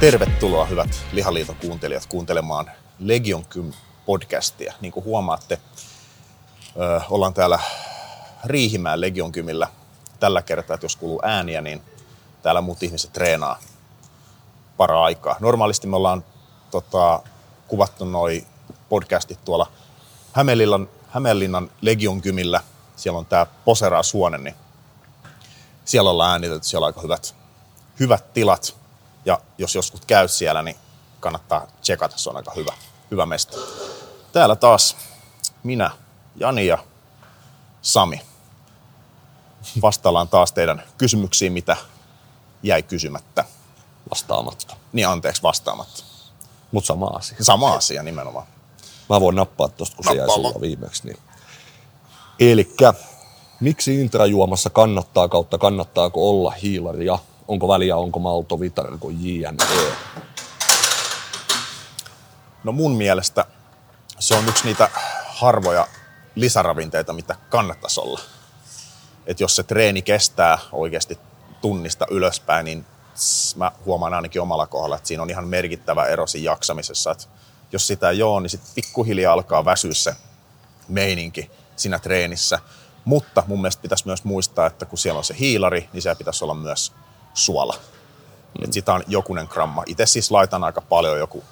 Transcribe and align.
Tervetuloa 0.00 0.64
hyvät 0.64 1.04
Lihaliiton 1.12 1.56
kuuntelijat 1.56 2.06
kuuntelemaan 2.06 2.70
Legion 2.98 3.44
Kym 3.44 3.72
podcastia. 4.06 4.74
Niin 4.80 4.92
kuin 4.92 5.04
huomaatte, 5.04 5.58
ollaan 7.10 7.34
täällä 7.34 7.58
Riihimäen 8.44 9.00
Legion 9.00 9.32
Kymillä 9.32 9.68
tällä 10.20 10.42
kertaa, 10.42 10.74
että 10.74 10.84
jos 10.84 10.96
kuuluu 10.96 11.20
ääniä, 11.24 11.60
niin 11.60 11.82
täällä 12.42 12.60
muut 12.60 12.82
ihmiset 12.82 13.12
treenaa 13.12 13.58
para 14.76 15.02
aikaa. 15.02 15.36
Normaalisti 15.40 15.86
me 15.86 15.96
ollaan 15.96 16.24
tota, 16.70 17.22
kuvattu 17.68 18.04
noi 18.04 18.46
podcastit 18.88 19.44
tuolla 19.44 19.72
Hämeenlinnan, 20.32 20.88
Hämeenlinnan 21.08 21.70
Legion 21.80 22.20
Kymillä. 22.20 22.60
Siellä 22.96 23.18
on 23.18 23.26
tää 23.26 23.46
Poseraa 23.64 24.02
Suonen, 24.02 24.44
niin 24.44 24.54
siellä 25.84 26.10
ollaan 26.10 26.30
äänitetty, 26.30 26.68
siellä 26.68 26.84
on 26.84 26.88
aika 26.88 27.00
hyvät, 27.00 27.34
hyvät 28.00 28.32
tilat. 28.32 28.85
Ja 29.26 29.38
jos 29.58 29.74
joskus 29.74 30.00
käy 30.06 30.28
siellä, 30.28 30.62
niin 30.62 30.76
kannattaa 31.20 31.66
tsekata, 31.80 32.18
se 32.18 32.30
on 32.30 32.36
aika 32.36 32.52
hyvä, 32.56 32.72
hyvä 33.10 33.26
mesta. 33.26 33.56
Täällä 34.32 34.56
taas 34.56 34.96
minä, 35.62 35.90
Jani 36.36 36.66
ja 36.66 36.78
Sami. 37.82 38.20
Vastaillaan 39.82 40.28
taas 40.28 40.52
teidän 40.52 40.82
kysymyksiin, 40.98 41.52
mitä 41.52 41.76
jäi 42.62 42.82
kysymättä. 42.82 43.44
vastaamatta. 44.10 44.76
Niin 44.92 45.08
anteeksi 45.08 45.42
vastaamatta. 45.42 46.04
Mutta 46.72 46.86
sama 46.86 47.06
asia. 47.06 47.36
Sama 47.40 47.72
asia 47.72 48.02
nimenomaan. 48.02 48.46
Mä 49.08 49.20
voin 49.20 49.36
nappaa 49.36 49.68
tosta, 49.68 49.96
kun 49.96 50.04
se 50.04 50.14
jäi 50.14 50.28
sulla 50.30 50.60
viimeksi. 50.60 51.06
Niin. 51.06 51.18
Elikkä, 52.38 52.94
miksi 53.60 54.00
intrajuomassa 54.00 54.70
kannattaa 54.70 55.28
kautta 55.28 55.58
kannattaako 55.58 56.30
olla 56.30 56.50
hiilaria? 56.50 57.18
Onko 57.48 57.68
väliä, 57.68 57.96
onko 57.96 58.18
malto, 58.18 58.60
vitarko, 58.60 59.10
jne? 59.10 59.56
No 62.64 62.72
mun 62.72 62.96
mielestä 62.96 63.44
se 64.18 64.34
on 64.34 64.48
yksi 64.48 64.64
niitä 64.64 64.90
harvoja 65.26 65.88
lisäravinteita, 66.34 67.12
mitä 67.12 67.36
kannattaisi 67.50 68.00
olla. 68.00 68.20
Et 69.26 69.40
jos 69.40 69.56
se 69.56 69.62
treeni 69.62 70.02
kestää 70.02 70.58
oikeasti 70.72 71.18
tunnista 71.60 72.06
ylöspäin, 72.10 72.64
niin 72.64 72.86
mä 73.56 73.72
huomaan 73.84 74.14
ainakin 74.14 74.42
omalla 74.42 74.66
kohdalla, 74.66 74.96
että 74.96 75.08
siinä 75.08 75.22
on 75.22 75.30
ihan 75.30 75.48
merkittävä 75.48 76.06
ero 76.06 76.26
siinä 76.26 76.44
jaksamisessa. 76.50 77.10
Et 77.10 77.28
jos 77.72 77.86
sitä 77.86 78.10
ei 78.10 78.22
ole, 78.22 78.40
niin 78.40 78.50
sitten 78.50 78.70
pikkuhiljaa 78.74 79.32
alkaa 79.32 79.64
väsyä 79.64 79.94
se 79.94 80.16
meininki 80.88 81.50
siinä 81.76 81.98
treenissä. 81.98 82.58
Mutta 83.04 83.42
mun 83.46 83.60
mielestä 83.60 83.82
pitäisi 83.82 84.06
myös 84.06 84.24
muistaa, 84.24 84.66
että 84.66 84.86
kun 84.86 84.98
siellä 84.98 85.18
on 85.18 85.24
se 85.24 85.36
hiilari, 85.38 85.88
niin 85.92 86.02
siellä 86.02 86.18
pitäisi 86.18 86.44
olla 86.44 86.54
myös 86.54 86.92
suola. 87.36 87.74
Mm. 88.58 88.64
Et 88.64 88.72
sitä 88.72 88.94
on 88.94 89.02
jokunen 89.06 89.48
gramma. 89.50 89.82
Itse 89.86 90.06
siis 90.06 90.30
laitan 90.30 90.64
aika 90.64 90.80
paljon, 90.80 91.18
joku, 91.18 91.44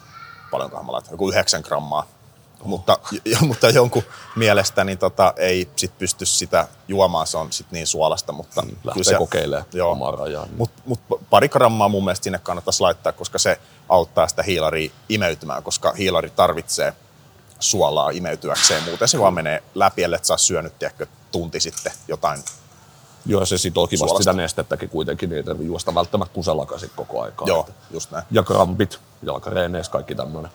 paljonkohan 0.51 0.87
mä 0.87 0.93
laitan, 0.93 1.11
joku 1.13 1.31
9 1.31 1.61
grammaa. 1.65 2.07
Mutta, 2.65 2.99
jo, 3.25 3.39
mutta 3.49 3.69
jonkun 3.71 4.03
mielestä 4.37 4.85
niin 4.85 4.99
tota, 4.99 5.33
ei 5.37 5.69
sit 5.77 5.99
pysty 5.99 6.27
sitä 6.27 6.69
juomaan, 6.89 7.27
se 7.27 7.37
on 7.37 7.53
sit 7.53 7.67
niin 7.71 7.87
suolasta. 7.87 8.33
Mutta 8.33 8.63
Mm, 8.63 8.77
Lähtee 8.85 9.19
kokeilemaan 9.19 9.67
omaa 9.83 10.11
rajaa. 10.11 10.45
Niin. 10.45 10.57
Mutta 10.57 10.83
mut 10.87 11.01
pari 11.31 11.49
grammaa 11.49 11.89
mun 11.89 12.05
mielestä 12.05 12.25
sinne 12.25 12.39
kannattaisi 12.43 12.81
laittaa, 12.81 13.13
koska 13.13 13.39
se 13.39 13.61
auttaa 13.89 14.29
sitä 14.29 14.43
hiilaria 14.43 14.91
imeytymään, 15.09 15.63
koska 15.63 15.93
hiilari 15.93 16.31
tarvitsee 16.31 16.93
suolaa 17.59 18.11
imeytyäkseen. 18.11 18.83
Muuten 18.83 19.09
se 19.09 19.19
vaan 19.19 19.35
menee 19.35 19.63
läpi, 19.75 20.03
ellei 20.03 20.19
saa 20.23 20.37
syönyt 20.39 20.79
tiedätkö, 20.79 21.07
tunti 21.33 21.61
sitten 21.61 21.93
jotain. 22.09 22.41
Joo, 23.27 23.47
se 23.47 23.59
sitoo 23.59 23.87
kivasti 23.87 24.09
Suolasta. 24.09 24.23
sitä 24.23 24.43
nestettäkin 24.43 24.89
kuitenkin, 24.89 25.29
niin 25.31 25.37
ei 25.37 25.43
tarvitse 25.43 25.67
juosta 25.67 25.95
välttämättä 25.95 26.35
kuselakaisin 26.35 26.91
koko 26.97 27.23
aikaa. 27.23 27.49
Joo, 27.49 27.69
just 27.91 28.11
näin. 28.11 28.25
ja 28.31 28.43
krampit, 28.43 29.01
jalkareeneissä, 29.23 29.93
kaikki 29.93 30.15
tämmöinen. 30.15 30.51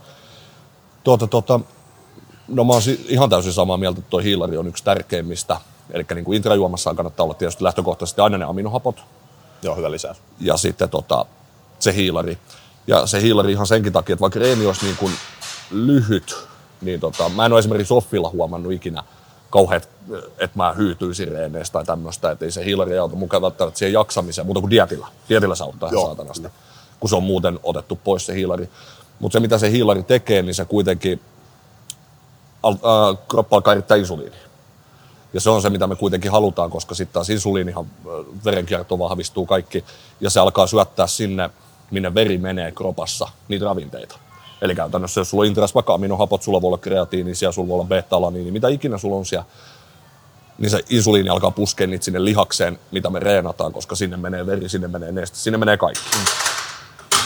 Tuota, 1.03 1.27
tuota, 1.27 1.59
no 2.47 2.63
mä 2.63 2.73
oon 2.73 2.81
ihan 3.07 3.29
täysin 3.29 3.53
samaa 3.53 3.77
mieltä, 3.77 3.99
että 3.99 4.09
tuo 4.09 4.19
hiilari 4.19 4.57
on 4.57 4.67
yksi 4.67 4.83
tärkeimmistä. 4.83 5.61
Eli 5.91 6.05
niin 6.16 6.25
kuin 6.25 6.35
intrajuomassa 6.35 6.94
kannattaa 6.94 7.23
olla 7.23 7.33
tietysti 7.33 7.63
lähtökohtaisesti 7.63 8.21
aina 8.21 8.38
ne 8.38 8.45
aminohapot 8.45 9.03
Joo, 9.61 9.75
hyvä 9.75 9.91
lisäys. 9.91 10.17
ja 10.39 10.57
sitten 10.57 10.89
tota, 10.89 11.25
se 11.79 11.94
hiilari. 11.94 12.38
Ja 12.88 13.05
se 13.07 13.21
hiilari 13.21 13.51
ihan 13.51 13.67
senkin 13.67 13.94
takia, 13.94 14.13
että 14.13 14.21
vaikka 14.21 14.39
reeni 14.39 14.65
olisi 14.65 14.85
niin 14.85 14.97
kuin 14.97 15.13
lyhyt, 15.71 16.35
niin 16.81 16.99
tota, 16.99 17.29
mä 17.29 17.45
en 17.45 17.53
ole 17.53 17.59
esimerkiksi 17.59 17.88
Soffilla 17.89 18.29
huomannut 18.29 18.73
ikinä 18.73 19.03
kauheat, 19.49 19.89
että 20.37 20.57
mä 20.57 20.73
hyytyisin 20.73 21.27
reeneistä 21.27 21.73
tai 21.73 21.85
tämmöistä, 21.85 22.31
että 22.31 22.45
ei 22.45 22.51
se 22.51 22.65
hiilari 22.65 22.97
auta 22.97 23.15
mukaan 23.15 23.41
välttämättä 23.41 23.77
siihen 23.77 23.93
jaksamiseen, 23.93 24.45
muuta 24.45 24.59
kuin 24.59 24.71
dietillä. 24.71 25.07
Dietillä 25.29 25.55
se 25.55 25.63
auttaa 25.63 25.89
ihan 25.89 26.01
Joo. 26.01 26.05
saatanasti, 26.05 26.47
kun 26.99 27.09
se 27.09 27.15
on 27.15 27.23
muuten 27.23 27.59
otettu 27.63 27.99
pois 28.03 28.25
se 28.25 28.35
hiilari. 28.35 28.69
Mutta 29.19 29.33
se, 29.33 29.39
mitä 29.39 29.57
se 29.57 29.71
hiilari 29.71 30.03
tekee, 30.03 30.41
niin 30.41 30.55
se 30.55 30.65
kuitenkin 30.65 31.21
al- 32.63 32.73
äh, 32.73 33.17
kroppa 33.27 33.55
alkaa 33.55 33.73
erittää 33.73 33.97
insuliinia. 33.97 34.39
Ja 35.33 35.41
se 35.41 35.49
on 35.49 35.61
se, 35.61 35.69
mitä 35.69 35.88
me 35.88 35.95
kuitenkin 35.95 36.31
halutaan, 36.31 36.69
koska 36.69 36.95
sitten 36.95 37.13
taas 37.13 37.29
insuliinihan, 37.29 37.85
ö, 38.05 38.23
verenkierto 38.45 38.99
vahvistuu 38.99 39.45
kaikki, 39.45 39.85
ja 40.21 40.29
se 40.29 40.39
alkaa 40.39 40.67
syöttää 40.67 41.07
sinne, 41.07 41.49
minne 41.91 42.13
veri 42.13 42.38
menee 42.38 42.71
kropassa, 42.71 43.27
niitä 43.47 43.65
ravinteita. 43.65 44.19
Eli 44.61 44.75
käytännössä, 44.75 45.21
jos 45.21 45.29
sulla 45.29 45.41
on 45.41 45.47
intras 45.47 45.75
vaikka 45.75 45.93
aminohapot, 45.93 46.43
sulla 46.43 46.61
voi 46.61 46.67
olla 46.67 46.77
kreatiinisia, 46.77 47.51
sulla 47.51 47.67
voi 47.67 47.75
olla 47.75 47.87
beta-alaniini, 47.87 48.51
mitä 48.51 48.67
ikinä 48.67 48.97
sulla 48.97 49.15
on 49.15 49.25
siellä, 49.25 49.45
niin 50.57 50.69
se 50.69 50.83
insuliini 50.89 51.29
alkaa 51.29 51.51
puskea 51.51 51.87
niitä 51.87 52.05
sinne 52.05 52.25
lihakseen, 52.25 52.79
mitä 52.91 53.09
me 53.09 53.19
reenataan, 53.19 53.73
koska 53.73 53.95
sinne 53.95 54.17
menee 54.17 54.45
veri, 54.45 54.69
sinne 54.69 54.87
menee 54.87 55.11
neste, 55.11 55.37
sinne 55.37 55.57
menee 55.57 55.77
kaikki. 55.77 56.09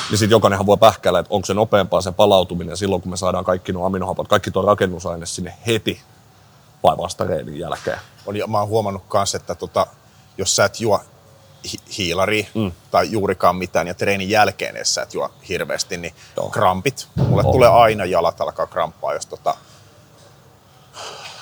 Niin 0.10 0.18
sitten 0.18 0.36
jokainenhan 0.36 0.66
voi 0.66 0.78
pähkäillä, 0.78 1.20
että 1.20 1.34
onko 1.34 1.46
se 1.46 1.54
nopeampaa 1.54 2.02
se 2.02 2.12
palautuminen 2.12 2.78
silloin, 2.78 3.02
kun 3.02 3.12
me 3.12 3.18
saadaan 3.18 3.46
kaikki 3.46 3.72
nuo 3.72 3.86
aminohapot, 3.86 4.28
kaikki 4.28 4.52
tuo 4.52 4.62
rakennusaine 4.62 5.26
sinne 5.26 5.54
heti 5.68 6.02
vai 6.84 6.98
vasta 6.98 7.24
reenin 7.24 7.60
jälkeen. 7.60 8.00
On, 8.26 8.36
ja 8.36 8.48
mä 8.48 8.60
oon 8.60 8.68
huomannut 8.68 9.04
myös, 9.14 9.36
että 9.36 9.56
tota, 9.56 9.88
jos 10.38 10.56
sä 10.56 10.66
et 10.66 10.80
juo 10.80 11.00
hi- 11.72 11.98
hiilari 11.98 12.48
mm. 12.56 12.72
tai 12.92 13.12
juurikaan 13.12 13.56
mitään 13.56 13.88
ja 13.88 13.94
treenin 13.94 14.30
jälkeen 14.30 14.76
jos 14.76 14.96
sä 14.96 15.02
et 15.02 15.14
juo 15.14 15.34
hirveästi, 15.50 15.98
niin 15.98 16.14
Joo. 16.38 16.50
krampit. 16.50 17.08
Mulle 17.16 17.44
On. 17.46 17.52
tulee 17.52 17.70
aina 17.70 18.06
jalat 18.06 18.42
alkaa 18.42 18.68
kramppaa, 18.68 19.14
jos 19.14 19.26
tota, 19.26 19.56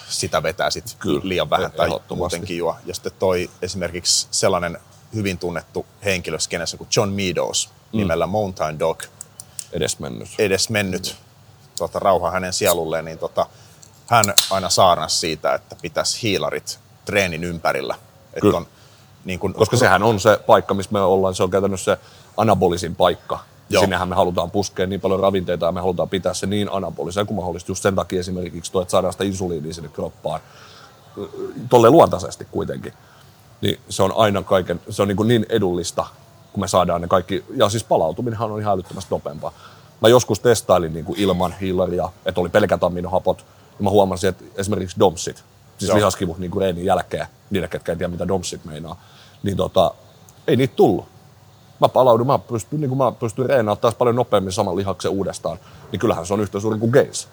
sitä 0.09 0.43
vetää 0.43 0.69
sit 0.69 0.95
Kyllä, 0.99 1.21
liian 1.23 1.49
vähän 1.49 1.71
tai 1.71 1.89
muutenkin 2.15 2.57
juo. 2.57 2.75
Ja 2.85 2.93
sitten 2.93 3.11
toi 3.19 3.49
esimerkiksi 3.61 4.27
sellainen 4.31 4.77
hyvin 5.15 5.37
tunnettu 5.37 5.85
henkilö 6.05 6.39
skenessä 6.39 6.77
kuin 6.77 6.87
John 6.95 7.09
Meadows 7.09 7.69
mm. 7.93 7.97
nimellä 7.97 8.27
Mountain 8.27 8.79
Dog, 8.79 9.03
Edes 9.73 9.99
mennyt. 9.99 10.29
edes 10.39 10.69
mennyt 10.69 11.15
tota, 11.77 11.99
rauha 11.99 12.31
hänen 12.31 12.53
sielulleen, 12.53 13.05
niin 13.05 13.17
tota, 13.17 13.45
hän 14.07 14.25
aina 14.51 14.69
saarnasi 14.69 15.17
siitä, 15.17 15.53
että 15.53 15.75
pitäisi 15.81 16.21
hiilarit 16.21 16.79
treenin 17.05 17.43
ympärillä. 17.43 17.95
Että 18.33 18.57
on, 18.57 18.67
niin 19.25 19.39
kun, 19.39 19.53
Koska 19.53 19.77
sehän 19.77 20.03
on 20.03 20.19
se 20.19 20.39
paikka, 20.45 20.73
missä 20.73 20.91
me 20.91 21.01
ollaan, 21.01 21.35
se 21.35 21.43
on 21.43 21.49
käytännössä 21.49 21.95
se 21.95 22.01
anabolisin 22.37 22.95
paikka. 22.95 23.39
Joo. 23.69 23.81
Sinnehän 23.81 24.09
me 24.09 24.15
halutaan 24.15 24.51
puskea 24.51 24.87
niin 24.87 25.01
paljon 25.01 25.19
ravinteita 25.19 25.65
ja 25.65 25.71
me 25.71 25.81
halutaan 25.81 26.09
pitää 26.09 26.33
se 26.33 26.47
niin 26.47 26.69
anabolisena 26.71 27.25
kuin 27.25 27.35
mahdollista. 27.35 27.71
Just 27.71 27.83
sen 27.83 27.95
takia 27.95 28.19
esimerkiksi 28.19 28.71
tuo, 28.71 28.81
että 28.81 28.91
saadaan 28.91 29.13
sitä 29.13 29.23
insuliinia 29.23 29.73
sinne 29.73 29.89
kroppaan. 29.89 30.41
Tolle 31.69 31.89
luontaisesti 31.89 32.47
kuitenkin. 32.51 32.93
Niin 33.61 33.79
se 33.89 34.03
on 34.03 34.13
aina 34.15 34.43
kaiken, 34.43 34.81
se 34.89 35.01
on 35.01 35.07
niin, 35.07 35.27
niin 35.27 35.45
edullista, 35.49 36.05
kun 36.53 36.61
me 36.61 36.67
saadaan 36.67 37.01
ne 37.01 37.07
kaikki. 37.07 37.45
Ja 37.55 37.69
siis 37.69 37.83
palautuminenhan 37.83 38.51
on 38.51 38.59
ihan 38.59 38.73
älyttömästi 38.73 39.11
nopeampaa. 39.11 39.51
Mä 40.01 40.07
joskus 40.07 40.39
testailin 40.39 40.93
niin 40.93 41.05
kuin 41.05 41.19
ilman 41.19 41.53
hiilaria, 41.61 42.09
että 42.25 42.41
oli 42.41 42.49
pelkät 42.49 42.83
aminohapot. 42.83 43.45
Ja 43.77 43.83
mä 43.83 43.89
huomasin, 43.89 44.29
että 44.29 44.43
esimerkiksi 44.55 44.99
domsit, 44.99 45.43
siis 45.81 45.89
Joo. 45.89 45.97
lihaskivut 45.97 46.37
niin 46.37 46.51
kuin 46.51 46.61
reenin 46.61 46.85
jälkeen, 46.85 47.27
niille, 47.49 47.67
ketkä 47.67 47.91
ei 47.91 47.95
tiedä 47.95 48.11
mitä 48.11 48.27
domsit 48.27 48.65
meinaa, 48.65 49.01
niin 49.43 49.57
tota, 49.57 49.93
ei 50.47 50.55
niitä 50.55 50.75
tullut. 50.75 51.05
Mä 51.81 51.89
palaudun, 51.89 52.27
mä 52.27 52.39
pystyn, 52.39 52.81
niin 52.81 52.89
kuin 52.89 52.97
mä 52.97 53.11
pystyn 53.11 53.45
reenaamaan 53.45 53.77
taas 53.77 53.95
paljon 53.95 54.15
nopeammin 54.15 54.53
saman 54.53 54.75
lihaksen 54.75 55.11
uudestaan, 55.11 55.59
niin 55.91 55.99
kyllähän 55.99 56.25
se 56.25 56.33
on 56.33 56.41
yhtä 56.41 56.59
suuri 56.59 56.79
kuin 56.79 56.91
gains. 56.91 57.27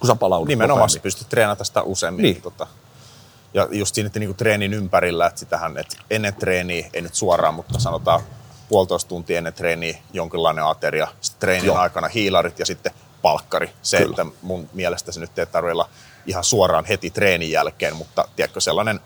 Kun 0.00 0.06
sä 0.06 0.14
palaudut 0.14 0.48
nimenomaan 0.48 0.80
nopeammin. 0.86 1.02
pystyt 1.02 1.28
treenata 1.28 1.64
sitä 1.64 1.82
useammin. 1.82 2.22
Niin. 2.22 2.42
Tota, 2.42 2.66
ja 3.54 3.68
just 3.70 3.94
siinä, 3.94 4.06
että 4.06 4.18
niinku 4.18 4.34
treenin 4.34 4.74
ympärillä, 4.74 5.26
että 5.26 5.40
sitähän, 5.40 5.78
että 5.78 5.96
ennen 6.10 6.34
treeniä, 6.34 6.90
ei 6.92 7.02
nyt 7.02 7.14
suoraan, 7.14 7.54
mutta 7.54 7.78
sanotaan 7.78 8.20
puolitoista 8.68 9.08
tuntia 9.08 9.38
ennen 9.38 9.52
treeniä 9.52 9.98
jonkinlainen 10.12 10.64
ateria, 10.64 11.08
sitten 11.20 11.40
treenin 11.40 11.66
Joo. 11.66 11.76
aikana 11.76 12.08
hiilarit 12.08 12.58
ja 12.58 12.66
sitten 12.66 12.92
palkkari. 13.22 13.70
Se, 13.82 13.98
Kyllä. 13.98 14.10
että 14.10 14.26
mun 14.42 14.68
mielestä 14.72 15.12
se 15.12 15.20
nyt 15.20 15.38
ei 15.38 15.46
tarvitse 15.46 15.72
olla 15.72 15.88
ihan 16.26 16.44
suoraan 16.44 16.84
heti 16.84 17.10
treenin 17.10 17.50
jälkeen, 17.50 17.96
mutta 17.96 18.28
tiedätkö 18.36 18.60
sellainen, 18.60 19.00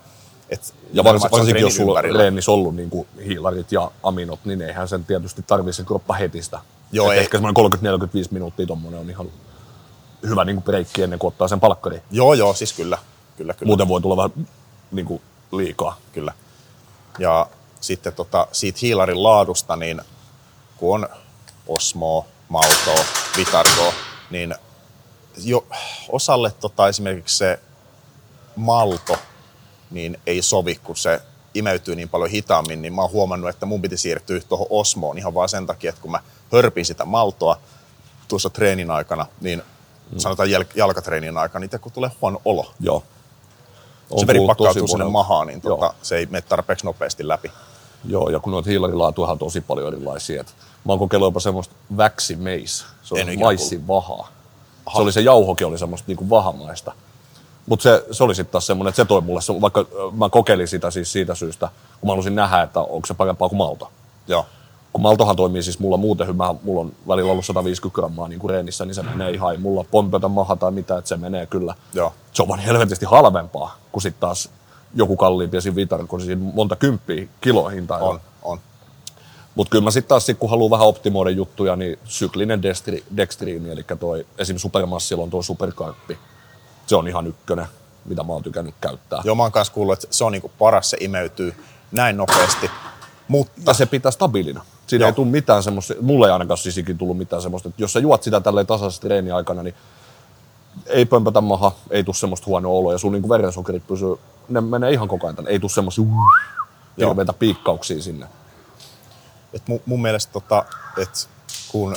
että 0.48 0.66
Ja 0.92 1.04
vars, 1.04 1.14
nimenomaan, 1.14 1.16
että 1.16 1.28
se 1.28 1.34
on 1.34 1.38
varsinkin 1.38 1.62
jos 1.62 1.76
sulla 1.76 1.92
on 1.92 1.96
ympärillä. 1.98 2.18
reenissä 2.18 2.50
ollut 2.50 2.76
niin 2.76 2.90
kuin 2.90 3.08
hiilarit 3.26 3.72
ja 3.72 3.90
aminot, 4.02 4.44
niin 4.44 4.62
eihän 4.62 4.88
sen 4.88 5.04
tietysti 5.04 5.42
tarvitse 5.42 5.82
se 5.82 5.86
kroppa 5.86 6.14
heti 6.14 6.42
sitä. 6.42 6.60
Joo, 6.92 7.10
Et 7.10 7.12
ei. 7.12 7.20
Ehkä 7.20 7.38
semmoinen 7.38 7.98
30-45 8.24 8.28
minuuttia 8.30 8.66
tuommoinen 8.66 9.00
on 9.00 9.10
ihan 9.10 9.28
hyvä 10.28 10.44
niin 10.44 10.56
kuin 10.56 10.64
breikki 10.64 11.02
ennen 11.02 11.18
kuin 11.18 11.28
ottaa 11.28 11.48
sen 11.48 11.60
palkkari. 11.60 12.02
Joo, 12.10 12.34
joo, 12.34 12.54
siis 12.54 12.72
kyllä. 12.72 12.98
kyllä, 13.36 13.54
kyllä. 13.54 13.68
Muuten 13.68 13.88
voi 13.88 14.00
tulla 14.00 14.16
vähän 14.16 14.48
niin 14.92 15.06
kuin 15.06 15.22
liikaa. 15.52 15.96
kyllä. 16.12 16.32
Ja 17.18 17.46
sitten 17.80 18.12
tota, 18.12 18.46
siitä 18.52 18.78
hiilarin 18.82 19.22
laadusta, 19.22 19.76
niin 19.76 20.00
kun 20.76 20.94
on 20.94 21.08
Osmoa, 21.66 22.24
Maltoa, 22.48 23.04
Vitargoa, 23.36 23.92
niin 24.30 24.54
jo 25.36 25.66
osalle 26.08 26.50
tota, 26.60 26.88
esimerkiksi 26.88 27.36
se 27.36 27.60
malto 28.56 29.16
niin 29.90 30.18
ei 30.26 30.42
sovi, 30.42 30.80
kun 30.84 30.96
se 30.96 31.20
imeytyy 31.54 31.96
niin 31.96 32.08
paljon 32.08 32.30
hitaammin, 32.30 32.82
niin 32.82 32.94
mä 32.94 33.02
oon 33.02 33.10
huomannut, 33.10 33.50
että 33.50 33.66
mun 33.66 33.82
piti 33.82 33.96
siirtyä 33.96 34.40
tuohon 34.48 34.66
Osmoon 34.70 35.18
ihan 35.18 35.34
vaan 35.34 35.48
sen 35.48 35.66
takia, 35.66 35.88
että 35.88 36.02
kun 36.02 36.10
mä 36.10 36.20
hörpin 36.52 36.86
sitä 36.86 37.04
maltoa 37.04 37.58
tuossa 38.28 38.50
treenin 38.50 38.90
aikana, 38.90 39.26
niin 39.40 39.62
mm. 40.10 40.18
sanotaan 40.18 40.48
jäl- 40.48 40.72
jalkatreenin 40.74 41.38
aikana, 41.38 41.66
niin 41.72 41.80
kun 41.80 41.92
tulee 41.92 42.10
huono 42.20 42.42
olo. 42.44 42.72
Joo. 42.80 43.04
On 44.10 44.20
se 44.20 44.26
veri 44.26 44.46
pakkautuu 44.46 44.88
sinne 44.88 45.04
mahaan, 45.04 45.46
niin 45.46 45.60
tota, 45.60 45.84
Joo. 45.84 45.94
se 46.02 46.16
ei 46.16 46.26
mene 46.26 46.42
tarpeeksi 46.42 46.86
nopeasti 46.86 47.28
läpi. 47.28 47.52
Joo, 48.04 48.30
ja 48.30 48.40
kun 48.40 48.52
noita 48.52 48.70
hiilarilaatuja 48.70 49.28
on 49.28 49.38
tosi 49.38 49.60
paljon 49.60 49.88
erilaisia. 49.88 50.40
Et 50.40 50.54
mä 50.84 50.92
oon 50.92 50.98
kokeillut 50.98 51.26
jopa 51.26 51.40
semmoista 51.40 51.74
väksimeis. 51.96 52.84
Se 53.02 53.20
En 53.20 53.28
on 53.28 53.38
maissin 53.38 53.88
vahaa. 53.88 54.28
Se 54.92 55.02
oli 55.02 55.12
se 55.12 55.20
jauhokin 55.20 55.66
oli 55.66 55.78
semmoista 55.78 56.04
niinku 56.06 56.30
vahamaista. 56.30 56.92
Mutta 57.66 57.82
se, 57.82 58.04
se 58.10 58.24
oli 58.24 58.34
sitten 58.34 58.52
taas 58.52 58.66
semmoinen, 58.66 58.88
että 58.88 59.02
se 59.02 59.08
toi 59.08 59.20
mulle, 59.20 59.40
se, 59.40 59.60
vaikka 59.60 59.84
mä 60.12 60.28
kokeilin 60.28 60.68
sitä 60.68 60.90
siis 60.90 61.12
siitä 61.12 61.34
syystä, 61.34 61.68
kun 62.00 62.08
mä 62.08 62.12
halusin 62.12 62.34
nähdä, 62.34 62.62
että 62.62 62.80
onko 62.80 63.06
se 63.06 63.14
parempaa 63.14 63.48
kuin 63.48 63.56
malto. 63.58 63.90
Joo. 64.28 64.46
Kun 64.92 65.02
maltohan 65.02 65.36
toimii 65.36 65.62
siis 65.62 65.78
mulla 65.78 65.96
muuten 65.96 66.26
hyvin, 66.26 66.36
mä- 66.36 66.54
mulla 66.62 66.80
on 66.80 66.92
välillä 67.08 67.30
ollut 67.32 67.44
150 67.44 67.94
grammaa 67.94 68.28
niin 68.28 68.38
kuin 68.38 68.50
reenissä, 68.50 68.84
niin 68.84 68.94
se 68.94 69.02
menee 69.02 69.30
ihan, 69.30 69.52
ei 69.52 69.58
mulla 69.58 69.84
pompeta 69.90 70.28
maha 70.28 70.56
tai 70.56 70.70
mitä, 70.70 70.98
että 70.98 71.08
se 71.08 71.16
menee 71.16 71.46
kyllä. 71.46 71.74
Joo. 71.94 72.12
Se 72.32 72.42
on 72.42 72.48
vaan 72.48 72.60
helvetisti 72.60 73.06
halvempaa 73.06 73.76
kuin 73.92 74.02
sitten 74.02 74.20
taas 74.20 74.48
joku 74.94 75.16
kalliimpi 75.16 75.56
esim. 75.56 75.74
Vitar, 75.74 76.06
kun 76.06 76.20
siinä 76.20 76.50
monta 76.54 76.76
kymppiä 76.76 77.26
kilohintaa. 77.40 77.98
On, 77.98 78.08
on. 78.14 78.20
Mutta 79.54 79.70
kyllä 79.70 79.84
mä 79.84 79.90
sitten 79.90 80.08
taas, 80.08 80.26
sit 80.26 80.38
kun 80.38 80.50
haluaa 80.50 80.70
vähän 80.70 80.86
optimoida 80.86 81.30
juttuja, 81.30 81.76
niin 81.76 81.98
syklinen 82.04 82.62
dextri, 82.62 83.04
dextriini, 83.16 83.70
eli 83.70 83.84
toi 84.00 84.26
esim. 84.38 84.56
Supermassilla 84.58 85.22
on 85.22 85.30
tuo 85.30 85.42
superkarppi. 85.42 86.18
Se 86.86 86.96
on 86.96 87.08
ihan 87.08 87.26
ykkönen, 87.26 87.66
mitä 88.04 88.22
mä 88.22 88.32
oon 88.32 88.42
tykännyt 88.42 88.74
käyttää. 88.80 89.22
Joo, 89.24 89.34
mä 89.34 89.42
oon 89.42 89.52
kanssa 89.52 89.74
kuullut, 89.74 89.92
että 89.92 90.06
se 90.10 90.24
on 90.24 90.32
niinku 90.32 90.50
paras, 90.58 90.90
se 90.90 90.96
imeytyy 91.00 91.54
näin 91.92 92.16
nopeasti. 92.16 92.70
Mutta 93.28 93.52
Ja 93.66 93.74
se 93.74 93.86
pitää 93.86 94.10
stabiilina. 94.10 94.64
Siinä 94.86 95.02
Joo. 95.02 95.08
ei 95.08 95.12
tule 95.12 95.26
mitään 95.26 95.62
semmoista, 95.62 95.94
mulle 96.00 96.26
ei 96.26 96.32
ainakaan 96.32 96.58
ikinä 96.78 96.98
tullut 96.98 97.18
mitään 97.18 97.42
semmoista, 97.42 97.68
että 97.68 97.82
jos 97.82 97.92
sä 97.92 97.98
juot 97.98 98.22
sitä 98.22 98.40
tälleen 98.40 98.66
tasaisesti 98.66 99.06
treeni 99.06 99.30
aikana, 99.30 99.62
niin 99.62 99.74
ei 100.86 101.04
pömpötä 101.04 101.40
maha, 101.40 101.72
ei 101.90 102.04
tule 102.04 102.14
semmoista 102.14 102.46
huonoa 102.46 102.72
oloa 102.72 102.92
ja 102.92 102.98
sun 102.98 103.12
niin 103.12 103.28
verensokerit 103.28 103.86
pysyy, 103.86 104.16
ne 104.48 104.60
menee 104.60 104.92
ihan 104.92 105.08
koko 105.08 105.26
ajan 105.26 105.36
tänne. 105.36 105.50
Ei 105.50 105.60
tule 105.60 105.70
semmoisia 105.70 106.04
Joo. 106.96 107.10
hirveitä 107.10 107.32
piikkauksia 107.32 108.02
sinne. 108.02 108.26
Et 109.54 109.62
mun, 109.68 109.80
mun 109.86 110.02
mielestä, 110.02 110.32
tota, 110.32 110.64
että 110.98 111.18
kun 111.68 111.96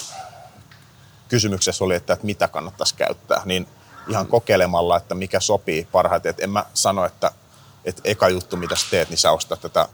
kysymyksessä 1.28 1.84
oli, 1.84 1.96
että, 1.96 2.14
että 2.14 2.26
mitä 2.26 2.48
kannattaisi 2.48 2.96
käyttää, 2.96 3.42
niin 3.46 3.68
ihan 4.10 4.26
Mm. 4.26 4.30
kokeilemalla, 4.30 4.98
että 4.98 5.16
mikä 5.16 5.40
sopii 5.40 5.88
parhaiten. 5.92 6.30
Et 6.30 6.40
en 6.40 6.50
mä 6.50 6.66
sano, 6.74 7.06
että, 7.06 7.32
että 7.86 8.02
eka 8.06 8.30
juttu, 8.30 8.58
mitä 8.58 8.76
sä 8.76 8.86
teet, 8.92 9.10
niin 9.10 9.18
sä 9.18 9.32
ostat 9.32 9.62
tätä, 9.62 9.88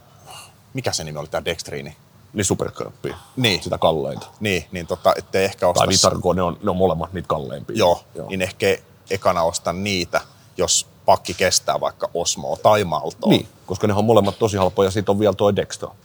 mikä 0.74 0.92
se 0.94 1.04
nimi 1.04 1.20
oli, 1.20 1.28
tämä 1.28 1.46
Dextriini? 1.46 1.98
Niin 2.34 2.46
superkarppia, 2.46 3.16
Niin. 3.38 3.64
sitä 3.64 3.78
kalleinta. 3.78 4.28
Niin, 4.40 4.66
niin 4.72 4.88
tota, 4.88 5.14
ettei 5.18 5.46
ehkä 5.46 5.68
osta... 5.68 5.80
Tai 5.80 5.88
Vitargo, 5.88 6.34
ne 6.34 6.42
on, 6.42 6.58
ne 6.64 6.70
on 6.70 6.78
molemmat 6.78 7.14
niitä 7.14 7.28
kalleimpia. 7.28 7.78
Joo, 7.78 8.04
Joo. 8.16 8.30
Niin 8.30 8.42
ehkä 8.42 8.78
ekana 9.10 9.44
osta 9.44 9.74
niitä, 9.74 10.22
jos 10.58 10.88
pakki 11.06 11.34
kestää 11.34 11.80
vaikka 11.80 12.10
Osmoa 12.14 12.58
tai 12.58 12.84
Maltoa. 12.84 13.30
Niin, 13.30 13.48
koska 13.66 13.88
ne 13.88 13.94
on 13.94 14.06
molemmat 14.06 14.40
tosi 14.40 14.58
halpoja, 14.58 14.88
ja 14.88 14.92
sitten 14.92 15.14
on 15.14 15.20
vielä 15.20 15.34
toi 15.34 15.56
Dextro. 15.56 15.96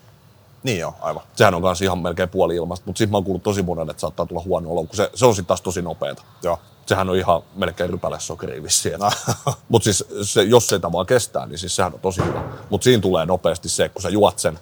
Niin 0.69 0.81
joo, 0.81 0.95
aivan. 1.01 1.23
Sehän 1.37 1.55
on 1.55 1.63
kanssa 1.63 1.85
ihan 1.85 1.99
melkein 1.99 2.29
puoli 2.29 2.57
ilmasta, 2.57 2.87
mutta 2.87 2.99
sitten 2.99 3.11
mä 3.13 3.17
oon 3.17 3.25
kuullut 3.25 3.43
tosi 3.43 3.63
monen, 3.63 3.91
että 3.91 4.01
saattaa 4.01 4.27
tulla 4.27 4.43
huono 4.45 4.71
olo, 4.71 4.85
kun 4.85 4.97
se, 4.97 5.11
se 5.15 5.27
on 5.27 5.35
sitten 5.35 5.47
taas 5.47 5.61
tosi 5.61 5.83
nopeeta. 5.83 6.23
Joo. 6.43 6.59
Sehän 6.87 7.11
on 7.11 7.17
ihan 7.17 7.43
melkein 7.55 7.91
rypäle 7.91 8.21
sokeria 8.21 8.63
vissiin. 8.63 8.99
No. 8.99 9.11
Mutta 9.69 9.85
siis 9.85 10.05
se, 10.23 10.43
jos 10.43 10.69
sitä 10.69 10.93
vaan 10.93 11.07
kestää, 11.07 11.47
niin 11.47 11.59
siis 11.59 11.77
sehän 11.77 11.95
on 11.95 12.01
tosi 12.01 12.25
hyvä. 12.25 12.43
Mutta 12.71 12.85
siinä 12.85 13.01
tulee 13.01 13.27
nopeasti 13.27 13.69
se, 13.69 13.89
kun 13.89 14.03
sä 14.03 14.09
juot 14.09 14.39
sen, 14.39 14.59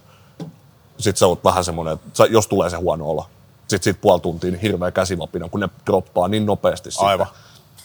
sit 0.98 1.16
sä 1.16 1.26
oot 1.26 1.44
vähän 1.44 1.64
semmoinen, 1.64 1.94
että 1.94 2.26
jos 2.26 2.46
tulee 2.46 2.70
se 2.70 2.76
huono 2.76 3.10
olo, 3.10 3.26
sit 3.68 3.82
siitä 3.82 4.00
puoli 4.00 4.20
tuntia 4.20 4.50
niin 4.50 4.60
hirveä 4.60 4.90
käsivapina, 4.90 5.48
kun 5.48 5.60
ne 5.60 5.68
droppaa 5.86 6.28
niin 6.28 6.46
nopeasti 6.46 6.90
sitä. 6.90 7.04
Aivan. 7.04 7.26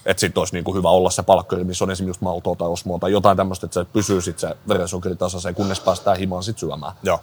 Että 0.06 0.22
sit 0.22 0.38
olisi 0.38 0.54
niinku 0.54 0.76
hyvä 0.76 0.90
olla 0.90 1.10
se 1.10 1.24
palkkari, 1.24 1.64
missä 1.64 1.86
on 1.86 1.92
esimerkiksi 1.92 2.24
maltoa 2.24 2.56
tai 2.56 2.68
osmoa 2.68 3.00
tai 3.00 3.12
jotain 3.12 3.38
tämmöistä, 3.38 3.66
että 3.66 3.80
se 3.80 3.86
pysyy 3.94 4.22
sit 4.22 4.40
se 4.40 4.56
verensokeri 4.68 5.16
tasaiseen, 5.16 5.56
kunnes 5.56 5.80
päästään 5.80 6.18
himaan 6.18 6.44
sit 6.44 6.58
syömään. 6.58 6.94
Joo. 7.04 7.20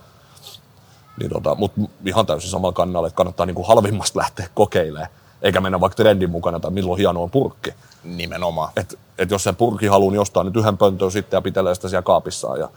Niin 1.18 1.30
tota, 1.30 1.54
Mutta 1.54 1.80
ihan 2.04 2.26
täysin 2.26 2.50
samalla 2.50 2.72
kannalla, 2.72 3.08
että 3.08 3.16
kannattaa 3.16 3.46
niinku 3.46 3.62
halvimmasta 3.62 4.18
lähteä 4.18 4.48
kokeilemaan, 4.54 5.10
eikä 5.42 5.60
mennä 5.60 5.80
vaikka 5.80 5.96
trendin 5.96 6.30
mukana 6.30 6.60
tai 6.60 6.70
milloin 6.70 6.98
hieno 6.98 7.22
on 7.22 7.30
purkki. 7.30 7.74
Nimenomaan. 8.04 8.72
Et, 8.76 8.98
et 9.18 9.30
jos 9.30 9.42
se 9.42 9.52
purki 9.52 9.86
haluaa, 9.86 10.10
niin 10.10 10.20
ostaa 10.20 10.44
nyt 10.44 10.56
yhden 10.56 10.78
pöntön 10.78 11.10
sitten 11.10 11.36
ja 11.36 11.42
pitelee 11.42 11.74
sitä 11.74 11.88
siellä 11.88 12.02
kaapissaan 12.02 12.60
ja 12.60 12.68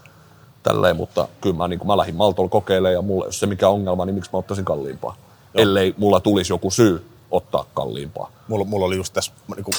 tälleen, 0.64 0.96
mutta 0.96 1.28
kyllä 1.42 1.56
mä, 1.56 1.68
niin 1.68 1.88
mä 1.88 1.98
lähdin 1.98 2.16
Maltolla 2.16 2.50
kokeilemaan 2.50 2.94
ja 2.94 3.02
mulla 3.02 3.26
ei 3.26 3.28
ole 3.28 3.34
se 3.34 3.46
mikä 3.46 3.70
ongelma, 3.70 4.06
niin 4.06 4.16
miksi 4.16 4.30
mä 4.34 4.40
ottaisin 4.40 4.66
kalliimpaa. 4.66 5.16
Joo. 5.54 5.64
Ellei 5.64 5.96
mulla 5.98 6.20
tulisi 6.20 6.54
joku 6.54 6.72
syy 6.72 7.06
ottaa 7.32 7.66
kalliimpaa. 7.74 8.32
Mulla, 8.48 8.66
mulla 8.66 8.86
oli 8.86 8.96
just 8.96 9.14
tässä 9.14 9.32
niin 9.56 9.64
kuin, 9.64 9.76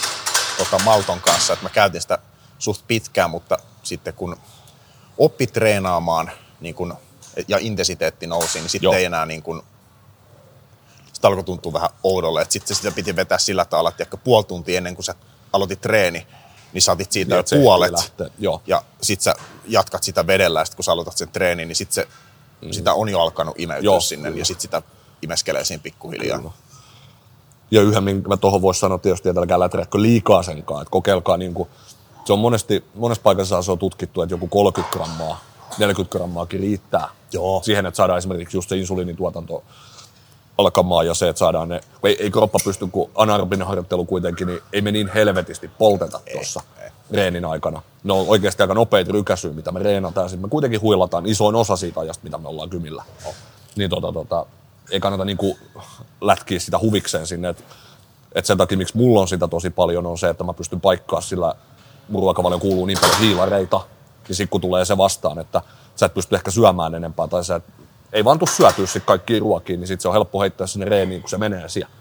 tota, 0.58 0.84
Malton 0.84 1.20
kanssa, 1.20 1.52
että 1.52 1.64
mä 1.64 1.70
käytin 1.70 2.00
sitä 2.00 2.18
suht 2.58 2.84
pitkään, 2.86 3.30
mutta 3.30 3.56
sitten 3.82 4.14
kun 4.14 4.36
oppi 5.18 5.46
treenaamaan 5.46 6.30
niin 6.60 6.74
kun, 6.74 6.94
ja 7.48 7.58
intensiteetti 7.60 8.26
nousi, 8.26 8.58
niin 8.60 8.70
sitten 8.70 8.94
ei 8.94 9.04
enää 9.04 9.26
niin 9.26 9.42
kun, 9.42 9.62
sitä 11.12 11.28
alkoi 11.28 11.44
tuntua 11.44 11.72
vähän 11.72 11.90
oudolle. 12.02 12.42
Että 12.42 12.52
sitten 12.52 12.76
sitä 12.76 12.90
piti 12.92 13.16
vetää 13.16 13.38
sillä 13.38 13.64
tavalla, 13.64 13.88
että 13.88 14.02
ehkä 14.02 14.16
puoli 14.16 14.44
tuntia 14.44 14.76
ennen 14.78 14.94
kuin 14.94 15.04
sä 15.04 15.14
aloitit 15.52 15.80
treeni, 15.80 16.26
niin 16.72 16.82
sä 16.82 16.92
otit 16.92 17.12
siitä 17.12 17.34
Niin, 17.34 17.44
jo 17.52 17.62
puolet. 17.62 17.92
joo. 18.38 18.62
Ja 18.66 18.82
sitten 19.02 19.24
sä 19.24 19.34
jatkat 19.66 20.02
sitä 20.02 20.26
vedellä 20.26 20.60
ja 20.60 20.64
sit 20.64 20.74
kun 20.74 20.84
sä 20.84 20.92
aloitat 20.92 21.16
sen 21.16 21.28
treenin, 21.28 21.68
niin 21.68 21.76
sitten 21.76 21.94
se, 21.94 22.08
sitä 22.70 22.94
on 22.94 23.08
jo 23.08 23.20
alkanut 23.20 23.60
imeytyä 23.60 23.84
Joo, 23.84 24.00
sinne 24.00 24.28
kyllä. 24.28 24.40
ja 24.40 24.44
sitten 24.44 24.62
sitä 24.62 24.82
imeskelee 25.22 25.64
siinä 25.64 25.82
pikkuhiljaa. 25.82 26.38
Kyllä. 26.38 26.50
Ja 27.70 27.82
yhden, 27.82 28.04
minkä 28.04 28.28
mä 28.28 28.36
tuohon 28.36 28.62
voisi 28.62 28.80
sanoa 28.80 28.98
tietysti, 28.98 29.28
että 29.28 29.40
älkää 29.40 29.60
läträkkö 29.60 30.02
liikaa 30.02 30.42
senkaan. 30.42 30.82
Että 30.82 30.90
kokeilkaa 30.92 31.36
niin 31.36 31.54
kuin, 31.54 31.68
se 32.24 32.32
on 32.32 32.38
monesti, 32.38 32.84
monessa 32.94 33.22
paikassa 33.22 33.62
se 33.62 33.72
on 33.72 33.78
tutkittu, 33.78 34.22
että 34.22 34.34
joku 34.34 34.48
30 34.48 34.92
grammaa, 34.98 35.40
40 35.78 36.18
grammaakin 36.18 36.60
riittää 36.60 37.08
Joo. 37.32 37.60
siihen, 37.64 37.86
että 37.86 37.96
saadaan 37.96 38.18
esimerkiksi 38.18 38.56
just 38.56 38.68
se 38.68 38.76
insuliinituotanto 38.76 39.62
alkamaan 40.58 41.06
ja 41.06 41.14
se, 41.14 41.28
että 41.28 41.38
saadaan 41.38 41.68
ne, 41.68 41.80
kun 42.00 42.10
ei, 42.10 42.16
ei 42.22 42.30
kroppa 42.30 42.58
pysty, 42.64 42.86
kun 42.86 43.10
anaerobinen 43.14 43.66
harjoittelu 43.66 44.04
kuitenkin, 44.04 44.46
niin 44.46 44.60
ei 44.72 44.80
me 44.80 44.92
niin 44.92 45.10
helvetisti 45.14 45.70
polteta 45.78 46.20
tuossa 46.32 46.60
reenin 47.10 47.44
aikana. 47.44 47.82
Ne 48.04 48.12
on 48.12 48.28
oikeasti 48.28 48.62
aika 48.62 48.74
nopeita 48.74 49.12
rykäsyjä, 49.12 49.54
mitä 49.54 49.72
me 49.72 49.82
reenataan. 49.82 50.30
Sitten 50.30 50.46
me 50.46 50.50
kuitenkin 50.50 50.80
huilataan 50.80 51.26
isoin 51.26 51.54
osa 51.54 51.76
siitä 51.76 52.00
ajasta, 52.00 52.24
mitä 52.24 52.38
me 52.38 52.48
ollaan 52.48 52.70
kymillä. 52.70 53.04
Oh. 53.26 53.34
Niin 53.76 53.90
tota, 53.90 54.12
tota, 54.12 54.46
ei 54.90 55.00
kannata 55.00 55.24
niinku 55.24 55.58
lätkiä 56.20 56.58
sitä 56.58 56.78
huvikseen 56.78 57.26
sinne. 57.26 57.48
Et, 57.48 57.64
et 58.34 58.46
sen 58.46 58.58
takia, 58.58 58.78
miksi 58.78 58.96
mulla 58.96 59.20
on 59.20 59.28
sitä 59.28 59.48
tosi 59.48 59.70
paljon, 59.70 60.06
on 60.06 60.18
se, 60.18 60.28
että 60.28 60.44
mä 60.44 60.52
pystyn 60.52 60.80
paikkaa 60.80 61.20
sillä, 61.20 61.54
mun 62.08 62.22
ruokavalioon 62.22 62.60
kuuluu 62.60 62.86
niin 62.86 62.98
paljon 63.00 63.18
hiilareita, 63.18 63.80
niin 64.28 64.36
sitten 64.36 64.48
kun 64.48 64.60
tulee 64.60 64.84
se 64.84 64.96
vastaan, 64.96 65.38
että 65.38 65.62
sä 66.02 66.06
et 66.06 66.14
pysty 66.14 66.34
ehkä 66.34 66.50
syömään 66.50 66.94
enempää, 66.94 67.28
tai 67.28 67.44
sä 67.44 67.54
et, 67.56 67.64
ei 68.12 68.24
vaan 68.24 68.38
tuu 68.38 68.48
syötyä 68.48 68.86
sit 68.86 69.04
kaikkiin 69.04 69.42
ruokiin, 69.42 69.80
niin 69.80 69.88
sitten 69.88 70.02
se 70.02 70.08
on 70.08 70.14
helppo 70.14 70.40
heittää 70.40 70.66
sinne 70.66 70.86
reeniin, 70.86 71.20
kun 71.20 71.30
se 71.30 71.38
menee 71.38 71.68
siellä. 71.68 71.92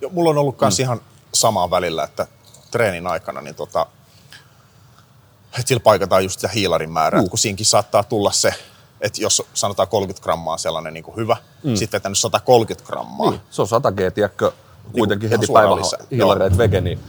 Jo, 0.00 0.08
mulla 0.08 0.30
on 0.30 0.38
ollut 0.38 0.60
myös 0.60 0.78
mm. 0.78 0.82
ihan 0.82 1.00
samaa 1.34 1.70
välillä, 1.70 2.04
että 2.04 2.26
treenin 2.70 3.06
aikana, 3.06 3.40
niin 3.40 3.54
tota, 3.54 3.86
että 5.46 5.68
sillä 5.68 5.80
paikataan 5.80 6.22
just 6.22 6.40
sitä 6.40 6.48
hiilarin 6.54 6.90
määrää, 6.90 7.20
Juu. 7.20 7.28
kun 7.28 7.38
siinkin 7.38 7.66
saattaa 7.66 8.02
tulla 8.02 8.32
se, 8.32 8.54
että 9.00 9.22
jos 9.22 9.42
sanotaan 9.54 9.88
30 9.88 10.24
grammaa 10.24 10.52
on 10.52 10.58
sellainen 10.58 10.94
niin 10.94 11.04
kuin 11.04 11.16
hyvä, 11.16 11.36
mm. 11.62 11.74
sitten 11.76 11.98
vetänyt 11.98 12.18
130 12.18 12.86
grammaa. 12.86 13.30
Niin, 13.30 13.40
se 13.50 13.62
on 13.62 13.68
100 13.68 13.92
G, 13.92 13.98
tiedätkö, 14.14 14.52
kuitenkin 14.92 15.28
ihan 15.28 15.40
heti 15.40 15.52
lisää. 15.52 16.06
hiilareet 16.10 16.58
vege, 16.58 16.80
niin 16.80 17.00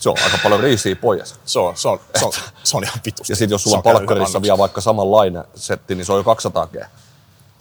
se 0.00 0.08
on 0.08 0.16
aika 0.24 0.38
paljon 0.42 0.60
riisiä 0.60 0.96
pois. 0.96 1.34
Se 1.44 1.58
on, 1.58 1.76
se 1.76 1.88
on, 1.88 2.00
se 2.18 2.24
on, 2.24 2.32
se 2.62 2.76
on 2.76 2.84
ihan 2.84 3.00
vitusti. 3.04 3.32
Ja 3.32 3.36
sitten 3.36 3.54
jos 3.54 3.62
sulla 3.62 3.76
on 3.76 3.82
palkkarissa 3.82 4.42
vielä 4.42 4.58
vaikka 4.58 4.80
samanlainen 4.80 5.44
setti, 5.54 5.94
niin 5.94 6.06
se 6.06 6.12
on 6.12 6.18
jo 6.18 6.24
200 6.24 6.66
G 6.66 6.76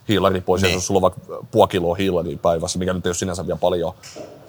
hiilari 0.07 0.41
pois. 0.41 0.61
Niin. 0.61 0.69
Ja 0.69 0.75
jos 0.75 0.87
sulla 0.87 0.97
on 0.97 1.01
vaikka 1.01 1.19
puoli 1.51 1.67
kiloa 1.67 1.95
hiilaria 1.95 2.37
päivässä, 2.37 2.79
mikä 2.79 2.93
nyt 2.93 3.05
ei 3.05 3.09
ole 3.09 3.15
sinänsä 3.15 3.47
vielä 3.47 3.59
paljon, 3.59 3.93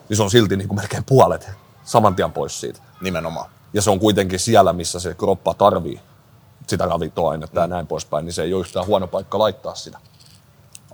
niin 0.08 0.16
se 0.16 0.22
on 0.22 0.30
silti 0.30 0.56
niin 0.56 0.68
kuin 0.68 0.78
melkein 0.78 1.04
puolet 1.04 1.50
saman 1.84 2.14
tien 2.14 2.32
pois 2.32 2.60
siitä. 2.60 2.80
Nimenomaan. 3.00 3.50
Ja 3.72 3.82
se 3.82 3.90
on 3.90 4.00
kuitenkin 4.00 4.38
siellä, 4.38 4.72
missä 4.72 5.00
se 5.00 5.14
kroppa 5.14 5.54
tarvii 5.54 6.00
sitä 6.66 6.86
ravintoainetta 6.86 7.60
mm. 7.60 7.62
ja 7.62 7.66
näin 7.66 7.86
poispäin, 7.86 8.24
niin 8.24 8.32
se 8.32 8.42
ei 8.42 8.54
ole 8.54 8.60
yhtään 8.60 8.86
huono 8.86 9.06
paikka 9.06 9.38
laittaa 9.38 9.74
sitä. 9.74 9.98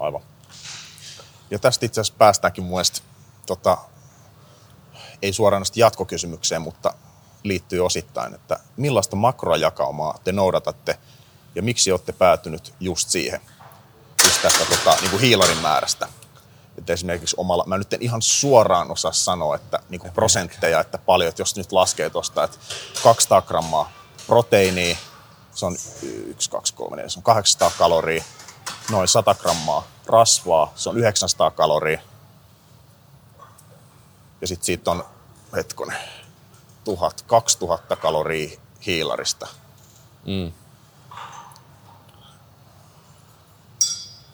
Aivan. 0.01 0.23
Ja 1.51 1.59
tästä 1.59 1.87
itse 1.87 2.01
asiassa 2.01 2.19
päästäänkin 2.19 2.65
mun 2.65 2.73
mielestä, 2.73 3.01
tota, 3.47 3.79
ei 5.23 5.33
suoranaisesti 5.33 5.81
jatkokysymykseen, 5.81 6.63
mutta 6.63 6.95
liittyy 7.43 7.81
osittain, 7.81 8.35
että 8.35 8.61
millaista 8.77 9.17
makrojakaumaa 9.17 10.19
te 10.25 10.33
noudatatte 10.33 10.99
ja 11.55 11.63
miksi 11.63 11.93
olette 11.93 12.13
päätynyt 12.13 12.75
just 12.81 13.09
siihen, 13.09 13.41
just 14.25 14.43
tästä 14.43 14.65
tota, 14.65 14.97
niin 15.01 15.11
kuin 15.11 15.21
hiilarin 15.21 15.59
määrästä. 15.59 16.09
Et 16.77 16.77
nyt 16.77 16.91
esimerkiksi 16.91 17.37
omalla, 17.39 17.65
mä 17.67 17.79
nyt 17.79 17.93
en 17.93 18.03
ihan 18.03 18.23
suoraan 18.23 18.91
osaa 18.91 19.13
sanoa, 19.13 19.57
että 19.57 19.79
niin 19.89 20.01
kuin 20.01 20.13
prosentteja, 20.13 20.81
että 20.81 20.99
paljon, 20.99 21.29
että 21.29 21.43
jos 21.43 21.57
nyt 21.57 21.73
laskee 21.73 22.11
tuosta, 22.11 22.45
että 22.45 22.59
200 23.03 23.43
grammaa 23.43 23.93
proteiiniä, 24.27 24.97
se 25.55 25.67
on 25.67 25.77
1, 26.27 26.51
2, 26.51 26.75
3, 26.75 26.97
4, 26.97 27.09
se 27.09 27.19
on 27.19 27.23
800 27.23 27.71
kaloria, 27.79 28.25
noin 28.91 29.09
100 29.09 29.35
grammaa 29.35 29.87
rasvaa, 30.07 30.73
se 30.75 30.89
on 30.89 30.99
900 30.99 31.51
kaloria. 31.51 32.01
Ja 34.41 34.47
sitten 34.47 34.67
siitä 34.67 34.91
on, 34.91 35.05
hetkonen, 35.57 35.99
1000, 36.85 37.23
2000 37.23 37.97
kaloria 37.97 38.59
hiilarista. 38.87 39.47
Mm. 40.27 40.53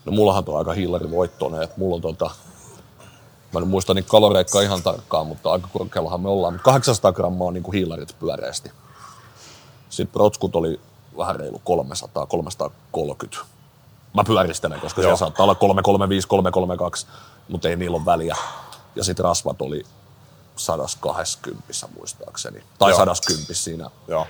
No 0.05 0.13
mullahan 0.13 0.45
on 0.47 0.59
aika 0.59 0.73
hiilarivoittoinen, 0.73 1.63
että 1.63 1.79
mulla 1.79 1.95
on 1.95 2.03
tota, 2.03 2.31
mä 3.53 3.61
en 3.61 3.69
muista 3.69 3.95
niin 3.95 4.05
kaloreikkaa 4.05 4.63
ihan 4.63 4.83
tarkkaan, 4.83 5.27
mutta 5.27 5.53
aika 5.53 5.69
korkeallahan 5.73 6.21
me 6.21 6.29
ollaan. 6.29 6.55
Mutta 6.55 6.65
800 6.65 7.13
grammaa 7.13 7.47
on 7.47 7.55
niin 7.55 7.63
kuin 7.63 7.75
hiilarit 7.75 8.17
pyöreästi. 8.19 8.71
Sitten 9.89 10.13
protskut 10.13 10.57
oli 10.57 10.81
vähän 11.17 11.37
reilu 11.37 11.61
300, 11.65 12.27
330. 12.27 13.47
Mä 14.15 14.25
pyöristelen, 14.25 14.81
koska 14.81 15.01
Joo. 15.01 15.05
siellä 15.05 15.17
saattaa 15.17 15.45
olla 15.45 15.55
335, 15.55 16.29
332, 16.29 17.07
mutta 17.49 17.69
ei 17.69 17.77
niillä 17.77 17.97
ole 17.97 18.05
väliä. 18.05 18.37
Ja 18.97 19.05
sitten 19.05 19.25
rasvat 19.25 19.63
oli 19.63 19.87
120 20.57 21.63
muistaakseni. 21.97 22.63
Tai 22.79 22.91
Joo. 22.91 22.99
110 22.99 23.47
siinä 23.55 23.91
Joo. 24.09 24.27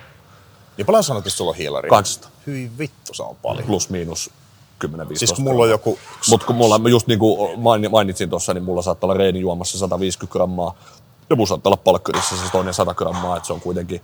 Niin 0.76 0.86
paljon 0.86 1.04
sanot, 1.04 1.26
että 1.26 1.36
sulla 1.36 1.50
on 1.50 1.56
hiilari? 1.56 1.88
800 1.88 2.30
Hyi 2.46 2.70
vittu, 2.78 3.14
se 3.14 3.22
on 3.22 3.36
paljon. 3.36 3.66
plus 3.66 3.90
miinus 3.90 4.30
10-15 4.86 5.16
Siis 5.16 5.32
kun 5.32 5.44
mulla 5.44 5.62
on 5.62 5.70
joku... 5.70 5.98
Mutta 6.30 6.46
kun 6.46 6.56
mulla, 6.56 6.88
just 6.88 7.06
niin 7.06 7.18
kuin 7.18 7.60
maini- 7.60 7.88
mainitsin 7.88 8.30
tuossa, 8.30 8.54
niin 8.54 8.64
mulla 8.64 8.82
saattaa 8.82 9.08
olla 9.08 9.18
reeni 9.18 9.40
juomassa 9.40 9.78
150 9.78 10.32
grammaa. 10.32 10.74
Ja 11.30 11.36
mulla 11.36 11.48
saattaa 11.48 11.70
olla 11.70 11.82
palkkarissa 11.84 12.36
se 12.36 12.52
toinen 12.52 12.74
100 12.74 12.94
grammaa, 12.94 13.36
että 13.36 13.46
se 13.46 13.52
on 13.52 13.60
kuitenkin, 13.60 14.02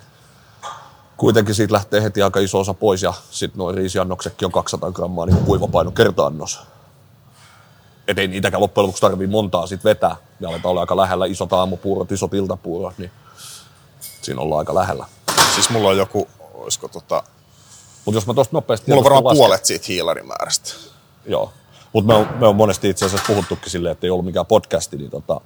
kuitenkin 1.17 1.55
siitä 1.55 1.75
lähtee 1.75 2.03
heti 2.03 2.23
aika 2.23 2.41
iso 2.41 2.59
osa 2.61 2.75
pois. 2.75 3.03
Ja 3.03 3.15
sitten 3.31 3.59
noin 3.59 3.75
riisiannoksetkin 3.77 4.47
on 4.47 4.53
200 4.53 4.93
grammaa 4.93 5.27
niin 5.27 5.37
kuivapaino 5.37 5.91
kerta-annos. 5.91 6.61
Et 8.09 8.19
ei 8.19 8.29
niitäkään 8.29 8.61
loppujen 8.61 8.83
lopuksi 8.83 9.01
tarvii 9.01 9.27
montaa 9.27 9.67
sit 9.67 9.85
vetää. 9.85 10.17
Ja 10.41 10.49
aletaan 10.49 10.71
olla 10.71 10.81
aika 10.81 10.97
lähellä 10.97 11.27
isot 11.27 11.53
aamupuurot, 11.53 12.13
isot 12.13 12.35
iltapuurot, 12.35 12.99
niin 12.99 13.11
siinä 14.23 14.41
ollaan 14.41 14.59
aika 14.59 14.75
lähellä. 14.75 15.07
Siis 15.55 15.71
mulla 15.71 15.89
on 15.89 15.97
joku, 15.97 16.29
olisiko 16.55 16.89
tota... 16.89 17.23
Mutta 18.05 18.17
jos 18.17 18.27
mä 18.27 18.35
tuosta 18.35 18.57
nopeasti... 18.57 18.91
Mulla 18.91 19.01
on 19.01 19.05
varmaan 19.05 19.25
lasken- 19.25 19.37
puolet 19.37 19.65
siitä 19.65 19.85
hiilarimäärästä. 19.89 20.75
Joo. 21.27 21.53
Mutta 21.93 22.13
me, 22.13 22.19
on, 22.19 22.29
me 22.39 22.47
on 22.47 22.57
monesti 22.57 22.89
itse 22.89 23.07
asiassa 23.07 23.27
puhuttukin 23.27 23.71
silleen, 23.71 23.93
että 23.93 24.07
ei 24.07 24.11
ollut 24.11 24.25
mikään 24.25 24.47
podcasti, 24.47 24.97
niin 24.97 25.11
tota, 25.11 25.41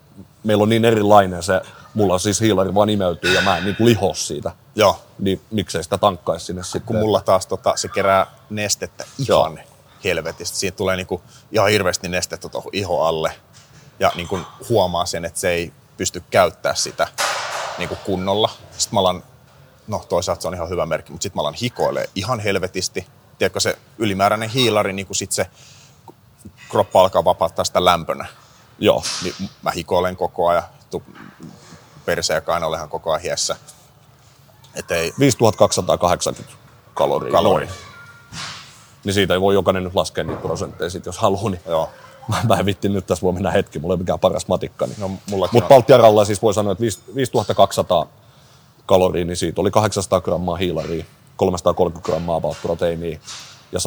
meillä 0.45 0.63
on 0.63 0.69
niin 0.69 0.85
erilainen 0.85 1.43
se, 1.43 1.61
mulla 1.95 2.19
siis 2.19 2.41
hiilari 2.41 2.75
vaan 2.75 2.91
imeytyy 2.91 3.35
ja 3.35 3.41
mä 3.41 3.57
en 3.57 3.65
niin 3.65 3.77
liho 3.79 4.15
siitä. 4.15 4.53
Joo. 4.75 4.99
Niin 5.19 5.41
miksei 5.51 5.85
sitä 5.85 5.99
tankkaisi 5.99 6.47
sinne 6.47 6.63
sitten. 6.63 6.83
Kun 6.83 6.97
mulla 6.97 7.21
taas 7.21 7.47
tota, 7.47 7.73
se 7.77 7.89
kerää 7.89 8.27
nestettä 8.51 9.05
ihan 9.19 9.61
helvetistä. 10.05 10.57
Siitä 10.57 10.77
tulee 10.77 10.97
niinku 10.97 11.23
ihan 11.53 11.71
hirveästi 11.71 12.09
nestettä 12.09 12.49
tuohon 12.49 12.71
iho 12.73 13.03
alle. 13.03 13.33
Ja 14.03 14.13
niinku 14.15 14.41
huomaa 14.69 15.07
sen, 15.07 15.25
että 15.25 15.41
se 15.41 15.51
ei 15.51 15.73
pysty 15.97 16.23
käyttää 16.31 16.75
sitä 16.75 17.09
niinku 17.79 17.97
kunnolla. 18.05 18.51
Sitten 18.79 18.95
mä 18.97 19.01
alan, 19.01 19.23
no 19.87 20.05
toisaalta 20.09 20.43
se 20.43 20.49
on 20.49 20.55
ihan 20.55 20.69
hyvä 20.69 20.87
merkki, 20.87 21.13
mutta 21.13 21.23
sitten 21.23 21.37
mä 21.39 21.41
alan 21.41 21.55
hikoilee 21.55 22.11
ihan 22.15 22.41
helvetisti. 22.41 23.07
Tiedätkö 23.39 23.61
se 23.61 23.79
ylimääräinen 23.99 24.49
hiilari, 24.49 24.93
niin 24.93 25.07
kun 25.07 25.17
sit 25.17 25.33
se 25.33 25.47
kroppa 26.69 27.01
alkaa 27.01 27.25
vapauttaa 27.25 27.65
sitä 27.65 27.85
lämpönä. 27.85 28.27
Joo. 28.79 29.03
Niin 29.23 29.35
mä 29.63 29.71
hikoilen 29.71 30.17
koko 30.17 30.49
ajan. 30.49 30.63
Tu- 30.91 31.03
Perse 32.05 32.35
ja 32.35 32.41
kainalehan 32.41 32.89
koko 32.89 33.11
ajan 33.11 33.23
hiessä. 33.23 33.57
Että 34.75 34.95
ei, 34.95 35.13
5280 35.19 36.53
kaloria. 36.95 37.33
Kalori. 37.33 37.69
Niin 39.05 39.15
siitä 39.15 39.35
ei 39.35 39.41
voi 39.41 39.55
jokainen 39.55 39.85
nyt 39.85 39.95
laskea 39.95 40.25
niitä 40.25 40.43
prosentteja 40.43 40.91
sit, 40.91 41.07
jos 41.07 41.19
haluaa. 41.19 41.51
Niin 41.51 41.61
joo. 41.67 41.91
Mä, 42.29 42.37
mä 42.49 42.55
en 42.55 42.67
vitti 42.67 42.89
nyt 42.89 43.07
tässä 43.07 43.23
voi 43.23 43.33
mennä 43.33 43.51
hetki, 43.51 43.79
mulla 43.79 43.93
ei 43.93 43.97
ole 43.97 44.01
mikään 44.03 44.19
paras 44.19 44.49
matikka. 44.49 44.87
Niin. 44.87 44.97
No, 45.01 45.09
Mutta. 45.31 45.61
Baltiaralla 45.69 46.25
siis 46.25 46.43
voi 46.43 46.55
sanoa, 46.55 46.73
että 46.73 46.83
5 46.83 47.03
5200 47.15 48.07
kaloria, 48.87 49.25
niin 49.25 49.37
siitä 49.37 49.61
oli 49.61 49.71
800 49.71 50.21
grammaa 50.21 50.57
hiilaria, 50.57 51.05
330 51.37 52.07
grammaa 52.07 52.37
about 52.37 52.57
proteiiniä 52.63 53.19
ja 53.73 53.79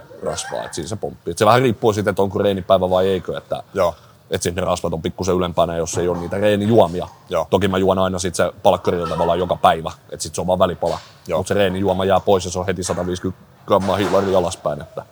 120-110 0.00 0.04
rasvaa. 0.22 0.64
Et 0.64 0.74
siinä 0.74 0.88
se 0.88 0.96
pomppii. 0.96 1.30
Et 1.30 1.38
se 1.38 1.46
vähän 1.46 1.62
riippuu 1.62 1.92
siitä, 1.92 2.10
että 2.10 2.22
onko 2.22 2.38
reenipäivä 2.38 2.90
vai 2.90 3.08
eikö. 3.08 3.38
Että, 3.38 3.62
Joo. 3.74 3.94
että 4.30 4.42
sitten 4.42 4.62
ne 4.62 4.66
rasvat 4.66 4.92
on 4.92 5.02
pikkusen 5.02 5.34
ylempänä, 5.34 5.76
jos 5.76 5.98
ei 5.98 6.08
ole 6.08 6.18
niitä 6.18 6.38
reenijuomia. 6.38 7.08
Joo. 7.28 7.46
Toki 7.50 7.68
mä 7.68 7.78
juon 7.78 7.98
aina 7.98 8.18
sit 8.18 8.34
se 8.34 8.52
palkkarilla 8.62 9.08
tavallaan 9.08 9.38
joka 9.38 9.56
päivä, 9.56 9.92
että 10.10 10.22
sitten 10.22 10.34
se 10.34 10.40
on 10.40 10.46
vaan 10.46 10.58
välipala. 10.58 10.98
Mutta 11.36 11.48
se 11.48 11.54
reenijuoma 11.54 12.04
jää 12.04 12.20
pois 12.20 12.44
ja 12.44 12.50
se 12.50 12.58
on 12.58 12.66
heti 12.66 12.82
150 12.82 13.44
grammaa 13.66 13.96
hiilaria 13.96 14.38
alaspäin. 14.38 14.80
Että, 14.80 15.04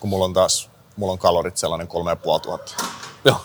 kun 0.00 0.10
mulla 0.10 0.24
on 0.24 0.32
taas, 0.32 0.70
mulla 0.98 1.12
on 1.12 1.18
kalorit 1.18 1.56
sellainen 1.56 1.88
kolme 1.88 2.10
ja 2.10 2.16
puoli 2.16 2.40
tuhatta. 2.40 2.74
Joo. 3.24 3.36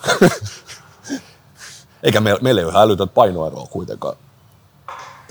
Eikä 2.03 2.22
me, 2.22 2.38
meillä 2.41 2.62
ei 2.62 2.65
ole 2.65 2.74
älytöntä 2.75 3.13
painoeroa 3.13 3.67
kuitenkaan. 3.69 4.15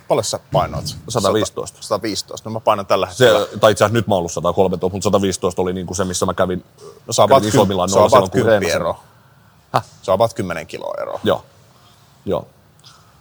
Paljon 0.09 0.25
sä 0.25 0.41
painoit? 0.52 0.97
115. 1.09 1.76
100, 1.76 1.87
115. 1.87 2.49
No 2.49 2.52
mä 2.52 2.61
painan 2.61 2.87
tällä 2.87 3.09
Se, 3.11 3.25
hetkellä. 3.25 3.59
tai 3.61 3.73
itse 3.73 3.85
asiassa 3.85 3.95
nyt 3.99 4.07
mä 4.07 4.14
oon 4.14 4.19
ollut 4.19 4.33
113, 4.33 4.95
mutta 4.95 5.05
115 5.05 5.62
oli 5.62 5.73
niinku 5.73 5.95
se, 5.95 6.05
missä 6.05 6.26
mä 6.26 6.35
kävin, 6.35 6.64
No 7.07 7.12
sä 7.12 7.26
kävin 7.29 7.49
isommillaan 7.49 7.91
noilla 7.91 8.09
silloin, 8.09 8.31
kun 8.31 8.43
reenasin. 8.45 8.75
ero. 8.76 8.97
Häh? 9.73 9.85
Sä 10.02 10.12
avaat 10.12 10.35
10 10.35 10.67
kiloa 10.67 10.95
eroa. 11.02 11.21
Joo. 11.25 11.45
Joo. 12.25 12.47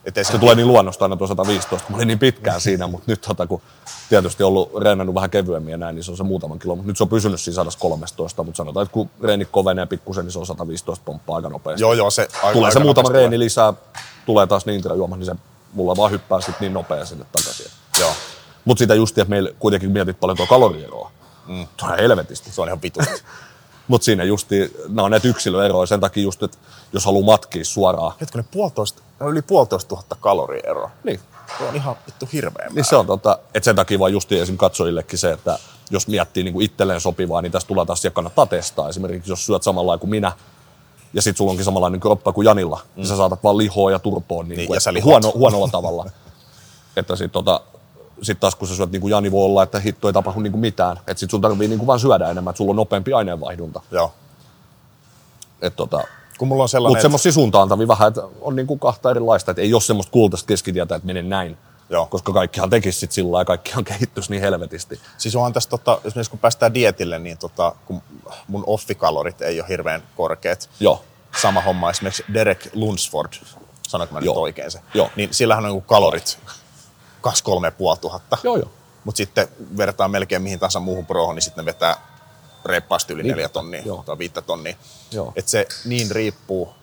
Et 0.06 0.18
ei 0.18 0.24
Se 0.24 0.38
tulee 0.38 0.56
niin 0.56 0.68
luonnosta 0.68 1.06
aina 1.06 1.16
tuo 1.16 1.28
115, 1.28 1.86
kun 1.86 1.94
mä 1.94 1.98
olin 1.98 2.08
niin 2.08 2.20
pitkään 2.20 2.62
siinä, 2.62 2.88
mutta 2.88 3.12
nyt 3.12 3.22
tota, 3.22 3.48
kun 3.48 3.62
tietysti 4.10 4.44
ollut 4.44 4.72
reenannut 4.82 5.16
vähän 5.16 5.30
kevyemmin 5.30 5.72
ja 5.72 5.78
näin, 5.78 5.96
niin 5.96 6.04
se 6.04 6.12
on 6.12 6.18
se 6.18 6.24
muutaman 6.24 6.60
kilon. 6.60 6.78
Mutta 6.78 6.88
nyt 6.88 6.98
se 6.98 7.04
on 7.04 7.10
pysynyt 7.10 7.40
siinä 7.42 7.56
113, 7.56 8.44
mutta 8.44 8.58
sanotaan, 8.58 8.84
että 8.84 8.94
kun 8.94 9.10
reeni 9.24 9.46
kovenee 9.46 9.86
pikkusen, 9.86 10.26
niin 10.26 10.32
se 10.32 10.40
on 10.40 10.46
115 10.46 11.06
pomppaa 11.06 11.36
aika 11.36 11.50
nopeasti. 11.50 11.84
Joo, 11.84 11.94
joo, 11.94 12.10
se 12.10 12.22
aika, 12.22 12.54
tulee 12.54 12.72
se 12.72 12.80
aika 12.80 12.86
muutama 12.86 13.04
nopeasti 13.04 13.22
reeni 13.22 13.40
lisää, 13.40 13.74
tulee 14.26 14.48
taas 14.48 14.66
niin 14.66 14.82
juoma, 14.96 15.18
niin 15.18 15.26
se 15.26 15.36
mulla 15.74 15.96
vaan 15.96 16.12
hyppää 16.12 16.42
sitten 16.42 16.58
niin 16.60 16.74
nopea 16.74 17.06
sinne 17.06 17.26
takaisin. 17.32 17.66
Joo, 18.00 18.12
Mutta 18.66 18.80
sitä 18.80 18.96
justi, 18.96 19.22
että 19.22 19.30
meillä 19.30 19.50
kuitenkin 19.60 19.92
mietit 19.92 20.20
paljon 20.20 20.38
tuo 20.38 20.48
kalorieroa. 20.48 21.12
Mm. 21.48 21.68
Tuo 21.78 21.90
on 21.90 21.98
helvetisti. 21.98 22.52
se 22.52 22.62
on 22.62 22.68
ihan 22.68 22.82
vitusti. 22.82 23.24
Mutta 23.88 24.06
siinä 24.06 24.24
justi, 24.24 24.76
nämä 24.88 25.04
on 25.04 25.12
näitä 25.12 25.28
yksilöeroja 25.28 25.86
sen 25.86 26.00
takia 26.00 26.24
just, 26.24 26.44
että 26.44 26.58
jos 26.94 27.06
haluaa 27.06 27.26
matkia 27.26 27.66
suoraan, 27.66 28.14
Hetkinen, 28.22 28.46
puolitoista, 28.52 29.04
no 29.22 29.30
yli 29.30 29.42
puolitoista 29.42 29.90
tuhatta 29.90 30.16
kaloria 30.20 30.90
niin, 31.04 31.20
Se 31.58 31.64
on 31.64 31.76
ihan 31.76 31.96
vittu 32.06 32.28
hirveä 32.34 32.68
niin 32.74 32.86
se 32.86 32.96
on 32.96 33.08
tota, 33.08 33.40
että 33.54 33.66
sen 33.66 33.76
takia 33.76 34.00
vaan 34.00 34.12
justi 34.12 34.40
esim. 34.40 34.58
katsojillekin 34.58 35.20
se, 35.20 35.32
että 35.32 35.60
jos 35.90 36.08
miettii 36.08 36.44
niin 36.44 36.54
kuin 36.54 36.66
itselleen 36.66 37.02
sopivaa, 37.02 37.42
niin 37.42 37.52
tästä 37.52 37.68
tulee 37.68 37.86
taas 37.86 38.06
ja 38.06 38.12
kannattaa 38.12 38.46
testaa. 38.46 38.90
Esimerkiksi 38.90 39.32
jos 39.32 39.46
syöt 39.46 39.64
samalla 39.64 39.98
kuin 39.98 40.10
minä, 40.10 40.32
ja 41.14 41.22
sit 41.22 41.38
sulla 41.38 41.52
onkin 41.52 41.66
samanlainen 41.66 42.00
kroppa 42.00 42.34
kuin 42.34 42.46
Janilla, 42.46 42.80
mm. 42.84 42.90
niin 42.96 43.08
sä 43.08 43.18
saatat 43.18 43.44
vaan 43.44 43.58
lihoa 43.58 43.92
ja 43.92 44.00
turpoa 44.00 44.44
niin, 44.44 44.58
Niin, 44.58 44.68
kuin, 44.68 44.80
ja 44.96 45.04
huono, 45.04 45.32
huonolla 45.36 45.68
tavalla. 45.68 46.06
että 46.98 47.16
sit 47.16 47.32
tota, 47.32 47.62
sit 48.22 48.40
taas 48.40 48.56
kun 48.56 48.68
sä 48.68 48.76
syöt 48.76 48.92
niin 48.92 49.02
kuin 49.02 49.12
Jani 49.12 49.32
voi 49.32 49.46
olla, 49.46 49.64
että 49.64 49.80
hitto 49.80 50.08
ei 50.08 50.14
tapahdu 50.14 50.40
niin 50.40 50.52
kuin 50.52 50.62
mitään. 50.62 50.98
Että 50.98 51.20
sit 51.20 51.32
sun 51.32 51.42
tarvii 51.42 51.68
niin 51.68 51.80
kuin 51.80 51.88
vaan 51.88 52.00
syödä 52.00 52.30
enemmän, 52.30 52.52
että 52.52 52.58
sulla 52.58 52.70
on 52.70 52.76
nopeampi 52.76 53.14
aineenvaihdunta. 53.14 53.82
Joo. 53.92 54.14
Et 55.62 55.76
tota, 55.76 56.04
Kun 56.42 56.48
mulla 56.48 56.64
on 56.64 56.70
sellainen, 56.70 56.92
mutta 56.92 57.02
semmoisia 57.02 57.32
suuntaantavia 57.32 57.88
vähän, 57.88 58.08
että 58.08 58.22
on 58.42 58.56
niin 58.56 58.68
kuin 58.68 58.80
kahta 58.80 59.12
erilaista, 59.12 59.52
että 59.52 59.62
ei 59.62 59.74
ole 59.74 59.82
semmoista 59.82 60.12
kultaista 60.12 60.48
keskitietä, 60.48 60.96
että 60.96 61.06
mene 61.06 61.22
näin. 61.22 61.58
Joo. 61.90 62.06
Koska 62.06 62.34
kaikkihan 62.34 62.70
tekisi 62.70 63.00
sit 63.00 63.12
sillä 63.12 63.32
lailla 63.32 63.46
kaikkihan 63.46 63.84
kehittyisi 63.94 64.32
niin 64.32 64.42
helvetisti. 64.42 65.00
Siis 65.18 65.36
onhan 65.36 65.54
tässä, 65.54 65.70
tota, 65.70 66.00
esimerkiksi 66.06 66.30
kun 66.30 66.40
päästään 66.40 66.74
dietille, 66.74 67.20
niin 67.20 67.38
tota, 67.38 67.76
kun 67.86 68.02
mun 68.48 68.64
offikalorit 68.68 69.42
ei 69.42 69.62
ole 69.62 69.70
hirveän 69.70 70.04
korkeat. 70.16 70.70
Joo. 70.80 71.04
Sama 71.42 71.62
homma 71.62 71.90
esimerkiksi 71.90 72.26
Derek 72.34 72.70
Lunsford, 72.74 73.34
sanoinko 73.88 74.14
mä 74.14 74.20
nyt 74.20 74.26
Joo. 74.26 74.40
oikein 74.40 74.72
se? 74.72 74.80
Joo. 74.94 75.10
Niin 75.16 75.34
sillähän 75.34 75.66
on 75.66 75.72
niinku 75.72 75.88
kalorit 75.88 76.40
2-3,5 77.28 77.32
tuhatta. 78.02 78.38
Joo, 78.44 78.58
joo. 78.58 78.72
Mutta 79.04 79.18
sitten 79.18 79.48
vertaa 79.78 80.08
melkein 80.08 80.42
mihin 80.42 80.60
tahansa 80.60 80.80
muuhun 80.80 81.06
prohon, 81.06 81.36
niin 81.36 81.44
sitten 81.44 81.66
ne 81.66 81.66
vetää 81.66 81.98
reippaasti 82.66 83.14
yli 83.14 83.24
Niin, 83.24 83.32
neljä 83.32 83.50
tonnia 83.50 83.82
joo. 83.86 84.04
tai 84.06 84.18
viittä 84.18 84.42
tonnia. 84.42 84.76
Joo. 85.12 85.34
Et 85.36 85.48
se 85.48 85.68
niin 85.86 86.12
riippuu, 86.12 86.74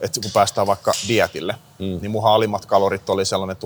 että 0.00 0.20
kun 0.20 0.30
päästään 0.34 0.66
vaikka 0.66 0.92
dietille, 1.08 1.54
mm. 1.78 1.98
niin 2.00 2.10
mun 2.10 2.24
alimmat 2.24 2.66
kalorit 2.66 3.10
oli 3.10 3.24
sellainen 3.24 3.56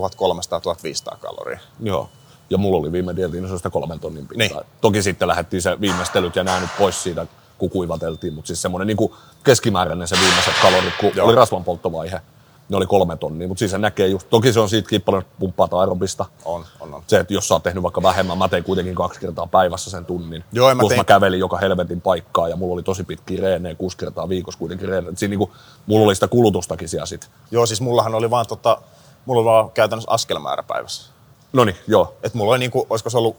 1300-1500 1.14 1.18
kaloria. 1.18 1.58
Joo. 1.80 2.08
Ja 2.50 2.58
mulla 2.58 2.78
oli 2.78 2.92
viime 2.92 3.16
dietin, 3.16 3.58
se 3.58 3.70
kolmen 3.70 4.00
tonnin 4.00 4.28
pintaa. 4.28 4.60
Niin. 4.60 4.70
Toki 4.80 5.02
sitten 5.02 5.28
lähdettiin 5.28 5.62
se 5.62 5.80
viimeistelyt 5.80 6.36
ja 6.36 6.44
nämä 6.44 6.60
nyt 6.60 6.70
pois 6.78 7.02
siitä, 7.02 7.26
kun 7.58 7.70
kuivateltiin, 7.70 8.34
mutta 8.34 8.46
siis 8.46 8.62
semmoinen 8.62 8.86
niin 8.86 9.10
keskimääräinen 9.44 10.08
se 10.08 10.16
viimeiset 10.20 10.54
kalorit, 10.62 10.94
kun 11.00 11.12
Joo. 11.14 11.26
oli 11.26 11.34
rasvanpolttovaihe. 11.34 12.20
Ne 12.68 12.76
oli 12.76 12.86
kolme 12.86 13.16
tonnia, 13.16 13.48
mutta 13.48 13.58
siis 13.58 13.70
se 13.70 13.78
näkee 13.78 14.08
just, 14.08 14.30
toki 14.30 14.52
se 14.52 14.60
on 14.60 14.68
siitä 14.68 15.00
paljon 15.04 15.24
pumppaa 15.38 15.68
aerobista. 15.72 16.26
On, 16.44 16.64
on, 16.80 16.94
on. 16.94 17.02
Se, 17.06 17.18
että 17.20 17.34
jos 17.34 17.48
sä 17.48 17.54
oot 17.54 17.62
tehnyt 17.62 17.82
vaikka 17.82 18.02
vähemmän, 18.02 18.38
mä 18.38 18.48
tein 18.48 18.64
kuitenkin 18.64 18.94
kaksi 18.94 19.20
kertaa 19.20 19.46
päivässä 19.46 19.90
sen 19.90 20.04
tunnin. 20.04 20.44
Joo, 20.52 20.74
mä 20.74 20.82
tein- 20.88 21.00
mä 21.00 21.04
kävelin 21.04 21.40
joka 21.40 21.56
helvetin 21.56 22.00
paikkaa 22.00 22.48
ja 22.48 22.56
mulla 22.56 22.74
oli 22.74 22.82
tosi 22.82 23.04
pitkiä 23.04 23.42
reenejä, 23.42 23.74
kuusi 23.74 23.96
kertaa 23.96 24.28
viikossa 24.28 24.58
kuitenkin 24.58 24.88
reenejä. 24.88 25.16
Siinä 25.16 25.30
niinku, 25.30 25.52
mulla 25.86 26.04
oli 26.04 26.14
sitä 26.14 26.28
kulutustakin 26.28 26.88
siellä 26.88 27.06
sit. 27.06 27.30
Joo, 27.50 27.66
siis 27.66 27.80
mullahan 27.80 28.14
oli 28.14 28.30
vaan 28.30 28.46
tota, 28.46 28.78
mulla 29.26 29.40
oli 29.40 29.44
vaan 29.44 29.70
käytännössä 29.70 30.10
askelmäärä 30.10 30.62
päivässä. 30.62 31.10
No 31.52 31.64
niin, 31.64 31.76
joo. 31.86 32.16
Et 32.22 32.34
mulla 32.34 32.50
oli 32.50 32.58
niinku, 32.58 32.86
olisiko 32.90 33.10
se 33.10 33.18
ollut, 33.18 33.36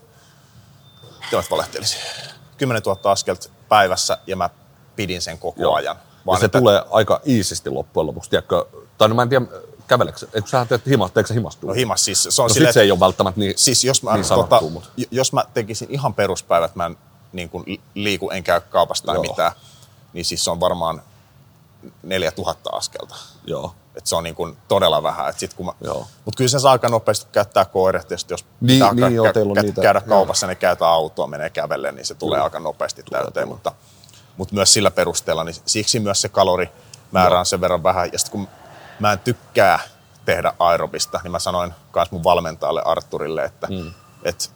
mitä 1.21 1.43
valehtelisin, 1.51 2.01
10 2.57 2.81
000 2.85 3.11
askelta 3.11 3.49
päivässä 3.69 4.17
ja 4.27 4.35
mä 4.35 4.49
pidin 4.95 5.21
sen 5.21 5.37
koko 5.37 5.61
Joo. 5.61 5.73
ajan. 5.73 5.95
ja 6.31 6.39
se 6.39 6.45
että, 6.45 6.59
tulee 6.59 6.83
aika 6.91 7.21
iisisti 7.27 7.69
loppujen 7.69 8.07
lopuksi, 8.07 8.29
tiedätkö? 8.29 8.65
Tai 8.97 9.09
no 9.09 9.15
mä 9.15 9.21
en 9.21 9.29
tiedä, 9.29 9.45
käveleekö, 9.87 10.27
eikö 10.33 10.47
sä 10.49 10.65
teet 10.65 10.85
himas, 10.85 11.11
teekö 11.11 11.27
sä 11.27 11.33
himastua? 11.33 11.67
No 11.67 11.73
himas 11.73 12.05
siis, 12.05 12.23
se 12.29 12.41
on 12.41 12.47
no 12.47 12.53
silleen, 12.53 12.73
sit 12.73 12.79
se 12.79 12.81
ei 12.81 12.91
ole 12.91 12.99
välttämättä 12.99 13.39
niin, 13.39 13.53
Siis 13.57 13.83
jos 13.83 14.03
mä, 14.03 14.13
niin 14.13 14.23
sanottu, 14.25 14.55
tota, 14.71 14.87
jos 15.11 15.33
mä 15.33 15.43
tekisin 15.53 15.87
ihan 15.91 16.13
peruspäivät, 16.13 16.75
mä 16.75 16.85
en 16.85 16.97
niin 17.33 17.49
kuin 17.49 17.81
liiku, 17.93 18.29
en 18.29 18.43
käy 18.43 18.61
kaupasta 18.61 19.05
tai 19.05 19.15
Joo. 19.15 19.23
mitään, 19.23 19.51
niin 20.13 20.25
siis 20.25 20.43
se 20.43 20.51
on 20.51 20.59
varmaan 20.59 21.01
4000 22.03 22.69
askelta. 22.73 23.15
joo. 23.45 23.75
Et 23.95 24.07
se 24.07 24.15
on 24.15 24.23
niin 24.23 24.35
kuin 24.35 24.57
todella 24.67 25.03
vähän. 25.03 25.29
Et 25.29 25.39
sit 25.39 25.53
kun 25.53 25.65
mä, 25.65 25.71
Joo. 25.81 26.07
mut 26.25 26.35
kyllä 26.35 26.49
se 26.49 26.59
saa 26.59 26.71
aika 26.71 26.89
nopeasti 26.89 27.27
käyttää 27.31 27.65
koiret, 27.65 28.11
ja 28.11 28.17
sit 28.17 28.29
jos 28.29 28.45
Niin, 28.61 28.73
pitää 28.79 28.93
niin 28.93 29.07
kä- 29.07 29.11
joo, 29.13 29.25
kä- 29.55 29.61
niitä, 29.63 29.81
käydä 29.81 29.99
joo. 29.99 30.09
kaupassa, 30.09 30.47
niin 30.47 30.57
käytä 30.57 30.87
autoa, 30.87 31.27
menee 31.27 31.49
kävelle, 31.49 31.91
niin 31.91 32.05
se 32.05 32.15
tulee 32.15 32.35
Kyllä. 32.35 32.43
aika 32.43 32.59
nopeasti 32.59 33.03
Tulee, 33.03 33.21
täyteen. 33.21 33.43
tulee. 33.47 33.55
Mutta, 33.55 33.71
mutta 34.37 34.55
myös 34.55 34.73
sillä 34.73 34.91
perusteella, 34.91 35.43
niin 35.43 35.55
siksi 35.65 35.99
myös 35.99 36.21
se 36.21 36.29
kalorimäärä 36.29 37.39
on 37.39 37.45
sen 37.45 37.61
verran 37.61 37.83
vähän. 37.83 38.09
Ja 38.13 38.19
sitten 38.19 38.31
kun 38.31 38.47
mä 38.99 39.11
en 39.11 39.19
tykkää 39.19 39.79
tehdä 40.25 40.53
aerobista, 40.59 41.19
niin 41.23 41.31
mä 41.31 41.39
sanoin 41.39 41.73
myös 41.95 42.11
mun 42.11 42.23
valmentajalle 42.23 42.81
Arturille, 42.85 43.43
että 43.43 43.67
mm. 43.69 43.93
et 44.23 44.51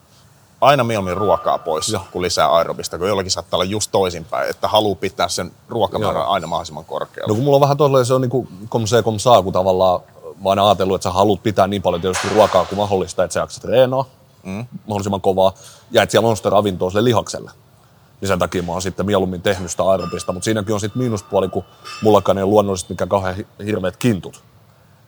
aina 0.61 0.83
mieluummin 0.83 1.17
ruokaa 1.17 1.57
pois, 1.57 1.89
Joo. 1.89 2.01
kuin 2.11 2.21
lisää 2.21 2.55
aerobista, 2.55 2.97
kun 2.97 3.07
jollakin 3.07 3.31
saattaa 3.31 3.57
olla 3.57 3.65
just 3.65 3.91
toisinpäin, 3.91 4.49
että 4.49 4.67
haluaa 4.67 4.95
pitää 4.95 5.27
sen 5.27 5.51
ruokamäärän 5.69 6.27
aina 6.27 6.47
mahdollisimman 6.47 6.85
korkealla. 6.85 7.27
No 7.27 7.35
kun 7.35 7.43
mulla 7.43 7.55
on 7.55 7.61
vähän 7.61 7.77
tolleen, 7.77 8.05
se 8.05 8.13
on 8.13 8.21
niinku 8.21 8.47
kom 8.69 8.87
se 8.87 9.03
kom 9.03 9.19
saa, 9.19 9.41
kun 9.41 9.53
tavallaan 9.53 10.01
mä 10.23 10.49
oon 10.49 10.59
ajatellut, 10.59 10.95
että 10.95 11.03
sä 11.03 11.11
haluat 11.11 11.43
pitää 11.43 11.67
niin 11.67 11.81
paljon 11.81 12.01
tietysti 12.01 12.29
ruokaa 12.29 12.65
kuin 12.65 12.79
mahdollista, 12.79 13.23
että 13.23 13.33
sä 13.33 13.39
jaksat 13.39 13.61
treenaa 13.61 14.05
mm. 14.43 14.65
mahdollisimman 14.87 15.21
kovaa, 15.21 15.53
ja 15.91 16.03
että 16.03 16.11
siellä 16.11 16.29
on 16.29 16.37
sitä 16.37 16.49
ravintoa 16.49 16.89
sille 16.89 17.03
lihakselle. 17.03 17.51
Niin 18.21 18.27
sen 18.27 18.39
takia 18.39 18.63
mä 18.63 18.71
oon 18.71 18.81
sitten 18.81 19.05
mieluummin 19.05 19.41
tehnyt 19.41 19.71
sitä 19.71 19.83
aerobista, 19.83 20.33
mutta 20.33 20.45
siinäkin 20.45 20.73
on 20.73 20.79
sitten 20.79 20.99
miinuspuoli, 21.01 21.49
kun 21.49 21.63
mullakaan 22.01 22.37
ei 22.37 22.43
ole 22.43 22.49
luonnollisesti 22.49 22.93
mikään 22.93 23.09
kauhean 23.09 23.35
hi- 23.35 23.47
hirveät 23.65 23.97
kintut. 23.97 24.43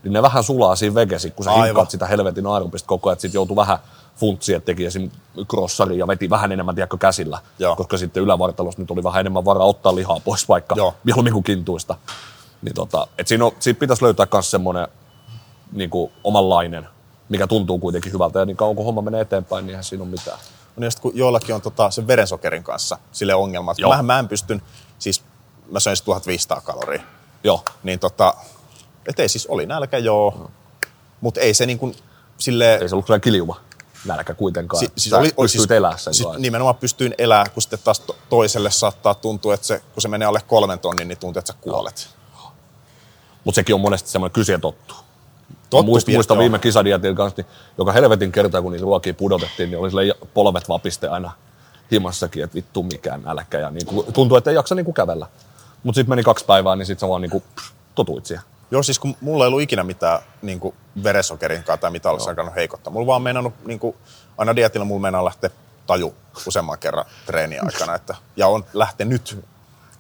Niin 0.03 0.13
ne 0.13 0.21
vähän 0.21 0.43
sulaa 0.43 0.75
siinä 0.75 0.95
vegesi, 0.95 1.31
kun 1.31 1.43
sä 1.43 1.51
Aivan. 1.51 1.65
hinkkaat 1.65 1.91
sitä 1.91 2.07
helvetin 2.07 2.47
aerobista 2.47 2.87
koko 2.87 3.09
ajan, 3.09 3.13
että 3.13 3.21
sit 3.21 3.33
joutuu 3.33 3.55
vähän 3.55 3.77
funtsia, 4.15 4.57
että 4.57 4.65
teki 4.65 4.85
esim. 4.85 5.11
crossari 5.49 5.97
ja 5.97 6.07
veti 6.07 6.29
vähän 6.29 6.51
enemmän 6.51 6.75
tiedätkö, 6.75 6.97
käsillä, 6.97 7.39
Joo. 7.59 7.75
koska 7.75 7.97
sitten 7.97 8.23
ylävartalossa 8.23 8.81
nyt 8.81 8.91
oli 8.91 9.03
vähän 9.03 9.19
enemmän 9.19 9.45
varaa 9.45 9.67
ottaa 9.67 9.95
lihaa 9.95 10.19
pois 10.19 10.49
vaikka 10.49 10.75
Joo. 10.77 10.93
mieluummin 11.03 11.33
kuin 11.33 11.43
kintuista. 11.43 11.95
Niin 12.61 12.73
tota, 12.73 13.07
et 13.17 13.27
siinä, 13.27 13.45
on, 13.45 13.51
siitä 13.59 13.79
pitäisi 13.79 14.03
löytää 14.03 14.27
myös 14.33 14.51
semmoinen 14.51 14.87
niin 15.71 15.89
kuin 15.89 16.11
omanlainen, 16.23 16.87
mikä 17.29 17.47
tuntuu 17.47 17.79
kuitenkin 17.79 18.13
hyvältä. 18.13 18.39
Ja 18.39 18.45
niin 18.45 18.57
kauan 18.57 18.75
kun 18.75 18.85
homma 18.85 19.01
menee 19.01 19.21
eteenpäin, 19.21 19.65
niin 19.65 19.69
eihän 19.69 19.83
siinä 19.83 20.03
ole 20.03 20.11
mitään. 20.11 20.37
Niin 20.77 20.91
sit 20.91 20.99
kun 20.99 21.11
joillakin 21.15 21.55
on 21.55 21.61
tota, 21.61 21.91
sen 21.91 22.07
verensokerin 22.07 22.63
kanssa 22.63 22.97
sille 23.11 23.33
ongelma, 23.33 23.71
että 23.71 23.87
mähän 23.87 24.05
mä 24.05 24.19
en 24.19 24.27
pystyn, 24.27 24.61
siis 24.99 25.23
mä 25.71 25.79
söin 25.79 25.97
sit 25.97 26.05
1500 26.05 26.61
kaloria, 26.61 27.03
Joo, 27.43 27.63
niin 27.83 27.99
tota, 27.99 28.33
et 29.09 29.19
ei 29.19 29.29
siis 29.29 29.47
oli 29.47 29.65
nälkä 29.65 29.97
joo, 29.97 30.51
mutta 31.21 31.39
ei 31.39 31.53
se 31.53 31.65
niin 31.65 31.79
kuin 31.79 31.95
silleen, 32.37 32.81
ei 32.81 32.89
se 32.89 32.95
ollut 32.95 33.07
sellainen 33.07 33.21
kiljuva 33.21 33.55
nälkä 34.05 34.33
kuitenkaan. 34.33 34.79
si, 34.79 34.91
siis 34.95 35.09
sä 35.09 35.17
oli, 35.17 35.33
oli 35.37 35.49
siis, 35.49 35.71
elää 35.71 35.97
sen 35.97 36.13
siis 36.13 36.25
kanssa. 36.25 36.41
nimenomaan 36.41 36.75
pystyin 36.75 37.15
elää, 37.17 37.45
kun 37.53 37.61
sitten 37.61 37.79
taas 37.83 37.99
to, 37.99 38.15
toiselle 38.29 38.71
saattaa 38.71 39.15
tuntua, 39.15 39.53
että 39.53 39.67
se, 39.67 39.79
kun 39.93 40.01
se 40.01 40.07
menee 40.07 40.25
alle 40.25 40.41
kolmen 40.47 40.79
tonnin, 40.79 41.07
niin 41.07 41.17
tuntuu, 41.17 41.39
että 41.39 41.53
sä 41.53 41.59
kuolet. 41.61 42.09
Mutta 43.43 43.55
sekin 43.55 43.75
on 43.75 43.81
monesti 43.81 44.09
semmoinen 44.09 44.33
kysyä 44.33 44.59
tottu. 44.59 44.95
Tottu 45.77 45.91
Muist, 45.91 46.07
pie- 46.07 46.15
muistan 46.15 46.35
joo. 46.35 46.39
viime 46.41 46.59
kisadietin 46.59 47.15
kanssa, 47.15 47.41
niin 47.41 47.51
joka 47.77 47.91
helvetin 47.91 48.31
kertaa, 48.31 48.61
kun 48.61 48.71
niitä 48.71 48.83
ruokia 48.83 49.13
pudotettiin, 49.13 49.71
niin 49.71 49.79
oli 49.79 49.89
silleen 49.89 50.13
polvet 50.33 50.69
vapiste 50.69 51.07
aina 51.07 51.31
himassakin, 51.91 52.43
että 52.43 52.55
vittu 52.55 52.83
mikään 52.83 53.23
nälkä. 53.23 53.59
Ja 53.59 53.69
niin 53.69 53.85
kuin, 53.85 54.13
tuntuu, 54.13 54.37
että 54.37 54.49
ei 54.49 54.55
jaksa 54.55 54.75
niin 54.75 54.85
kuin 54.85 54.95
kävellä. 54.95 55.27
Mutta 55.83 55.95
sitten 55.95 56.09
meni 56.09 56.23
kaksi 56.23 56.45
päivää, 56.45 56.75
niin 56.75 56.85
sitten 56.85 57.07
sä 57.07 57.09
vaan 57.09 57.21
niin 57.21 57.31
kuin, 57.31 57.43
pff, 57.55 57.71
totuit 57.95 58.25
siihen. 58.25 58.43
Joo, 58.71 58.83
siis 58.83 58.99
kun 58.99 59.15
mulla 59.21 59.43
ei 59.43 59.47
ollut 59.47 59.61
ikinä 59.61 59.83
mitään 59.83 60.19
niin 60.41 60.59
kuin 60.59 60.75
verensokerin 61.03 61.63
kanssa 61.63 61.81
tai 61.81 61.91
mitä 61.91 62.09
olisi 62.11 62.29
alkanut 62.29 62.55
heikottaa. 62.55 62.93
Mulla 62.93 63.07
vaan 63.07 63.21
meinannut, 63.21 63.53
niin 63.65 63.79
kuin, 63.79 63.95
aina 64.37 64.55
dietillä 64.55 64.85
mulla 64.85 65.01
meinaa 65.01 65.25
lähteä 65.25 65.49
taju 65.87 66.15
useamman 66.47 66.79
kerran 66.79 67.05
treenin 67.25 67.65
aikana. 67.65 67.95
Että, 67.95 68.15
ja 68.37 68.47
on 68.47 68.65
lähtenyt. 68.73 69.37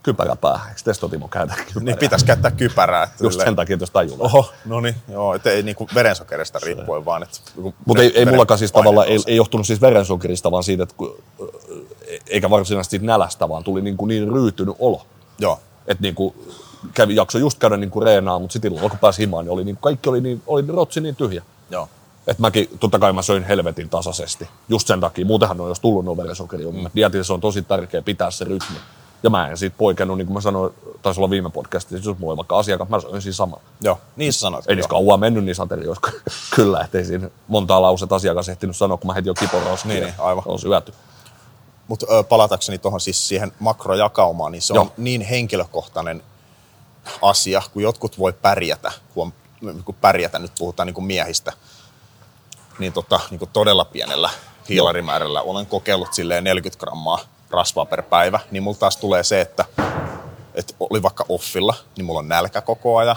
Kypärä 0.03 0.35
päähän. 0.35 0.69
Eikö 0.69 0.81
Testo 0.83 1.07
Timo 1.09 1.27
käytä 1.27 1.53
kypärää? 1.55 1.83
Niin 1.83 1.97
pitäisi 1.97 2.25
käyttää 2.25 2.51
kypärää. 2.51 3.03
Että 3.03 3.23
Just 3.23 3.33
silleen- 3.33 3.47
sen 3.47 3.55
takia, 3.55 3.73
että 3.73 3.83
jos 3.83 3.91
tajulla. 3.91 4.23
Oho, 4.23 4.51
no 4.65 4.81
niin, 4.81 4.95
joo, 5.11 5.33
että 5.35 5.49
ei 5.49 5.63
niinku 5.63 5.87
verensokerista 5.95 6.59
riippuen, 6.63 7.05
vaan 7.05 7.23
että... 7.23 7.39
Mutta 7.85 8.03
ei, 8.03 8.19
ei 8.19 8.25
mullakaan 8.25 8.57
siis 8.57 8.71
tavallaan, 8.71 9.07
ei, 9.07 9.19
ei 9.27 9.35
johtunut 9.35 9.67
siis 9.67 9.81
verensokerista, 9.81 10.51
vaan 10.51 10.63
siitä, 10.63 10.83
että 10.83 10.95
kun, 10.97 11.23
eikä 12.27 12.49
varsinaisesti 12.49 12.93
siitä 12.93 13.05
nälästä, 13.05 13.49
vaan 13.49 13.63
tuli 13.63 13.81
niin, 13.81 13.97
kuin 13.97 14.07
niin 14.07 14.33
ryytynyt 14.33 14.75
olo. 14.79 15.05
Joo, 15.39 15.59
Että 15.87 16.01
niin 16.01 16.15
kuin 16.15 16.35
kävi, 16.93 17.15
jakso 17.15 17.37
just 17.37 17.59
käydä 17.59 17.77
niin 17.77 17.91
kuin 17.91 18.03
reenaa, 18.03 18.39
mutta 18.39 18.53
sitten 18.53 18.71
illalla 18.71 18.89
kun 18.89 18.99
pääsi 18.99 19.21
himaan, 19.21 19.45
niin, 19.45 19.51
oli 19.51 19.63
niin, 19.63 19.77
kaikki 19.81 20.09
oli, 20.09 20.21
niin, 20.21 20.41
oli 20.47 20.63
rotsi 20.67 21.01
niin 21.01 21.15
tyhjä. 21.15 21.43
joo. 21.69 21.89
Että 22.27 22.41
mäkin, 22.41 22.69
totta 22.79 22.99
kai 22.99 23.13
mä 23.13 23.21
söin 23.21 23.43
helvetin 23.43 23.89
tasaisesti. 23.89 24.47
Just 24.69 24.87
sen 24.87 24.99
takia. 24.99 25.25
Muutenhan 25.25 25.61
on 25.61 25.69
jos 25.69 25.79
tullut 25.79 26.05
nuo 26.05 26.17
verensokeri. 26.17 26.65
Mm. 26.65 26.89
Dietissa 26.95 27.33
on 27.33 27.41
tosi 27.41 27.61
tärkeä 27.61 28.01
pitää 28.01 28.31
se 28.31 28.45
rytmi. 28.45 28.77
Ja 29.23 29.29
mä 29.29 29.47
en 29.47 29.57
siitä 29.57 29.75
poikennut, 29.77 30.17
niin 30.17 30.25
kuin 30.27 30.33
mä 30.33 30.41
sanoin, 30.41 30.73
taisi 31.01 31.19
olla 31.19 31.29
viime 31.29 31.49
podcastissa, 31.49 32.09
jos 32.09 32.19
mulla 32.19 32.31
oli 32.31 32.37
vaikka 32.37 32.57
asiakas, 32.57 32.89
mä 32.89 32.99
söin 32.99 33.21
siinä 33.21 33.33
sama. 33.33 33.57
Joo, 33.81 33.99
niin 34.15 34.33
sä 34.33 34.39
sanoit. 34.39 34.69
Ei 34.69 34.77
kauan 34.89 35.19
mennyt 35.19 35.45
niissä 35.45 35.63
aterioissa, 35.63 36.11
kyllä, 36.55 36.81
ettei 36.81 37.05
siinä 37.05 37.29
montaa 37.47 37.81
lauset 37.81 38.11
asiakas 38.11 38.49
ehtinyt 38.49 38.75
sanoa, 38.75 38.97
kun 38.97 39.07
mä 39.07 39.13
heti 39.13 39.29
jo 39.29 39.33
kiporoskia. 39.33 39.91
Niin, 39.91 40.03
niin, 40.03 40.13
aivan. 40.17 40.43
On 40.45 40.59
syöty. 40.59 40.93
Mutta 41.87 42.05
palatakseni 42.29 42.77
tuohon 42.77 43.01
siis 43.01 43.27
siihen 43.27 43.51
makrojakaumaan, 43.59 44.51
niin 44.51 44.61
se 44.61 44.73
on 44.73 44.77
Joo. 44.77 44.93
niin 44.97 45.21
henkilökohtainen 45.21 46.23
asia, 47.21 47.61
kun 47.73 47.83
jotkut 47.83 48.19
voi 48.19 48.33
pärjätä, 48.33 48.91
kun, 49.13 49.33
on, 49.67 49.83
kun 49.83 49.95
pärjätä, 49.95 50.39
nyt 50.39 50.51
puhutaan 50.59 50.87
niin 50.87 50.93
kuin 50.93 51.05
miehistä, 51.05 51.53
niin, 52.79 52.93
tota, 52.93 53.19
niin 53.29 53.39
kuin 53.39 53.49
todella 53.53 53.85
pienellä 53.85 54.29
hiilarimäärällä. 54.69 55.41
Olen 55.41 55.65
kokeillut 55.65 56.13
silleen 56.13 56.43
40 56.43 56.79
grammaa 56.79 57.19
rasvaa 57.53 57.85
per 57.85 58.01
päivä, 58.01 58.39
niin 58.51 58.63
mulla 58.63 58.77
taas 58.77 58.97
tulee 58.97 59.23
se, 59.23 59.41
että, 59.41 59.65
että 60.55 60.73
oli 60.79 61.03
vaikka 61.03 61.25
offilla, 61.29 61.75
niin 61.97 62.05
mulla 62.05 62.19
on 62.19 62.27
nälkä 62.27 62.61
koko 62.61 62.97
ajan, 62.97 63.15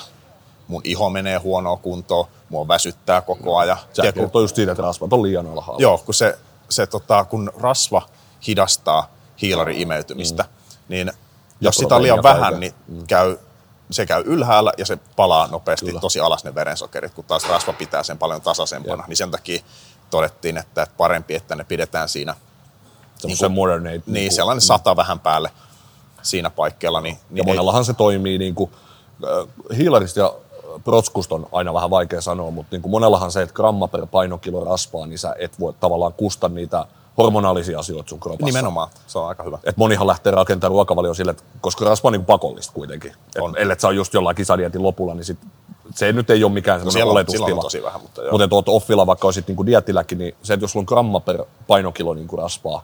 mun 0.69 0.81
iho 0.85 1.11
menee 1.11 1.39
huonoa 1.39 1.77
kuntoon, 1.77 2.27
mua 2.49 2.69
väsyttää 2.69 3.21
koko 3.21 3.57
ajan. 3.57 3.77
Sä 3.79 4.03
Tiedätkö, 4.03 4.21
kertoo 4.21 4.41
just 4.41 4.57
siitä, 4.57 4.73
että 4.73 4.83
rasvat 4.83 5.13
on 5.13 5.23
liian 5.23 5.47
alhaalla. 5.47 5.83
Joo, 5.83 5.99
kun, 5.99 6.15
se, 6.15 6.39
se, 6.69 6.87
tota, 6.87 7.25
kun 7.25 7.53
rasva 7.59 8.03
hidastaa 8.47 9.13
hiilarin 9.43 9.81
imeytymistä, 9.81 10.43
mm. 10.43 10.49
niin 10.89 11.13
jos 11.61 11.77
sitä 11.77 11.97
on 11.97 12.03
liian 12.03 12.21
proteiinia 12.21 12.41
vähän, 12.41 12.53
kaiken. 12.53 12.75
niin 12.89 13.07
käy, 13.07 13.37
se 13.91 14.07
käy 14.07 14.23
ylhäällä 14.27 14.73
ja 14.79 14.87
se 14.87 14.99
palaa 15.17 15.47
nopeasti 15.47 15.87
Kyllä. 15.87 16.01
tosi 16.01 16.21
alas 16.21 16.45
ne 16.45 16.55
verensokerit, 16.55 17.15
kun 17.15 17.25
taas 17.25 17.49
rasva 17.49 17.73
pitää 17.73 18.03
sen 18.03 18.19
paljon 18.19 18.41
tasaisempana. 18.41 19.03
Jep. 19.03 19.09
Niin 19.09 19.17
sen 19.17 19.31
takia 19.31 19.63
todettiin, 20.11 20.57
että 20.57 20.87
parempi, 20.97 21.35
että 21.35 21.57
ne 21.57 21.65
pidetään 21.65 22.09
siinä, 22.09 22.35
Semmoisen 23.19 23.49
niinku- 23.51 23.61
modern 23.63 23.87
age. 23.87 23.95
niin, 23.97 24.03
niinku- 24.15 24.35
sellainen 24.35 24.61
sata 24.61 24.97
vähän 24.97 25.21
päälle 25.21 25.51
siinä 26.23 26.51
paikkeella. 26.51 27.01
Niin, 27.01 27.15
Ja 27.17 27.21
niin 27.31 27.49
ei, 27.49 27.55
monellahan 27.55 27.85
se 27.85 27.95
toimii 27.95 28.39
niin 28.39 28.55
kuin, 28.55 28.71
hiilarista 29.77 30.21
ja 30.21 30.35
protskusta 30.85 31.35
on 31.35 31.47
aina 31.53 31.75
vähän 31.75 31.91
vaikea 31.91 32.21
sanoa, 32.21 32.51
mutta 32.51 32.69
niin 32.77 32.83
kuin 32.83 32.91
monellahan 32.91 33.33
se, 33.33 33.43
että 33.43 33.55
gramma 33.55 33.89
per 33.89 34.07
painokilo 34.07 34.65
rasvaa, 34.65 35.07
niin 35.07 35.19
sä 35.19 35.35
et 35.39 35.61
voi 35.61 35.75
tavallaan 35.81 36.13
kusta 36.13 36.49
niitä 36.49 36.87
hormonaalisia 37.19 37.79
asioita 37.79 38.09
sun 38.09 38.21
kropassa. 38.21 38.47
nimenomaan, 38.47 38.89
se 39.07 39.19
on 39.19 39.29
aika 39.29 39.43
hyvä. 39.43 39.59
Et 39.65 39.77
monihan 39.77 40.07
lähtee 40.07 40.31
rakentamaan 40.33 40.71
ruokavalio 40.73 41.15
sille, 41.15 41.31
että 41.31 41.43
koska 41.61 41.85
rasva 41.85 42.09
on 42.09 42.13
niin 42.13 42.25
pakollista 42.25 42.73
kuitenkin. 42.73 43.11
Et 43.37 43.43
On. 43.43 43.55
ellei 43.59 43.81
sä 43.81 43.89
on 43.89 43.97
just 43.97 44.15
jollain 44.15 44.37
kisadietin 44.37 44.83
lopulla, 44.83 45.15
niin 45.15 45.25
sit, 45.25 45.39
se 45.95 46.13
nyt 46.13 46.31
ei 46.31 46.45
ole 46.45 46.53
mikään 46.53 46.85
No 46.85 46.91
siellä, 46.91 47.11
on, 47.11 47.13
oletustila. 47.13 47.47
on 47.47 47.61
tosi 47.61 47.83
vähän, 47.83 48.01
mutta 48.01 48.23
joo. 48.23 48.39
Mutta 48.39 48.55
oot 48.57 48.69
offilla, 48.69 49.07
vaikka 49.07 49.27
olisit 49.27 49.47
niinku 49.49 49.67
dietilläkin, 49.67 50.19
niin 50.19 50.35
se, 50.43 50.55
että 50.55 50.65
jos 50.65 50.73
sulla 50.73 50.83
on 50.83 50.87
gramma 50.89 51.21
per 51.21 51.45
painokilo 51.67 52.15
niinku 52.15 52.37
rasvaa, 52.37 52.83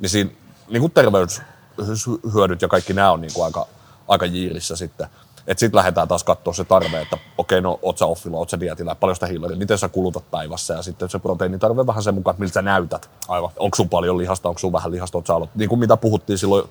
niin 0.00 0.10
siinä 0.10 0.30
niinku 0.68 0.88
terveyshyödyt 0.88 2.62
ja 2.62 2.68
kaikki 2.68 2.92
nämä 2.92 3.12
on 3.12 3.20
niinku 3.20 3.42
aika, 3.42 3.66
aika 4.08 4.26
jiirissä 4.26 4.76
sitten. 4.76 5.06
Että 5.46 5.60
sitten 5.60 5.78
lähdetään 5.78 6.08
taas 6.08 6.24
katsoa 6.24 6.52
se 6.52 6.64
tarve, 6.64 7.00
että 7.00 7.18
okei, 7.38 7.60
no 7.60 7.78
oot 7.82 7.98
sä 7.98 8.06
offilla, 8.06 8.38
oot 8.38 8.50
sä 8.50 8.60
dietillä, 8.60 8.94
paljon 8.94 9.16
sitä 9.16 9.26
hiilaria, 9.26 9.56
miten 9.56 9.78
sä 9.78 9.88
kulutat 9.88 10.30
päivässä 10.30 10.74
ja 10.74 10.82
sitten 10.82 11.10
se 11.10 11.18
proteiinitarve 11.18 11.86
vähän 11.86 12.02
sen 12.02 12.14
mukaan, 12.14 12.34
että 12.34 12.40
miltä 12.40 12.52
sä 12.52 12.62
näytät. 12.62 13.10
Aivan. 13.28 13.50
Onko 13.56 13.76
sun 13.76 13.88
paljon 13.88 14.18
lihasta, 14.18 14.48
onko 14.48 14.58
sun 14.58 14.72
vähän 14.72 14.92
lihasta, 14.92 15.18
oot 15.18 15.26
sä 15.26 15.34
aloit, 15.34 15.50
niin 15.54 15.68
kuin 15.68 15.78
mitä 15.78 15.96
puhuttiin 15.96 16.38
silloin, 16.38 16.70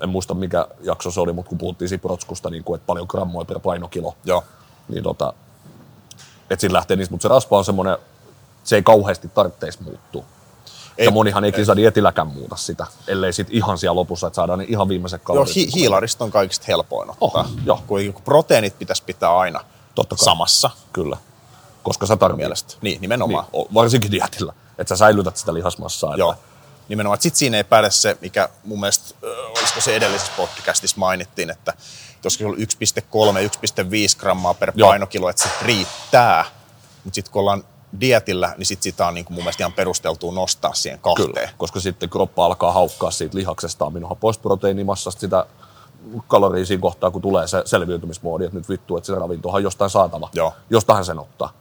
en 0.00 0.08
muista 0.08 0.34
mikä 0.34 0.68
jakso 0.80 1.10
se 1.10 1.20
oli, 1.20 1.32
mutta 1.32 1.48
kun 1.48 1.58
puhuttiin 1.58 1.88
siitä 1.88 2.02
protskusta, 2.02 2.50
niin 2.50 2.64
kuin, 2.64 2.76
että 2.76 2.86
paljon 2.86 3.06
grammoja 3.10 3.44
per 3.44 3.60
painokilo, 3.60 4.14
Joo, 4.24 4.44
Niin 4.88 5.02
tota, 5.02 5.34
että 6.50 6.60
siitä 6.60 6.74
lähtee 6.74 6.96
niistä, 6.96 7.12
mutta 7.12 7.22
se 7.22 7.28
rasva 7.28 7.58
on 7.58 7.64
semmoinen, 7.64 7.96
se 8.64 8.76
ei 8.76 8.82
kauheasti 8.82 9.28
tarvitseisi 9.28 9.82
muuttua. 9.82 10.24
Ei, 10.98 11.04
ja 11.04 11.10
monihan 11.10 11.44
ei 11.44 11.52
kisadietiläkään 11.52 12.26
muuta 12.26 12.56
sitä, 12.56 12.86
ellei 13.08 13.32
sit 13.32 13.46
ihan 13.50 13.78
siellä 13.78 13.94
lopussa, 13.96 14.26
että 14.26 14.34
saadaan 14.34 14.58
ne 14.58 14.64
ihan 14.68 14.88
viimeiset 14.88 15.20
Joo, 15.20 15.24
kalorit. 15.24 15.54
hi- 15.54 15.70
hiilarista 15.74 16.24
on 16.24 16.30
kaikista 16.30 16.64
helpoin 16.68 17.10
ottaa. 17.20 17.42
Oh, 17.42 17.50
joo. 17.64 17.82
Kun 17.86 18.22
proteiinit 18.24 18.78
pitäisi 18.78 19.02
pitää 19.02 19.36
aina 19.38 19.60
Totta 19.94 20.16
kai. 20.16 20.24
samassa 20.24 20.70
Kyllä. 20.92 21.16
Koska 21.82 22.06
sä 22.06 22.16
tarvitset. 22.16 22.36
mielestä. 22.36 22.74
Niin, 22.82 23.00
nimenomaan. 23.00 23.44
Niin, 23.52 23.66
varsinkin 23.74 24.10
dietillä, 24.10 24.52
että 24.78 24.88
sä 24.88 24.96
säilytät 24.98 25.36
sitä 25.36 25.54
lihasmassaa. 25.54 26.16
Joo, 26.16 26.32
Että, 26.32 26.44
nimenomaan. 26.88 27.20
Sitten 27.20 27.38
siinä 27.38 27.56
ei 27.56 27.64
päde 27.64 27.90
se, 27.90 28.16
mikä 28.20 28.48
mun 28.64 28.80
mielestä, 28.80 29.14
olisiko 29.58 29.80
se 29.80 29.96
edellisessä 29.96 30.32
podcastissa 30.36 30.96
mainittiin, 30.98 31.50
että 31.50 31.72
jos 32.24 32.34
se 32.34 32.46
on 32.46 32.54
1,3-1,5 32.54 34.18
grammaa 34.18 34.54
per 34.54 34.72
Joo. 34.74 34.88
painokilo, 34.88 35.28
että 35.30 35.42
se 35.42 35.48
riittää. 35.62 36.44
Mutta 37.04 37.14
sitten 37.14 37.32
kun 37.32 37.40
ollaan 37.40 37.64
dietillä, 38.00 38.54
niin 38.56 38.66
sit 38.66 38.82
sitä 38.82 39.06
on 39.06 39.14
niin 39.14 39.24
kuin 39.24 39.34
mun 39.34 39.44
mielestä 39.44 39.62
ihan 39.62 39.72
perusteltua 39.72 40.32
nostaa 40.32 40.74
siihen 40.74 40.98
kahteen. 40.98 41.34
kyllä, 41.34 41.48
koska 41.56 41.80
sitten 41.80 42.10
kroppa 42.10 42.46
alkaa 42.46 42.72
haukkaa 42.72 43.10
siitä 43.10 43.38
lihaksesta 43.38 43.92
proteiinimassasta 44.42 45.20
sitä 45.20 45.46
kaloria 46.28 46.66
siinä 46.66 46.80
kohtaa, 46.80 47.10
kun 47.10 47.22
tulee 47.22 47.46
se 47.46 47.62
selviytymismoodi, 47.64 48.44
että 48.44 48.58
nyt 48.58 48.68
vittu, 48.68 48.96
että 48.96 49.06
se 49.06 49.14
ravintohan 49.14 49.58
on 49.58 49.62
jostain 49.62 49.90
saatava. 49.90 50.28
Joo. 50.32 50.54
Jostahan 50.70 51.04
sen 51.04 51.18
ottaa. 51.18 51.52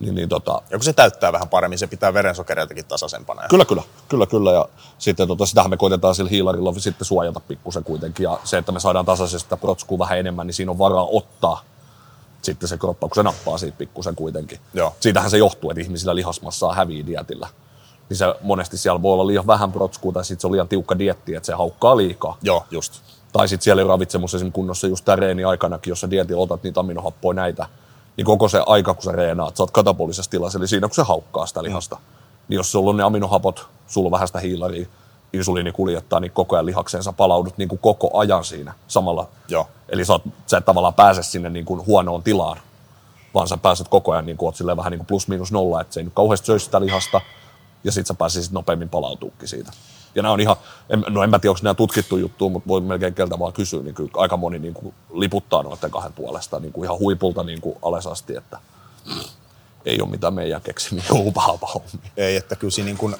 Niin, 0.00 0.14
niin 0.14 0.28
tota, 0.28 0.62
Ja 0.70 0.78
kun 0.78 0.84
se 0.84 0.92
täyttää 0.92 1.32
vähän 1.32 1.48
paremmin, 1.48 1.78
se 1.78 1.86
pitää 1.86 2.14
verensokereiltakin 2.14 2.84
tasaisempana. 2.84 3.42
Kyllä, 3.48 3.64
kyllä, 3.64 3.82
kyllä, 4.08 4.26
kyllä. 4.26 4.52
Ja 4.52 4.68
sitten 4.98 5.28
tota, 5.28 5.46
sitähän 5.46 5.70
me 5.70 5.76
koitetaan 5.76 6.14
sillä 6.14 6.30
hiilarilla 6.30 6.74
sitten 6.78 7.04
suojata 7.04 7.40
pikkusen 7.40 7.84
kuitenkin. 7.84 8.24
Ja 8.24 8.38
se, 8.44 8.58
että 8.58 8.72
me 8.72 8.80
saadaan 8.80 9.04
tasaisesti 9.04 9.38
sitä 9.38 9.56
protskua 9.56 9.98
vähän 9.98 10.18
enemmän, 10.18 10.46
niin 10.46 10.54
siinä 10.54 10.72
on 10.72 10.78
varaa 10.78 11.06
ottaa 11.10 11.62
sitten 12.42 12.68
se 12.68 12.78
kroppa, 12.78 13.08
kun 13.08 13.14
se 13.14 13.22
nappaa 13.22 13.58
siitä 13.58 13.78
pikkusen 13.78 14.14
kuitenkin. 14.14 14.58
Joo. 14.74 14.94
Siitähän 15.00 15.30
se 15.30 15.38
johtuu, 15.38 15.70
että 15.70 15.80
ihmisillä 15.80 16.14
lihasmassaa 16.14 16.74
hävii 16.74 17.06
dietillä. 17.06 17.48
Niin 18.08 18.16
se 18.16 18.34
monesti 18.42 18.78
siellä 18.78 19.02
voi 19.02 19.12
olla 19.12 19.26
liian 19.26 19.46
vähän 19.46 19.72
protskua 19.72 20.12
tai 20.12 20.24
sitten 20.24 20.40
se 20.40 20.46
on 20.46 20.52
liian 20.52 20.68
tiukka 20.68 20.98
dietti, 20.98 21.34
että 21.34 21.46
se 21.46 21.52
haukkaa 21.52 21.96
liikaa. 21.96 22.36
Joo, 22.42 22.66
just. 22.70 23.02
Tai 23.32 23.48
sitten 23.48 23.64
siellä 23.64 23.82
ei 23.82 23.88
ravitsemus 23.88 24.34
esimerkiksi 24.34 24.54
kunnossa 24.54 24.86
just 24.86 25.04
tämän 25.04 25.18
reeni 25.18 25.44
aikanakin, 25.44 25.90
jos 25.90 26.00
sä 26.00 26.10
dietillä 26.10 26.42
otat 26.42 26.62
niitä 26.62 26.80
aminohappoja 26.80 27.34
näitä, 27.34 27.66
niin 28.16 28.24
koko 28.24 28.48
se 28.48 28.62
aika, 28.66 28.94
kun 28.94 29.02
sä 29.02 29.12
reenaat, 29.12 29.56
sä 29.56 29.62
oot 29.62 29.70
katabolisessa 29.70 30.30
tilassa, 30.30 30.58
eli 30.58 30.68
siinä 30.68 30.88
kun 30.88 30.94
se 30.94 31.02
haukkaa 31.02 31.46
sitä 31.46 31.62
lihasta. 31.62 31.96
Mm. 31.96 32.02
Niin 32.48 32.56
jos 32.56 32.72
sulla 32.72 32.90
on 32.90 32.96
ne 32.96 33.02
aminohapot, 33.02 33.66
sulla 33.86 34.06
on 34.06 34.12
vähän 34.12 34.28
sitä 34.28 34.40
hiilaria, 34.40 34.86
insuliini 35.32 35.72
kuljettaa, 35.72 36.20
niin 36.20 36.32
koko 36.32 36.56
ajan 36.56 36.66
lihakseen 36.66 37.02
sä 37.02 37.12
palaudut 37.12 37.58
niin 37.58 37.68
kuin 37.68 37.78
koko 37.78 38.18
ajan 38.18 38.44
siinä 38.44 38.74
samalla. 38.88 39.28
Joo. 39.48 39.68
Eli 39.88 40.04
sä, 40.04 40.12
oot, 40.12 40.22
sä 40.46 40.56
et 40.56 40.64
tavallaan 40.64 40.94
pääse 40.94 41.22
sinne 41.22 41.50
niin 41.50 41.64
kuin 41.64 41.86
huonoon 41.86 42.22
tilaan, 42.22 42.56
vaan 43.34 43.48
sä 43.48 43.56
pääset 43.56 43.88
koko 43.88 44.12
ajan 44.12 44.26
niin 44.26 44.36
kuin, 44.36 44.46
oot 44.46 44.56
silleen 44.56 44.76
vähän 44.76 44.90
niin 44.90 44.98
kuin 44.98 45.06
plus 45.06 45.28
miinus 45.28 45.52
nolla, 45.52 45.80
että 45.80 45.94
se 45.94 46.00
ei 46.00 46.04
nyt 46.04 46.14
kauheasti 46.14 46.46
söisi 46.46 46.64
sitä 46.64 46.80
lihasta, 46.80 47.20
ja 47.84 47.92
sit 47.92 48.06
sä 48.06 48.14
pääsisit 48.14 48.52
nopeammin 48.52 48.88
palautuukin 48.88 49.48
siitä. 49.48 49.72
Ja 50.14 50.22
nämä 50.22 50.32
on 50.32 50.40
ihan, 50.40 50.56
en, 50.88 51.04
no 51.08 51.22
en 51.22 51.30
mä 51.30 51.38
tiedä, 51.38 51.50
onko 51.50 51.60
nämä 51.62 51.74
tutkittu 51.74 52.16
juttu, 52.16 52.50
mutta 52.50 52.68
voi 52.68 52.80
melkein 52.80 53.14
keltä 53.14 53.38
vaan 53.38 53.52
kysyä, 53.52 53.82
niin 53.82 53.94
kyllä 53.94 54.10
aika 54.14 54.36
moni 54.36 54.58
niin 54.58 54.74
kuin 54.74 54.94
liputtaa 55.12 55.62
noiden 55.62 55.90
kahden 55.90 56.12
puolesta 56.12 56.60
niin 56.60 56.72
kuin 56.72 56.84
ihan 56.84 56.98
huipulta 56.98 57.42
niin 57.42 57.60
kuin 57.60 57.78
alas 57.82 58.06
asti, 58.06 58.36
että 58.36 58.58
ei 59.84 60.00
ole 60.00 60.10
mitään 60.10 60.34
meidän 60.34 60.62
keksimiä 60.62 61.04
upaapa 61.28 61.66
hommia. 61.74 62.10
Ei, 62.16 62.36
että 62.36 62.56
kyllä 62.56 62.70
siinä 62.70 62.86
niin 62.86 62.96
kuin, 62.96 63.16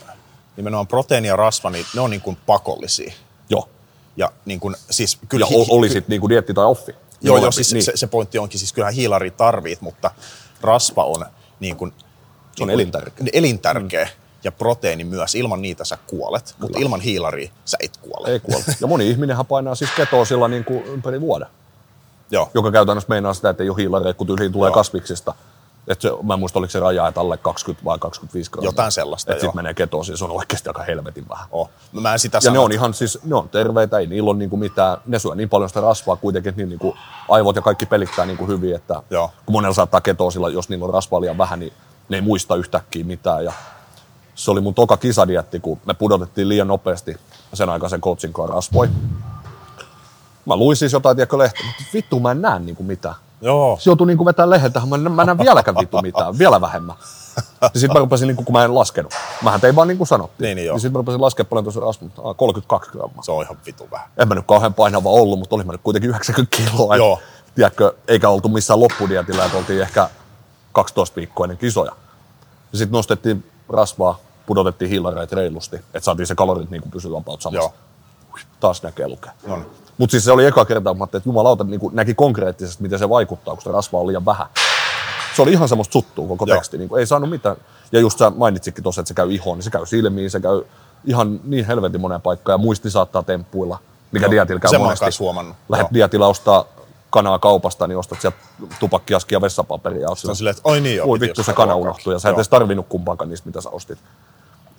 nimenomaan 0.56 0.86
proteiini 0.86 1.28
ja 1.28 1.36
rasva, 1.36 1.70
niin 1.70 1.86
ne 1.94 2.00
on 2.00 2.10
niin 2.10 2.20
kuin 2.20 2.36
pakollisia. 2.46 3.12
Joo. 3.50 3.68
Ja 4.16 4.32
niin 4.44 4.60
kuin, 4.60 4.76
siis 4.90 5.18
kyllä 5.28 5.46
Ja 5.50 5.56
oli 5.70 5.88
sitten 5.88 6.08
niin 6.08 6.20
kuin 6.20 6.30
dietti 6.30 6.54
tai 6.54 6.64
offi. 6.64 6.92
Joo, 6.92 6.98
joo 7.22 7.36
Molempi, 7.36 7.54
siis 7.54 7.72
niin. 7.72 7.82
se, 7.82 7.92
se, 7.94 8.06
pointti 8.06 8.38
onkin, 8.38 8.58
siis 8.58 8.72
kyllähän 8.72 8.94
hiilari 8.94 9.30
tarvit, 9.30 9.80
mutta 9.80 10.10
rasva 10.60 11.04
on 11.04 11.26
niin 11.60 11.76
kuin, 11.76 11.92
Se 12.56 12.62
on 12.62 12.68
niin 12.68 12.74
elintärkeä. 12.74 13.26
elintärkeä. 13.32 14.08
Ja 14.44 14.52
proteiini 14.52 15.04
myös. 15.04 15.34
Ilman 15.34 15.62
niitä 15.62 15.84
sä 15.84 15.98
kuolet, 16.06 16.54
mutta 16.58 16.78
ilman 16.78 17.00
hiilaria 17.00 17.50
sä 17.64 17.76
et 17.80 17.96
kuole. 17.96 18.28
Ei 18.28 18.40
kuole. 18.40 18.64
Ja 18.80 18.86
moni 18.86 19.10
ihminenhän 19.10 19.46
painaa 19.46 19.74
siis 19.74 19.90
ketoa 19.96 20.24
sillä 20.24 20.48
niin 20.48 20.64
kuin 20.64 20.84
ympäri 20.84 21.20
vuoden. 21.20 21.48
Joo, 22.30 22.50
joka 22.54 22.72
käytännössä 22.72 23.08
meinaa 23.08 23.34
sitä, 23.34 23.50
että 23.50 23.62
ei 23.62 23.68
ole 23.68 23.78
hiilareita, 23.78 24.16
kun 24.16 24.26
tyyliin 24.26 24.52
tulee 24.52 24.68
Joo. 24.68 24.74
kasviksista. 24.74 25.34
Et 25.90 26.00
se, 26.00 26.10
mä 26.22 26.34
en 26.34 26.40
muista, 26.40 26.58
oliko 26.58 26.70
se 26.70 26.80
raja, 26.80 27.08
että 27.08 27.20
alle 27.20 27.36
20 27.36 27.84
vai 27.84 27.98
25 27.98 28.50
grammaa. 28.50 28.68
Jotain 28.68 28.92
sellaista, 28.92 29.32
Että 29.32 29.40
sitten 29.40 29.56
menee 29.58 29.74
ketoon, 29.74 30.04
siis 30.04 30.18
se 30.18 30.24
on 30.24 30.30
oikeasti 30.30 30.68
aika 30.68 30.82
helvetin 30.82 31.28
vähän. 31.28 31.46
oh. 31.52 31.70
Mä 31.92 32.12
en 32.12 32.18
sitä 32.18 32.36
Ja 32.36 32.40
sano. 32.40 32.52
ne 32.52 32.58
on 32.58 32.72
ihan 32.72 32.94
siis, 32.94 33.18
ne 33.24 33.34
on 33.34 33.48
terveitä, 33.48 33.98
ei 33.98 34.06
niillä 34.06 34.30
ole 34.30 34.38
niinku 34.38 34.56
mitään, 34.56 34.98
ne 35.06 35.18
syö 35.18 35.34
niin 35.34 35.48
paljon 35.48 35.68
sitä 35.70 35.80
rasvaa 35.80 36.16
kuitenkin, 36.16 36.50
että 36.50 36.56
niin 36.60 36.68
niinku 36.68 36.96
aivot 37.28 37.56
ja 37.56 37.62
kaikki 37.62 37.86
pelittää 37.86 38.26
niinku 38.26 38.46
hyvin, 38.46 38.74
että 38.74 39.02
Joo. 39.10 39.30
kun 39.46 39.52
monella 39.52 39.74
saattaa 39.74 40.00
ketoa 40.00 40.30
sillä, 40.30 40.48
jos 40.48 40.68
niillä 40.68 40.84
on 40.84 40.94
rasvaa 40.94 41.20
liian 41.20 41.38
vähän, 41.38 41.58
niin 41.58 41.72
ne 42.08 42.16
ei 42.16 42.20
muista 42.20 42.56
yhtäkkiä 42.56 43.04
mitään. 43.04 43.44
Ja 43.44 43.52
se 44.34 44.50
oli 44.50 44.60
mun 44.60 44.74
toka 44.74 44.96
kisadietti, 44.96 45.60
kun 45.60 45.78
me 45.86 45.94
pudotettiin 45.94 46.48
liian 46.48 46.68
nopeasti 46.68 47.16
sen 47.54 47.68
aikaisen 47.68 48.00
coachin 48.00 48.32
kanssa 48.32 48.54
rasvoi. 48.54 48.88
Mä 50.46 50.56
luin 50.56 50.76
siis 50.76 50.92
jotain, 50.92 51.16
tiedätkö, 51.16 51.38
lehtiä, 51.38 51.66
mutta 51.66 51.82
vittu 51.94 52.20
mä 52.20 52.30
en 52.30 52.42
näe 52.42 52.58
niinku 52.58 52.82
mitään. 52.82 53.14
Joo, 53.40 53.76
Se 53.80 53.90
joutui 53.90 54.06
niinku 54.06 54.24
vetää 54.24 54.50
lehdeltä, 54.50 54.82
mä 54.86 54.96
en, 54.96 55.12
mä 55.12 55.22
en 55.22 55.38
vieläkään 55.38 55.76
vittu 55.80 56.02
mitään, 56.02 56.38
vielä 56.38 56.60
vähemmän. 56.60 56.96
Ja 57.60 57.70
sitten 57.74 57.92
mä 57.92 57.98
rupesin, 58.00 58.26
niinku, 58.26 58.42
kun 58.44 58.52
mä 58.52 58.64
en 58.64 58.74
laskenut. 58.74 59.12
Mähän 59.42 59.60
tein 59.60 59.76
vaan 59.76 59.88
niin 59.88 59.98
kuin 59.98 60.08
sanottiin. 60.08 60.44
Niin, 60.46 60.56
niin 60.56 60.66
joo. 60.66 60.78
sitten 60.78 60.92
mä 60.92 60.96
rupesin 60.96 61.20
laskemaan 61.20 61.48
paljon 61.48 61.64
tuossa 61.64 61.80
rasvaa, 61.80 62.30
Ah, 62.30 62.36
32 62.36 62.90
grammaa. 62.90 63.22
se 63.22 63.32
on 63.32 63.42
ihan 63.44 63.56
vitu 63.66 63.88
vähän. 63.90 64.08
En 64.16 64.28
mä 64.28 64.34
nyt 64.34 64.44
kauhean 64.46 64.74
painava 64.74 65.08
ollut, 65.08 65.38
mutta 65.38 65.54
olin 65.56 65.66
mä 65.66 65.72
nyt 65.72 65.80
kuitenkin 65.84 66.10
90 66.10 66.56
kiloa. 66.56 66.96
Joo. 66.96 67.18
Et, 67.48 67.54
tiedätkö, 67.54 67.94
eikä 68.08 68.28
oltu 68.28 68.48
missään 68.48 68.80
loppudietillä, 68.80 69.44
että 69.44 69.58
oltiin 69.58 69.82
ehkä 69.82 70.10
12 70.72 71.16
viikkoa 71.16 71.44
ennen 71.44 71.58
kisoja. 71.58 71.92
Ja 72.72 72.78
sitten 72.78 72.92
nostettiin 72.96 73.50
rasvaa, 73.68 74.18
pudotettiin 74.46 74.88
hiilareita 74.90 75.36
reilusti, 75.36 75.76
että 75.76 76.00
saatiin 76.00 76.26
se 76.26 76.34
kalorit 76.34 76.70
niin 76.70 76.82
pysyä 76.90 77.16
about 77.18 77.42
samassa. 77.42 77.70
Joo. 77.70 78.42
Taas 78.60 78.82
näkee 78.82 79.08
lukea. 79.08 79.32
No 79.46 79.56
niin. 79.56 79.66
Mutta 80.00 80.10
siis 80.10 80.24
se 80.24 80.32
oli 80.32 80.46
eka 80.46 80.64
kerta, 80.64 80.90
kun 80.90 80.98
mä 80.98 81.04
että 81.04 81.20
jumalauta 81.24 81.64
niin 81.64 81.80
näki 81.92 82.14
konkreettisesti, 82.14 82.82
miten 82.82 82.98
se 82.98 83.08
vaikuttaa, 83.08 83.54
kun 83.54 83.62
se 83.62 83.70
rasva 83.70 83.98
on 83.98 84.06
liian 84.06 84.24
vähän. 84.24 84.46
Se 85.36 85.42
oli 85.42 85.52
ihan 85.52 85.68
semmoista 85.68 85.92
suttua 85.92 86.28
koko 86.28 86.44
Joo. 86.46 86.56
teksti, 86.56 86.78
niin 86.78 86.88
kuin, 86.88 87.00
ei 87.00 87.06
saanut 87.06 87.30
mitään. 87.30 87.56
Ja 87.92 88.00
just 88.00 88.18
sä 88.18 88.30
mainitsikin 88.30 88.82
tuossa, 88.82 89.00
että 89.00 89.08
se 89.08 89.14
käy 89.14 89.32
ihoon, 89.32 89.58
niin 89.58 89.64
se 89.64 89.70
käy 89.70 89.86
silmiin, 89.86 90.30
se 90.30 90.40
käy 90.40 90.62
ihan 91.04 91.40
niin 91.44 91.66
helvetin 91.66 92.00
moneen 92.00 92.20
paikkaan 92.20 92.54
ja 92.54 92.58
muisti 92.58 92.90
saattaa 92.90 93.22
temppuilla, 93.22 93.78
mikä 94.12 94.26
Joo. 94.26 94.30
dietillä 94.30 94.60
käy 94.60 94.78
monesti. 94.78 95.04
huomannut. 95.18 95.56
Lähet 95.68 95.84
Joo. 95.84 95.94
dietillä 95.94 96.26
ostaa 96.26 96.64
kanaa 97.10 97.38
kaupasta, 97.38 97.86
niin 97.86 97.98
ostat 97.98 98.20
sieltä 98.20 98.38
tupakkiaskia 98.80 99.36
ja 99.36 99.40
vessapaperia. 99.40 100.08
Ja 100.08 100.14
Se 100.14 100.28
on 100.28 100.36
silleen, 100.36 100.56
että 100.56 100.68
oi 100.68 100.80
niin 100.80 100.96
joo. 100.96 101.12
Piti 101.12 101.26
vittu, 101.26 101.42
se 101.42 101.52
kana 101.52 101.74
unohtui 101.74 102.12
ja 102.14 102.18
sä 102.18 102.28
et 102.28 102.34
edes 102.34 102.48
tarvinnut 102.48 102.86
kumpaakaan 102.88 103.28
niistä, 103.28 103.46
mitä 103.46 103.60
sä 103.60 103.70
ostit. 103.70 103.98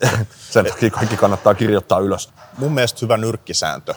Sen 0.52 0.66
takia 0.66 0.90
kaikki 0.90 1.18
kannattaa 1.18 1.54
kirjoittaa 1.54 2.00
ylös. 2.00 2.30
mun 2.58 2.72
mielestä 2.72 3.00
hyvä 3.02 3.18
nyrkkisääntö 3.18 3.94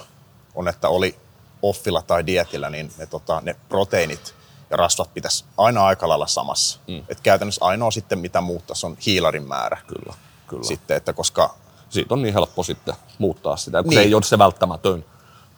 on, 0.55 0.69
että 0.69 0.89
oli 0.89 1.17
offilla 1.63 2.03
tai 2.03 2.27
dietillä, 2.27 2.71
niin 2.71 2.93
ne, 2.99 3.07
tota, 3.07 3.41
ne 3.45 3.57
proteiinit 3.69 4.35
ja 4.71 4.77
rasvat 4.77 5.15
pitäisi 5.15 5.45
aina 5.59 5.87
aika 5.87 6.09
lailla 6.09 6.27
samassa. 6.27 6.81
Mm. 6.89 7.03
Et 7.09 7.21
käytännössä 7.21 7.65
ainoa 7.65 7.91
sitten, 7.91 8.19
mitä 8.19 8.41
muuttaisi, 8.41 8.87
on 8.87 8.97
hiilarin 9.07 9.49
määrä. 9.49 9.81
Kyllä, 9.87 10.15
kyllä. 10.47 10.65
Sitten, 10.65 10.97
että 10.97 11.13
koska 11.13 11.55
siitä 11.89 12.15
on 12.15 12.23
niin 12.23 12.35
helppo 12.35 12.63
sitten 12.63 12.95
muuttaa 13.19 13.57
sitä, 13.57 13.83
kun 13.83 13.91
Niin. 13.91 13.99
se 13.99 14.03
ei 14.03 14.15
ole 14.15 14.23
se 14.23 14.39
välttämätön 14.39 15.05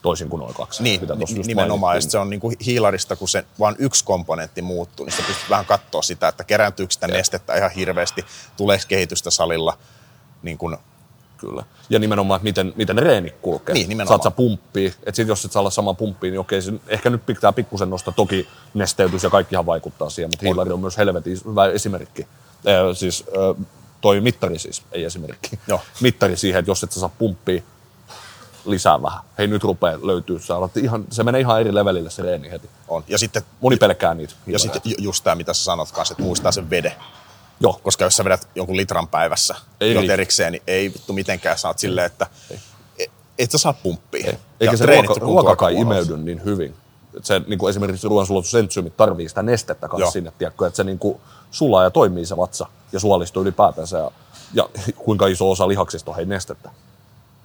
toisin 0.03 0.29
kuin 0.29 0.41
noin 0.41 0.55
kaksi. 0.55 0.83
niin, 0.83 1.01
mitä 1.01 1.15
nimenomaan, 1.47 1.97
ja 1.97 2.01
se 2.01 2.19
on 2.19 2.31
niin 2.31 2.41
kuin 2.41 2.57
hiilarista, 2.67 3.17
kun 3.17 3.29
se 3.29 3.45
vain 3.59 3.77
yksi 3.79 4.05
komponentti 4.05 4.63
muuttuu, 4.63 5.07
niin 5.07 5.17
sä 5.17 5.23
pystyt 5.27 5.51
vähän 5.51 5.67
katsoa 5.67 6.03
sitä, 6.03 6.29
että 6.29 6.45
kerääntyykö 6.45 6.93
sitä 6.93 7.09
nestettä 7.09 7.55
ihan 7.57 7.71
hirveästi, 7.71 8.25
tuleeko 8.57 8.85
kehitystä 8.89 9.31
salilla, 9.31 9.79
niin 10.43 10.59
kuin, 10.59 10.77
Kyllä. 11.37 11.62
Ja 11.90 11.99
nimenomaan, 11.99 12.38
että 12.38 12.44
miten, 12.44 12.72
miten 12.77 12.99
reeni 12.99 13.31
kulkee. 13.42 13.72
Niin, 13.75 13.88
nimenomaan. 13.88 14.20
Saat 14.20 14.33
sä 14.33 14.37
pumppia, 14.37 14.88
että 14.88 15.12
sit 15.16 15.29
jos 15.29 15.44
et 15.44 15.53
saa 15.53 15.61
olla 15.61 15.70
sama 15.70 15.94
pumppiin, 15.94 16.31
niin 16.31 16.40
okei, 16.40 16.62
se 16.62 16.72
ehkä 16.88 17.11
nyt 17.11 17.27
pitää 17.27 17.53
pikkusen 17.53 17.90
nostaa. 17.90 18.14
Toki 18.16 18.49
nesteytys 18.75 19.22
ja 19.22 19.31
kaikkihan 19.31 19.66
vaikuttaa 19.66 20.11
siihen, 20.11 20.31
mutta 20.31 20.46
hiilari 20.46 20.70
on 20.72 20.81
myös 20.81 20.96
helvetin 20.99 21.38
hyvä 21.44 21.66
esimerkki. 21.66 22.27
Ee, 22.64 22.94
siis 22.94 23.25
ö, 23.37 23.55
toi 24.01 24.20
mittari 24.20 24.59
siis, 24.59 24.83
ei 24.92 25.05
esimerkki. 25.05 25.59
Joo. 25.68 25.81
Mittari 26.01 26.37
siihen, 26.37 26.59
että 26.59 26.70
jos 26.70 26.83
et 26.83 26.92
sä 26.92 27.01
saa 27.01 27.11
pumppia 27.18 27.62
lisää 28.64 29.03
vähän. 29.03 29.20
Hei, 29.38 29.46
nyt 29.46 29.62
rupeaa 29.64 29.99
löytyy. 30.03 30.38
Sä 30.40 30.57
alat 30.57 30.77
ihan, 30.77 31.05
se 31.11 31.22
menee 31.22 31.40
ihan 31.40 31.61
eri 31.61 31.75
levelille 31.75 32.11
se 32.11 32.22
reeni 32.22 32.51
heti. 32.51 32.68
on. 32.88 33.05
Ja 33.09 33.18
sitten, 33.18 33.42
Moni 33.61 33.77
pelkää 33.77 34.14
niitä. 34.14 34.33
ja 34.33 34.38
hiilareita. 34.46 34.72
sitten 34.75 34.90
ju- 34.92 34.96
just 35.05 35.25
tämä, 35.25 35.35
mitä 35.37 35.55
sä 35.55 35.64
sanot 35.64 35.92
kanssa, 35.92 36.12
että 36.12 36.22
muistaa 36.22 36.53
sen 36.53 36.70
veden. 36.70 36.92
Joo. 37.61 37.81
Koska 37.83 38.05
jos 38.05 38.16
sä 38.16 38.25
vedät 38.25 38.49
jonkun 38.55 38.77
litran 38.77 39.09
päivässä 39.09 39.55
Ei 39.81 39.95
riitä. 39.95 40.12
erikseen, 40.12 40.53
niin 40.53 40.62
ei 40.66 40.92
vittu 40.95 41.12
mitenkään 41.12 41.59
saat 41.59 41.79
silleen, 41.79 42.07
että 42.07 42.27
ei. 42.99 43.11
et 43.38 43.51
sä 43.51 43.59
saa 43.59 43.73
pumppia. 43.73 44.27
Ei. 44.27 44.38
Eikä 44.61 44.73
Ja 44.73 44.77
se 44.77 44.87
ruoka, 44.87 45.14
ruoka 45.21 45.57
kai 45.57 45.77
imeydy 45.81 46.16
niin 46.16 46.45
hyvin. 46.45 46.75
Et 47.16 47.25
se, 47.25 47.40
niin 47.47 47.59
kuin 47.59 47.71
esimerkiksi 47.71 48.09
ruoansulatusentsyymit 48.09 48.97
tarvii 48.97 49.29
sitä 49.29 49.42
nestettä 49.42 49.87
Joo. 49.87 49.90
kanssa 49.90 50.11
sinne, 50.11 50.33
tiedätkö, 50.38 50.66
että 50.66 50.77
se 50.77 50.85
niin 50.85 50.99
kuin 50.99 51.21
sulaa 51.51 51.83
ja 51.85 51.90
toimii 51.90 52.27
se 52.27 52.37
vatsa 52.37 52.66
ja 52.92 53.01
suolisto 53.01 53.40
ylipäätänsä. 53.40 53.99
Ja, 53.99 54.11
ja 54.55 54.69
kuinka 54.97 55.27
iso 55.27 55.51
osa 55.51 55.69
lihaksista 55.69 56.11
on 56.11 56.16
hei 56.16 56.25
nestettä? 56.27 56.71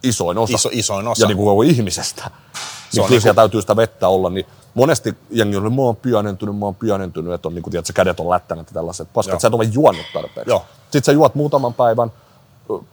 Isoin 0.03 0.37
osa. 0.37 0.55
Iso, 0.55 0.69
isoin 0.71 1.07
osa. 1.07 1.23
Ja 1.23 1.27
niin 1.27 1.37
kuin 1.37 1.45
koko 1.45 1.61
ihmisestä. 1.61 2.21
Niin 2.23 2.31
on 2.31 2.51
kyllä 2.93 3.09
niinku- 3.09 3.21
siellä 3.21 3.35
täytyy 3.35 3.61
sitä 3.61 3.75
vettä 3.75 4.07
olla, 4.07 4.29
niin 4.29 4.45
Monesti 4.73 5.17
jengi 5.29 5.57
on, 5.57 5.75
mä 5.75 5.81
oon 5.81 5.95
pienentynyt, 5.95 6.57
mä 6.57 6.65
oon 6.65 6.75
pienentynyt, 6.75 7.33
että 7.33 7.47
on 7.47 7.55
niin 7.55 7.63
kuin, 7.63 7.71
tiedät, 7.71 7.87
kädet 7.93 8.19
on 8.19 8.29
lättänät 8.29 8.67
ja 8.67 8.73
tällaiset. 8.73 9.13
Paska, 9.13 9.31
Joo. 9.33 9.39
sä 9.39 9.47
et 9.47 9.53
ole 9.53 9.63
juonut 9.63 10.05
tarpeeksi. 10.13 10.49
Joo. 10.51 10.65
Sitten 10.83 11.03
sä 11.03 11.11
juot 11.11 11.35
muutaman 11.35 11.73
päivän, 11.73 12.11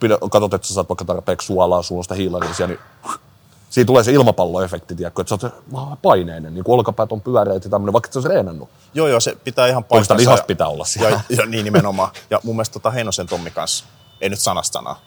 pidä, 0.00 0.18
katsot, 0.30 0.54
että 0.54 0.68
sä 0.68 0.74
saat 0.74 0.88
vaikka 0.88 1.04
tarpeeksi 1.04 1.46
suolaa, 1.46 1.82
sulla 1.82 1.98
on 1.98 2.04
sitä 2.04 2.14
hiilarisia, 2.14 2.66
niin 2.66 2.78
siinä 3.70 3.86
tulee 3.86 4.04
se 4.04 4.12
ilmapalloefekti, 4.12 4.94
tiedätkö, 4.94 5.22
että 5.22 5.36
sä 5.40 5.50
oot 5.72 6.02
paineinen, 6.02 6.54
niin 6.54 6.64
kuin 6.64 6.74
olkapäät 6.74 7.12
on 7.12 7.20
pyöreät 7.20 7.64
ja 7.64 7.70
tämmöinen, 7.70 7.92
vaikka 7.92 8.12
sä 8.12 8.18
olisi 8.18 8.28
reenannut. 8.28 8.68
Joo, 8.94 9.06
joo, 9.08 9.20
se 9.20 9.36
pitää 9.44 9.66
ihan 9.66 9.84
paikkansa. 9.84 10.16
lihas 10.16 10.38
ja- 10.38 10.44
pitää 10.44 10.68
olla 10.68 10.84
siellä. 10.84 11.20
Ja, 11.28 11.36
ja 11.36 11.46
niin 11.46 11.64
nimenomaan. 11.64 12.10
Ja 12.30 12.40
mun 12.44 12.56
mielestä 12.56 12.72
tota 12.72 12.90
Heinosen 12.90 13.26
Tommi 13.26 13.50
kanssa, 13.50 13.84
ei 14.20 14.28
nyt 14.28 14.40
sanasta 14.40 14.72
sanaa, 14.78 15.00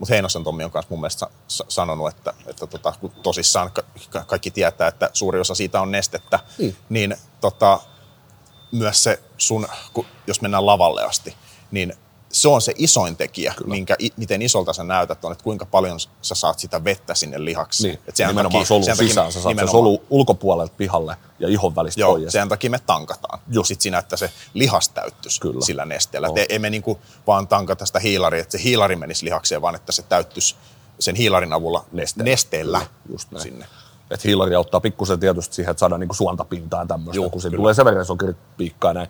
mutta 0.00 0.14
Heinosen 0.14 0.44
Tommi 0.44 0.64
on 0.64 0.70
kanssa 0.70 0.90
mun 0.90 1.00
mielestä 1.00 1.18
sa- 1.18 1.30
sa- 1.48 1.64
sanonut, 1.68 2.08
että, 2.08 2.34
että 2.46 2.66
tota, 2.66 2.92
kun 3.00 3.10
tosissaan 3.10 3.70
ka- 3.72 3.82
ka- 4.10 4.24
kaikki 4.24 4.50
tietää, 4.50 4.88
että 4.88 5.10
suuri 5.12 5.40
osa 5.40 5.54
siitä 5.54 5.80
on 5.80 5.90
nestettä, 5.90 6.38
Niin. 6.58 6.76
niin 6.88 7.16
tota, 7.40 7.80
myös 8.72 9.02
se 9.02 9.22
sun, 9.38 9.68
kun, 9.92 10.06
jos 10.26 10.40
mennään 10.40 10.66
lavalle 10.66 11.02
asti, 11.04 11.36
niin 11.70 11.94
se 12.32 12.48
on 12.48 12.60
se 12.62 12.72
isoin 12.76 13.16
tekijä, 13.16 13.54
minkä, 13.66 13.96
miten 14.16 14.42
isolta 14.42 14.72
sä 14.72 14.84
näytät 14.84 15.24
on, 15.24 15.32
että 15.32 15.44
kuinka 15.44 15.66
paljon 15.66 16.00
sä 16.00 16.34
saat 16.34 16.58
sitä 16.58 16.84
vettä 16.84 17.14
sinne 17.14 17.44
lihaksi. 17.44 17.86
Niin, 17.88 17.98
Et 18.08 18.14
nimenomaan 18.18 18.52
takia- 18.52 18.64
solun 18.66 18.84
sen 18.84 18.96
takia 18.96 19.08
sisään, 19.08 19.32
sä 19.32 19.32
saat 19.32 19.42
sen 19.42 19.48
nimenomaan- 19.50 19.72
solu 19.72 20.02
ulkopuolelta 20.10 20.74
pihalle 20.76 21.16
ja 21.38 21.48
ihon 21.48 21.76
välistä 21.76 22.00
Joo, 22.00 22.12
pois. 22.12 22.32
sen 22.32 22.48
takia 22.48 22.70
me 22.70 22.78
tankataan. 22.86 23.38
Just. 23.48 23.68
Sitten 23.68 23.82
siinä, 23.82 23.98
että 23.98 24.16
se 24.16 24.30
lihas 24.54 24.88
täyttyisi 24.88 25.40
Kyllä. 25.40 25.60
sillä 25.64 25.84
nesteellä. 25.84 26.28
Et 26.36 26.46
ei 26.52 26.58
me 26.58 26.70
niinku 26.70 26.98
vaan 27.26 27.48
tankata 27.48 27.86
sitä 27.86 27.98
hiilaria, 27.98 28.40
että 28.42 28.58
se 28.58 28.64
hiilari 28.64 28.96
menisi 28.96 29.24
lihakseen, 29.24 29.62
vaan 29.62 29.74
että 29.74 29.92
se 29.92 30.02
täyttyisi 30.02 30.54
sen 30.98 31.14
hiilarin 31.16 31.52
avulla 31.52 31.84
Nesteellä. 31.92 32.30
nesteellä, 32.30 32.80
just 33.12 33.30
näin. 33.30 33.42
sinne. 33.42 33.66
Et 34.10 34.24
hiilari 34.24 34.54
auttaa 34.54 34.80
pikkusen 34.80 35.20
tietysti 35.20 35.54
siihen, 35.54 35.70
että 35.70 35.78
saadaan 35.78 36.00
niinku 36.00 36.14
suontapintaa 36.14 36.80
ja 36.80 36.86
tämmöistä, 36.86 37.28
kun 37.30 37.40
siinä 37.40 37.50
kyllä. 37.50 37.56
tulee 37.62 37.74
se 37.74 37.84
verensokeri 37.84 38.34
piikkaa 38.56 38.92
näin. 38.92 39.08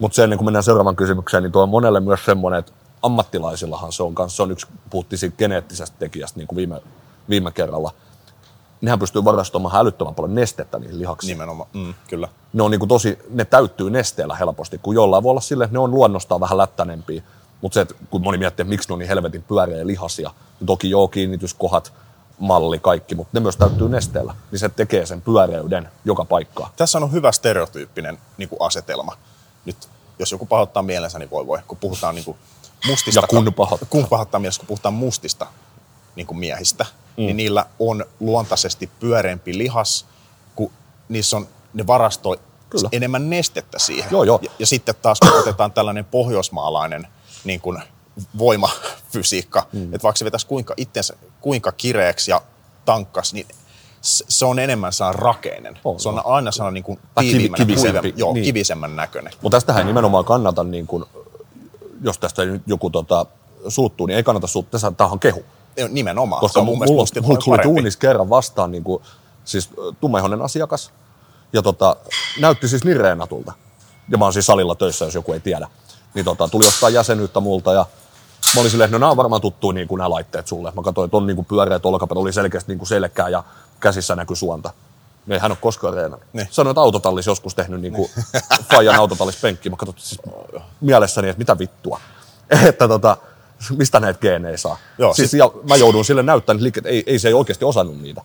Mutta 0.00 0.16
se 0.16 0.24
ennen 0.24 0.38
kuin 0.38 0.44
mennään 0.44 0.62
seuraavaan 0.62 0.96
kysymykseen, 0.96 1.42
niin 1.42 1.52
tuo 1.52 1.62
on 1.62 1.68
monelle 1.68 2.00
myös 2.00 2.24
semmoinen, 2.24 2.58
että 2.58 2.72
ammattilaisillahan 3.02 3.92
se 3.92 4.02
on 4.02 4.14
kanssa, 4.14 4.36
se 4.36 4.42
on 4.42 4.50
yksi, 4.50 4.66
puhuttiin 4.90 5.18
siitä 5.18 5.36
geneettisestä 5.36 5.96
tekijästä 5.98 6.38
niin 6.38 6.46
kuin 6.46 6.56
viime, 6.56 6.80
viime 7.28 7.50
kerralla. 7.50 7.94
Nehän 8.80 8.98
pystyy 8.98 9.24
varastoimaan 9.24 9.76
älyttömän 9.76 10.14
paljon 10.14 10.34
nestettä 10.34 10.78
niihin 10.78 10.98
lihaksiin. 10.98 11.28
Nimenomaan, 11.28 11.68
mm, 11.72 11.94
kyllä. 12.08 12.28
ne 12.52 12.62
on 12.62 12.70
niin 12.70 12.78
kuin 12.78 12.88
tosi, 12.88 13.18
ne 13.30 13.44
täyttyy 13.44 13.90
nesteellä 13.90 14.34
helposti, 14.34 14.78
kun 14.78 14.94
jollain 14.94 15.22
voi 15.22 15.30
olla 15.30 15.40
sille, 15.40 15.64
että 15.64 15.74
ne 15.74 15.78
on 15.78 15.90
luonnostaan 15.90 16.40
vähän 16.40 16.58
lättänempiä. 16.58 17.22
Mutta 17.60 17.74
se, 17.74 17.80
että 17.80 17.94
kun 18.10 18.22
moni 18.22 18.38
miettii, 18.38 18.62
että 18.62 18.70
miksi 18.70 18.88
ne 18.88 18.92
on 18.92 18.98
niin 18.98 19.08
helvetin 19.08 19.42
pyöreä 19.42 19.76
ja 19.76 19.86
lihasia, 19.86 20.30
niin 20.60 20.66
toki 20.66 20.90
joo, 20.90 21.08
kiinnityskohat, 21.08 21.92
malli, 22.38 22.78
kaikki, 22.78 23.14
mutta 23.14 23.30
ne 23.32 23.40
myös 23.40 23.56
täyttyy 23.56 23.88
nesteellä, 23.88 24.34
niin 24.50 24.58
se 24.58 24.68
tekee 24.68 25.06
sen 25.06 25.20
pyöreyden 25.20 25.88
joka 26.04 26.24
paikkaan. 26.24 26.70
Tässä 26.76 26.98
on 26.98 27.12
hyvä 27.12 27.32
stereotyyppinen 27.32 28.18
niin 28.38 28.48
kuin 28.48 28.62
asetelma. 28.62 29.16
Nyt, 29.64 29.88
jos 30.18 30.32
joku 30.32 30.46
pahoittaa 30.46 30.82
mielensä, 30.82 31.18
niin 31.18 31.30
voi 31.30 31.46
voi. 31.46 31.58
Kun 31.66 31.78
puhutaan 31.78 32.14
niin 32.14 32.24
kuin 32.24 32.36
mustista... 32.86 33.20
Ja 33.20 33.26
kun 33.26 33.54
pahoittaa. 33.54 33.88
Kun 33.90 34.06
pahoittaa 34.06 34.40
mielensä, 34.40 34.58
kun 34.58 34.66
puhutaan 34.66 34.94
mustista 34.94 35.46
niin 36.16 36.26
kuin 36.26 36.38
miehistä, 36.38 36.84
mm. 36.84 37.24
niin 37.24 37.36
niillä 37.36 37.66
on 37.78 38.04
luontaisesti 38.20 38.90
pyöreämpi 39.00 39.58
lihas, 39.58 40.06
kun 40.56 40.72
niissä 41.08 41.36
on, 41.36 41.48
ne 41.74 41.86
varastoi 41.86 42.40
Kyllä. 42.70 42.88
enemmän 42.92 43.30
nestettä 43.30 43.78
siihen. 43.78 44.10
Joo, 44.10 44.24
joo. 44.24 44.38
Ja, 44.42 44.50
ja 44.58 44.66
sitten 44.66 44.94
taas 45.02 45.20
kun 45.20 45.38
otetaan 45.40 45.72
tällainen 45.72 46.04
pohjoismaalainen 46.04 47.08
niin 47.44 47.60
kuin 47.60 47.82
voimafysiikka, 48.38 49.66
mm. 49.72 49.84
että 49.84 50.02
vaikka 50.02 50.18
se 50.18 50.24
vetäisi 50.24 50.46
kuinka 50.46 50.74
itsensä 50.76 51.14
kuinka 51.40 51.72
kireeksi 51.72 52.30
ja 52.30 52.42
tankkas, 52.84 53.32
niin 53.32 53.46
se 54.02 54.44
on 54.44 54.58
enemmän 54.58 54.92
sellainen 54.92 55.22
rakeinen. 55.22 55.78
On, 55.84 56.00
se 56.00 56.08
on 56.08 56.14
on. 56.14 56.34
aina 56.34 56.50
sellainen 56.50 56.74
niin 56.74 56.84
kuin 56.84 56.98
kivi- 57.20 57.50
kivisempi, 57.56 58.10
kuivem- 58.10 58.18
joo, 58.18 58.32
niin. 58.32 58.44
kivisemmän 58.44 58.96
näköinen. 58.96 59.32
Mutta 59.42 59.56
tästähän 59.56 59.86
nimenomaan 59.86 60.24
kannata, 60.24 60.64
niin 60.64 60.86
kun, 60.86 61.06
jos 62.02 62.18
tästä 62.18 62.42
joku 62.66 62.90
tota, 62.90 63.26
suuttuu, 63.68 64.06
niin 64.06 64.16
ei 64.16 64.22
kannata 64.22 64.46
suuttua, 64.46 64.80
tämä 64.96 65.10
on 65.10 65.20
kehu. 65.20 65.44
Nimenomaan. 65.88 66.40
Koska 66.40 66.52
se 66.52 66.58
on 66.58 66.64
mun 66.64 66.78
mulla, 66.78 67.06
mulla 67.22 67.22
paljon 67.22 67.38
tuli 67.44 67.58
tuunissa 67.62 67.98
kerran 67.98 68.30
vastaan 68.30 68.70
niin 68.70 68.84
kuin, 68.84 69.02
siis 69.44 69.70
ö, 69.78 69.92
tummaihoinen 70.00 70.42
asiakas. 70.42 70.90
Ja 71.52 71.62
tota, 71.62 71.96
näytti 72.40 72.68
siis 72.68 72.84
niin 72.84 72.96
reenatulta. 72.96 73.52
Ja 74.10 74.18
mä 74.18 74.24
oon 74.24 74.32
siis 74.32 74.46
salilla 74.46 74.74
töissä, 74.74 75.04
jos 75.04 75.14
joku 75.14 75.32
ei 75.32 75.40
tiedä. 75.40 75.68
Niin 76.14 76.24
tota, 76.24 76.48
tuli 76.48 76.66
ostaa 76.66 76.90
jäsenyyttä 76.90 77.40
multa 77.40 77.72
ja 77.72 77.86
mä 78.54 78.60
olin 78.60 78.70
silleen, 78.70 78.86
että 78.88 78.94
no 78.94 79.00
nämä 79.00 79.10
on 79.10 79.16
varmaan 79.16 79.42
tuttuja 79.42 79.74
niin 79.74 79.88
kuin 79.88 79.98
nämä 79.98 80.10
laitteet 80.10 80.46
sulle. 80.46 80.72
Mä 80.76 80.82
katsoin, 80.82 81.04
että 81.04 81.16
on 81.16 81.26
niin 81.26 81.36
kuin 81.36 81.46
pyöreät 81.46 81.86
olkapäät, 81.86 82.16
oli 82.16 82.32
selkeästi 82.32 82.72
niin 82.72 82.78
kuin 82.78 82.88
selkää 82.88 83.28
ja 83.28 83.44
käsissä 83.80 84.16
näkyy 84.16 84.36
suonta. 84.36 84.70
Niin 85.26 85.34
ei 85.34 85.40
hän 85.40 85.52
ole 85.52 85.58
koskaan 85.60 85.94
reenannut. 85.94 86.28
Niin. 86.32 86.48
Sanoin, 86.50 86.72
että 86.72 86.80
autotallis 86.80 87.26
joskus 87.26 87.54
tehnyt 87.54 87.80
niin 87.80 87.92
kuin 87.92 88.10
Fajan 88.72 88.96
autotallis 88.96 89.40
penkki. 89.40 89.70
Mä 89.70 89.76
katsoin 89.76 89.98
siis 89.98 90.20
mielessäni, 90.80 91.28
että 91.28 91.38
mitä 91.38 91.58
vittua. 91.58 92.00
että 92.68 92.88
tota, 92.88 93.16
mistä 93.76 94.00
näitä 94.00 94.20
geenejä 94.20 94.56
saa. 94.56 94.78
Joo, 94.98 95.14
siis 95.14 95.30
sit- 95.30 95.38
ja 95.38 95.50
mä 95.68 95.76
joudun 95.76 96.04
sille 96.04 96.22
näyttämään 96.22 96.62
liikkeet, 96.62 96.86
ei, 96.86 97.04
ei 97.06 97.18
se 97.18 97.28
ei 97.28 97.34
oikeasti 97.34 97.64
osannut 97.64 98.00
niitä. 98.00 98.22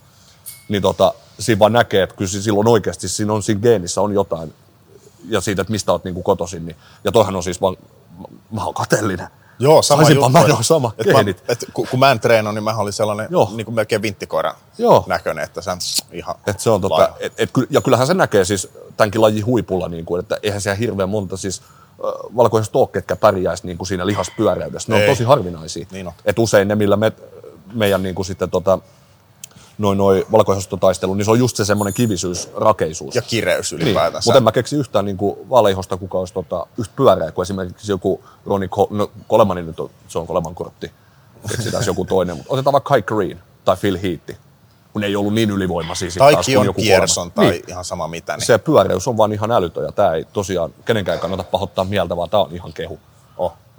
Niin 0.69 0.81
tota, 0.81 1.13
siinä 1.39 1.59
vaan 1.59 1.73
näkee, 1.73 2.03
että 2.03 2.15
kyllä 2.15 2.31
silloin 2.31 2.67
oikeasti 2.67 3.07
siinä 3.07 3.33
on 3.33 3.43
siinä 3.43 3.61
geenissä 3.61 4.01
on 4.01 4.13
jotain. 4.13 4.53
Ja 5.29 5.41
siitä, 5.41 5.61
että 5.61 5.71
mistä 5.71 5.91
oot 5.91 6.03
niinku 6.03 6.23
kotoisin. 6.23 6.65
Niin, 6.65 6.75
ja 7.03 7.11
toihan 7.11 7.35
on 7.35 7.43
siis 7.43 7.61
vaan, 7.61 7.77
mä, 8.19 8.25
mä 8.51 8.65
oon 8.65 8.73
kateellinen. 8.73 9.27
Joo, 9.59 9.81
sama 9.81 10.01
Saisinpa 10.01 10.25
juttu. 10.25 10.39
mä 10.39 10.45
jo 10.47 10.57
sama 10.61 10.91
et 10.97 11.07
mä, 11.07 11.19
et, 11.47 11.65
kun, 11.73 11.87
kun 11.91 11.99
mä 11.99 12.11
en 12.11 12.19
treenannut, 12.19 12.53
niin 12.53 12.63
mä 12.63 12.77
olin 12.77 12.93
sellainen 12.93 13.27
Joo. 13.29 13.51
niin 13.55 13.65
kuin 13.65 13.75
melkein 13.75 14.01
vinttikoiran 14.01 14.55
Joo. 14.77 15.03
näköinen, 15.07 15.43
että 15.43 15.61
sä 15.61 15.77
ihan 16.11 16.35
Et 16.47 16.59
se 16.59 16.69
on 16.69 16.81
tota, 16.81 17.09
et, 17.19 17.33
et, 17.37 17.49
ja 17.69 17.81
kyllähän 17.81 18.07
se 18.07 18.13
näkee 18.13 18.45
siis 18.45 18.69
tämänkin 18.97 19.21
lajin 19.21 19.45
huipulla, 19.45 19.87
niin 19.87 20.05
kuin, 20.05 20.19
että 20.19 20.37
eihän 20.43 20.61
siellä 20.61 20.77
hirveän 20.77 21.09
monta 21.09 21.37
siis 21.37 21.61
valkoiset 22.35 22.69
stock, 22.69 22.91
ketkä 22.91 23.15
pärjäisi 23.15 23.67
niin 23.67 23.77
kuin 23.77 23.87
siinä 23.87 24.05
lihaspyöreydessä. 24.05 24.91
Ne 24.91 24.97
Ei. 24.97 25.03
on 25.03 25.11
tosi 25.11 25.23
harvinaisia. 25.23 25.87
Niin 25.91 26.07
on. 26.07 26.13
Et 26.25 26.39
usein 26.39 26.67
ne, 26.67 26.75
millä 26.75 26.95
me, 26.95 27.11
meidän 27.73 28.03
niin 28.03 28.15
kuin 28.15 28.25
sitten 28.25 28.49
tota, 28.49 28.79
noin 29.77 29.97
noi 29.97 30.25
valkoihostotaistelu, 30.31 31.13
niin 31.13 31.25
se 31.25 31.31
on 31.31 31.39
just 31.39 31.55
se 31.57 31.65
semmoinen 31.65 31.93
kivisyys, 31.93 32.49
rakeisuus. 32.55 33.15
Ja 33.15 33.21
kireys 33.21 33.71
Niin, 33.71 33.81
ylipäätänsä. 33.81 34.27
mutta 34.27 34.37
en 34.37 34.43
mä 34.43 34.51
keksi 34.51 34.75
yhtään 34.75 35.05
niin 35.05 35.17
valeihosta, 35.49 35.97
kuka 35.97 36.17
olisi 36.19 36.33
tota, 36.33 36.67
yhtä 36.77 36.93
pyöreä 36.95 37.31
kuin 37.31 37.43
esimerkiksi 37.43 37.91
joku 37.91 38.23
Ronnie 38.45 38.69
Ko- 38.75 38.87
no, 38.89 39.11
Colemani 39.29 39.61
nyt 39.63 39.79
on, 39.79 39.89
se 40.07 40.19
on 40.19 40.27
Coleman 40.27 40.55
kortti. 40.55 40.91
Keksitään 41.49 41.83
joku 41.87 42.05
toinen, 42.05 42.37
mutta 42.37 42.53
otetaan 42.53 42.71
vaikka 42.73 42.89
Kai 42.89 43.01
Green 43.01 43.39
tai 43.65 43.77
Phil 43.77 43.97
Heath, 44.03 44.39
kun 44.93 45.03
ei 45.03 45.15
ollut 45.15 45.33
niin 45.33 45.49
ylivoimaisia 45.49 46.11
sit 46.11 46.19
tai 46.19 46.33
taas 46.33 46.45
kuin 46.45 46.53
Kion 46.53 46.65
joku 46.65 46.81
Coleman. 46.81 47.31
tai 47.31 47.61
ihan 47.67 47.85
sama 47.85 48.07
mitä. 48.07 48.37
Niin. 48.37 48.45
Se 48.45 48.57
pyöreys 48.57 49.07
on 49.07 49.17
vaan 49.17 49.33
ihan 49.33 49.51
älytön 49.51 49.83
ja 49.85 49.91
tämä 49.91 50.13
ei 50.13 50.25
tosiaan 50.33 50.73
kenenkään 50.85 51.19
kannata 51.19 51.43
pahoittaa 51.43 51.85
mieltä, 51.85 52.17
vaan 52.17 52.29
tämä 52.29 52.43
on 52.43 52.49
ihan 52.55 52.73
kehu. 52.73 52.99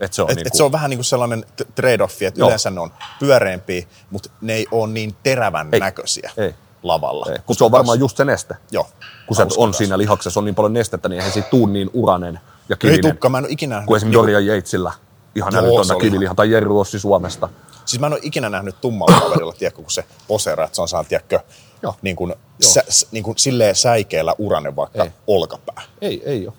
Et 0.01 0.13
se 0.13 0.23
on 0.23 0.31
et, 0.31 0.37
niinku- 0.37 0.47
et 0.49 0.55
se 0.55 0.63
on 0.63 0.73
vähän 0.73 0.91
niin 0.91 0.99
kuin 0.99 1.05
sellainen 1.05 1.45
trade-offi, 1.61 2.25
että 2.27 2.41
Joo. 2.41 2.49
yleensä 2.49 2.71
ne 2.71 2.81
on 2.81 2.91
pyöreämpiä, 3.21 3.87
mutta 4.11 4.31
ne 4.41 4.53
ei 4.55 4.67
ole 4.71 4.93
niin 4.93 5.17
terävän 5.23 5.69
Ei. 5.73 5.81
näköisiä 5.81 6.31
Ei. 6.37 6.55
lavalla. 6.83 7.27
Ei, 7.33 7.39
kun 7.47 7.57
se 7.57 7.65
on 7.65 7.71
varmaan 7.71 7.99
just 7.99 8.17
se 8.17 8.25
neste. 8.25 8.55
Joo. 8.71 8.89
Kun 9.27 9.37
se 9.37 9.43
on 9.43 9.49
taas. 9.49 9.79
siinä 9.79 9.99
lihaksessa 9.99 10.41
on 10.41 10.45
niin 10.45 10.55
paljon 10.55 10.73
nestettä, 10.73 11.09
niin 11.09 11.19
eihän 11.19 11.33
siitä 11.33 11.49
tuu 11.49 11.67
niin 11.67 11.91
uranen 11.93 12.41
ja 12.69 12.75
Ei 12.75 12.77
kivinen. 12.79 13.13
tukka, 13.13 13.29
mä 13.29 13.39
en 13.39 13.45
ole 13.45 13.53
ikinä 13.53 13.75
nähnyt, 13.75 13.87
kuin 13.87 13.97
esimerkiksi 13.97 14.19
Dorian 14.23 14.47
Yatesillä 14.47 14.93
ihan 15.35 15.53
Joo, 15.53 15.63
se 15.63 15.69
älytöntä 15.69 15.95
kiviliha, 16.05 16.35
tai 16.35 16.51
Jerry 16.51 16.69
Rossi 16.69 16.99
Suomesta. 16.99 17.49
siis 17.85 18.01
mä 18.01 18.07
en 18.07 18.13
ole 18.13 18.21
ikinä 18.23 18.49
nähnyt 18.51 18.81
tummalla 18.81 19.21
kaverilla, 19.21 19.53
tiedätkö, 19.53 19.83
kun 19.83 19.91
se 19.91 20.05
poseeraa, 20.29 20.65
että 20.65 20.77
se 20.77 20.83
on 20.83 20.89
saanut, 20.89 21.09
tiedätkö, 21.09 21.41
Joo. 21.83 21.95
niin 22.03 22.17
kuin, 22.17 22.31
Joo. 22.31 22.73
sä, 22.73 22.83
niin 23.13 23.25
kuin 23.25 23.39
silleen 23.39 23.75
säikeellä 23.75 24.35
uranen 24.39 24.77
vaikka 24.77 25.05
Ei. 25.05 25.11
olkapää. 25.27 25.83
Ei, 26.01 26.23
ei 26.25 26.47
ole. 26.47 26.57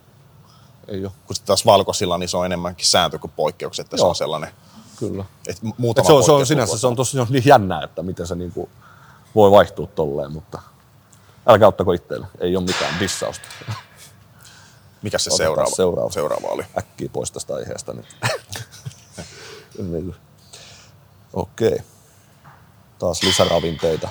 Ei 0.87 1.05
ole, 1.05 1.11
Kun 1.27 1.35
sitten 1.35 1.47
taas 1.47 1.65
valkoisilla, 1.65 2.17
niin 2.17 2.29
se 2.29 2.37
on 2.37 2.45
enemmänkin 2.45 2.85
sääntö 2.85 3.19
kuin 3.19 3.31
poikkeukset, 3.35 3.85
että 3.85 3.97
se 3.97 4.01
Joo. 4.01 4.09
on 4.09 4.15
sellainen, 4.15 4.49
kyllä. 4.99 5.25
Et 5.47 5.57
muutama 5.77 6.07
se, 6.07 6.13
on, 6.13 6.23
se 6.23 6.31
on 6.31 6.35
poikkeus 6.35 6.47
sinänsä 6.47 6.77
se 6.77 6.87
on 6.87 6.95
tosi 6.95 7.17
niin 7.29 7.45
jännää, 7.45 7.83
että 7.83 8.03
miten 8.03 8.27
se 8.27 8.35
niinku 8.35 8.69
voi 9.35 9.51
vaihtua 9.51 9.87
tolleen, 9.87 10.31
mutta 10.31 10.61
älkää 11.47 11.67
ottako 11.67 11.93
itteelle. 11.93 12.27
Ei 12.39 12.55
ole 12.55 12.65
mitään 12.65 12.99
dissausta. 12.99 13.47
Mikä 15.01 15.17
se 15.17 15.29
Otetaan 15.29 15.47
seuraava, 15.47 15.75
seuraava. 15.75 16.11
seuraava 16.11 16.47
oli? 16.47 16.63
Äkkiä 16.77 17.09
pois 17.13 17.31
tästä 17.31 17.55
aiheesta 17.55 17.93
nyt. 17.93 18.05
Niin. 19.77 20.15
Okei. 21.33 21.77
Taas 22.99 23.23
lisäravinteita. 23.23 24.09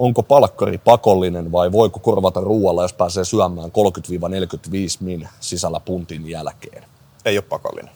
Onko 0.00 0.22
palkkari 0.22 0.78
pakollinen 0.78 1.52
vai 1.52 1.72
voiko 1.72 1.98
korvata 1.98 2.40
ruoalla, 2.40 2.82
jos 2.82 2.92
pääsee 2.92 3.24
syömään 3.24 3.70
30-45 3.70 3.72
min 5.00 5.28
sisällä 5.40 5.80
puntin 5.80 6.28
jälkeen? 6.28 6.84
Ei 7.24 7.38
ole 7.38 7.42
pakollinen. 7.42 7.94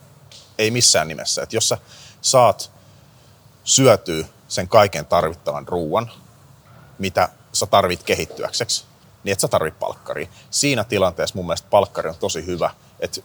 Ei 0.59 0.71
missään 0.71 1.09
nimessä. 1.09 1.43
Et 1.43 1.53
jos 1.53 1.69
sä 1.69 1.79
saat 2.21 2.71
syötyä 3.65 4.27
sen 4.49 4.69
kaiken 4.69 5.07
tarvittavan 5.07 5.69
ruoan, 5.69 6.11
mitä 6.99 7.29
sä 7.53 7.67
tarvit 7.67 8.03
kehittyäkseksi, 8.03 8.85
niin 9.25 9.33
et 9.33 9.41
sä 9.41 9.49
tarvit 9.49 9.79
palkkaria. 9.79 10.29
Siinä 10.51 10.85
tilanteessa 10.85 11.37
mun 11.37 11.47
mielestä 11.47 11.69
palkkari 11.71 12.09
on 12.09 12.17
tosi 12.21 12.47
hyvä, 12.47 12.71
että 13.01 13.21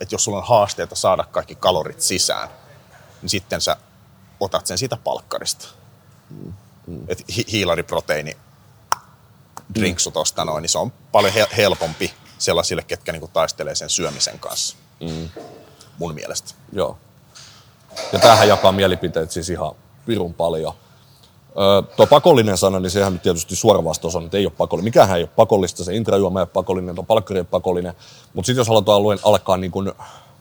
et 0.00 0.12
jos 0.12 0.24
sulla 0.24 0.38
on 0.38 0.46
haasteita 0.46 0.94
saada 0.94 1.24
kaikki 1.24 1.54
kalorit 1.54 2.00
sisään, 2.00 2.48
niin 3.22 3.30
sitten 3.30 3.60
sä 3.60 3.76
otat 4.40 4.66
sen 4.66 4.78
siitä 4.78 4.96
palkkarista. 5.04 5.68
Mm, 6.30 6.52
Et 7.08 7.24
hi- 7.36 7.46
hiilariproteiini 7.52 8.36
drinksu 9.74 10.10
tosta 10.10 10.44
noin, 10.44 10.62
niin 10.62 10.70
se 10.70 10.78
on 10.78 10.92
paljon 11.12 11.32
he- 11.32 11.48
helpompi 11.56 12.12
sellaisille, 12.38 12.82
ketkä 12.82 13.12
niinku 13.12 13.28
taistelee 13.32 13.74
sen 13.74 13.90
syömisen 13.90 14.38
kanssa. 14.38 14.76
Mm. 15.00 15.28
Mun 15.98 16.14
mielestä. 16.14 16.54
Joo. 16.72 16.98
Ja 18.12 18.18
tämähän 18.18 18.48
jakaa 18.48 18.72
mielipiteet 18.72 19.30
siis 19.30 19.50
ihan 19.50 19.72
pirun 20.06 20.34
paljon. 20.34 20.74
Öö, 21.48 21.82
tuo 21.96 22.06
pakollinen 22.06 22.58
sana, 22.58 22.80
niin 22.80 22.90
sehän 22.90 23.12
nyt 23.12 23.22
tietysti 23.22 23.56
suora 23.56 23.84
vastaus 23.84 24.16
on, 24.16 24.24
että 24.24 24.36
ei 24.36 24.46
ole 24.46 24.52
pakollinen. 24.58 24.84
Mikähän 24.84 25.16
ei 25.16 25.22
ole 25.22 25.30
pakollista, 25.36 25.84
se 25.84 25.94
intrajuoma 25.94 26.38
ei 26.40 26.42
ole 26.42 26.48
pakollinen, 26.52 26.94
tuo 26.94 27.04
palkkari 27.04 27.38
ei 27.38 27.40
ole 27.40 27.46
pakollinen. 27.50 27.94
Mutta 28.34 28.46
sitten 28.46 28.60
jos 28.60 28.68
halutaan 28.68 29.02
luen, 29.02 29.18
alkaa 29.22 29.56
niin 29.56 29.70
kuin 29.70 29.92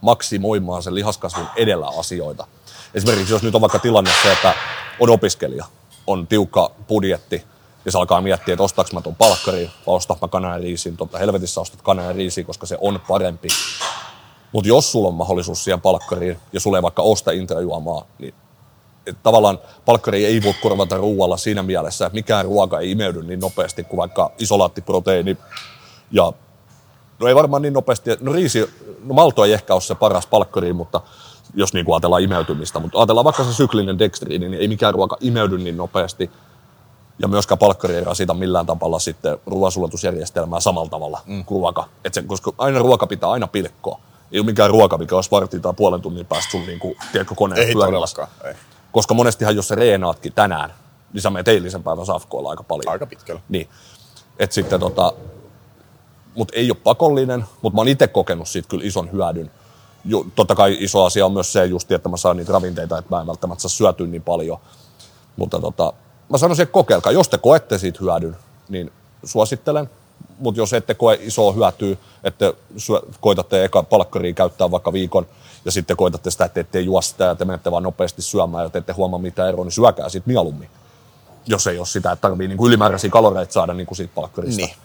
maksimoimaan 0.01 0.83
sen 0.83 0.95
lihaskasvun 0.95 1.47
edellä 1.55 1.87
asioita. 1.99 2.47
Esimerkiksi 2.93 3.33
jos 3.33 3.43
nyt 3.43 3.55
on 3.55 3.61
vaikka 3.61 3.79
tilanne 3.79 4.11
se, 4.23 4.31
että 4.31 4.53
on 4.99 5.09
opiskelija, 5.09 5.65
on 6.07 6.27
tiukka 6.27 6.71
budjetti, 6.87 7.43
ja 7.85 7.91
se 7.91 7.97
alkaa 7.97 8.21
miettiä, 8.21 8.53
että 8.53 8.63
ostaanko 8.63 8.91
mä 8.93 9.01
tuon 9.01 9.15
palkkari 9.15 9.71
vai 9.87 9.95
ostaanko 9.95 10.27
mä 10.27 10.31
kanan 10.31 10.61
riisin. 10.61 10.97
Totta 10.97 11.17
helvetissä 11.17 11.61
ostat 11.61 11.81
kanan 11.81 12.15
riisiin, 12.15 12.45
koska 12.45 12.65
se 12.65 12.77
on 12.81 12.99
parempi. 13.07 13.47
Mutta 14.51 14.67
jos 14.67 14.91
sulla 14.91 15.07
on 15.07 15.13
mahdollisuus 15.13 15.63
siihen 15.63 15.81
palkkariin 15.81 16.37
ja 16.53 16.59
sulle 16.59 16.81
vaikka 16.81 17.01
osta 17.01 17.31
intrajuomaa, 17.31 18.05
niin 18.19 18.33
että 19.05 19.23
tavallaan 19.23 19.59
palkkari 19.85 20.25
ei 20.25 20.43
voi 20.43 20.53
korvata 20.61 20.97
ruoalla 20.97 21.37
siinä 21.37 21.63
mielessä, 21.63 22.05
että 22.05 22.15
mikään 22.15 22.45
ruoka 22.45 22.79
ei 22.79 22.91
imeydy 22.91 23.23
niin 23.23 23.39
nopeasti 23.39 23.83
kuin 23.83 23.97
vaikka 23.97 24.31
isolaattiproteiini 24.39 25.37
ja 26.11 26.33
no 27.19 27.27
ei 27.27 27.35
varmaan 27.35 27.61
niin 27.61 27.73
nopeasti, 27.73 28.09
no 28.19 28.33
riisi, 28.33 28.69
no 29.03 29.13
malto 29.13 29.45
ei 29.45 29.53
ehkä 29.53 29.73
ole 29.73 29.81
se 29.81 29.95
paras 29.95 30.27
palkkari, 30.27 30.73
mutta 30.73 31.01
jos 31.57 31.73
niin 31.73 31.85
kuin 31.85 31.95
ajatellaan 31.95 32.21
imeytymistä, 32.21 32.79
mutta 32.79 32.97
ajatellaan 32.97 33.25
vaikka 33.25 33.43
se 33.43 33.53
syklinen 33.53 33.99
dextriini, 33.99 34.49
niin 34.49 34.61
ei 34.61 34.67
mikään 34.67 34.93
ruoka 34.93 35.17
imeydy 35.21 35.57
niin 35.57 35.77
nopeasti 35.77 36.31
ja 37.19 37.27
myöskään 37.27 37.59
palkkari 37.59 37.95
ei 37.95 38.03
rasita 38.03 38.33
millään 38.33 38.65
tavalla 38.65 38.99
sitten 38.99 39.37
ruoansulatusjärjestelmää 39.45 40.59
samalla 40.59 40.89
tavalla 40.89 41.21
mm. 41.25 41.45
kuin 41.45 41.59
ruoka. 41.61 41.87
Et 42.05 42.13
se, 42.13 42.21
koska 42.21 42.53
aina 42.57 42.79
ruoka 42.79 43.07
pitää 43.07 43.29
aina 43.29 43.47
pilkkoa. 43.47 43.99
Ei 44.31 44.39
ole 44.39 44.45
mikään 44.45 44.69
ruoka, 44.69 44.97
mikä 44.97 45.15
olisi 45.15 45.31
vartin 45.31 45.61
tai 45.61 45.73
puolen 45.73 46.01
tunnin 46.01 46.25
päästä 46.25 46.51
sun 46.51 46.65
niin 46.65 46.79
kuin, 46.79 46.97
tiedätkö, 47.11 47.35
koneen 47.35 47.67
Ei 47.67 47.73
todellakaan. 47.73 48.27
Ei. 48.43 48.53
koska 48.91 49.13
monestihan 49.13 49.55
jos 49.55 49.67
sä 49.67 49.75
reenaatkin 49.75 50.33
tänään, 50.33 50.73
niin 51.13 51.21
sä 51.21 51.29
menet 51.29 51.47
eilisen 51.47 51.83
päivän 51.83 52.05
safkoilla 52.05 52.49
aika 52.49 52.63
paljon. 52.63 52.91
Aika 52.91 53.05
pitkällä. 53.05 53.41
Niin. 53.49 53.69
Et 54.39 54.51
sitten 54.51 54.79
tota, 54.79 55.13
mut 56.35 56.51
ei 56.53 56.71
ole 56.71 56.77
pakollinen, 56.83 57.45
mutta 57.61 57.75
mä 57.75 57.81
oon 57.81 57.87
itse 57.87 58.07
kokenut 58.07 58.47
siitä 58.47 58.69
kyllä 58.69 58.85
ison 58.85 59.11
hyödyn. 59.11 59.51
Jo, 60.07 60.25
totta 60.35 60.55
kai 60.55 60.77
iso 60.79 61.05
asia 61.05 61.25
on 61.25 61.31
myös 61.31 61.53
se 61.53 61.65
just, 61.65 61.91
että 61.91 62.09
mä 62.09 62.17
saan 62.17 62.37
niitä 62.37 62.53
ravinteita, 62.53 62.97
että 62.97 63.15
mä 63.15 63.21
en 63.21 63.27
välttämättä 63.27 63.61
saa 63.61 63.69
syötyä 63.69 64.07
niin 64.07 64.21
paljon. 64.21 64.57
Mutta 65.35 65.59
tota, 65.59 65.93
mä 66.29 66.37
sanoisin, 66.37 66.63
että 66.63 66.73
kokeilkaa. 66.73 67.11
Jos 67.11 67.29
te 67.29 67.37
koette 67.37 67.77
siitä 67.77 67.99
hyödyn, 68.01 68.37
niin 68.69 68.91
suosittelen. 69.23 69.89
Mutta 70.39 70.61
jos 70.61 70.73
ette 70.73 70.93
koe 70.93 71.19
isoa 71.21 71.51
hyötyä, 71.53 71.97
että 72.23 72.53
syö, 72.77 73.01
koitatte 73.21 73.63
eka 73.63 73.83
palkkariin 73.83 74.35
käyttää 74.35 74.71
vaikka 74.71 74.93
viikon 74.93 75.27
ja 75.65 75.71
sitten 75.71 75.97
koitatte 75.97 76.31
sitä, 76.31 76.45
että 76.45 76.59
ette 76.59 76.79
juo 76.79 77.01
sitä 77.01 77.23
ja 77.23 77.35
te 77.35 77.45
menette 77.45 77.71
vaan 77.71 77.83
nopeasti 77.83 78.21
syömään 78.21 78.63
ja 78.63 78.69
te 78.69 78.77
ette 78.77 78.93
huomaa 78.93 79.19
mitään 79.19 79.49
eroa, 79.49 79.63
niin 79.63 79.71
syökää 79.71 80.09
siitä 80.09 80.27
mieluummin. 80.27 80.69
Jos 81.45 81.67
ei 81.67 81.77
ole 81.77 81.85
sitä, 81.85 82.11
että 82.11 82.21
tarvii 82.21 82.47
niin 82.47 82.65
ylimääräisiä 82.65 83.09
kaloreita 83.09 83.53
saada 83.53 83.73
niin 83.73 83.87
kuin 83.87 83.97
siitä 83.97 84.13
palkkarista. 84.15 84.61
Niin. 84.61 84.75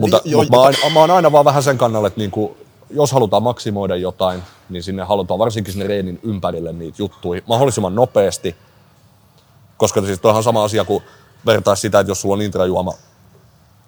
Mutta, 0.00 0.20
Jo- 0.24 0.38
mutta 0.38 0.56
mä, 0.56 0.62
oon, 0.62 0.74
mä 0.92 1.00
oon 1.00 1.10
aina 1.10 1.32
vaan 1.32 1.44
vähän 1.44 1.62
sen 1.62 1.78
kannalla, 1.78 2.08
että 2.08 2.20
niinku, 2.20 2.56
jos 2.90 3.12
halutaan 3.12 3.42
maksimoida 3.42 3.96
jotain, 3.96 4.42
niin 4.68 4.82
sinne 4.82 5.02
halutaan 5.02 5.38
varsinkin 5.38 5.72
sinne 5.72 5.86
reenin 5.86 6.20
ympärille 6.22 6.72
niitä 6.72 7.02
juttuja 7.02 7.42
mahdollisimman 7.46 7.94
nopeasti. 7.94 8.56
Koska 9.76 10.00
siis 10.02 10.20
on 10.24 10.42
sama 10.42 10.64
asia 10.64 10.84
kuin 10.84 11.04
vertaisi 11.46 11.80
sitä, 11.80 12.00
että 12.00 12.10
jos 12.10 12.20
sulla 12.20 12.34
on 12.34 12.42
intrajuoma 12.42 12.94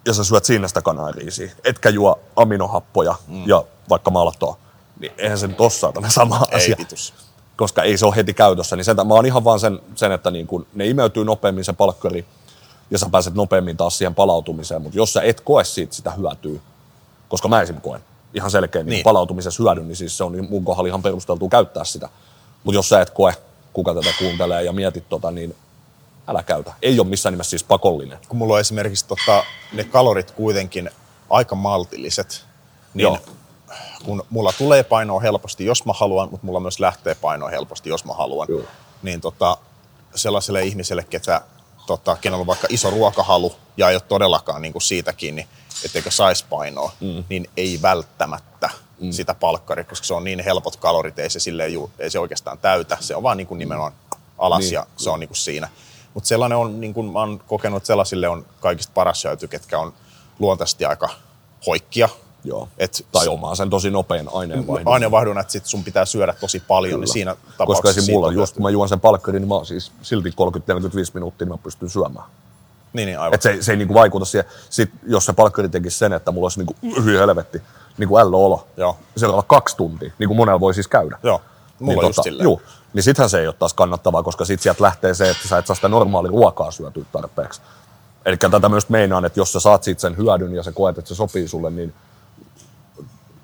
ja 0.05 0.13
sä 0.13 0.23
syöt 0.23 0.45
siinä 0.45 0.67
sitä 0.67 0.81
kanariisiä, 0.81 1.51
etkä 1.63 1.89
juo 1.89 2.19
aminohappoja 2.35 3.15
mm. 3.27 3.43
ja 3.47 3.63
vaikka 3.89 4.11
maltoa, 4.11 4.57
niin 4.99 5.11
eihän 5.17 5.37
se 5.37 5.47
nyt 5.47 5.61
ole 5.61 5.69
saatana 5.69 6.09
sama 6.09 6.41
Ei 6.51 6.57
asia 6.57 6.75
vitus. 6.79 7.13
koska 7.55 7.83
ei 7.83 7.97
se 7.97 8.05
ole 8.05 8.15
heti 8.15 8.33
käytössä, 8.33 8.75
niin 8.75 8.85
sen, 8.85 8.95
mä 8.95 9.13
oon 9.13 9.25
ihan 9.25 9.43
vaan 9.43 9.59
sen, 9.59 9.79
sen 9.95 10.11
että 10.11 10.31
niin 10.31 10.47
kun 10.47 10.65
ne 10.73 10.85
imeytyy 10.85 11.25
nopeammin 11.25 11.65
se 11.65 11.73
palkkari 11.73 12.25
ja 12.91 12.97
sä 12.97 13.09
pääset 13.11 13.33
nopeammin 13.33 13.77
taas 13.77 13.97
siihen 13.97 14.15
palautumiseen, 14.15 14.81
mutta 14.81 14.97
jos 14.97 15.13
sä 15.13 15.21
et 15.21 15.41
koe 15.41 15.63
siitä 15.63 15.95
sitä 15.95 16.11
hyötyä, 16.11 16.59
koska 17.29 17.47
mä 17.47 17.61
esim. 17.61 17.81
koen 17.81 18.01
ihan 18.33 18.51
selkeä 18.51 18.83
niin. 18.83 19.03
Palautumisessa 19.03 19.63
hyödyn, 19.63 19.87
niin 19.87 19.95
siis 19.95 20.17
se 20.17 20.23
on 20.23 20.47
mun 20.49 20.65
kohdalla 20.65 20.87
ihan 20.87 21.01
perusteltua 21.01 21.49
käyttää 21.49 21.83
sitä. 21.83 22.09
Mutta 22.63 22.77
jos 22.77 22.89
sä 22.89 23.01
et 23.01 23.09
koe, 23.09 23.33
kuka 23.73 23.93
tätä 23.93 24.09
kuuntelee 24.19 24.63
ja 24.63 24.73
mietit 24.73 25.09
tota, 25.09 25.31
niin 25.31 25.55
älä 26.27 26.43
käytä. 26.43 26.73
Ei 26.81 26.99
ole 26.99 27.07
missään 27.07 27.33
nimessä 27.33 27.49
siis 27.49 27.63
pakollinen. 27.63 28.19
kun 28.27 28.37
mulla 28.37 28.53
on 28.53 28.59
esimerkiksi 28.59 29.07
tota, 29.07 29.43
ne 29.73 29.83
kalorit 29.83 30.31
kuitenkin 30.31 30.89
aika 31.29 31.55
maltilliset, 31.55 32.45
niin 32.93 33.03
Joo. 33.03 33.17
kun 34.05 34.25
mulla 34.29 34.53
tulee 34.57 34.83
painoa 34.83 35.19
helposti, 35.19 35.65
jos 35.65 35.85
mä 35.85 35.93
haluan, 35.93 36.31
mutta 36.31 36.45
mulla 36.45 36.59
myös 36.59 36.79
lähtee 36.79 37.15
painoa 37.15 37.49
helposti, 37.49 37.89
jos 37.89 38.05
mä 38.05 38.13
haluan, 38.13 38.47
Joo. 38.49 38.61
niin 39.03 39.21
tota, 39.21 39.57
sellaiselle 40.15 40.63
ihmiselle, 40.63 41.03
ketä, 41.09 41.41
tota, 41.87 42.17
kenellä 42.21 42.41
on 42.41 42.47
vaikka 42.47 42.67
iso 42.69 42.89
ruokahalu 42.89 43.55
ja 43.77 43.89
ei 43.89 43.95
ole 43.95 44.01
todellakaan 44.07 44.61
niin 44.61 44.71
kuin 44.71 44.81
siitä 44.81 45.13
kiinni, 45.13 45.47
etteikö 45.85 46.11
saisi 46.11 46.45
painoa, 46.49 46.91
mm. 46.99 47.23
niin 47.29 47.49
ei 47.57 47.79
välttämättä 47.81 48.69
mm. 48.99 49.11
sitä 49.11 49.33
palkkari, 49.33 49.83
koska 49.83 50.07
se 50.07 50.13
on 50.13 50.23
niin 50.23 50.43
helpot 50.43 50.75
kalorit, 50.75 51.19
ei 51.19 51.29
se, 51.29 51.39
silleen, 51.39 51.73
ju, 51.73 51.91
ei 51.99 52.09
se 52.09 52.19
oikeastaan 52.19 52.57
täytä, 52.57 52.97
se 52.99 53.15
on 53.15 53.23
vaan 53.23 53.37
niin 53.37 53.47
kuin 53.47 53.59
nimenomaan 53.59 53.93
alas 54.37 54.59
Niin. 54.59 54.67
niin. 54.67 54.73
ja 54.73 54.85
se 54.97 55.09
on 55.09 55.19
niin 55.19 55.27
kuin 55.27 55.37
siinä. 55.37 55.69
Mutta 56.13 56.27
sellainen 56.27 56.57
on, 56.57 56.81
niin 56.81 56.93
kuin 56.93 57.11
mä 57.11 57.19
oon 57.19 57.39
kokenut, 57.47 57.77
että 57.77 57.87
sellaisille 57.87 58.27
on 58.29 58.45
kaikista 58.59 58.93
paras 58.93 59.23
hyöty, 59.23 59.47
ketkä 59.47 59.79
on 59.79 59.93
luontaisesti 60.39 60.85
aika 60.85 61.09
hoikkia. 61.65 62.09
Joo. 62.43 62.69
Et 62.77 63.05
Tai 63.11 63.27
omaa 63.27 63.55
sen 63.55 63.69
tosi 63.69 63.91
nopean 63.91 64.29
aineenvaihdon. 64.33 64.93
aineenvaihdun, 64.93 65.39
että 65.39 65.51
sit 65.51 65.65
sun 65.65 65.83
pitää 65.83 66.05
syödä 66.05 66.33
tosi 66.39 66.59
paljon, 66.59 66.91
Kyllä. 66.91 67.03
niin 67.03 67.13
siinä 67.13 67.35
Koska 67.35 67.57
tapauksessa 67.57 67.89
esim. 67.89 68.01
siitä 68.03 68.15
mulla, 68.17 68.27
on 68.27 68.35
just 68.35 68.53
kun 68.53 68.63
mä 68.63 68.69
juon 68.69 68.89
sen 68.89 68.99
palkkarin, 68.99 69.41
niin 69.41 69.49
mä 69.49 69.55
oon 69.55 69.65
siis 69.65 69.91
silti 70.01 70.29
30-45 70.29 70.33
minuuttia, 71.13 71.45
niin 71.45 71.53
mä 71.53 71.63
pystyn 71.63 71.89
syömään. 71.89 72.25
Niin, 72.93 73.05
niin 73.05 73.19
aivan. 73.19 73.33
Et 73.35 73.41
se, 73.41 73.57
se 73.61 73.71
ei 73.71 73.77
niinku 73.77 73.93
vaikuta 73.93 74.25
siihen. 74.25 74.45
Sit, 74.69 74.91
jos 75.07 75.25
se 75.25 75.33
palkkari 75.33 75.69
tekisi 75.69 75.97
sen, 75.97 76.13
että 76.13 76.31
mulla 76.31 76.45
olisi 76.45 76.59
niinku, 76.59 76.75
hyi 77.03 77.17
helvetti, 77.17 77.61
niinku 77.97 78.15
olo. 78.15 78.67
Joo. 78.77 78.97
Seuraava 79.17 79.43
kaksi 79.43 79.77
tuntia, 79.77 80.11
niin 80.19 80.27
kuin 80.27 80.37
monella 80.37 80.59
voi 80.59 80.73
siis 80.73 80.87
käydä. 80.87 81.17
Joo, 81.23 81.41
mulla 81.79 82.01
on 82.01 82.07
just 82.07 82.19
silleen. 82.23 82.43
Juu, 82.43 82.61
niin 82.93 83.03
sittenhän 83.03 83.29
se 83.29 83.39
ei 83.39 83.47
ole 83.47 83.55
taas 83.59 83.73
kannattavaa, 83.73 84.23
koska 84.23 84.45
sit 84.45 84.61
sieltä 84.61 84.83
lähtee 84.83 85.13
se, 85.13 85.29
että 85.29 85.47
sä 85.47 85.57
et 85.57 85.67
saa 85.67 85.75
sitä 85.75 85.87
normaali 85.87 86.27
ruokaa 86.27 86.71
syötyä 86.71 87.03
tarpeeksi. 87.11 87.61
Eli 88.25 88.37
tätä 88.37 88.69
myös 88.69 88.89
meinaan, 88.89 89.25
että 89.25 89.39
jos 89.39 89.53
sä 89.53 89.59
saat 89.59 89.83
siitä 89.83 90.01
sen 90.01 90.17
hyödyn 90.17 90.55
ja 90.55 90.63
sä 90.63 90.71
koet, 90.71 90.97
että 90.97 91.09
se 91.09 91.15
sopii 91.15 91.47
sulle, 91.47 91.69
niin 91.69 91.93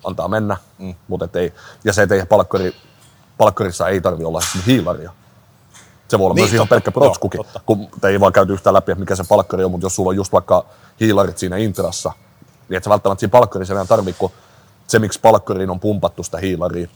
antaa 0.03 0.27
mennä. 0.27 0.57
Mm. 0.79 0.95
Mut 1.07 1.21
et 1.21 1.35
ei, 1.35 1.53
ja 1.83 1.93
se, 1.93 2.03
että 2.03 2.15
ei 2.15 2.25
palkkari, 2.25 2.75
palkkarissa 3.37 3.87
ei 3.87 4.01
tarvi 4.01 4.23
olla 4.23 4.39
esimerkiksi 4.39 4.71
hiilaria. 4.71 5.11
Se 6.07 6.19
voi 6.19 6.25
olla 6.25 6.33
Niin, 6.33 6.43
myös 6.43 6.53
ihan 6.53 6.67
pelkkä 6.67 6.91
protskukin, 6.91 7.41
Joo, 7.53 7.61
kun 7.65 7.87
te 8.01 8.07
ei 8.07 8.19
vaan 8.19 8.33
käyty 8.33 8.53
yhtään 8.53 8.73
läpi, 8.73 8.91
että 8.91 8.99
mikä 8.99 9.15
se 9.15 9.23
palkkari 9.29 9.63
on, 9.63 9.71
mutta 9.71 9.85
jos 9.85 9.95
sulla 9.95 10.09
on 10.09 10.15
just 10.15 10.33
vaikka 10.33 10.65
hiilarit 10.99 11.37
siinä 11.37 11.57
intrassa, 11.57 12.11
niin 12.69 12.77
et 12.77 12.83
sä 12.83 12.89
välttämättä 12.89 13.19
siinä 13.19 13.31
palkkarissa 13.31 13.73
enää 13.73 13.85
tarvitse, 13.85 14.19
kun 14.19 14.31
se, 14.87 14.99
miksi 14.99 15.19
palkkariin 15.19 15.69
on 15.69 15.79
pumpattu 15.79 16.23
sitä 16.23 16.37
hiilaria, 16.37 16.87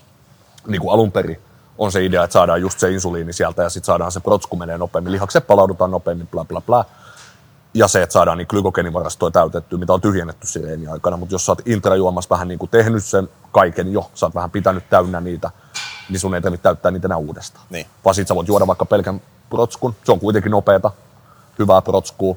niin 0.68 0.82
kuin 0.82 0.94
alun 0.94 1.12
perin, 1.12 1.40
on 1.78 1.92
se 1.92 2.06
idea, 2.06 2.24
että 2.24 2.34
saadaan 2.34 2.62
just 2.62 2.80
se 2.80 2.92
insuliini 2.92 3.34
sieltä 3.34 3.64
ja 3.64 3.70
sitten 3.70 3.86
saadaan 3.86 4.12
se 4.12 4.20
protsku 4.20 4.56
menee 4.56 4.78
nopeammin, 4.78 5.12
lihakset 5.12 5.48
palaudutaan 5.48 5.92
nopeammin, 5.92 6.28
bla 6.28 6.46
bla 6.46 6.62
bla. 6.62 6.86
Ja 7.74 7.88
se, 7.88 8.04
että 8.04 8.14
saadaan 8.14 8.38
niin 8.38 8.48
glykogeenivarastoja 8.50 9.32
täytettyä, 9.32 9.80
mitä 9.80 9.94
on 9.94 10.02
tyhjennetty 10.02 10.48
sireeni 10.48 10.88
aikana. 10.88 11.18
Mutta 11.18 11.36
jos 11.36 11.46
sä 11.46 11.52
oot 11.52 11.68
intrajuomassa 11.68 12.30
vähän 12.30 12.48
niin 12.48 12.60
kuin 12.60 12.70
tehnyt 12.70 13.06
sen 13.06 13.30
kaiken 13.52 13.94
jo, 13.94 14.12
sä 14.14 14.26
oot 14.26 14.36
vähän 14.36 14.52
pitänyt 14.52 14.90
täynnä 14.90 15.22
niitä, 15.22 15.52
niin 16.10 16.20
sun 16.20 16.36
ei 16.36 16.42
tarvitse 16.42 16.64
täyttää 16.64 16.92
niitä 16.92 17.08
enää 17.08 17.18
uudestaan. 17.18 17.66
Niin. 17.70 17.86
Vaan 18.06 18.16
sit 18.16 18.28
sä 18.28 18.36
voit 18.36 18.48
juoda 18.48 18.68
vaikka 18.68 18.86
pelkän 18.86 19.22
protskun, 19.50 19.96
se 20.04 20.12
on 20.12 20.20
kuitenkin 20.20 20.52
nopeata, 20.52 20.92
hyvää 21.60 21.82
protskua, 21.82 22.36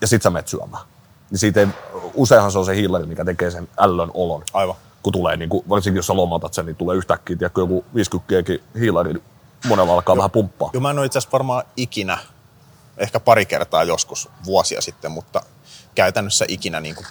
ja 0.00 0.06
sit 0.06 0.22
sä 0.22 0.30
menet 0.30 0.48
syömään. 0.48 0.84
Niin 1.30 1.38
siitä 1.38 1.60
ei, 1.60 1.66
useinhan 2.14 2.52
se 2.52 2.58
on 2.58 2.64
se 2.64 2.76
hiilari, 2.76 3.06
mikä 3.06 3.24
tekee 3.24 3.50
sen 3.50 3.68
ällön 3.78 4.10
olon. 4.14 4.42
Aivan. 4.52 4.76
Kun 5.02 5.12
tulee, 5.12 5.36
niin 5.36 5.48
kuin, 5.48 5.64
varsinkin 5.68 5.98
jos 5.98 6.06
sä 6.06 6.16
lomautat 6.16 6.54
sen, 6.54 6.66
niin 6.66 6.76
tulee 6.76 6.96
yhtäkkiä, 6.96 7.36
tiedätkö, 7.36 7.60
joku 7.60 7.84
50 7.94 8.34
hiilari, 8.78 9.22
monella 9.68 9.92
alkaa 9.92 10.16
vähän 10.16 10.30
pumppaa. 10.30 10.70
Joo, 10.72 10.80
mä 10.80 10.90
en 10.90 10.98
ole 10.98 11.06
itse 11.06 11.18
asiassa 11.18 11.32
varmaan 11.32 11.64
ikinä, 11.76 12.18
ehkä 12.98 13.20
pari 13.20 13.46
kertaa 13.46 13.84
joskus 13.84 14.28
vuosia 14.44 14.80
sitten, 14.80 15.10
mutta 15.10 15.42
käytännössä 15.94 16.44
ikinä 16.48 16.80
niin 16.80 16.94
kuin, 16.94 17.06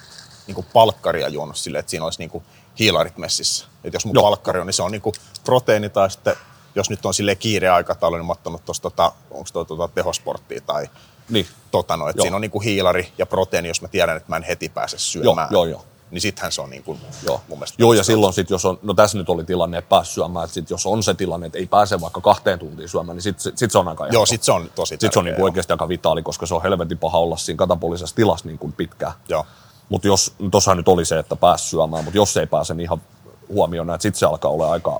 niin 0.48 0.56
kuin 0.56 0.68
palkkaria 0.74 1.28
juonut 1.28 1.58
silleen, 1.58 1.80
että 1.80 1.90
siinä 1.90 2.06
olisi 2.06 2.20
niin 2.20 2.30
kuin 2.30 2.44
hiilarit 2.80 3.18
messissä. 3.18 3.66
Et 3.84 3.94
jos 3.94 4.06
mun 4.06 4.16
Joo. 4.16 4.22
Joo. 4.22 4.30
palkkari 4.30 4.60
on, 4.60 4.66
niin 4.68 4.74
se 4.74 4.84
on 4.84 4.92
niin 4.92 5.02
kuin 5.02 5.16
proteiini 5.44 5.90
tai 5.90 6.12
sitten, 6.12 6.36
jos 6.76 6.90
nyt 6.90 7.06
on 7.06 7.14
sille 7.14 7.36
kiire 7.36 7.70
aikataulu, 7.70 8.16
niin 8.16 8.26
mä 8.26 8.32
ottanut 8.32 8.66
tuosta, 8.66 8.90
tota, 8.90 9.12
onko 9.32 9.50
tuo 9.54 9.66
tota, 9.66 9.88
tehosporttia 9.88 10.62
tai 10.62 10.90
Niin. 11.30 11.48
tota, 11.72 11.98
no, 11.98 12.10
että 12.10 12.20
Joo. 12.20 12.24
siinä 12.24 12.36
on 12.36 12.42
niin 12.42 12.52
kuin 12.52 12.64
hiilari 12.64 13.14
ja 13.18 13.26
proteiini, 13.26 13.68
jos 13.68 13.82
mä 13.82 13.88
tiedän, 13.88 14.18
että 14.18 14.30
mä 14.30 14.36
en 14.38 14.44
heti 14.44 14.70
pääse 14.70 14.96
Joo, 14.96 15.24
syömään. 15.24 15.48
joo, 15.52 15.66
joo. 15.66 15.86
Niin 16.12 16.22
sittenhän 16.22 16.52
se 16.52 16.62
on 16.62 16.70
niin 16.70 16.84
kuin, 16.84 17.00
Joo. 17.24 17.42
mun 17.48 17.58
mielestä 17.58 17.76
Joo, 17.80 17.94
ja 17.94 18.04
silloin 18.04 18.34
sitten, 18.34 18.56
jos 18.56 18.66
on, 18.66 18.80
no 18.84 18.94
tässä 18.94 19.18
nyt 19.18 19.30
oli 19.30 19.44
tilanne, 19.44 19.78
että 19.78 19.90
pääsi 19.90 20.12
syömään, 20.14 20.44
että 20.44 20.54
sit 20.54 20.70
jos 20.70 20.86
on 20.86 21.04
se 21.04 21.14
tilanne, 21.14 21.46
että 21.48 21.58
ei 21.60 21.66
pääse 21.66 22.02
vaikka 22.02 22.22
kahteen 22.22 22.60
tuntiin 22.60 22.90
syömään, 22.90 23.16
niin 23.16 23.24
sitten 23.24 23.44
sit, 23.44 23.58
sit 23.58 23.72
se 23.72 23.78
on 23.78 23.88
aika 23.88 24.04
Joo, 24.04 24.12
helppo. 24.12 24.26
sit 24.26 24.44
se 24.44 24.52
on 24.52 24.70
tosi 24.76 24.90
Sitten 24.90 25.10
se 25.14 25.20
on 25.20 25.26
tärkeä, 25.26 25.32
niinku 25.32 25.46
oikeasti 25.46 25.74
aika 25.74 25.88
vitaali, 25.88 26.24
koska 26.24 26.46
se 26.46 26.54
on 26.56 26.62
helvetin 26.62 26.98
paha 26.98 27.18
olla 27.18 27.38
siinä 27.38 27.58
katapolisessa 27.58 28.16
tilassa 28.16 28.48
niin 28.48 28.58
kuin 28.58 28.74
pitkään. 28.74 29.12
Joo. 29.30 29.46
Mutta 29.90 30.08
jos, 30.08 30.34
tuossahan 30.52 30.78
nyt 30.78 30.88
oli 30.88 31.06
se, 31.06 31.20
että 31.20 31.36
pääsi 31.36 31.66
syömään, 31.70 32.04
mutta 32.04 32.18
jos 32.18 32.38
ei 32.38 32.48
pääse, 32.48 32.74
niin 32.74 32.84
ihan 32.84 33.02
huomioon, 33.50 33.90
että 33.90 34.02
sitten 34.02 34.20
se 34.20 34.26
alkaa 34.26 34.52
olla 34.52 34.72
aika 34.72 35.00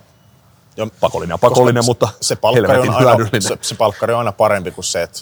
Joo, 0.78 0.88
pakollinen 1.00 1.34
ja 1.34 1.38
pakollinen, 1.38 1.86
mutta 1.86 2.10
se 2.22 2.36
palkkari, 2.36 2.80
on 2.90 2.96
aina, 2.96 3.30
se, 3.40 3.58
se 3.62 3.76
palkkari 3.76 4.14
on 4.14 4.20
aina 4.20 4.32
parempi 4.32 4.72
kuin 4.72 4.86
se, 4.86 5.02
että 5.04 5.20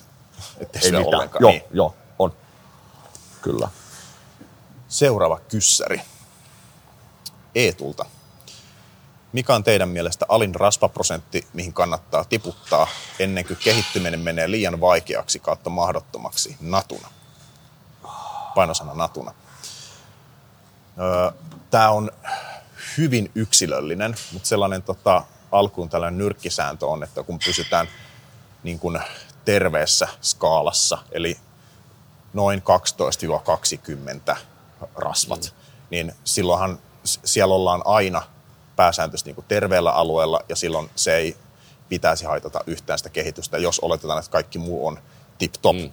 et 0.59 0.75
ei, 0.75 0.81
ei 0.85 0.91
mitään. 0.91 1.05
ollenkaan. 1.07 1.41
Joo, 1.41 1.51
Niin. 1.51 1.63
joo, 1.73 1.95
on. 2.19 2.33
Kyllä. 3.41 3.69
Seuraava 4.95 5.39
kyssäri. 5.39 6.01
Eetulta. 7.55 8.05
Mikä 9.33 9.55
on 9.55 9.63
teidän 9.63 9.89
mielestä 9.89 10.25
alin 10.29 10.55
rasvaprosentti, 10.55 11.47
mihin 11.53 11.73
kannattaa 11.73 12.23
tiputtaa 12.23 12.87
ennen 13.19 13.45
kuin 13.45 13.57
kehittyminen 13.63 14.19
menee 14.19 14.51
liian 14.51 14.81
vaikeaksi 14.81 15.39
kautta 15.39 15.69
mahdottomaksi 15.69 16.57
natuna? 16.61 17.07
Painosana 18.55 18.93
natuna. 18.93 19.33
Tämä 21.71 21.89
on 21.89 22.11
hyvin 22.97 23.31
yksilöllinen, 23.35 24.15
mutta 24.31 24.47
sellainen 24.47 24.83
tota, 24.83 25.23
alkuun 25.51 25.89
tällainen 25.89 26.17
nyrkkisääntö 26.17 26.85
on, 26.85 27.03
että 27.03 27.23
kun 27.23 27.39
pysytään 27.45 27.87
niin 28.63 28.79
kuin 28.79 28.99
terveessä 29.45 30.07
skaalassa, 30.21 30.97
eli 31.11 31.37
noin 32.33 32.63
12-20 34.31 34.54
rasvat, 34.95 35.41
mm. 35.41 35.59
niin 35.89 36.13
silloinhan 36.23 36.79
siellä 37.03 37.55
ollaan 37.55 37.81
aina 37.85 38.21
pääsääntöisesti 38.75 39.29
niin 39.29 39.35
kuin 39.35 39.45
terveellä 39.47 39.91
alueella 39.91 40.39
ja 40.49 40.55
silloin 40.55 40.89
se 40.95 41.15
ei 41.15 41.37
pitäisi 41.89 42.25
haitata 42.25 42.59
yhtään 42.67 42.99
sitä 42.99 43.09
kehitystä, 43.09 43.57
jos 43.57 43.79
oletetaan, 43.79 44.19
että 44.19 44.31
kaikki 44.31 44.59
muu 44.59 44.87
on 44.87 44.99
tip-top. 45.37 45.75
Mm. 45.75 45.91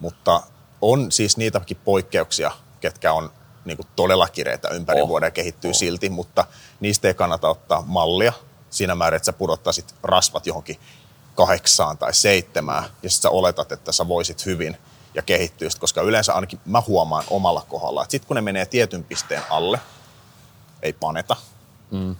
Mutta 0.00 0.42
on 0.82 1.12
siis 1.12 1.36
niitäkin 1.36 1.76
poikkeuksia, 1.84 2.50
ketkä 2.80 3.12
on 3.12 3.30
niin 3.64 3.76
kuin 3.76 3.86
todella 3.96 4.28
kireitä 4.28 4.68
ympäri 4.68 5.00
oh. 5.00 5.08
vuoden 5.08 5.26
ja 5.26 5.30
kehittyy 5.30 5.70
oh. 5.70 5.76
silti, 5.76 6.08
mutta 6.08 6.44
niistä 6.80 7.08
ei 7.08 7.14
kannata 7.14 7.48
ottaa 7.48 7.84
mallia 7.86 8.32
siinä 8.70 8.94
määrin, 8.94 9.16
että 9.16 9.26
sä 9.26 9.32
pudottaisit 9.32 9.94
rasvat 10.02 10.46
johonkin 10.46 10.80
kahdeksaan 11.34 11.98
tai 11.98 12.14
seitsemään 12.14 12.84
ja 12.84 13.10
sitten 13.10 13.22
sä 13.22 13.30
oletat, 13.30 13.72
että 13.72 13.92
sä 13.92 14.08
voisit 14.08 14.46
hyvin 14.46 14.76
ja 15.16 15.22
kehittyisit, 15.22 15.80
koska 15.80 16.02
yleensä 16.02 16.34
ainakin 16.34 16.60
mä 16.64 16.82
huomaan 16.86 17.24
omalla 17.30 17.66
kohdalla, 17.68 18.02
että 18.02 18.10
sitten 18.10 18.26
kun 18.26 18.34
ne 18.34 18.40
menee 18.40 18.66
tietyn 18.66 19.04
pisteen 19.04 19.42
alle, 19.50 19.80
ei 20.82 20.92
paneta. 20.92 21.36
Mm. 21.90 22.16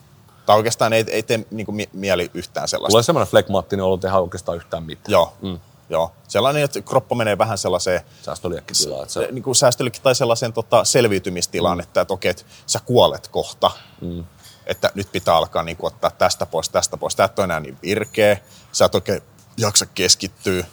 Tai 0.46 0.56
oikeastaan 0.56 0.92
ei, 0.92 1.04
ei 1.08 1.22
tee 1.22 1.46
niin 1.50 1.66
kuin, 1.66 1.86
mieli 1.92 2.30
yhtään 2.34 2.68
sellaista. 2.68 2.92
Tulee 2.92 3.02
semmoinen 3.02 3.30
flekmaattinen 3.30 3.84
olo, 3.84 3.94
että 3.94 4.08
ei 4.08 4.14
oikeastaan 4.14 4.56
yhtään 4.56 4.82
mitään. 4.82 5.12
Joo, 5.12 5.32
mm. 5.42 5.60
joo. 5.90 6.12
Sellainen, 6.28 6.62
että 6.62 6.80
kroppa 6.80 7.14
menee 7.14 7.38
vähän 7.38 7.58
sellaiseen 7.58 8.00
Säästöliäkkitilaan. 8.22 9.08
Se, 9.08 9.28
niin 9.32 9.42
kuin 9.42 9.54
tai 10.02 10.14
sellaiseen 10.14 10.52
tota, 10.52 10.84
selviytymistilaan, 10.84 11.78
mm. 11.78 11.82
että, 11.82 12.00
että 12.00 12.14
okei, 12.14 12.30
että 12.30 12.44
sä 12.66 12.80
kuolet 12.84 13.28
kohta. 13.28 13.70
Mm. 14.00 14.24
Että 14.66 14.90
nyt 14.94 15.12
pitää 15.12 15.36
alkaa 15.36 15.62
niin 15.62 15.76
kuin, 15.76 15.92
ottaa 15.92 16.10
tästä 16.10 16.46
pois, 16.46 16.68
tästä 16.68 16.96
pois. 16.96 17.16
Tää 17.16 17.26
et 17.26 17.38
ole 17.38 17.44
enää 17.44 17.60
niin 17.60 17.78
virkeä. 17.82 18.38
Sä 18.72 18.84
et 18.84 18.94
oikein 18.94 19.22
jaksa 19.56 19.86
keskittyä. 19.86 20.64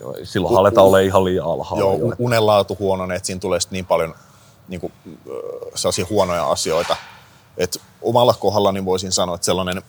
Joo, 0.00 0.14
silloin 0.24 0.56
aletaan 0.56 0.86
olla 0.86 1.00
ihan 1.00 1.24
liian 1.24 1.46
alhaalla. 1.46 1.84
Joo, 1.84 1.98
jo. 1.98 2.04
un- 2.04 2.16
unenlaatu 2.18 2.76
huononee, 2.78 3.16
että 3.16 3.26
siinä 3.26 3.40
tulee 3.40 3.58
niin 3.70 3.86
paljon 3.86 4.14
niin 4.68 4.80
kuin, 4.80 4.92
sellaisia 5.74 6.06
huonoja 6.10 6.50
asioita. 6.50 6.96
Et 7.56 7.80
omalla 8.02 8.34
kohdallani 8.34 8.84
voisin 8.84 9.12
sanoa, 9.12 9.34
että 9.34 9.44
sellainen, 9.44 9.82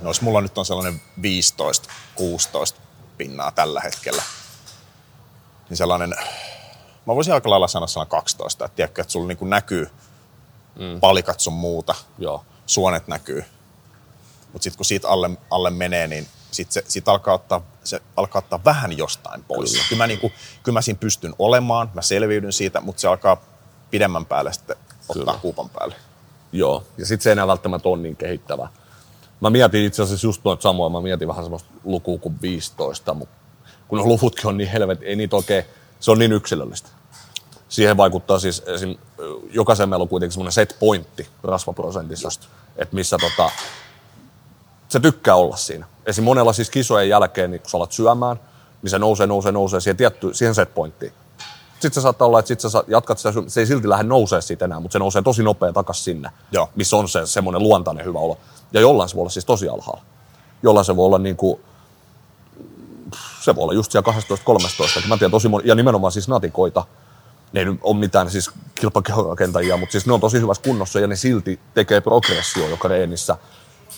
no 0.00 0.10
jos 0.10 0.20
mulla 0.20 0.40
nyt 0.40 0.58
on 0.58 0.66
sellainen 0.66 1.00
15-16 1.20 2.74
pinnaa 3.16 3.50
tällä 3.50 3.80
hetkellä, 3.80 4.22
niin 5.68 5.76
sellainen, 5.76 6.14
mä 7.06 7.14
voisin 7.14 7.34
aika 7.34 7.50
lailla 7.50 7.68
sanoa 7.68 7.86
sellainen 7.86 8.10
12, 8.10 8.64
että 8.64 8.76
tiedätkö, 8.76 9.02
että 9.02 9.12
sulla 9.12 9.28
niin 9.28 9.38
kuin 9.38 9.50
näkyy 9.50 9.90
mm. 10.78 11.00
palikat 11.00 11.40
sun 11.40 11.52
muuta, 11.52 11.94
Joo. 12.18 12.44
suonet 12.66 13.08
näkyy. 13.08 13.44
Mutta 14.52 14.64
sitten 14.64 14.76
kun 14.76 14.84
siitä 14.84 15.08
alle, 15.08 15.30
alle 15.50 15.70
menee, 15.70 16.06
niin 16.06 16.28
sit 16.50 16.72
se, 16.72 16.84
sit 16.88 17.08
alkaa, 17.08 17.34
ottaa, 17.34 17.62
se 17.84 18.00
alkaa 18.16 18.38
ottaa 18.38 18.64
vähän 18.64 18.98
jostain 18.98 19.44
pois. 19.44 19.72
Kyllä, 19.72 19.84
kyllä, 19.88 20.02
mä, 20.02 20.06
niinku, 20.06 20.32
kyllä 20.62 20.76
mä 20.76 20.82
siinä 20.82 20.98
pystyn 20.98 21.34
olemaan, 21.38 21.90
mä 21.94 22.02
selviydyn 22.02 22.52
siitä, 22.52 22.80
mutta 22.80 23.00
se 23.00 23.08
alkaa 23.08 23.42
pidemmän 23.90 24.26
päälle 24.26 24.52
sitten 24.52 24.76
ottaa 25.08 25.24
Kyllä. 25.24 25.38
kuupan 25.42 25.68
päälle. 25.68 25.94
Joo, 26.52 26.84
ja 26.98 27.06
sitten 27.06 27.22
se 27.22 27.30
ei 27.30 27.32
enää 27.32 27.46
välttämättä 27.46 27.88
ole 27.88 28.02
niin 28.02 28.16
kehittävä. 28.16 28.68
Mä 29.40 29.50
mietin 29.50 29.84
itse 29.84 30.02
asiassa 30.02 30.26
just 30.26 30.44
noita 30.44 30.62
samoja, 30.62 30.88
mä 30.88 31.00
mietin 31.00 31.28
vähän 31.28 31.44
semmoista 31.44 31.68
lukua 31.84 32.18
kuin 32.18 32.42
15, 32.42 33.14
mutta 33.14 33.34
kun 33.88 33.98
ne 33.98 34.04
luvutkin 34.04 34.46
on 34.46 34.56
niin 34.56 34.70
helvet, 34.70 34.98
ei 35.02 35.16
niitä 35.16 35.36
oikein, 35.36 35.64
se 36.00 36.10
on 36.10 36.18
niin 36.18 36.32
yksilöllistä. 36.32 36.88
Siihen 37.68 37.96
vaikuttaa 37.96 38.38
siis, 38.38 38.62
esim, 38.66 38.96
jokaisen 39.50 39.88
meillä 39.88 40.02
on 40.02 40.08
kuitenkin 40.08 40.32
semmoinen 40.32 40.52
set 40.52 40.76
pointti 40.80 41.28
rasvaprosentissa, 41.42 42.28
että 42.76 42.94
missä 42.94 43.16
tota, 43.18 43.50
se 44.88 45.00
tykkää 45.00 45.34
olla 45.34 45.56
siinä. 45.56 45.86
Esim. 46.08 46.24
monella 46.24 46.52
siis 46.52 46.70
kisojen 46.70 47.08
jälkeen, 47.08 47.50
niin 47.50 47.60
kun 47.60 47.70
sä 47.70 47.76
alat 47.76 47.92
syömään, 47.92 48.40
niin 48.82 48.90
se 48.90 48.98
nousee, 48.98 49.26
nousee, 49.26 49.52
nousee 49.52 49.80
siihen, 49.80 49.96
tietty, 49.96 50.34
siihen 50.34 50.54
set 50.54 50.74
pointtiin. 50.74 51.12
Sitten 51.72 51.94
se 51.94 52.00
saattaa 52.00 52.28
olla, 52.28 52.38
että 52.38 52.48
sit 52.48 52.60
sä 52.60 52.84
jatkat 52.88 53.18
sitä, 53.18 53.32
se 53.46 53.60
ei 53.60 53.66
silti 53.66 53.88
lähde 53.88 54.04
nousee 54.04 54.40
siitä 54.40 54.64
enää, 54.64 54.80
mutta 54.80 54.92
se 54.92 54.98
nousee 54.98 55.22
tosi 55.22 55.42
nopea 55.42 55.72
takas 55.72 56.04
sinne, 56.04 56.30
Joo. 56.52 56.70
missä 56.76 56.96
on 56.96 57.08
se 57.08 57.26
semmoinen 57.26 57.62
luontainen 57.62 58.04
hyvä 58.04 58.18
olo. 58.18 58.38
Ja 58.72 58.80
jollain 58.80 59.08
se 59.08 59.16
voi 59.16 59.20
olla 59.20 59.30
siis 59.30 59.44
tosi 59.44 59.68
alhaalla. 59.68 60.02
Jollain 60.62 60.84
se 60.84 60.96
voi 60.96 61.06
olla 61.06 61.18
niin 61.18 61.36
kuin, 61.36 61.60
se 63.40 63.54
voi 63.54 63.62
olla 63.62 63.72
just 63.72 63.92
siellä 63.92 64.12
12-13. 65.04 65.08
Mä 65.08 65.16
tiedän 65.16 65.30
tosi 65.30 65.48
moni, 65.48 65.68
ja 65.68 65.74
nimenomaan 65.74 66.12
siis 66.12 66.28
natikoita, 66.28 66.84
ne 67.52 67.60
ei 67.60 67.66
nyt 67.66 67.80
ole 67.82 67.96
mitään 67.96 68.30
siis 68.30 68.50
kilpakehorakentajia, 68.74 69.76
mutta 69.76 69.92
siis 69.92 70.06
ne 70.06 70.12
on 70.12 70.20
tosi 70.20 70.40
hyvässä 70.40 70.62
kunnossa 70.62 71.00
ja 71.00 71.06
ne 71.06 71.16
silti 71.16 71.60
tekee 71.74 72.00
progressio 72.00 72.68
joka 72.68 72.88
reenissä, 72.88 73.36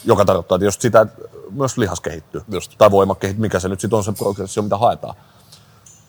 joka 0.05 0.25
tarkoittaa 0.25 0.59
tietysti 0.59 0.83
sitä, 0.83 1.01
että 1.01 1.23
myös 1.51 1.79
lihas 1.79 2.01
kehittyy. 2.01 2.43
Just. 2.49 2.75
Tai 2.79 2.91
voima 2.91 3.15
kehittyy, 3.15 3.41
mikä 3.41 3.61
se 3.61 3.69
nyt 3.69 3.81
sitten 3.81 3.97
on 3.97 4.05
se 4.05 4.13
progressio, 4.13 4.63
mitä 4.63 4.79
haetaan. 4.79 5.15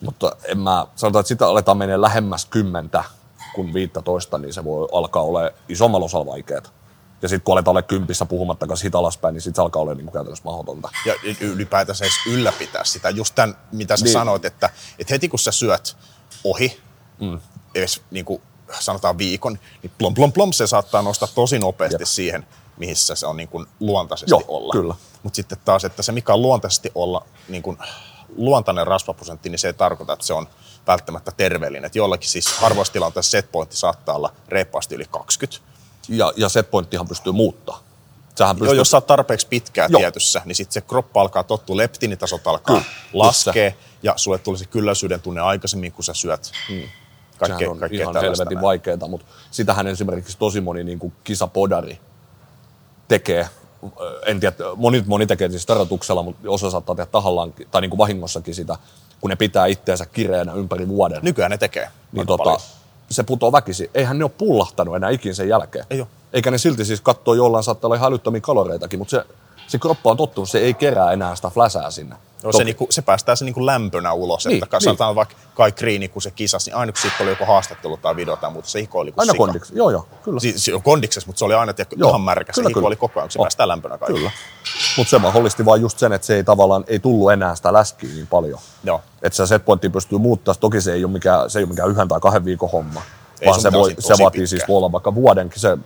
Mutta 0.02 0.36
en 0.46 0.60
mä, 0.60 0.88
sanotaan, 0.96 1.22
että 1.22 1.28
sitä 1.28 1.48
aletaan 1.48 1.78
menee 1.78 2.02
lähemmäs 2.02 2.46
kymmentä 2.46 3.04
kuin 3.56 3.74
15, 3.74 4.38
niin 4.38 4.54
se 4.54 4.64
voi 4.64 4.88
alkaa 4.92 5.24
olla 5.24 5.40
isommalla 5.70 6.06
osalla 6.06 6.26
vaikeaa. 6.26 6.62
Ja 7.22 7.30
sitten 7.30 7.46
kun 7.46 7.54
aletaan 7.54 7.72
olla 7.72 7.82
kympissä 7.82 8.26
puhumattakaan 8.26 8.78
siitä 8.78 8.98
alaspäin, 8.98 9.34
niin 9.34 9.42
sitten 9.42 9.56
se 9.56 9.62
alkaa 9.62 9.82
olla 9.82 9.94
niin 9.94 10.12
käytännössä 10.12 10.44
mahdotonta. 10.46 10.90
Ja 11.06 11.16
ylipäätänsä 11.42 12.06
edes 12.06 12.16
ylläpitää 12.28 12.84
sitä. 12.84 13.10
Just 13.10 13.36
tämän, 13.36 13.58
mitä 13.72 13.98
sä 13.98 14.06
Niin. 14.06 14.14
sanoit, 14.14 14.46
että, 14.46 14.70
että 15.00 15.14
heti 15.14 15.30
kun 15.30 15.40
sä 15.40 15.52
syöt 15.52 15.98
ohi, 16.44 16.82
mm. 17.20 17.40
edes 17.76 18.02
niin 18.12 18.26
kuin 18.26 18.42
sanotaan 18.80 19.18
viikon, 19.18 19.60
niin 19.84 19.92
plom 19.98 20.14
plom 20.14 20.32
plom 20.32 20.52
se 20.52 20.68
saattaa 20.68 21.02
nostaa 21.02 21.30
tosi 21.36 21.60
nopeasti 21.60 22.02
Jep. 22.02 22.08
siihen, 22.08 22.48
missä 22.78 23.16
se 23.16 23.28
on 23.28 23.38
niin 23.38 23.50
kuin 23.50 23.66
luontaisesti 23.80 24.32
Joo, 24.32 24.44
olla. 24.48 24.72
kyllä. 24.72 24.96
Mutta 25.24 25.36
sitten 25.36 25.58
taas, 25.66 25.86
että 25.86 26.04
se 26.04 26.12
mikä 26.12 26.34
on 26.34 26.42
luontaisesti 26.42 26.92
olla, 26.96 27.26
niin 27.48 27.64
kuin 27.64 27.78
luontainen 28.36 28.88
rasvaprosentti, 28.88 29.50
niin 29.50 29.60
se 29.60 29.68
ei 29.68 29.74
tarkoita, 29.74 30.14
että 30.14 30.26
se 30.26 30.34
on 30.34 30.48
välttämättä 30.88 31.32
terveellinen. 31.38 31.86
Et 31.86 31.96
jollakin 31.96 32.30
siis 32.30 32.58
harvoissa 32.58 32.94
tilanteissa 32.94 33.32
setpointti 33.32 33.78
saattaa 33.78 34.16
olla 34.16 34.34
reippaasti 34.48 34.96
yli 34.96 35.06
20. 35.12 35.66
Ja, 36.10 36.34
ja 36.36 36.50
setpointtihan 36.50 37.08
pystyy 37.08 37.34
muuttaa. 37.34 37.84
Sähän 38.38 38.56
Joo, 38.56 38.60
pystyy, 38.60 38.78
jos 38.78 38.92
sä 38.92 38.98
oot 38.98 39.08
tarpeeksi 39.08 39.48
pitkään 39.48 39.92
Joo. 39.92 40.00
tietyssä, 40.00 40.42
niin 40.46 40.56
sitten 40.56 40.74
se 40.74 40.82
kroppa 40.82 41.22
alkaa 41.22 41.44
tottua, 41.44 41.78
leptiinitasot 41.78 42.48
alkaa 42.48 42.76
Kyllä, 42.76 42.86
laskee 43.14 43.76
ja 44.04 44.14
sulle 44.16 44.38
tulee 44.38 44.58
se 44.58 44.66
kylläisyyden 44.66 45.22
tunne 45.22 45.42
aikaisemmin, 45.42 45.92
kun 45.92 46.04
sä 46.04 46.14
syöt 46.14 46.52
Mm. 46.70 46.82
kaikkea, 47.38 47.58
sehän 47.58 47.72
on 47.72 47.80
kaikkea 47.80 48.02
ihan 48.02 48.16
helvetin 48.22 48.62
vaikeaa, 48.62 49.08
mutta 49.08 49.26
sitähän 49.52 49.88
esimerkiksi 49.88 50.38
tosi 50.38 50.62
moni 50.62 50.84
niin 50.84 51.00
kuin 51.00 51.14
kisapodari 51.24 52.00
tekee. 53.08 53.48
En 54.26 54.40
tiedä, 54.40 54.56
moni, 54.76 55.04
moni 55.08 55.26
tekee 55.26 55.50
siis 55.50 55.66
tarkoituksella, 55.66 56.24
mutta 56.24 56.50
osa 56.52 56.72
saattaa 56.72 56.96
tehdä 56.96 57.12
tahallaan 57.12 57.54
tai 57.72 57.82
niin 57.82 57.90
kuin 57.90 57.98
vahingossakin 57.98 58.56
sitä, 58.56 58.78
kun 59.22 59.30
ne 59.30 59.36
pitää 59.36 59.66
itteensä 59.66 60.06
kireänä 60.06 60.54
ympäri 60.54 60.88
vuoden. 60.88 61.20
Nykyään 61.22 61.52
ne 61.52 61.58
tekee 61.58 61.90
niin 62.12 62.28
tota, 62.28 62.44
paljon. 62.44 62.62
se 63.10 63.24
putoo 63.24 63.52
väkisin. 63.52 63.90
Eihän 63.94 64.20
ne 64.20 64.26
ole 64.26 64.32
pullahtanut 64.38 64.96
enää 64.96 65.10
ikin 65.10 65.36
sen 65.36 65.50
jälkeen. 65.50 65.86
Ei 65.90 66.02
oo. 66.02 66.08
Eikä 66.34 66.52
ne 66.52 66.58
silti 66.58 66.86
siis 66.86 67.02
katsoo 67.02 67.34
jollain 67.34 67.64
saattaa 67.64 67.88
olla 67.88 67.96
ihan 67.96 68.10
älyttömiä 68.12 68.42
kaloreitakin, 68.42 69.00
mutta 69.00 69.12
se, 69.12 69.26
se 69.72 69.80
kroppa 69.80 70.10
on 70.12 70.18
tottunut, 70.18 70.50
se 70.50 70.60
ei 70.60 70.74
kerää 70.74 71.12
enää 71.12 71.36
sitä 71.36 71.50
fläsää 71.50 71.92
sinne. 71.92 72.16
Toki- 72.42 72.58
se, 72.58 72.64
niinku, 72.64 72.88
se 72.90 73.02
päästää 73.02 73.36
se 73.36 73.46
niinku 73.46 73.66
lämpönä 73.66 74.14
ulos, 74.14 74.46
Niin, 74.46 74.64
että 74.64 74.78
niin. 74.78 74.84
sanotaan 74.84 75.16
vaikka 75.16 75.36
Kai 75.56 75.72
Kriini, 75.72 76.08
kun 76.08 76.22
se 76.22 76.32
kisasi, 76.32 76.70
niin 76.70 76.78
aina 76.78 76.92
kun 76.92 77.02
siitä 77.02 77.16
oli 77.24 77.30
joku 77.30 77.46
haastattelu 77.46 77.98
tai 77.98 78.16
video 78.16 78.36
tai 78.38 78.52
muuta, 78.52 78.70
se 78.70 78.82
hikoili 78.82 79.12
kuin 79.12 79.20
Aina 79.22 79.34
kondiksi. 79.38 79.74
Joo, 79.76 79.90
joo, 79.90 80.08
kyllä. 80.24 80.40
Siis 80.40 80.66
se 80.66 80.76
on 80.76 80.84
kondiksessa, 80.84 81.28
mutta 81.28 81.40
se 81.40 81.46
oli 81.46 81.54
aina 81.54 81.74
Joo, 81.96 82.10
ihan 82.10 82.22
märkä, 82.22 82.54
se 82.54 82.56
kyllä, 82.56 82.68
hikoili 82.70 82.96
kyllä. 82.96 82.96
koko 82.96 83.20
ajan, 83.20 83.28
kun 83.28 83.32
se 83.32 83.40
Oh. 83.40 83.44
päästää 83.44 83.68
lämpönä 83.68 83.98
kaikki. 83.98 84.18
Kyllä. 84.18 84.32
Mutta 84.98 85.10
se 85.12 85.20
mahdollisti 85.20 85.66
vaan 85.66 85.82
just 85.82 86.00
sen, 86.00 86.14
että 86.14 86.28
se 86.28 86.36
ei 86.36 86.44
tavallaan 86.44 86.84
ei 86.88 87.00
tullut 87.00 87.32
enää 87.32 87.56
sitä 87.56 87.74
läskiä 87.74 88.10
niin 88.10 88.28
paljon. 88.28 88.60
Joo. 88.84 89.02
Että 89.22 89.38
se 89.38 89.48
setpointti 89.48 89.90
pystyy 89.90 90.18
muuttaa. 90.18 90.56
Toki 90.56 90.82
se 90.82 90.94
ei 90.94 91.06
ole 91.06 91.12
mikään, 91.14 91.50
se 91.50 91.60
ei 91.60 91.64
ole 91.64 91.70
mikään 91.70 91.90
yhden 91.90 92.08
tai 92.08 92.20
kahden 92.20 92.46
viikon 92.46 92.72
homma. 92.72 93.02
Ei 93.42 93.48
vaan 93.50 93.62
se, 93.62 93.72
voi, 93.72 93.96
se 94.00 94.08
vaatii 94.10 94.26
pitkään. 94.26 94.48
siis 94.48 94.64
voi 94.68 94.78
olla 94.78 94.92
vaikka 94.92 95.16
vuodenkin, 95.16 95.60
se 95.60 95.78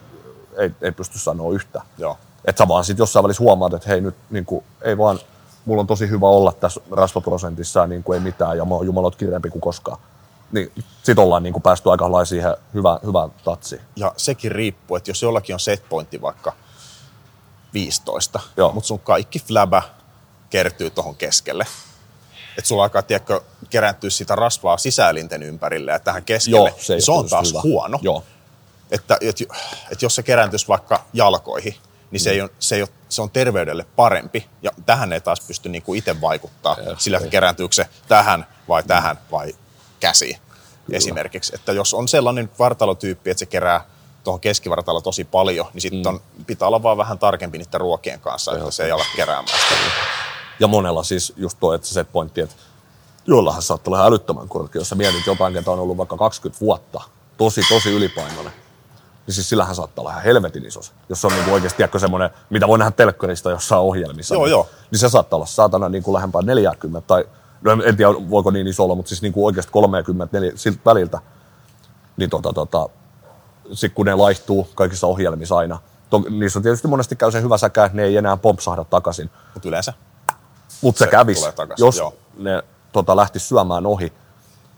ei, 0.58 0.72
ei 0.82 0.92
pysty 0.92 1.20
sanoa 1.20 1.54
yhtä. 1.54 1.82
Joo. 1.98 2.18
Että 2.48 2.64
sä 2.64 2.68
vaan 2.68 2.84
sit 2.84 2.98
jossain 2.98 3.24
välissä 3.24 3.44
huomaat, 3.44 3.74
että 3.74 3.90
hei 3.90 4.02
nyt 4.02 4.16
niin 4.30 4.46
kuin, 4.46 4.66
ei 4.82 4.98
vaan, 4.98 5.20
mulla 5.66 5.80
on 5.80 5.88
tosi 5.88 6.10
hyvä 6.10 6.28
olla 6.28 6.52
tässä 6.52 6.82
rasvaprosentissa 6.92 7.80
ja 7.80 7.88
niin 7.88 8.04
kuin 8.04 8.18
ei 8.18 8.20
mitään 8.20 8.58
ja 8.58 8.66
mä 8.66 8.76
oon 8.76 8.86
jumalot 8.86 9.16
kireempi 9.16 9.50
kuin 9.50 9.62
koskaan. 9.62 9.98
Niin 10.52 10.72
sit 11.04 11.20
ollaan 11.20 11.44
niin 11.44 11.54
kuin 11.54 11.64
päästy 11.64 11.92
aika 11.92 12.12
lailla 12.12 12.26
siihen 12.26 12.56
hyvään, 12.74 13.00
hyvään 13.06 13.32
tatsiin. 13.46 13.82
Ja 13.96 14.14
sekin 14.18 14.52
riippuu, 14.52 14.98
että 14.98 15.10
jos 15.10 15.22
jollakin 15.22 15.56
on 15.56 15.60
setpointti 15.60 16.22
vaikka 16.22 16.54
15, 17.74 18.40
Joo. 18.58 18.72
mutta 18.72 18.88
sun 18.88 19.00
kaikki 19.00 19.40
flabä 19.40 19.82
kertyy 20.50 20.90
tuohon 20.90 21.16
keskelle. 21.16 21.66
Että 22.58 22.68
sulla 22.68 22.84
alkaa, 22.84 23.02
tiedätkö, 23.02 23.42
kerääntyä 23.70 24.10
sitä 24.10 24.36
rasvaa 24.36 24.78
sisäelinten 24.78 25.44
ympärille 25.44 25.92
ja 25.92 26.00
tähän 26.00 26.24
keskelle. 26.24 26.70
Joo, 26.70 26.80
se 26.80 27.00
se 27.00 27.12
on 27.12 27.30
taas 27.30 27.50
hyvä. 27.50 27.62
huono. 27.62 28.00
Joo. 28.02 28.24
Että, 28.92 29.18
että, 29.22 29.44
että 29.92 30.06
jos 30.06 30.16
se 30.16 30.24
kerääntyisi 30.24 30.68
vaikka 30.68 31.06
jalkoihin, 31.14 31.76
niin 32.16 32.22
se, 32.22 32.32
ei 32.32 32.42
ole, 32.42 32.50
se, 32.60 32.76
ei 32.76 32.82
ole, 32.82 32.90
se 33.10 33.22
on 33.22 33.30
terveydelle 33.30 33.86
parempi. 33.96 34.50
Ja 34.62 34.72
tähän 34.86 35.14
ei 35.14 35.22
taas 35.22 35.42
pysty 35.48 35.70
niinku 35.70 35.94
itse 35.94 36.22
vaikuttaa 36.22 36.78
Ei, 36.78 36.96
sillä, 36.98 37.18
että 37.18 37.30
kerääntyykö 37.30 37.76
se 37.76 37.88
tähän 38.08 38.48
vai 38.68 38.84
tähän 38.84 39.20
vai 39.32 39.56
käsiin 40.00 40.38
esimerkiksi. 40.92 41.56
Että 41.56 41.72
jos 41.72 41.94
on 41.94 42.08
sellainen 42.08 42.50
vartalotyyppi, 42.60 43.30
että 43.30 43.40
se 43.40 43.46
kerää 43.46 43.86
tuohon 44.24 44.40
keskivartaloon 44.40 45.04
tosi 45.04 45.24
paljon, 45.24 45.68
niin 45.74 45.82
sitten 45.82 46.08
on, 46.08 46.22
pitää 46.48 46.68
olla 46.68 46.84
vaan 46.84 46.98
vähän 46.98 47.20
tarkempi 47.20 47.58
niiden 47.58 47.82
ruokien 47.82 48.20
kanssa, 48.20 48.58
että 48.58 48.72
se 48.72 48.86
ei 48.86 48.92
ala 48.92 49.06
keräämään 49.16 49.60
sitä. 49.60 49.82
Ja 50.60 50.68
monella 50.68 51.04
siis 51.04 51.34
just 51.38 51.60
tuo, 51.60 51.74
että 51.74 51.88
se 51.88 51.94
set 51.94 52.12
pointti, 52.12 52.42
että 52.42 52.56
joillahan 53.28 53.62
saattaa 53.62 53.94
olla 53.94 54.06
älyttömän 54.06 54.50
korkea. 54.50 54.80
Jos 54.80 54.90
sä 54.90 54.96
mietit 54.96 55.26
jotain, 55.28 55.54
ketä 55.54 55.72
on 55.72 55.80
ollut 55.80 55.98
vaikka 55.98 56.18
20 56.18 56.62
vuotta, 56.62 57.02
tosi, 57.38 57.62
tosi 57.70 57.92
ylipainoinen, 57.92 58.54
niin 59.28 59.36
siis 59.36 59.50
sillähän 59.50 59.76
saattaa 59.76 60.02
olla 60.02 60.12
ihan 60.12 60.24
helvetin 60.24 60.66
iso. 60.66 60.80
Jos 61.10 61.22
se 61.22 61.28
on 61.28 61.34
niinku 61.34 61.54
oikeasti 61.54 61.78
tiedätkö, 61.78 62.00
semmoinen, 62.00 62.30
mitä 62.50 62.68
voi 62.68 62.78
nähdä 62.78 62.92
telkkarista 62.92 63.50
jossain 63.52 63.82
ohjelmissa. 63.82 64.36
Joo, 64.36 64.44
niin, 64.44 64.52
joo. 64.52 64.68
Niin 64.92 65.00
se 65.00 65.10
saattaa 65.10 65.38
olla 65.38 65.46
saatana 65.46 65.90
niin 65.90 66.04
kuin 66.04 66.14
lähempää 66.14 66.42
40 66.42 67.08
tai 67.08 67.26
no 67.62 67.72
en- 67.72 67.82
en 67.86 67.98
tiedä 67.98 68.12
voiko 68.30 68.52
niin 68.52 68.68
iso 68.68 68.84
olla, 68.84 68.96
mutta 68.96 69.10
siis 69.10 69.22
niin 69.22 69.34
kuin 69.34 69.46
oikeasti 69.46 69.72
30 69.72 70.40
4, 70.40 70.52
siltä 70.56 70.80
väliltä. 70.86 71.20
Niin 72.18 72.30
tota, 72.30 72.54
tota, 72.54 72.90
sit 73.74 73.94
kun 73.94 74.06
ne 74.06 74.16
laihtuu 74.16 74.68
kaikissa 74.76 75.08
ohjelmissa 75.08 75.58
aina, 75.58 75.80
to, 76.10 76.22
niissä 76.30 76.60
on 76.60 76.64
tietysti 76.64 76.88
monesti 76.88 77.16
käy 77.16 77.32
se 77.32 77.42
hyvä 77.42 77.58
säkä, 77.58 77.86
että 77.86 77.96
ne 77.96 78.04
ei 78.04 78.18
enää 78.18 78.38
pompsahda 78.38 78.84
takaisin. 78.84 79.30
Mutta 79.54 79.70
yleensä 79.70 79.94
Mutta 80.82 81.00
se, 81.00 81.06
Se 81.06 81.12
kävisi, 81.12 81.46
jos 81.78 81.98
joo. 81.98 82.14
ne 82.38 82.64
tota, 82.92 83.16
lähtis 83.16 83.50
syömään 83.50 83.86
ohi 83.86 84.14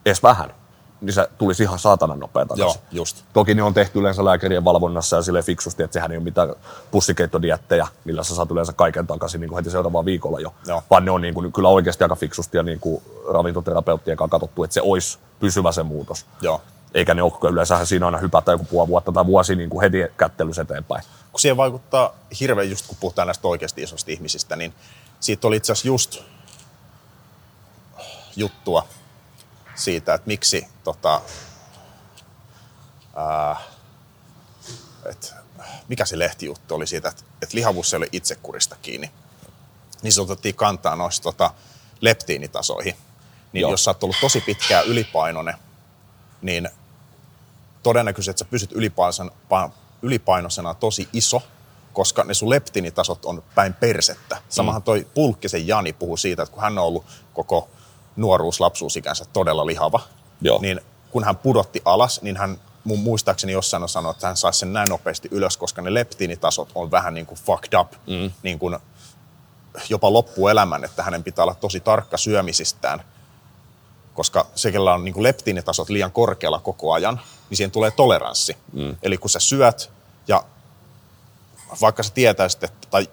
edes 0.06 0.24
vähän, 0.24 0.54
niin 1.02 1.14
se 1.14 1.28
tulisi 1.38 1.64
ihan 1.64 1.80
saatanan 1.80 2.20
nopea 2.20 2.45
takaisin. 2.45 2.82
Joo, 2.82 3.02
just. 3.02 3.24
Toki 3.34 3.54
ne 3.54 3.64
on 3.64 3.74
tehty 3.74 4.00
yleensä 4.00 4.26
lääkärien 4.26 4.66
valvonnassa 4.66 5.16
ja 5.16 5.22
sille 5.22 5.41
fiksusti, 5.41 5.84
että 5.84 5.93
sehän 5.93 6.12
ei 6.12 6.18
ole 6.18 6.24
mitään 6.24 6.56
pussikeittodiettejä, 6.91 7.88
millä 8.06 8.24
sä 8.24 8.36
saat 8.36 8.52
yleensä 8.52 8.74
kaiken 8.74 9.08
takaisin 9.08 9.41
niin 9.41 9.50
kuin 9.50 9.58
heti 9.58 9.70
seuraavaan 9.72 10.06
viikolla 10.06 10.39
jo. 10.39 10.54
Joo. 10.68 10.84
Vaan 10.89 11.06
ne 11.06 11.12
on 11.12 11.22
niin 11.22 11.34
kuin, 11.34 11.54
kyllä 11.54 11.70
oikeasti 11.70 12.04
aika 12.04 12.16
fiksusti 12.16 12.58
ja 12.58 12.64
niin 12.64 12.80
kuin 12.80 13.04
ravintoterapeuttien 13.34 14.18
kanssa 14.18 14.32
katsottu, 14.32 14.64
että 14.64 14.74
se 14.74 14.82
olisi 14.82 15.18
pysyvä 15.39 15.72
se 15.72 15.84
muutos. 15.84 16.26
Joo. 16.41 16.62
Eikä 16.93 17.14
ne 17.14 17.22
ole, 17.22 17.52
yleensähän 17.52 17.88
siinä 17.88 18.06
aina 18.06 18.18
hypätä 18.18 18.52
joku 18.52 18.64
puoli 18.64 18.88
vuotta 18.88 19.12
tai 19.12 19.26
vuosi 19.26 19.56
niin 19.56 19.70
kuin 19.70 19.82
heti 19.82 19.98
kättelys 20.18 20.60
eteenpäin. 20.60 21.04
kun 21.32 21.39
siihen 21.39 21.58
vaikuttaa 21.58 22.14
hirveän, 22.39 22.70
just 22.70 22.88
kun 22.88 22.98
puhutaan 23.00 23.28
näistä 23.28 23.48
oikeasti 23.48 23.84
isoista 23.84 24.12
ihmisistä, 24.12 24.56
niin 24.56 24.74
siitä 25.20 25.48
oli 25.48 25.56
itse 25.56 25.72
asiassa 25.72 25.88
just 25.88 26.20
juttua 28.36 28.88
siitä, 29.76 30.14
että 30.14 30.28
miksi 30.28 30.68
tota, 30.88 31.22
ää, 33.16 33.56
et, 35.06 35.34
mikä 35.88 36.06
se 36.06 36.20
lehtijuttu 36.20 36.76
oli 36.76 36.88
siitä, 36.88 37.10
että, 37.10 37.24
että 37.42 37.56
lihavuus 37.56 37.94
ei 37.94 37.98
ole 37.98 38.08
itsekurista 38.12 38.76
kiinni. 38.82 39.12
Niin 40.02 40.14
se 40.14 40.22
otettiin 40.22 40.56
kantaa 40.56 40.96
noista 40.96 41.24
tota, 41.24 41.54
leptiinitasoihin. 42.02 42.96
Niin 43.54 43.62
Joo. 43.62 43.72
jos 43.72 43.84
sä 43.84 43.92
oot 43.92 44.04
ollut 44.04 44.18
tosi 44.22 44.42
pitkään 44.42 44.86
ylipainoinen, 44.86 45.56
niin 46.42 46.70
todennäköisesti, 47.84 48.30
että 48.30 48.46
sä 48.46 48.52
pysyt 48.52 48.72
ylipainoisena, 48.72 49.32
pa- 49.32 49.72
ylipainoisena 50.02 50.74
tosi 50.74 51.10
iso, 51.14 51.42
koska 51.94 52.24
ne 52.24 52.34
sun 52.34 52.50
leptinitasot 52.50 53.26
on 53.26 53.44
päin 53.56 53.74
persettä. 53.74 54.42
Samahan 54.50 54.84
toi 54.84 55.08
Pulkkisen 55.14 55.68
Jani 55.68 55.94
puhuu 55.94 56.18
siitä, 56.18 56.44
että 56.44 56.54
kun 56.54 56.64
hän 56.64 56.78
on 56.78 56.86
ollut 56.86 57.06
koko 57.34 57.70
nuoruus, 58.16 58.60
lapsuusikänsä 58.60 59.26
todella 59.34 59.66
lihava, 59.66 60.00
Joo. 60.42 60.60
niin 60.62 60.82
kun 61.12 61.24
hän 61.24 61.36
pudotti 61.36 61.82
alas, 61.86 62.22
niin 62.22 62.38
hän 62.38 62.60
mun 62.84 63.00
muistaakseni 63.00 63.54
jossain 63.54 63.84
on 63.84 63.90
sanonut, 63.90 64.16
että 64.16 64.28
hän 64.28 64.38
saisi 64.38 64.60
sen 64.60 64.74
näin 64.74 64.90
nopeasti 64.90 65.28
ylös, 65.32 65.58
koska 65.58 65.82
ne 65.82 65.94
leptiinitasot 65.94 66.72
on 66.76 66.92
vähän 66.92 67.14
niin 67.14 67.26
kuin 67.26 67.40
fucked 67.46 67.80
up, 67.80 67.92
mm. 68.08 68.32
niin 68.44 68.60
kuin 68.60 68.78
jopa 69.90 70.14
loppuelämän, 70.14 70.84
että 70.84 71.04
hänen 71.04 71.24
pitää 71.24 71.44
olla 71.44 71.56
tosi 71.56 71.80
tarkka 71.80 72.18
syömisistään, 72.18 73.04
koska 74.14 74.46
se, 74.56 74.72
kellä 74.72 74.94
on 74.94 75.06
niin 75.06 75.14
kuin 75.14 75.24
leptiinitasot 75.24 75.90
liian 75.90 76.12
korkealla 76.12 76.60
koko 76.60 76.94
ajan, 76.94 77.22
niin 77.50 77.58
siihen 77.58 77.72
tulee 77.72 77.92
toleranssi. 77.92 78.58
Mm. 78.74 78.96
Eli 79.04 79.18
kun 79.18 79.30
sä 79.30 79.40
syöt 79.40 79.92
ja 80.28 80.44
vaikka 81.82 82.04
sä 82.04 82.14
tietäisit, 82.14 82.64
että, 82.64 82.88
tai 82.92 83.10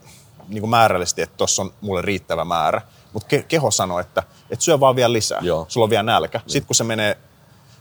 niin 0.49 0.61
kuin 0.61 0.70
määrällisesti, 0.70 1.22
että 1.22 1.37
tuossa 1.37 1.62
on 1.62 1.72
mulle 1.81 2.03
riittävä 2.03 2.45
määrä, 2.45 2.83
mutta 3.14 3.36
ke- 3.36 3.44
keho 3.48 3.70
sanoo, 3.70 3.98
että, 3.98 4.22
että 4.50 4.64
syö 4.64 4.80
vaan 4.80 4.96
vielä 4.96 5.12
lisää, 5.12 5.38
Joo. 5.42 5.66
sulla 5.68 5.84
on 5.84 5.90
vielä 5.90 6.02
nälkä. 6.02 6.40
Sitten 6.46 6.66
kun 6.66 6.74
se 6.74 6.84
menee, 6.84 7.18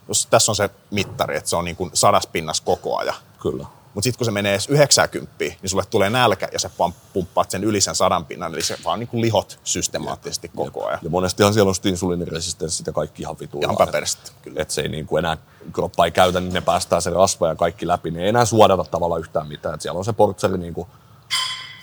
jos 0.07 0.25
tässä 0.25 0.51
on 0.51 0.55
se 0.55 0.69
mittari, 0.91 1.37
että 1.37 1.49
se 1.49 1.55
on 1.55 1.65
niin 1.65 1.75
kuin 1.75 1.91
sadas 1.93 2.27
pinnas 2.27 2.61
koko 2.61 2.97
ajan, 2.97 3.15
Kyllä. 3.41 3.65
mutta 3.93 4.03
sitten 4.03 4.17
kun 4.17 4.25
se 4.25 4.31
menee 4.31 4.51
edes 4.51 4.69
90, 4.69 5.33
niin 5.39 5.57
sulle 5.65 5.83
tulee 5.89 6.09
nälkä 6.09 6.47
ja 6.51 6.59
sä 6.59 6.69
vaan 6.79 6.93
pumppaat 7.13 7.51
sen 7.51 7.63
yli 7.63 7.81
sen 7.81 7.95
sadan 7.95 8.25
pinnan, 8.25 8.53
eli 8.53 8.61
se 8.61 8.77
vaan 8.85 8.99
niin 8.99 9.07
kuin 9.07 9.21
lihot 9.21 9.59
systemaattisesti 9.63 10.51
koko 10.55 10.85
ajan. 10.85 10.99
Ja 11.03 11.09
monestihan 11.09 11.53
siellä 11.53 11.69
on 11.69 11.75
sitten 11.75 11.89
insuliiniresistenssit 11.89 12.87
ja 12.87 12.93
kaikki 12.93 13.21
ihan 13.21 13.35
vitu. 13.39 13.59
Ihan 13.59 13.77
päperistä, 13.77 14.31
kyllä. 14.41 14.61
Että 14.61 14.73
se 14.73 14.81
ei 14.81 14.89
niin 14.89 15.05
kuin 15.05 15.19
enää, 15.19 15.37
kroppa 15.73 16.05
ei 16.05 16.11
käytä, 16.11 16.39
niin 16.39 16.53
ne 16.53 16.61
päästää 16.61 17.01
se 17.01 17.09
rasva 17.09 17.47
ja 17.47 17.55
kaikki 17.55 17.87
läpi, 17.87 18.11
niin 18.11 18.23
ei 18.23 18.29
enää 18.29 18.45
suodata 18.45 18.83
tavallaan 18.83 19.21
yhtään 19.21 19.47
mitään. 19.47 19.75
Et 19.75 19.81
siellä 19.81 19.97
on 19.97 20.05
se 20.05 20.13
portsari 20.13 20.57
niin 20.57 20.73
kuin, 20.73 20.87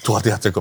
tuo 0.05 0.21
tiedätkö, 0.21 0.53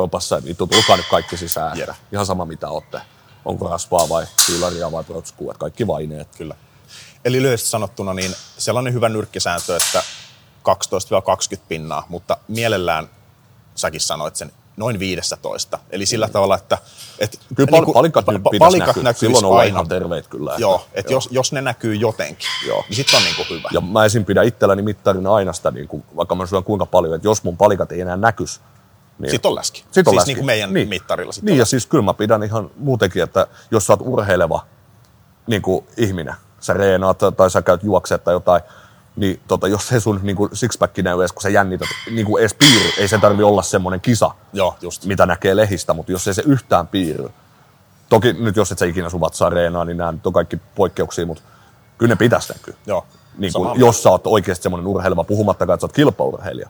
niitä 0.44 0.58
tulkaa 0.58 0.98
nyt 0.98 1.06
kaikki 1.12 1.38
sisään. 1.38 1.78
Jep. 1.78 1.90
Ihan 2.12 2.26
sama 2.26 2.46
mitä 2.46 2.70
olette. 2.70 3.02
Onko 3.46 3.68
rasvaa 3.70 4.10
vai 4.10 4.26
fiilaria 4.46 4.92
vai 4.92 5.04
protskua, 5.04 5.52
että 5.52 5.60
kaikki 5.60 5.88
vaineet. 5.88 6.28
Kyllä. 6.38 6.56
Eli 7.26 7.42
lyhyesti 7.42 7.70
sanottuna, 7.70 8.14
niin 8.14 8.36
sellainen 8.58 8.94
hyvä 8.94 9.10
nyrkkisääntö, 9.10 9.76
että 9.78 10.04
12-20 11.56 11.60
pinnaa, 11.68 12.06
mutta 12.10 12.38
mielellään 12.48 13.10
säkin 13.76 14.02
sanoit 14.02 14.36
sen 14.36 14.52
noin 14.78 15.00
15. 15.00 15.80
Eli 15.90 16.06
sillä 16.06 16.28
tavalla, 16.28 16.56
että... 16.56 16.78
että 17.20 17.38
Kyllä 17.56 17.70
pal- 17.72 17.94
palikat 17.94 18.28
nyt 18.28 18.42
pitäisi 18.52 18.78
palikat 18.78 19.04
näkyisi 19.04 19.26
Silloin 19.36 19.46
on 19.46 19.60
aina. 19.60 19.70
ihan 19.70 19.88
terveet 19.88 20.28
kyllä. 20.28 20.52
että- 20.52 20.62
Joo, 20.62 20.86
että 20.94 21.14
jos, 21.14 21.30
jos 21.32 21.52
ne 21.52 21.62
näkyy 21.62 21.96
jotenkin, 21.96 22.48
Joo. 22.68 22.84
niin 22.90 22.96
sitten 22.96 23.18
on 23.18 23.24
niinku 23.24 23.44
hyvä. 23.50 23.70
Ja 23.74 23.82
mä 23.82 24.06
esim. 24.06 24.26
pidän 24.26 24.46
itselläni 24.46 24.82
mittarina 24.82 25.34
aina 25.34 25.54
sitä, 25.54 25.72
niin 25.72 25.88
kuin, 25.88 26.04
vaikka 26.16 26.36
mä 26.36 26.46
syön 26.46 26.64
kuinka 26.64 26.86
paljon, 26.86 27.16
että 27.16 27.28
jos 27.28 27.44
mun 27.44 27.58
palikat 27.58 27.92
ei 27.92 28.02
enää 28.02 28.18
näkys, 28.18 28.62
niin 29.20 29.32
Sitten 29.32 29.50
on 29.50 29.56
läski. 29.56 29.84
Sit 29.92 30.08
on 30.08 30.12
siis 30.12 30.18
läski. 30.20 30.30
niin 30.30 30.38
kuin 30.38 30.46
meidän 30.46 30.74
niin. 30.74 30.90
mittarilla. 30.90 31.32
Sit 31.32 31.44
Niin, 31.44 31.58
ja 31.58 31.62
läski. 31.62 31.70
siis 31.70 31.86
kyllä 31.86 32.04
mä 32.04 32.14
pidän 32.14 32.44
ihan 32.44 32.72
muutenkin, 32.78 33.24
että 33.24 33.48
jos 33.72 33.88
sä 33.88 33.94
oot 33.94 34.02
urheileva 34.04 34.66
niin 35.48 35.62
kuin 35.62 35.86
ihminen, 35.98 36.36
sä 36.60 36.74
reenaat 36.74 37.20
tai 37.38 37.52
sä 37.52 37.62
käyt 37.62 37.84
juokseet 37.84 38.24
tai 38.24 38.34
jotain, 38.34 38.62
niin 39.16 39.40
tota, 39.48 39.68
jos 39.68 39.88
se 39.88 40.00
sun 40.00 40.20
niin 40.24 40.36
kuin 40.36 40.50
sixpack 40.56 40.98
näy 40.98 41.20
edes, 41.20 41.32
kun 41.32 41.42
sä 41.42 41.50
jännität 41.50 41.88
niin 42.12 42.26
kuin 42.26 42.42
edes 42.42 42.54
piiri, 42.54 42.94
ei 42.98 43.08
sen 43.08 43.22
tarvi 43.22 43.44
olla 43.44 43.62
semmoinen 43.62 44.02
kisa, 44.02 44.32
Joo, 44.54 44.76
just. 44.82 45.06
mitä 45.06 45.26
näkee 45.26 45.56
lehistä, 45.56 45.94
mutta 45.94 46.12
jos 46.12 46.28
ei 46.28 46.34
se 46.34 46.44
yhtään 46.46 46.88
piirry. 46.88 47.30
Toki 48.10 48.34
nyt 48.34 48.56
jos 48.56 48.72
et 48.72 48.78
sä 48.78 48.86
ikinä 48.86 49.10
sun 49.10 49.22
vatsaa 49.22 49.50
reenaa, 49.50 49.86
niin 49.86 49.98
nämä 49.98 50.12
nyt 50.12 50.28
on 50.28 50.34
kaikki 50.34 50.58
poikkeuksia, 50.76 51.26
mutta 51.26 51.44
kyllä 51.98 52.12
ne 52.12 52.16
pitäisi 52.16 52.54
näkyä. 52.54 52.74
Joo. 52.86 53.06
Niin 53.38 53.54
kuin, 53.54 53.80
jos 53.80 54.04
sä 54.04 54.10
oot 54.10 54.28
oikeasti 54.28 54.64
semmoinen 54.64 54.88
urheileva, 54.88 55.24
puhumattakaan, 55.24 55.76
että 55.76 55.82
sä 55.82 55.86
oot 55.86 55.94
kilpaurheilija, 55.94 56.70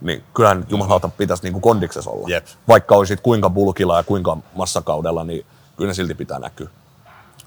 niin 0.00 0.24
kyllähän 0.34 0.66
jumalauta 0.68 1.08
pitäisi 1.08 1.42
niin 1.42 1.52
kuin 1.52 1.62
kondiksessa 1.62 2.10
olla. 2.10 2.28
Jep. 2.28 2.46
Vaikka 2.68 2.96
olisit 2.96 3.20
kuinka 3.20 3.50
bulkilla 3.50 3.96
ja 3.96 4.02
kuinka 4.02 4.36
massakaudella, 4.54 5.24
niin 5.24 5.46
kyllä 5.76 5.90
ne 5.90 5.94
silti 5.94 6.14
pitää 6.14 6.38
näkyä. 6.38 6.68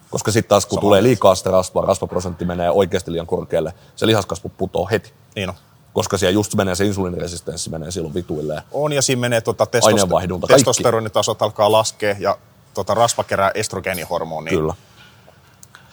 Koska 0.09 0.31
sitten 0.31 0.49
taas 0.49 0.65
kun 0.65 0.75
Samaa 0.75 0.81
tulee 0.81 1.03
liikaa 1.03 1.35
sitä 1.35 1.51
rasvaa, 1.51 1.85
rasvaprosentti 1.85 2.45
menee 2.45 2.71
oikeasti 2.71 3.11
liian 3.11 3.27
korkealle, 3.27 3.73
se 3.95 4.07
lihaskasvu 4.07 4.51
putoo 4.57 4.87
heti. 4.91 5.13
Niin 5.35 5.49
on. 5.49 5.55
Koska 5.93 6.17
siellä 6.17 6.33
just 6.33 6.55
menee 6.55 6.75
se 6.75 6.85
insuliiniresistenssi 6.85 7.69
menee 7.69 7.91
silloin 7.91 8.13
vituilleen. 8.13 8.61
On, 8.71 8.93
ja 8.93 9.01
siinä 9.01 9.19
menee 9.19 9.39
testoster- 9.39 10.21
kaikki. 10.21 10.47
testosteronitasot 10.47 11.41
alkaa 11.41 11.71
laskea, 11.71 12.15
ja 12.19 12.37
tota 12.73 12.93
rasva 12.93 13.23
kerää 13.23 13.51
estrogeenihormonia. 13.55 14.53
Kyllä. 14.53 14.73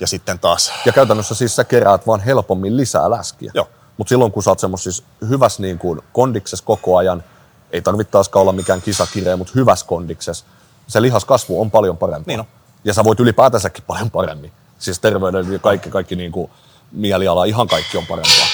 Ja 0.00 0.06
sitten 0.06 0.38
taas, 0.38 0.72
Ja 0.86 0.92
käytännössä 0.92 1.34
siis 1.34 1.56
sä 1.56 1.64
keräät 1.64 2.06
vaan 2.06 2.20
helpommin 2.20 2.76
lisää 2.76 3.10
läskiä. 3.10 3.52
Joo. 3.54 3.68
Mutta 3.98 4.08
silloin 4.08 4.32
kun 4.32 4.42
sä 4.42 4.50
oot 4.50 4.58
semmoisessa 4.58 5.02
hyvässä 5.28 5.62
niin 5.62 5.78
kuin 5.78 6.00
kondiksessa 6.12 6.64
koko 6.64 6.96
ajan, 6.96 7.24
ei 7.70 7.82
tarvitse 7.82 8.10
taaskaan 8.10 8.40
olla 8.40 8.52
mikään 8.52 8.82
kisakirja, 8.82 9.36
mutta 9.36 9.52
hyvässä 9.54 9.86
kondiksessa, 9.86 10.44
se 10.86 11.02
lihaskasvu 11.02 11.60
on 11.60 11.70
paljon 11.70 11.96
parempaa. 11.96 12.26
Niin 12.26 12.40
on. 12.40 12.46
Ja 12.84 12.94
sä 12.94 13.04
voit 13.04 13.20
ylipäätänsäkin 13.20 13.84
paljon 13.86 14.10
paremmin. 14.10 14.52
Siis 14.78 15.00
terveyden 15.00 15.52
ja 15.52 15.58
kaikki, 15.58 15.90
kaikki 15.90 16.16
niin 16.16 16.32
kuin 16.32 16.50
mieliala, 16.92 17.44
ihan 17.44 17.68
kaikki 17.68 17.98
on 17.98 18.06
parempaa. 18.06 18.46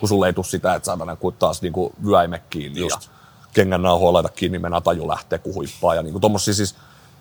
Kun 0.00 0.08
sulle 0.08 0.26
ei 0.26 0.32
tule 0.32 0.46
sitä, 0.46 0.74
että 0.74 0.86
saadaan 0.86 1.16
kuin 1.16 1.36
taas 1.38 1.62
niin 1.62 1.72
kuin 1.72 1.92
vyäime 2.06 2.42
kiinni 2.50 2.80
Just. 2.80 3.02
ja 3.02 3.08
kengän 3.52 3.82
nauhoa 3.82 4.12
laita 4.12 4.28
kiinni, 4.28 4.58
mennä 4.58 4.80
taju 4.80 5.08
lähtee, 5.08 5.38
kun 5.38 5.54
huippaa. 5.54 5.94
Ja 5.94 6.02
niin 6.02 6.12
kuin 6.12 6.22
tommosia 6.22 6.54
siis, 6.54 6.74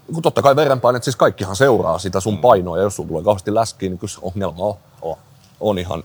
niin 0.07 0.13
kuin 0.13 0.23
totta 0.23 0.41
kai 0.41 0.55
verenpainet, 0.55 1.03
siis 1.03 1.15
kaikkihan 1.15 1.55
seuraa 1.55 1.99
sitä 1.99 2.19
sun 2.19 2.37
painoa, 2.37 2.77
ja 2.77 2.83
jos 2.83 2.95
sulla 2.95 3.07
tulee 3.07 3.23
kauheasti 3.23 3.53
läskiä, 3.53 3.89
niin 3.89 3.99
kyllä 3.99 4.13
se 4.13 4.19
ongelma 4.21 4.77
on, 5.01 5.17
on 5.59 5.79
ihan, 5.79 6.03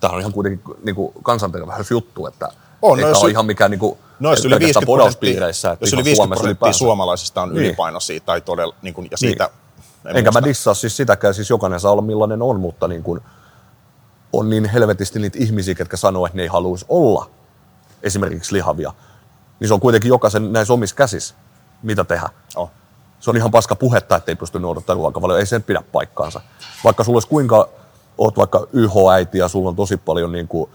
tämä 0.00 0.12
on 0.12 0.20
ihan 0.20 0.32
kuitenkin 0.32 0.74
niin 0.84 0.94
kuin 0.96 1.12
kansanterveysjuttu, 1.22 2.26
että 2.26 2.48
On, 2.82 2.98
ei 2.98 3.04
no 3.04 3.06
tää 3.06 3.10
jos 3.10 3.22
ole 3.22 3.30
ihan 3.30 3.46
mikään 3.46 3.70
niin 3.70 3.78
kuin, 3.78 3.98
No 4.20 4.28
yli 4.30 4.36
pelkästään 4.36 4.60
50 4.60 4.86
podauspiireissä, 4.86 5.70
että 5.72 5.84
jos 5.84 5.92
yli 5.92 6.04
50 6.04 6.16
Suomessa 6.36 6.42
prosenttia 6.42 6.78
suomalaisista 6.78 7.42
on 7.42 7.48
Niin. 7.48 7.58
ylipainoisia 7.64 8.20
tai 8.20 8.40
todella, 8.40 8.74
niin 8.82 8.94
kuin, 8.94 9.08
ja 9.10 9.16
siitä... 9.16 9.50
en 10.06 10.16
Enkä 10.16 10.30
mä 10.30 10.32
muista. 10.32 10.48
dissaa 10.48 10.74
siis 10.74 10.96
sitäkään, 10.96 11.34
siis 11.34 11.50
jokainen 11.50 11.80
saa 11.80 11.92
olla 11.92 12.02
millainen 12.02 12.42
on, 12.42 12.60
mutta 12.60 12.88
niin 12.88 13.02
kuin 13.02 13.20
on 14.32 14.50
niin 14.50 14.64
helvetisti 14.64 15.18
niitä 15.18 15.38
ihmisiä, 15.40 15.74
ketkä 15.74 15.96
sanoo, 15.96 16.26
että 16.26 16.36
ne 16.36 16.42
ei 16.42 16.48
haluaisi 16.48 16.84
olla 16.88 17.30
esimerkiksi 18.02 18.52
lihavia. 18.52 18.92
Niin 19.60 19.68
se 19.68 19.74
on 19.74 19.80
kuitenkin 19.80 20.08
jokaisen 20.08 20.52
näissä 20.52 20.74
omissa 20.74 20.96
käsissä, 20.96 21.34
mitä 21.82 22.04
tehdä. 22.04 22.28
Oh. 22.56 22.70
Se 23.20 23.30
on 23.30 23.36
ihan 23.36 23.50
paska 23.50 23.76
puhetta, 23.76 24.16
että 24.16 24.30
ei 24.32 24.36
pysty 24.36 24.60
noudattamaan 24.60 24.98
ruokavalioa. 25.02 25.38
Ei 25.38 25.46
sen 25.46 25.62
pidä 25.62 25.82
paikkaansa. 25.92 26.40
Vaikka 26.84 27.04
sulla 27.04 27.16
olisi 27.16 27.28
kuinka, 27.28 27.68
oot 28.18 28.36
vaikka 28.36 28.66
YH-äiti 28.72 29.38
ja 29.38 29.48
sulla 29.48 29.68
on 29.68 29.76
tosi 29.76 29.96
paljon 29.96 30.32
niin 30.32 30.48
kuin, 30.48 30.70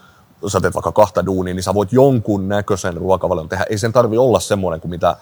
sä 0.48 0.62
teet 0.62 0.74
vaikka 0.74 0.92
kahta 0.92 1.26
duunia, 1.26 1.54
niin 1.54 1.64
sä 1.64 1.74
voit 1.74 1.94
jonkun 1.94 2.50
näköisen 2.50 2.98
ruokavalion 2.98 3.50
tehdä. 3.50 3.66
Ei 3.70 3.78
sen 3.78 3.94
tarvi 3.94 4.18
olla 4.18 4.40
semmoinen 4.40 4.82
kuin 4.82 4.90
mitä 4.90 5.16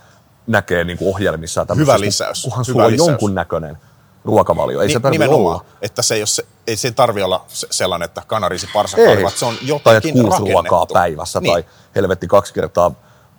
näkee 0.48 0.84
niin 0.84 0.98
kuin 0.98 1.10
ohjelmissa. 1.16 1.66
Hyvä 1.76 2.00
lisäys. 2.00 2.44
Kunhan 2.44 2.66
Hyvä 2.68 2.74
sulla 2.74 2.86
on 2.86 2.98
jonkun 2.98 3.36
näköinen 3.36 3.78
ruokavalio. 4.26 4.82
Ei 4.82 4.88
Ni- 4.88 4.94
se 4.94 5.00
tarvi 5.00 5.18
nimenomaan, 5.18 5.56
olla. 5.56 5.66
että 5.82 6.02
se 6.02 6.16
ei, 6.16 6.22
ole 6.22 6.28
se, 6.28 6.46
ei 6.68 6.78
se 6.78 6.92
tarvi 6.92 7.24
olla 7.24 7.46
se- 7.48 7.68
sellainen, 7.72 8.06
että 8.06 8.22
kanariisi 8.28 8.66
Ei. 8.66 8.74
parsakalivat, 8.74 9.34
se 9.34 9.46
on 9.46 9.56
tai 9.56 9.76
että 9.76 9.92
jotenkin 9.94 10.24
kuusi 10.24 10.54
ruokaa 10.54 10.86
päivässä 10.94 11.40
niin. 11.40 11.54
tai 11.54 11.66
helvetti 11.96 12.28
kaksi 12.28 12.54
kertaa 12.54 12.92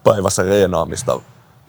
päivässä 0.05 0.43
reenaamista. 0.43 1.21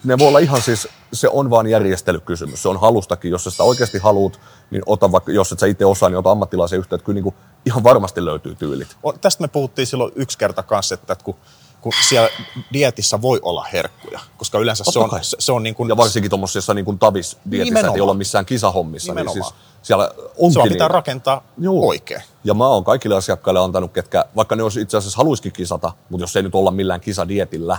Ne 0.03 0.17
voi 0.17 0.27
olla 0.27 0.39
ihan 0.39 0.61
siis, 0.61 0.87
se 1.13 1.29
on 1.29 1.49
vaan 1.49 1.67
järjestelykysymys. 1.67 2.61
Se 2.63 2.69
on 2.69 2.79
halustakin. 2.79 3.31
Jos 3.31 3.43
sä 3.43 3.49
sitä 3.51 3.63
oikeasti 3.63 3.97
haluat, 3.97 4.39
niin 4.71 4.83
ota 4.85 5.11
vaikka, 5.11 5.31
jos 5.31 5.51
et 5.51 5.59
sä 5.59 5.65
itse 5.65 5.85
osaa, 5.85 6.09
niin 6.09 6.17
ota 6.17 6.31
ammattilaisen 6.31 6.79
yhteyttä. 6.79 7.05
Kyllä 7.05 7.15
niin 7.15 7.23
kuin 7.23 7.35
ihan 7.65 7.83
varmasti 7.83 8.25
löytyy 8.25 8.55
tyylit. 8.55 8.97
On, 9.03 9.19
tästä 9.19 9.41
me 9.41 9.47
puhuttiin 9.47 9.87
silloin 9.87 10.11
yksi 10.15 10.37
kerta 10.37 10.63
kanssa, 10.63 10.95
että 10.95 11.15
kun, 11.23 11.35
kun 11.81 11.93
siellä 12.09 12.29
dietissä 12.73 13.21
voi 13.21 13.39
olla 13.41 13.65
herkkuja, 13.73 14.19
koska 14.37 14.59
yleensä 14.59 14.83
se 14.91 14.99
on, 14.99 15.09
kai. 15.09 15.23
se, 15.23 15.37
se 15.39 15.51
on 15.51 15.63
niin 15.63 15.75
kuin, 15.75 15.89
Ja 15.89 15.97
varsinkin 15.97 16.29
tuommoisessa 16.31 16.73
niin 16.73 16.99
tavis 16.99 17.37
dietissä, 17.51 17.79
että 17.79 17.91
ei 17.95 18.01
olla 18.01 18.13
missään 18.13 18.45
kisahommissa. 18.45 19.13
Niin 19.13 19.25
Nimenomaan. 19.25 19.51
siis 19.51 19.61
siellä 19.81 20.11
onkin 20.37 20.53
se 20.53 20.59
vaan 20.59 20.69
pitää 20.69 20.85
niitä. 20.85 20.87
rakentaa 20.87 21.43
Joo. 21.57 21.87
oikein. 21.87 22.21
Ja 22.43 22.53
mä 22.53 22.67
oon 22.67 22.83
kaikille 22.83 23.15
asiakkaille 23.15 23.59
antanut, 23.59 23.91
ketkä, 23.91 24.25
vaikka 24.35 24.55
ne 24.55 24.63
olisi 24.63 24.81
itse 24.81 24.97
asiassa 24.97 25.17
haluisikin 25.17 25.51
kisata, 25.51 25.93
mutta 26.09 26.23
jos 26.23 26.35
ei 26.35 26.43
nyt 26.43 26.55
olla 26.55 26.71
millään 26.71 27.01
kisadietillä, 27.01 27.77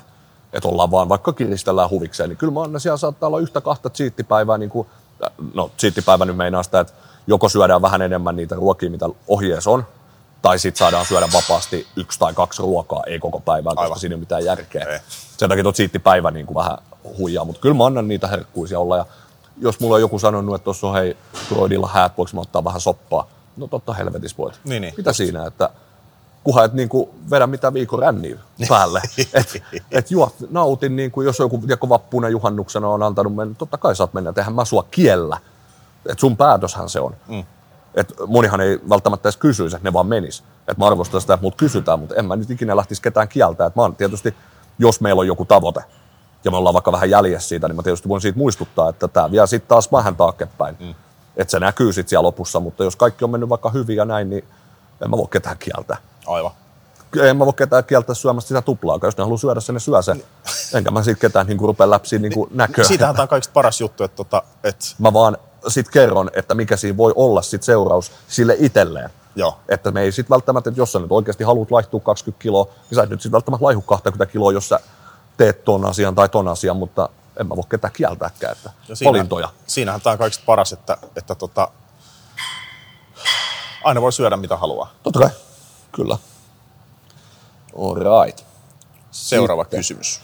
että 0.53 0.69
ollaan 0.69 0.91
vaan 0.91 1.09
vaikka 1.09 1.33
kiristellään 1.33 1.91
huvikseen, 1.91 2.29
niin 2.29 2.37
kyllä 2.37 2.53
mä 2.53 2.63
annan, 2.63 2.81
siellä 2.81 2.97
saattaa 2.97 3.27
olla 3.27 3.39
yhtä 3.39 3.61
kahta 3.61 3.91
tsiittipäivää, 3.91 4.59
niin 4.59 4.71
kuin, 4.71 4.89
no 5.55 5.71
tsiittipäivä 5.77 6.25
nyt 6.25 6.37
meinaa 6.37 6.63
sitä, 6.63 6.81
että 6.81 6.93
joko 7.27 7.49
syödään 7.49 7.83
vähän 7.83 8.03
enemmän 8.03 8.37
niitä 8.37 8.55
ruokia, 8.55 8.91
mitä 8.91 9.09
ohjeessa 9.29 9.71
on, 9.71 9.87
tai 10.43 10.59
sitten 10.59 10.79
saadaan 10.79 11.07
syödä 11.07 11.29
vapaasti 11.33 11.87
yksi 11.97 12.19
tai 12.19 12.35
kaksi 12.35 12.63
ruokaa, 12.63 13.03
ei 13.07 13.19
koko 13.19 13.41
päivää, 13.41 13.71
koska 13.71 13.83
Aivan. 13.83 13.99
siinä 13.99 14.13
ei 14.13 14.17
ole 14.17 14.21
mitään 14.21 14.45
järkeä. 14.45 14.85
Ei. 14.85 14.99
Sen 15.37 15.49
takia 15.49 15.63
tuo 15.63 15.73
tsiittipäivä 15.73 16.31
niin 16.31 16.47
kuin 16.47 16.55
vähän 16.55 16.79
huijaa, 17.19 17.45
mutta 17.45 17.61
kyllä 17.61 17.75
mä 17.75 17.87
annan 17.87 18.09
niitä 18.09 18.27
herkkuisia 18.27 18.79
olla. 18.81 18.97
Ja 18.97 19.07
jos 19.61 19.81
mulla 19.81 19.95
on 19.95 20.01
joku 20.01 20.19
sanonut, 20.19 20.55
että 20.55 20.65
tuossa 20.65 20.87
on 20.87 20.95
hei, 20.95 21.17
Broidilla 21.49 21.89
häät, 21.89 22.13
voiko 22.19 22.31
mä 22.35 22.41
ottaa 22.41 22.65
vähän 22.65 22.81
soppaa? 22.81 23.27
No 23.57 23.67
totta 23.67 23.93
helvetis 23.93 24.39
voit. 24.39 24.61
Niin, 24.65 24.83
niin. 24.83 24.95
Mitä 24.97 25.13
siinä, 25.13 25.47
että 25.47 25.71
kunhan 26.45 26.65
et 26.65 26.73
niinku 26.73 27.15
vedä 27.31 27.47
mitään 27.47 27.75
viikon 27.75 27.99
ränniä 27.99 28.39
päälle. 28.69 29.03
et, 29.35 29.63
et 29.91 30.11
juot, 30.11 30.35
nautin, 30.51 30.97
niin 30.97 31.11
kuin 31.11 31.25
jos 31.25 31.39
joku 31.39 31.59
tiedätkö, 31.59 31.89
vappuna 31.89 32.29
juhannuksena 32.29 32.89
on 32.89 33.03
antanut 33.03 33.35
mennä, 33.35 33.55
totta 33.59 33.79
kai 33.79 33.97
saat 33.97 34.15
mennä, 34.15 34.33
eihän 34.37 34.55
mä 34.55 34.65
sua 34.65 34.87
kiellä. 34.91 35.39
Et 36.07 36.19
sun 36.19 36.37
päätöshän 36.37 36.89
se 36.89 37.01
on. 37.01 37.17
Mm. 37.29 37.45
Et 37.95 38.13
monihan 38.27 38.61
ei 38.61 38.79
välttämättä 38.89 39.29
edes 39.29 39.37
kysyisi, 39.37 39.77
että 39.77 39.89
ne 39.89 39.93
vaan 39.93 40.07
menis. 40.07 40.45
Et 40.69 40.79
mä 40.79 40.87
arvostan 40.87 41.21
sitä, 41.21 41.35
että 41.35 41.45
mut 41.45 41.55
kysytään, 41.55 41.99
mutta 41.99 42.15
en 42.15 42.25
mä 42.25 42.37
nyt 42.37 42.51
ikinä 42.51 42.77
lähtisi 42.77 43.03
ketään 43.03 43.29
kieltää. 43.29 43.67
Et 43.67 43.77
mä 43.77 43.83
oon 43.83 43.97
tietysti, 43.97 44.35
jos 44.79 45.01
meillä 45.01 45.21
on 45.21 45.27
joku 45.27 45.45
tavoite, 45.45 45.85
ja 46.45 46.51
me 46.51 46.57
ollaan 46.57 46.75
vaikka 46.75 46.93
vähän 46.93 47.11
jäljessä 47.11 47.49
siitä, 47.49 47.69
niin 47.69 47.77
mä 47.77 47.83
tietysti 47.83 48.09
voin 48.09 48.21
siitä 48.21 48.39
muistuttaa, 48.39 48.89
että 48.89 49.09
tämä 49.09 49.31
vie 49.31 49.47
sitten 49.47 49.69
taas 49.69 49.93
vähän 49.93 50.17
taaksepäin. 50.17 50.77
Mm. 50.81 50.95
Että 51.37 51.51
se 51.51 51.61
näkyy 51.61 51.93
sitten 51.93 52.09
siellä 52.09 52.27
lopussa, 52.27 52.61
mutta 52.61 52.85
jos 52.85 52.97
kaikki 52.97 53.25
on 53.25 53.31
mennyt 53.31 53.49
vaikka 53.49 53.71
hyvin 53.71 53.97
ja 53.97 54.05
näin, 54.05 54.31
niin 54.31 54.45
en 55.03 55.11
mä 55.11 55.17
voi 55.17 55.29
ketään 55.31 55.59
kieltää. 55.59 55.97
Aivan. 56.27 56.51
En 57.23 57.37
mä 57.37 57.45
voi 57.47 57.53
ketään 57.53 57.85
kieltää 57.85 58.15
syömästä 58.15 58.49
sitä 58.49 58.63
tuplaakaan. 58.63 59.09
Jos 59.09 59.17
ne 59.17 59.23
haluaa 59.23 59.39
syödä 59.39 59.61
sen, 59.61 59.75
ne 59.75 59.81
syö 59.81 60.03
sen. 60.03 60.25
Enkä 60.75 60.91
mä 60.91 61.03
siitä 61.03 61.21
ketään 61.21 61.47
niin 61.47 61.61
rupea 61.61 61.91
läpsiä 61.91 62.19
niin 62.19 62.33
näköä. 62.51 62.85
Siitähän 62.85 63.15
tämä 63.15 63.23
on 63.23 63.29
kaikista 63.29 63.53
paras 63.53 63.81
juttu, 63.81 64.05
että, 64.05 64.17
tota, 64.17 64.43
että 64.65 64.85
Mä 64.99 65.13
vaan 65.13 65.37
sit 65.69 65.89
kerron, 65.91 66.31
että 66.35 66.55
mikä 66.55 66.77
siinä 66.77 66.97
voi 66.97 67.13
olla 67.17 67.43
sit 67.43 67.63
seuraus 67.63 68.13
sille 68.29 68.57
itselleen. 68.59 69.11
joo, 69.37 69.59
Että 69.69 69.91
me 69.91 70.01
ei 70.03 70.13
sit 70.13 70.31
välttämättä, 70.31 70.71
että 70.71 70.81
jos 70.81 70.93
sä 70.93 70.99
nyt 70.99 71.13
oikeasti 71.13 71.45
haluat 71.45 71.71
laihtua 71.71 72.01
20 72.01 72.43
kiloa, 72.43 72.65
niin 72.65 72.97
sä 72.97 73.03
et 73.03 73.11
nyt 73.11 73.21
sit 73.23 73.33
välttämättä 73.33 73.65
laihu 73.65 73.83
20 73.83 74.33
kiloa, 74.33 74.53
jos 74.53 74.69
sä 74.69 74.81
teet 75.37 75.65
ton 75.65 75.85
asian 75.85 76.15
tai 76.15 76.29
ton 76.29 76.49
asian, 76.49 76.77
mutta 76.77 77.09
en 77.41 77.47
mä 77.47 77.57
voi 77.57 77.65
ketään 77.71 77.93
kieltääkään, 77.93 78.53
että 78.53 78.71
Ja 78.89 78.97
siinä- 78.97 79.09
valintoja. 79.09 79.49
Siinähän 79.67 80.01
tämä 80.01 80.13
on 80.13 80.19
kaikista 80.19 80.45
paras, 80.47 80.73
että, 80.73 80.97
että 81.17 81.35
tota, 81.35 81.69
aina 83.85 84.01
voi 84.01 84.13
syödä 84.13 84.37
mitä 84.37 84.57
haluaa. 84.57 84.91
Totta 85.03 85.19
kai, 85.19 85.31
kyllä. 85.93 86.19
All 87.79 87.95
right. 87.95 88.45
Seuraava 89.11 89.63
Sitten. 89.65 89.79
kysymys. 89.79 90.21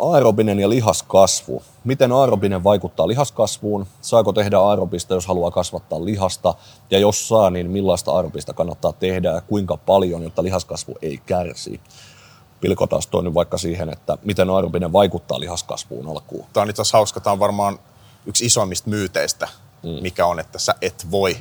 Aerobinen 0.00 0.60
ja 0.60 0.68
lihaskasvu. 0.68 1.62
Miten 1.84 2.12
aerobinen 2.12 2.64
vaikuttaa 2.64 3.08
lihaskasvuun? 3.08 3.86
Saako 4.00 4.32
tehdä 4.32 4.58
aerobista, 4.58 5.14
jos 5.14 5.26
haluaa 5.26 5.50
kasvattaa 5.50 6.04
lihasta? 6.04 6.54
Ja 6.90 6.98
jos 6.98 7.28
saa, 7.28 7.50
niin 7.50 7.70
millaista 7.70 8.12
aerobista 8.12 8.52
kannattaa 8.52 8.92
tehdä 8.92 9.32
ja 9.32 9.40
kuinka 9.40 9.76
paljon, 9.76 10.22
jotta 10.22 10.42
lihaskasvu 10.42 10.94
ei 11.02 11.18
kärsi? 11.26 11.80
Pilkotaan 12.60 13.02
toi 13.10 13.22
nyt 13.22 13.34
vaikka 13.34 13.58
siihen, 13.58 13.92
että 13.92 14.18
miten 14.24 14.50
aerobinen 14.50 14.92
vaikuttaa 14.92 15.40
lihaskasvuun 15.40 16.08
alkuun. 16.08 16.46
Tämä 16.52 16.62
on 16.62 16.70
itse 16.70 16.82
asiassa 16.82 16.98
hauska. 16.98 17.20
Tämä 17.20 17.32
on 17.32 17.38
varmaan 17.38 17.78
yksi 18.26 18.46
isoimmista 18.46 18.90
myyteistä, 18.90 19.48
mm. 19.82 19.90
mikä 19.90 20.26
on, 20.26 20.40
että 20.40 20.58
sä 20.58 20.74
et 20.80 21.06
voi 21.10 21.36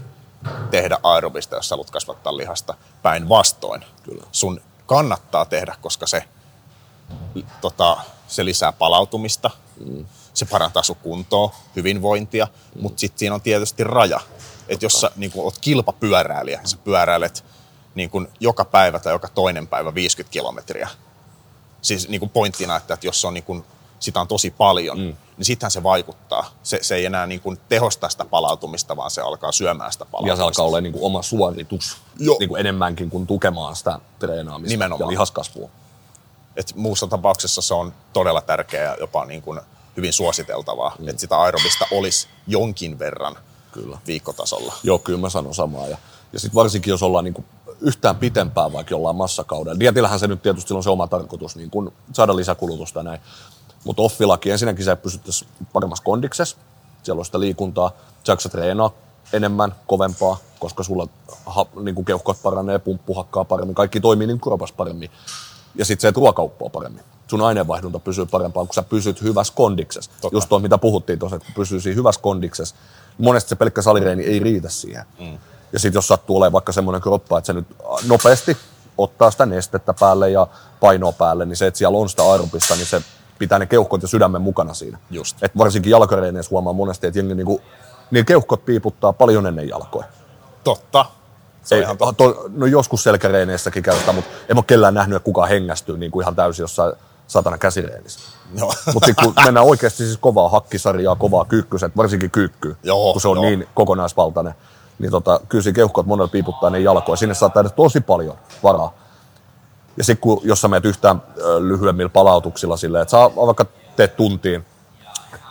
tehdä 0.72 1.00
aerobista, 1.04 1.56
jos 1.56 1.70
sä 1.70 1.74
haluat 1.74 1.92
kasvattaa 1.92 2.38
lihasta. 2.38 2.74
Päinvastoin. 3.02 3.86
Kyllä. 4.04 4.24
Sun 4.32 4.62
kannattaa 4.86 5.46
tehdä, 5.46 5.76
koska 5.82 6.08
se, 6.08 6.24
tota, 7.62 7.98
se 8.28 8.46
lisää 8.46 8.72
palautumista, 8.72 9.52
mm. 9.86 10.06
se 10.34 10.46
parantaa 10.46 10.84
sun 10.84 10.96
kuntoa, 10.96 11.56
hyvinvointia, 11.76 12.48
mm. 12.76 12.82
mutta 12.82 13.00
sitten 13.00 13.20
siinä 13.20 13.36
on 13.36 13.42
tietysti 13.42 13.84
raja. 13.84 14.20
Että 14.68 14.86
jos 14.86 15.02
sä 15.02 15.12
niin 15.16 15.32
oot 15.36 15.58
kilpapyöräilijä, 15.62 16.62
sä 16.64 16.78
pyöräilet 16.78 17.46
niin 17.96 18.10
kun 18.10 18.30
joka 18.40 18.66
päivä 18.66 19.00
tai 19.00 19.14
joka 19.14 19.28
toinen 19.28 19.68
päivä 19.68 19.94
50 19.94 20.32
kilometriä, 20.32 20.90
siis 21.82 22.10
niin 22.10 22.20
kuin 22.20 22.30
pointtina, 22.30 22.76
että, 22.76 22.94
että 22.94 23.08
jos 23.08 23.26
on 23.26 23.34
niin 23.34 23.44
kuin, 23.44 23.66
sitä 24.00 24.22
on 24.22 24.28
tosi 24.28 24.52
paljon, 24.52 24.98
mm. 24.98 25.04
niin 25.38 25.46
sittenhän 25.46 25.72
se 25.72 25.84
vaikuttaa. 25.84 26.52
Se, 26.64 26.80
se 26.82 26.96
ei 26.96 27.06
enää 27.06 27.28
niin 27.28 27.42
kuin 27.42 27.60
tehosta 27.70 28.10
sitä 28.10 28.26
palautumista, 28.26 28.98
vaan 28.98 29.12
se 29.12 29.22
alkaa 29.22 29.52
syömään 29.52 29.92
sitä 29.92 30.04
Ja 30.04 30.06
palautumista. 30.12 30.38
se 30.38 30.44
alkaa 30.44 30.66
olla 30.66 30.82
niin 30.82 30.94
kuin 30.94 31.04
oma 31.04 31.22
suoritus 31.22 31.98
niin 32.40 32.50
kuin 32.50 32.60
enemmänkin 32.60 33.10
kuin 33.10 33.28
tukemaan 33.28 33.76
sitä 33.76 34.00
treenaamista 34.20 34.74
Nimenomaan. 34.74 35.08
ja 35.08 35.12
lihaskasvua. 35.12 35.70
Et 36.56 36.74
muussa 36.76 37.08
tapauksessa 37.08 37.62
se 37.62 37.74
on 37.74 37.94
todella 38.14 38.42
tärkeää 38.42 38.84
ja 38.84 38.98
jopa 39.00 39.26
niin 39.26 39.42
kuin 39.42 39.60
hyvin 39.98 40.14
suositeltavaa, 40.14 40.96
mm. 41.00 41.08
että 41.08 41.20
sitä 41.20 41.38
aerobista 41.38 41.86
olisi 41.92 42.28
jonkin 42.48 43.00
verran 43.00 43.36
Kyllä. 43.72 43.98
viikkotasolla. 44.08 44.74
Joo, 44.84 45.00
kyllä 45.00 45.20
mä 45.20 45.30
sanon 45.30 45.56
samaa. 45.56 45.88
Ja, 45.88 45.98
ja 46.34 46.40
sitten 46.40 46.56
varsinkin, 46.56 46.92
jos 46.92 47.04
ollaan 47.04 47.24
niinku 47.24 47.46
yhtään 47.82 48.16
pitempään 48.16 48.74
vaikka 48.74 48.96
ollaan 48.96 49.16
massakaudella. 49.16 49.80
Dietillähän 49.80 50.20
se 50.20 50.28
nyt 50.28 50.42
tietysti 50.42 50.74
on 50.74 50.84
se 50.84 50.90
oma 50.90 51.08
tarkoitus, 51.08 51.56
niin 51.56 51.70
kun 51.70 51.94
saada 52.14 52.36
lisäkulutusta 52.36 53.00
ja 53.00 53.04
näin. 53.04 53.20
Mutta 53.88 54.02
offilaki 54.02 54.52
ensinnäkin 54.52 54.86
se 54.86 54.96
pysyttäisiin 54.96 55.52
paremmassa 55.74 56.04
kondiksessa. 56.04 56.58
Siellä 57.04 57.20
on 57.20 57.26
sitä 57.26 57.40
liikuntaa. 57.40 57.92
Saako 58.24 58.50
treenaa 58.52 58.92
enemmän, 59.34 59.76
kovempaa, 59.88 60.38
koska 60.60 60.84
sulla 60.84 61.08
ha, 61.46 61.66
niin 61.82 61.96
kuin 61.96 62.06
keuhkot 62.06 62.38
paranee, 62.44 62.80
pumppu 62.80 63.14
hakkaa 63.14 63.46
paremmin, 63.46 63.76
kaikki 63.76 64.00
toimii 64.00 64.28
niin 64.28 64.40
kropas 64.40 64.72
paremmin. 64.72 65.12
Ja 65.76 65.86
sitten 65.86 66.02
se, 66.02 66.08
että 66.08 66.20
ruokauppo 66.20 66.66
on 66.66 66.72
paremmin. 66.72 67.04
Sun 67.28 67.42
aineenvaihdunta 67.42 68.00
pysyy 68.00 68.26
parempaa, 68.26 68.66
kun 68.66 68.74
sä 68.74 68.84
pysyt 68.84 69.22
hyvässä 69.22 69.54
kondiksessa. 69.56 70.12
Totta. 70.22 70.38
Just 70.38 70.50
tuo, 70.50 70.60
mitä 70.60 70.78
puhuttiin 70.78 71.20
tuossa, 71.20 71.36
että 71.36 71.46
kun 71.46 71.56
pysyy 71.56 71.80
siinä 71.80 71.96
hyvässä 71.96 72.22
kondiksessa. 72.22 72.76
Monesti 73.18 73.50
se 73.50 73.56
pelkkä 73.56 73.82
salireeni 73.82 74.24
ei 74.24 74.40
riitä 74.40 74.70
siihen. 74.70 75.06
Mm. 75.20 75.38
Ja 75.74 75.80
sitten 75.80 75.98
jos 75.98 76.08
sattuu 76.08 76.38
olemaan 76.38 76.54
vaikka 76.54 76.72
semmoinen 76.72 77.02
kroppa, 77.02 77.38
että 77.38 77.46
se 77.46 77.54
nyt 77.54 77.68
nopeasti 78.08 78.58
ottaa 78.98 79.32
sitä 79.32 79.46
nestettä 79.46 79.94
päälle 79.94 80.30
ja 80.30 80.48
painoa 80.80 81.12
päälle, 81.12 81.46
niin 81.46 81.58
se, 81.58 81.68
että 81.68 81.78
siellä 81.78 81.98
on 81.98 82.10
sitä 82.10 82.24
aerobista, 82.32 82.76
niin 82.76 82.86
se 82.86 83.02
pitää 83.40 83.60
ne 83.60 83.66
keuhkot 83.66 84.02
ja 84.02 84.08
sydämen 84.08 84.42
mukana 84.42 84.74
siinä. 84.74 84.98
Just. 85.12 85.44
Et 85.44 85.58
varsinkin 85.58 85.90
jalkareineissä 85.90 86.50
huomaa 86.50 86.74
monesti, 86.74 87.08
että 87.08 87.20
jengi 87.20 87.36
niinku, 87.36 87.62
niin 88.12 88.26
keuhkot 88.26 88.66
piiputtaa 88.66 89.14
paljon 89.14 89.48
ennen 89.48 89.70
jalkoja. 89.70 90.08
Totta. 90.64 91.06
Se 91.64 91.76
Ei, 91.76 91.82
ihan 91.82 91.98
totta. 91.98 92.24
to, 92.24 92.46
no 92.56 92.66
joskus 92.66 93.04
selkäreeneissäkin 93.04 93.84
käytetään, 93.84 94.16
mutta 94.16 94.32
en 94.50 94.58
ole 94.58 94.64
kellään 94.68 94.94
nähnyt, 94.94 95.16
että 95.16 95.26
kukaan 95.26 95.50
hengästyy 95.50 95.98
niin 95.98 96.12
kuin 96.12 96.24
ihan 96.24 96.36
täysin 96.36 96.64
jossain 96.64 96.94
satana 97.28 97.58
käsireenissä. 97.58 98.20
Joo. 98.56 98.74
Mutta 98.94 99.14
kun 99.24 99.34
mennään 99.46 99.66
oikeasti 99.66 100.06
siis 100.06 100.18
kovaa 100.18 100.50
hakkisarjaa, 100.50 101.16
kovaa 101.16 101.46
kyykkyset, 101.46 101.98
varsinkin 101.98 102.32
kyykky, 102.32 102.78
Joo, 102.84 103.12
kun 103.12 103.22
se 103.22 103.28
on 103.28 103.38
joo. 103.38 103.46
niin 103.46 103.68
kokonaisvaltainen, 103.74 104.54
niin 105.00 105.12
tota, 105.12 105.40
kyllä 105.50 105.62
siinä 105.62 105.76
keuhkot 105.76 106.06
monella 106.06 106.28
piiputtaa 106.28 106.70
ne 106.70 106.80
jalkoja. 106.80 107.16
Sinne 107.16 107.36
saattaa 107.36 107.64
tosi 107.64 108.02
paljon 108.02 108.38
varaa. 108.64 108.94
Ja 109.98 110.04
sitten 110.04 110.22
kun, 110.22 110.42
jos 110.44 110.62
sä 110.62 110.68
menet 110.68 110.86
yhtään 110.86 111.22
lyhyemmillä 111.60 112.10
palautuksilla 112.10 112.78
silleen, 112.78 113.02
että 113.02 113.12
saa 113.12 113.36
vaikka 113.36 113.66
teet 113.96 114.16
tuntiin 114.16 114.66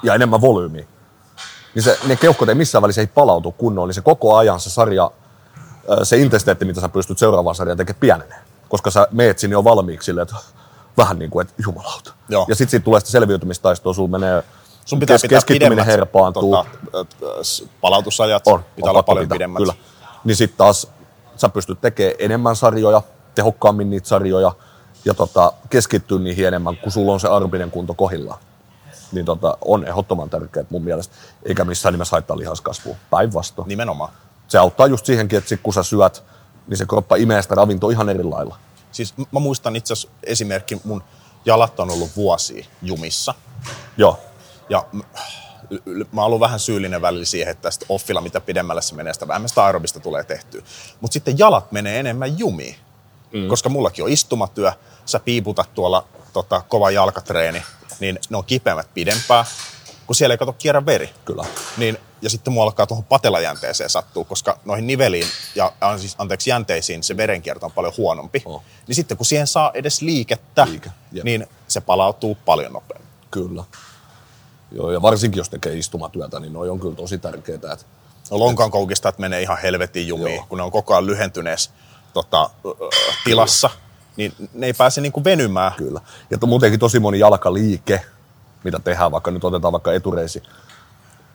ja 0.03 0.14
enemmän 0.14 0.40
volyymiä, 0.40 0.86
niin 1.74 1.82
se, 1.82 1.99
ne 2.07 2.16
keuhkot 2.16 2.49
ei 2.49 2.55
missään 2.55 2.82
välissä 2.82 3.01
ei 3.01 3.07
palautu 3.07 3.53
kunnolla, 3.53 3.86
niin 3.86 3.94
se 3.94 4.01
koko 4.01 4.36
ajan 4.36 4.61
se 4.61 4.70
sarja, 4.70 5.11
se 6.03 6.16
intensiteetti, 6.16 6.64
mitä 6.64 6.80
sä 6.80 6.88
pystyt 6.88 7.18
seuraavaan 7.18 7.55
sarjaan 7.57 7.78
tekemään, 7.78 8.01
pienenee. 8.01 8.38
Koska 8.68 8.90
sä 8.90 9.09
meet 9.11 9.38
sinne 9.38 9.55
jo 9.55 9.64
valmiiksi 9.64 10.07
silleen, 10.07 10.22
että 10.22 10.36
vähän 10.97 11.18
niin 11.18 11.30
kuin, 11.30 11.47
että 11.47 11.62
jumalauta. 11.66 12.12
Joo. 12.28 12.47
Ja 12.49 12.55
sitten 12.55 12.70
siitä 12.70 12.84
tulee 12.84 13.01
sitä 13.01 13.11
selviytymistaistoa, 13.11 13.92
sulla 13.92 14.18
menee 14.18 14.42
Sun 14.84 15.01
pitää 15.01 15.14
kes- 15.14 15.22
pitää 15.22 15.36
keskittyminen 15.36 15.86
herpaantuu. 15.86 16.57
Tota, 16.92 17.07
palautusajat, 17.80 18.47
on, 18.47 18.64
pitää 18.76 18.90
on 18.90 18.94
olla 18.94 19.03
paljon 19.03 19.24
pitää, 19.24 19.34
pidemmät. 19.34 19.59
Kyllä. 19.59 19.74
Niin 20.24 20.36
sitten 20.36 20.59
taas 20.59 20.90
sä 21.36 21.49
pystyt 21.49 21.80
tekemään 21.80 22.14
enemmän 22.18 22.57
sarjoja, 22.57 23.03
tehokkaammin 23.37 23.91
niitä 23.91 24.09
sarjoja 24.09 24.53
ja 25.05 25.14
tota, 25.14 25.53
keskittyä 25.70 26.18
niihin 26.18 26.47
enemmän, 26.47 26.76
kun 26.76 26.93
sulla 26.93 27.12
on 27.12 27.20
se 27.20 27.28
arpinen 27.28 27.70
kunto 27.70 27.95
kohillaan. 27.95 28.39
Niin 29.12 29.26
tota, 29.26 29.59
on 29.64 29.84
ehdottoman 29.84 30.30
tärkeää 30.30 30.66
mun 30.70 30.84
mielestä, 30.84 31.14
eikä 31.43 31.64
missään 31.64 31.93
nimessä 31.93 32.14
haittaa 32.14 32.39
lihaskasvua. 32.39 32.97
Päinvastoin. 33.11 33.68
Nimenomaan. 33.68 34.12
Se 34.49 34.59
auttaa 34.59 34.87
just 34.87 35.07
siihenkin, 35.07 35.39
että 35.39 35.49
sit 35.49 35.61
kun 35.62 35.74
sä 35.74 35.82
syöt, 35.82 36.24
niin 36.66 36.76
se 36.76 36.87
kroppa 36.87 37.16
imee 37.16 37.43
sitä 37.43 37.55
ravintoa 37.55 37.91
ihan 37.91 38.09
eri 38.09 38.24
lailla. 38.24 38.57
Siis 38.93 39.14
mä 39.32 39.41
muistan 39.41 39.76
itse 39.76 39.93
asiassa 39.93 40.09
esimerkkin, 40.22 40.80
mun 40.84 41.03
jalat 41.45 41.80
on 41.80 41.91
ollut 41.91 42.11
vuosia 42.16 42.66
jumissa. 42.82 43.34
Joo, 43.97 44.20
Ja 44.68 44.84
mä 46.12 46.20
oon 46.20 46.26
ollut 46.26 46.41
vähän 46.41 46.61
syyllinen 46.61 47.03
välillä 47.03 47.24
siihen, 47.24 47.51
että 47.51 47.70
sitä 47.70 47.87
offilla 47.89 48.20
mitä 48.20 48.41
pidemmälle 48.41 48.82
se 48.82 48.95
menee, 48.95 49.12
sitä 49.12 49.28
vähemmän 49.28 49.49
sitä 49.49 49.64
aerobista 49.64 50.01
tulee 50.01 50.24
tehtyä. 50.24 50.62
Mutta 51.01 51.12
sitten 51.12 51.39
jalat 51.39 51.72
menee 51.72 52.01
enemmän 52.01 52.39
jumiin. 52.39 52.76
Mm. 53.33 53.49
Koska 53.49 53.68
mullakin 53.68 54.05
on 54.05 54.11
istumatyö, 54.11 54.72
sä 55.05 55.20
piiputat 55.20 55.74
tuolla 55.74 56.07
tota, 56.33 56.62
kova 56.68 56.91
jalkatreeni, 56.91 57.62
niin 58.01 58.18
ne 58.31 58.37
on 58.37 58.45
kipeämmät 58.45 58.89
pidempää, 58.95 59.45
kun 60.07 60.16
siellä 60.16 60.33
ei 60.35 60.39
kato 60.39 60.53
kierrä 60.53 60.87
veri. 60.87 61.11
kyllä. 61.24 61.45
Niin, 61.77 61.99
ja 62.22 62.31
sitten 62.31 62.53
mua 62.53 62.64
alkaa 62.64 62.87
tuohon 62.87 63.05
patelajänteeseen 63.05 63.91
sattuu, 63.91 64.24
koska 64.24 64.59
noihin 64.64 64.87
niveliin 64.87 65.27
ja 65.55 65.72
siis, 65.97 66.14
anteeksi, 66.18 66.51
jänteisiin 66.51 67.03
se 67.03 67.16
verenkierto 67.16 67.66
on 67.66 67.72
paljon 67.72 67.93
huonompi. 67.97 68.43
Oh. 68.45 68.62
Niin 68.87 68.97
sitten 68.97 69.16
kun 69.16 69.27
siihen 69.27 69.47
saa 69.47 69.70
edes 69.74 70.03
liikettä, 70.03 70.66
Liike, 70.70 70.91
jep. 71.12 71.24
niin 71.24 71.47
se 71.68 71.81
palautuu 71.81 72.39
paljon 72.45 72.72
nopeammin. 72.72 73.09
Kyllä. 73.31 73.64
Joo, 74.72 74.91
ja 74.91 75.03
varsinkin 75.03 75.39
jos 75.39 75.49
tekee 75.49 75.74
istumatyötä, 75.79 76.41
niin 76.41 76.53
noi 76.53 76.70
on 76.70 76.81
kyllä 76.81 76.97
tosi 76.97 77.18
tärkeää. 77.18 77.57
Että 77.72 77.87
No 78.31 78.39
lonkan 78.39 78.70
koukistat 78.70 79.18
menee 79.18 79.43
ihan 79.43 79.59
helvetin 79.62 80.09
jumiin, 80.09 80.37
Joo. 80.37 80.47
kun 80.49 80.59
ne 80.59 80.64
on 80.64 80.70
koko 80.70 80.95
ajan 80.95 81.07
lyhentyneessä 81.07 81.70
tota, 82.17 82.51
tilassa, 83.25 83.71
niin 84.17 84.33
ne 84.55 84.67
ei 84.67 84.73
pääse 84.73 85.01
niinku 85.01 85.25
venymään. 85.25 85.73
Kyllä. 85.77 86.01
Ja 86.31 86.39
to, 86.39 86.47
muutenkin 86.47 86.81
tosi 86.81 87.01
moni 87.01 87.19
jalkaliike, 87.19 88.05
mitä 88.64 88.79
tehdään, 88.79 89.12
vaikka 89.12 89.31
nyt 89.31 89.45
otetaan 89.45 89.73
vaikka 89.73 89.93
etureisi. 89.93 90.43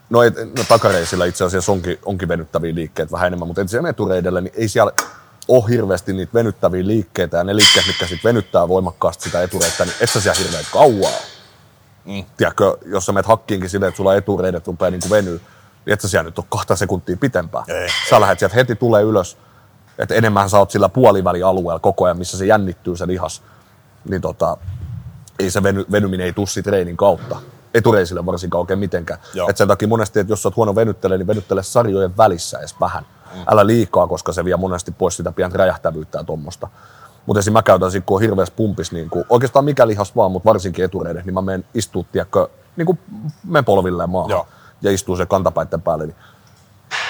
No, 0.10 0.24
et, 0.24 0.36
no 0.58 0.64
takareisillä 0.68 1.26
itse 1.26 1.44
asiassa 1.44 1.72
onkin, 1.72 2.00
onkin 2.06 2.28
venyttäviä 2.28 2.76
liikkeitä 2.76 3.12
vähän 3.12 3.28
enemmän, 3.28 3.48
mutta 3.48 3.62
ensin 3.62 3.86
etureidelle, 3.86 4.42
niin 4.42 4.54
ei 4.58 4.68
siellä 4.68 4.92
ole 5.48 5.70
hirveästi 5.70 6.14
niitä 6.14 6.34
venyttäviä 6.34 6.88
liikkeitä, 6.88 7.38
ja 7.38 7.44
ne 7.44 7.56
liikkeet, 7.56 7.88
mitkä 7.88 8.08
sitten 8.08 8.30
venyttää 8.30 8.68
voimakkaasti 8.68 9.24
sitä 9.24 9.44
etureittä, 9.44 9.86
niin 9.86 9.96
et 10.00 10.10
sä 10.10 10.22
siellä 10.22 10.40
hirveän 10.40 10.66
kauaa. 10.72 11.20
Mm. 12.06 12.26
Tiedätkö, 12.38 12.78
jos 12.86 13.06
sä 13.06 13.12
menet 13.12 13.26
hakkiinkin 13.26 13.70
silleen, 13.70 13.88
että 13.88 13.98
sulla 13.98 14.16
etureidet 14.16 14.68
rupeaa 14.68 14.92
niin 14.92 15.02
venyä, 15.10 15.40
niin 15.86 15.94
et 15.94 16.02
sä 16.02 16.08
siellä 16.08 16.24
nyt 16.24 16.40
ole 16.40 16.46
kahta 16.50 16.76
sekuntia 16.76 17.18
pitempään. 17.18 17.66
Ei, 17.68 17.90
sä 18.10 18.22
lähdet 18.22 18.40
sieltä 18.40 18.56
heti 18.56 18.76
tulee 18.76 19.04
ylös, 19.04 19.38
että 20.02 20.16
enemmän 20.16 20.50
sä 20.50 20.58
oot 20.58 20.72
sillä 20.72 20.90
puolivälialueella 20.90 21.80
koko 21.80 22.06
ajan, 22.06 22.18
missä 22.18 22.38
se 22.38 22.46
jännittyy 22.46 22.98
se 22.98 23.08
lihas. 23.08 23.42
Niin 24.10 24.22
tota, 24.22 24.58
ei 25.40 25.52
se 25.52 25.64
veny, 25.64 25.86
venyminen 25.92 26.26
ei 26.26 26.34
tuu 26.34 26.46
siitä 26.46 26.70
treenin 26.70 26.98
kautta. 26.98 27.38
Etureisille 27.74 28.26
varsinkaan 28.26 28.60
oikein 28.60 28.80
mitenkään. 28.80 29.20
Joo. 29.34 29.50
Et 29.50 29.58
sen 29.58 29.68
takia 29.68 29.88
monesti, 29.88 30.20
että 30.20 30.32
jos 30.32 30.44
sä 30.44 30.48
oot 30.48 30.56
huono 30.56 30.76
venyttelee, 30.76 31.18
niin 31.18 31.28
venyttele 31.28 31.64
sarjojen 31.64 32.18
välissä 32.18 32.60
edes 32.60 32.76
vähän. 32.80 33.06
Mm. 33.36 33.42
Älä 33.48 33.68
liikaa, 33.68 34.08
koska 34.08 34.32
se 34.32 34.46
vie 34.46 34.58
monesti 34.58 34.92
pois 34.92 35.18
sitä 35.18 35.32
pientä 35.32 35.58
räjähtävyyttä 35.58 36.18
ja 36.18 36.24
tuommoista. 36.24 36.68
Mutta 37.26 37.40
esim. 37.40 37.54
mä 37.54 37.64
käytän 37.64 37.92
sit, 37.92 38.04
kun 38.06 38.16
on 38.16 38.22
hirveässä 38.22 38.54
pumpis, 38.58 38.92
niin 38.92 39.10
kuin, 39.10 39.26
oikeastaan 39.30 39.66
mikä 39.66 39.88
lihas 39.88 40.16
vaan, 40.16 40.32
mutta 40.32 40.50
varsinkin 40.50 40.86
etureiden, 40.86 41.26
niin 41.26 41.34
mä 41.34 41.42
menen 41.42 41.66
istuu, 41.74 42.06
tiedätkö, 42.12 42.48
niin 42.76 42.86
kuin 42.86 43.00
menen 43.44 43.66
polvilleen 43.66 44.10
maahan 44.10 44.30
Joo. 44.30 44.48
ja 44.82 44.92
istuu 44.92 45.16
se 45.16 45.26
kantapäitten 45.26 45.82
päälle, 45.82 46.06
niin 46.06 46.16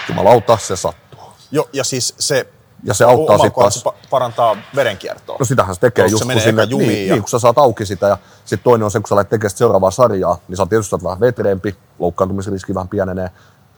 jumalauta, 0.10 0.58
se 0.58 0.76
sattuu. 0.76 1.20
Jo, 1.52 1.70
ja 1.74 1.84
siis 1.84 2.16
se, 2.20 2.48
Ja 2.84 2.94
se 2.94 3.06
auttaa 3.06 3.24
omalla 3.36 3.44
sit 3.44 3.54
kohdalla 3.54 3.82
taas- 3.84 4.10
parantaa 4.10 4.58
verenkiertoa. 4.76 5.36
No 5.40 5.46
sitähän 5.46 5.76
se 5.76 5.82
tekee 5.82 6.06
just 6.08 6.18
se 6.18 6.24
kun, 6.24 6.28
menee 6.28 6.44
sinne, 6.44 6.64
jumiin 6.64 6.90
niin, 6.90 7.08
ja- 7.08 7.14
niin, 7.16 7.22
kun 7.24 7.30
sä 7.30 7.40
saat 7.40 7.58
auki 7.58 7.86
sitä 7.86 8.08
ja 8.08 8.18
sitten 8.46 8.64
toinen 8.64 8.86
on 8.86 8.92
se, 8.92 9.00
kun 9.00 9.08
sä 9.08 9.16
lähdet 9.16 9.30
tekemään 9.30 9.50
seuraavaa 9.58 9.92
sarjaa, 9.92 10.38
niin 10.48 10.58
sä 10.58 10.64
oot 10.64 10.70
tietysti 10.70 10.96
vähän 11.04 11.20
vetreempi, 11.20 11.76
loukkaantumisriski 12.00 12.76
vähän 12.76 12.88
pienenee 12.88 13.30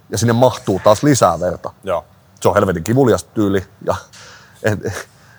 ja 0.09 0.17
sinne 0.17 0.33
mahtuu 0.33 0.81
taas 0.83 1.03
lisää 1.03 1.39
verta. 1.39 1.71
Joo. 1.83 2.05
Se 2.41 2.49
on 2.49 2.55
helvetin 2.55 2.83
kivulias 2.83 3.23
tyyli 3.23 3.63
ja 3.85 3.95
en, 4.63 4.81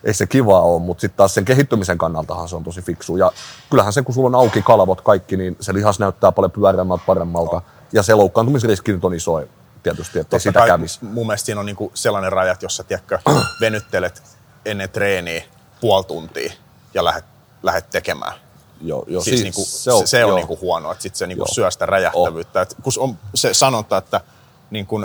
ei 0.05 0.15
se 0.15 0.27
kivaa 0.27 0.61
ole, 0.61 0.83
mutta 0.83 1.01
sitten 1.01 1.17
taas 1.17 1.35
sen 1.35 1.45
kehittymisen 1.45 1.99
kannaltahan 1.99 2.49
se 2.49 2.57
on 2.57 2.65
tosi 2.65 2.83
fiksu. 2.83 3.17
Ja 3.17 3.33
kyllähän 3.71 3.93
se, 3.93 4.03
kun 4.03 4.15
sulla 4.15 4.27
on 4.27 4.35
auki 4.35 4.63
kalvot 4.63 5.01
kaikki, 5.01 5.37
niin 5.37 5.57
se 5.61 5.75
lihas 5.75 5.99
näyttää 5.99 6.33
paljon 6.33 6.51
pyöreämmältä, 6.51 7.03
paremmalta. 7.07 7.61
Ja 7.93 8.03
se 8.03 8.15
loukkaantumisriski 8.15 8.93
nyt 8.93 9.05
on 9.05 9.15
iso 9.15 9.43
tietysti, 9.85 10.19
Totta 10.19 10.39
sitä 10.39 10.59
kai 10.59 10.69
kävisi. 10.69 10.99
mun 11.05 11.27
mielestä 11.27 11.47
siinä 11.47 11.61
on 11.61 11.67
niinku 11.67 11.91
sellainen 11.95 12.33
raja, 12.33 12.53
että 12.53 12.65
jos 12.65 12.77
sä 12.77 12.83
tiedätkö, 12.85 13.19
venyttelet 13.61 14.23
ennen 14.65 14.91
treeniä 14.91 15.43
puoli 15.81 16.05
tuntia 16.05 16.53
ja 16.95 17.05
lähdet, 17.05 17.25
lähdet 17.63 17.91
tekemään. 17.91 18.33
Joo, 18.81 19.05
joo, 19.09 19.23
Siis, 19.23 19.43
niinku, 19.43 19.65
se 19.65 19.93
on, 19.93 20.07
se, 20.09 20.25
on 20.25 20.29
joo. 20.29 20.37
niinku 20.39 20.59
huono, 20.61 20.93
että 20.93 21.03
sit 21.03 21.15
se 21.17 21.27
niinku 21.27 21.41
Joo. 21.49 21.55
syö 21.55 21.71
sitä 21.71 21.87
räjähtävyyttä. 21.87 22.61
Et 22.61 22.77
kun 22.83 22.93
on 22.99 23.19
se 23.35 23.55
sanonta, 23.55 23.97
että 23.97 24.21
niinku, 24.71 25.05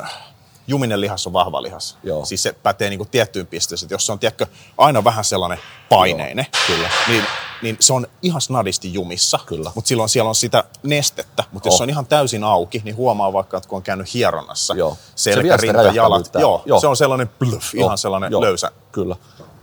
juminen 0.68 1.02
lihas 1.02 1.28
on 1.28 1.34
vahva 1.34 1.62
lihas. 1.62 1.98
Joo. 2.04 2.26
Siis 2.26 2.44
se 2.44 2.54
pätee 2.54 2.90
niinku 2.90 3.06
tiettyyn 3.06 3.48
pisteeseen. 3.48 3.86
että 3.88 3.94
Jos 3.94 4.06
se 4.06 4.12
on 4.12 4.20
tiedätkö, 4.20 4.46
aina 4.78 5.04
vähän 5.04 5.24
sellainen 5.24 5.60
paineinen, 5.90 6.46
Joo, 6.54 6.78
kyllä. 6.78 6.90
Niin, 7.08 7.24
niin 7.62 7.78
se 7.80 7.94
on 7.94 8.08
ihan 8.22 8.42
snadisti 8.42 8.94
jumissa. 8.94 9.40
Kyllä. 9.46 9.72
Mutta 9.76 9.88
silloin 9.88 10.10
siellä 10.10 10.30
on 10.30 10.36
sitä 10.36 10.64
nestettä. 10.84 11.44
Mutta 11.52 11.68
jos 11.68 11.74
Oh. 11.74 11.78
se 11.78 11.84
on 11.84 11.90
ihan 11.90 12.06
täysin 12.06 12.44
auki, 12.44 12.82
niin 12.86 12.96
huomaa 12.96 13.34
vaikka, 13.34 13.58
että 13.58 13.70
kun 13.70 13.76
on 13.78 13.84
käynyt 13.84 14.14
hieronnassa, 14.14 14.76
Joo. 14.76 14.98
Se 15.16 15.34
selkä, 15.34 15.58
sitä 15.58 15.72
rinta, 15.72 15.96
jalat. 15.96 16.30
Joo, 16.40 16.64
Joo. 16.66 16.80
se 16.80 16.88
on 16.88 16.98
sellainen 16.98 17.30
bluff, 17.40 17.76
ihan 17.76 17.90
Joo, 17.90 17.98
sellainen 17.98 18.32
joo, 18.32 18.42
löysä. 18.42 18.72
Kyllä. 18.92 19.16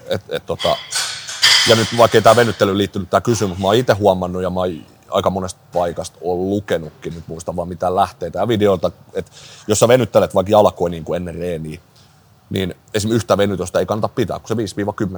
Et, 0.09 0.23
et, 0.29 0.47
tota, 0.47 0.77
ja 1.69 1.77
nyt 1.77 1.89
vaikka 1.99 2.19
ei 2.19 2.23
tämä 2.23 2.37
venyttely 2.37 2.79
liittynyt 2.79 3.11
tämä 3.11 3.21
kysymys, 3.21 3.59
mä 3.59 3.67
oon 3.67 3.77
itse 3.77 3.93
huomannut 3.93 4.43
ja 4.43 4.51
mä 4.51 4.61
oon 4.61 4.83
aika 5.11 5.31
monesta 5.31 5.61
paikasta 5.73 6.19
on 6.21 6.51
lukenutkin, 6.51 7.15
nyt 7.15 7.29
muista 7.29 7.57
vaan 7.57 7.69
mitään 7.69 7.97
lähteitä 7.97 8.39
ja 8.39 8.49
videoita, 8.49 8.91
että 9.15 9.33
jos 9.67 9.79
sä 9.79 9.89
venyttelet 9.89 10.35
vaikka 10.35 10.51
jalkoja 10.51 10.91
niin 10.91 11.05
kuin 11.05 11.17
ennen 11.17 11.35
reeniä, 11.35 11.81
niin 12.51 12.75
esim. 12.95 13.11
yhtä 13.11 13.37
venytystä 13.37 13.79
ei 13.79 13.87
kannata 13.87 14.09
pitää, 14.09 14.39
kun 14.39 14.49
se 14.49 14.55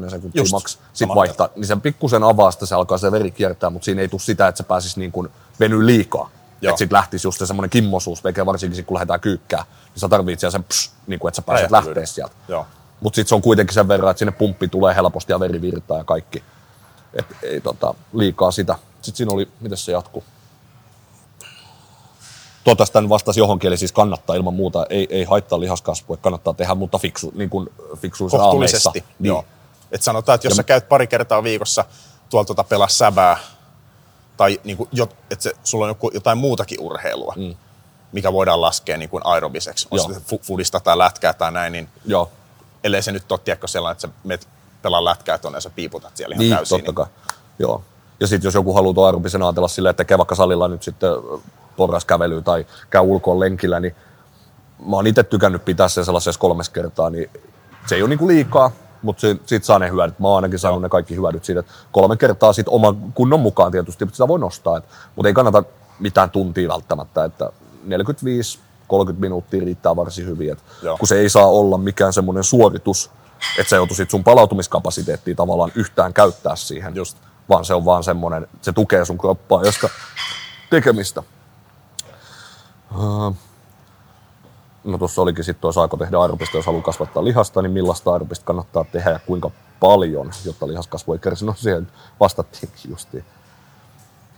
5-10 0.07 0.11
sekuntia 0.11 0.41
Just, 0.41 0.53
maks 0.53 0.79
sit 0.93 1.09
vaihtaa, 1.09 1.49
niin 1.57 1.67
sen 1.67 1.81
pikkusen 1.81 2.25
avaa 2.25 2.51
sitä, 2.51 2.67
se 2.67 2.75
alkaa 2.75 2.99
se 2.99 3.13
veri 3.13 3.31
kiertää, 3.31 3.71
mutta 3.71 3.85
siinä 3.85 4.01
ei 4.01 4.09
tule 4.09 4.21
sitä, 4.21 4.49
että 4.49 4.57
se 4.57 4.63
pääsisi 4.63 5.01
niin 5.01 5.13
kuin 5.13 5.29
venyä 5.61 5.87
liikaa. 5.87 6.31
Joo. 6.61 6.71
Että 6.71 6.79
sitten 6.79 6.97
lähtisi 6.97 7.27
just 7.27 7.39
se 7.39 7.47
semmoinen 7.47 7.71
kimmosuus, 7.71 8.25
varsinkin 8.47 8.77
sit, 8.77 8.87
kun 8.87 8.95
lähdetään 8.95 9.21
kyykkää, 9.21 9.65
niin 9.95 10.01
sä 10.01 10.09
tarvitset 10.09 10.41
siellä 10.41 10.53
sen 10.53 10.65
pss, 10.65 10.93
niin 11.07 11.21
kuin, 11.21 11.29
että 11.29 11.37
sä 11.37 11.43
pääset 11.43 11.71
lähteä 11.71 12.07
sieltä. 12.07 12.35
Mutta 13.01 13.17
sitten 13.17 13.29
se 13.29 13.35
on 13.35 13.43
kuitenkin 13.43 13.75
sen 13.75 13.89
verran, 13.89 14.11
että 14.11 14.19
sinne 14.19 14.33
pumppi 14.33 14.69
tulee 14.69 14.95
helposti 14.95 15.33
ja 15.33 15.41
veri 15.41 15.61
virtaa 15.61 15.99
ja 15.99 16.05
kaikki. 16.05 16.43
Et 17.15 17.27
ei 17.43 17.61
tota, 17.61 17.95
liikaa 18.13 18.51
sitä. 18.51 18.75
Sitten 19.03 19.17
siinä 19.17 19.33
oli, 19.33 19.49
miten 19.61 19.79
se 19.79 19.93
jatkuu? 19.93 20.25
Toivottavasti 22.69 22.93
tämän 22.93 23.09
vastasi 23.09 23.41
johonkin, 23.41 23.69
eli 23.69 23.77
siis 23.77 23.93
kannattaa 23.93 24.37
ilman 24.37 24.55
muuta, 24.55 24.87
ei, 24.91 25.07
ei 25.11 25.25
haittaa 25.25 25.61
lihaskasvua, 25.61 26.17
kannattaa 26.17 26.55
tehdä, 26.55 26.75
mutta 26.75 26.99
fiksu, 26.99 27.33
niin 27.35 27.51
kuin 27.51 27.69
fiksuissa 27.97 28.39
kohtuullisesti. 28.39 29.05
Niin. 29.19 29.29
Joo. 29.29 29.45
Et 29.93 30.03
sanotaan, 30.03 30.35
että 30.35 30.47
jos 30.47 30.53
Ja 30.53 30.57
sä 30.57 30.63
käyt 30.63 30.89
pari 30.89 31.07
kertaa 31.07 31.43
viikossa 31.43 31.85
tuolla 32.31 32.45
tuota 32.45 32.65
pelaa 32.65 32.89
säbää, 32.89 33.37
tai 34.37 34.61
niinku, 34.65 34.89
jo, 34.93 35.09
että 35.31 35.43
se, 35.43 35.53
sulla 35.65 35.85
on 35.85 35.91
joku, 35.91 36.11
jotain 36.15 36.39
muutakin 36.39 36.81
urheilua, 36.81 37.35
mm. 37.37 37.55
mikä 38.13 38.33
voidaan 38.33 38.61
laskea 38.61 38.97
niin 38.97 39.09
kuin 39.09 39.27
aerobiseksi, 39.27 39.89
on 39.91 40.15
se 40.15 40.21
fudista 40.43 40.81
tai 40.81 40.99
lätkää 40.99 41.33
tai 41.33 41.53
näin, 41.53 41.73
niin 41.73 41.89
Joo, 42.05 42.31
ellei 42.85 43.03
se 43.03 43.13
nyt 43.13 43.33
ole 43.33 43.41
tiedätkö, 43.45 43.67
sellainen, 43.67 43.93
että 43.93 44.09
sä 44.09 44.13
menet 44.25 44.49
pelaa 44.83 45.05
lätkää 45.05 45.39
tuonne 45.39 45.57
ja 45.57 45.61
sä 45.61 45.71
piiputat 45.71 46.17
siellä 46.17 46.35
ihan 46.35 46.41
niin, 46.41 46.57
täysin. 46.57 46.79
totta 46.79 46.93
kai. 46.93 47.07
Joo. 47.59 47.85
Ja 48.21 48.27
sitten 48.27 48.49
jos 48.49 48.55
joku 48.55 48.73
haluaa 48.73 48.95
tuon 48.95 49.07
aerobisen 49.07 49.43
ajatella 49.43 49.69
silleen, 49.69 49.91
että 49.91 50.05
tekee 50.05 50.19
vaikka 50.19 50.35
salilla 50.35 50.69
nyt 50.69 50.83
sitten 50.83 51.11
porraskävelyä 51.79 52.43
tai 52.43 52.67
käy 52.91 53.03
ulkoon 53.03 53.41
lenkillä, 53.41 53.81
niin 53.81 53.95
mä 54.87 54.97
oon 54.97 55.07
itse 55.07 55.23
tykännyt 55.23 55.65
pitää 55.65 55.89
sen 55.89 56.05
sellaisessa 56.05 56.41
kolmes 56.41 56.69
kertaa, 56.69 57.11
niin 57.11 57.31
Se 57.87 57.95
ei 57.95 58.03
ole 58.03 58.09
niinku 58.09 58.29
liikaa, 58.29 58.71
mutta 59.03 59.21
siitä 59.47 59.67
saa 59.67 59.79
ne 59.79 59.91
hyödyt. 59.91 60.19
Mä 60.19 60.29
oon 60.29 60.37
ainakin 60.37 60.59
saanut 60.59 60.83
ne 60.83 60.89
kaikki 60.89 61.17
hyödyt 61.17 61.45
siitä. 61.45 61.61
että 61.61 61.73
Kolme 61.93 62.17
kertaa 62.17 62.53
sit 62.53 62.69
oman 62.69 63.13
kunnon 63.15 63.41
mukaan 63.41 63.73
tietysti, 63.73 64.05
mutta 64.05 64.17
sitä 64.17 64.29
voi 64.29 64.39
nostaa. 64.39 64.77
Et, 64.77 64.85
mutta 65.17 65.29
ei 65.29 65.35
kannata 65.35 65.65
mitään 65.99 66.31
tuntia 66.31 66.69
välttämättä, 66.69 67.25
että 67.25 67.53
45 67.85 68.59
30 68.89 69.21
minuuttia 69.21 69.65
riittää 69.65 69.97
varsin 69.97 70.27
hyvin. 70.27 70.53
Et 70.53 70.59
Joo. 70.83 70.99
kun 70.99 71.09
se 71.09 71.19
ei 71.19 71.29
saa 71.29 71.47
olla 71.47 71.79
mikään 71.79 72.13
semmoinen 72.13 72.45
suoritus, 72.45 73.11
että 73.59 73.71
sä 73.71 73.77
joutuisit 73.77 74.11
sun 74.11 74.25
palautumiskapasiteettia 74.25 75.35
tavallaan 75.35 75.73
yhtään 75.75 76.15
käyttää 76.15 76.57
siihen. 76.57 76.97
Just. 76.97 77.19
Vaan 77.49 77.65
se 77.65 77.75
on 77.75 77.85
vaan 77.85 78.05
semmoinen, 78.05 78.47
se 78.63 78.73
tukee 78.73 79.05
sun 79.05 79.19
kroppaa, 79.19 79.63
joska 79.63 79.89
tekemistä. 80.71 81.23
No 84.85 84.99
tuossa 84.99 85.23
olikin 85.23 85.45
sitten 85.45 85.61
tuo 85.61 85.73
saako 85.73 85.97
tehdä 85.97 86.19
aerobista, 86.19 86.57
jos 86.57 86.67
haluaa 86.67 86.83
kasvattaa 86.83 87.25
lihasta, 87.25 87.63
niin 87.63 87.73
millaista 87.73 88.13
aerobista 88.13 88.45
kannattaa 88.45 88.85
tehdä 88.85 89.11
ja 89.11 89.19
kuinka 89.19 89.51
paljon, 89.81 90.31
jotta 90.45 90.69
lihaskasvu 90.69 91.13
ei 91.13 91.19
kärsi. 91.19 91.45
No 91.45 91.55
siihen 91.57 91.89
vastattiinkin 92.21 92.91
justiin, 92.91 93.25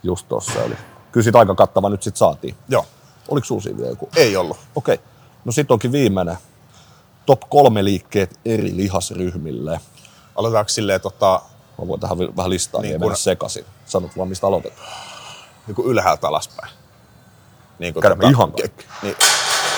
just 0.03 0.29
tuossa. 0.29 0.63
Eli 0.65 0.75
kyllä 1.13 1.25
sit 1.25 1.37
aika 1.37 1.55
kattava 1.55 1.89
nyt 1.89 2.03
sitten 2.03 2.19
saatiin. 2.19 2.55
Joo, 2.69 2.87
Oliko 3.29 3.47
siinä 3.61 3.77
vielä 3.79 3.91
joku? 3.91 4.09
ei 4.17 4.37
ollut. 4.37 4.57
Okei. 4.75 5.01
No 5.45 5.53
sitten 5.53 5.75
onkin 5.75 5.93
viimeinen. 5.93 6.37
Top 7.27 7.41
kolme 7.49 7.85
liikkeet 7.85 8.41
eri 8.45 8.77
lihasryhmille. 8.77 9.81
Aloitetaanko 10.37 10.69
silleen 10.69 11.01
tota, 11.01 11.43
Mä 11.79 11.89
voin 11.89 12.01
tähän 12.01 12.19
vähän 12.19 12.51
listaa, 12.51 12.81
niin, 12.81 12.87
Niin 12.89 12.93
ei 12.93 12.99
kun- 12.99 13.07
mennä 13.07 13.17
sekaisin. 13.17 13.65
Sanot 13.87 14.17
vaan, 14.17 14.29
mistä 14.29 14.47
aloitetaan. 14.47 14.89
niin 15.67 15.75
kuin 15.75 15.89
ylhäältä 15.89 16.29
alaspäin? 16.29 16.73
Niin 17.81 17.95
kuin 17.95 18.03
Käydäänkö 18.03 18.27
ihan 18.29 18.53
ke-? 18.53 18.71
Niin, 19.03 19.17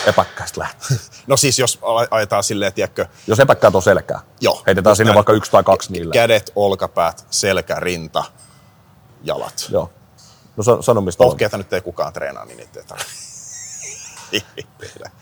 Epäkkäistä 0.06 0.60
lähtee. 0.60 0.96
no 1.26 1.36
siis 1.36 1.58
jos 1.58 1.78
ajetaan 2.10 2.44
silleen, 2.44 2.72
tiedätkö, 2.72 3.06
Jos 3.26 3.40
epäkkäät 3.40 3.74
on 3.74 3.82
selkää, 3.82 4.20
Joo. 4.40 4.62
heitetään 4.66 4.96
sinne 4.96 5.08
näin. 5.08 5.14
vaikka 5.14 5.32
yksi 5.32 5.50
tai 5.50 5.62
kaksi 5.64 5.92
niille. 5.92 6.12
kädet, 6.12 6.52
olkapäät, 6.56 7.26
selkä, 7.30 7.80
rinta, 7.80 8.24
jalat. 9.22 9.66
Joo. 9.70 9.90
No 10.56 10.62
sa- 10.62 10.82
sano 10.82 11.00
mistä. 11.00 11.24
Rohkeita 11.24 11.58
nyt 11.58 11.72
ei 11.72 11.80
kukaan 11.80 12.12
treenaa, 12.12 12.44
niin 12.44 12.56
niitä 12.56 12.80
ei 12.80 12.86
tarvitse. 12.86 13.12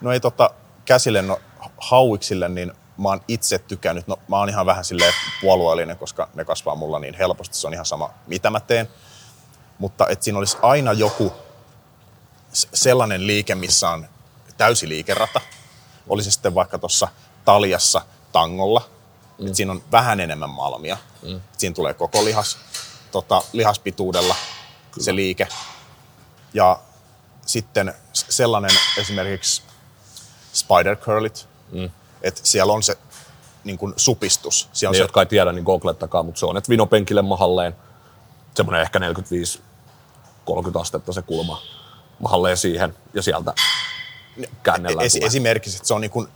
No 0.00 0.12
ei 0.12 0.20
tota, 0.20 0.50
käsille, 0.84 1.22
no 1.22 1.40
hauiksille, 1.78 2.48
niin 2.48 2.72
mä 2.98 3.08
oon 3.08 3.20
itse 3.28 3.58
tykännyt, 3.58 4.06
no 4.06 4.16
mä 4.28 4.38
oon 4.38 4.48
ihan 4.48 4.66
vähän 4.66 4.84
silleen 4.84 5.12
puolueellinen, 5.40 5.96
koska 5.98 6.28
ne 6.34 6.44
kasvaa 6.44 6.74
mulla 6.74 6.98
niin 6.98 7.14
helposti, 7.14 7.56
se 7.56 7.66
on 7.66 7.72
ihan 7.74 7.86
sama 7.86 8.10
mitä 8.26 8.50
mä 8.50 8.60
teen. 8.60 8.88
Mutta 9.78 10.06
että 10.08 10.24
siinä 10.24 10.38
olisi 10.38 10.56
aina 10.62 10.92
joku 10.92 11.32
sellainen 12.52 13.26
liike, 13.26 13.54
missä 13.54 13.90
on 13.90 14.08
täysi 14.56 14.88
liikerata. 14.88 15.40
Oli 16.08 16.22
se 16.22 16.30
sitten 16.30 16.54
vaikka 16.54 16.78
tuossa 16.78 17.08
taljassa 17.44 18.02
tangolla, 18.32 18.88
mm. 19.38 19.54
siinä 19.54 19.72
on 19.72 19.82
vähän 19.92 20.20
enemmän 20.20 20.50
malmia. 20.50 20.96
Mm. 21.22 21.40
Siinä 21.58 21.74
tulee 21.74 21.94
koko 21.94 22.24
lihas, 22.24 22.58
tota, 23.12 23.42
lihaspituudella 23.52 24.34
Kyllä. 24.90 25.04
se 25.04 25.14
liike. 25.14 25.48
Ja 26.54 26.80
sitten 27.46 27.94
sellainen 28.12 28.70
esimerkiksi 28.96 29.62
spider 30.52 30.96
curlit, 30.96 31.48
mm. 31.72 31.90
että 32.22 32.40
siellä 32.44 32.72
on 32.72 32.82
se 32.82 32.98
niin 33.64 33.78
kuin 33.78 33.94
supistus. 33.96 34.68
Siellä 34.72 34.90
on 34.90 34.92
Ne, 34.92 34.98
se, 34.98 35.02
jotka 35.02 35.20
ei 35.22 35.26
tiedä, 35.26 35.52
niin 35.52 35.64
googlettakaa, 35.64 36.22
mutta 36.22 36.38
se 36.38 36.46
on, 36.46 36.56
että 36.56 36.68
vinopenkille 36.68 37.22
mahalleen, 37.22 37.76
semmoinen 38.54 38.82
ehkä 38.82 38.98
45-30 38.98 39.02
astetta 40.80 41.12
se 41.12 41.22
kulma 41.22 41.62
mahalleen 42.18 42.56
siihen 42.56 42.94
ja 43.14 43.22
sieltä 43.22 43.54
käännellään. 44.62 45.10
Tulee. 45.10 45.26
esimerkiksi, 45.26 45.76
että 45.76 45.88
se 45.88 45.94
on, 45.94 46.00
niin 46.00 46.10
kuin, 46.10 46.28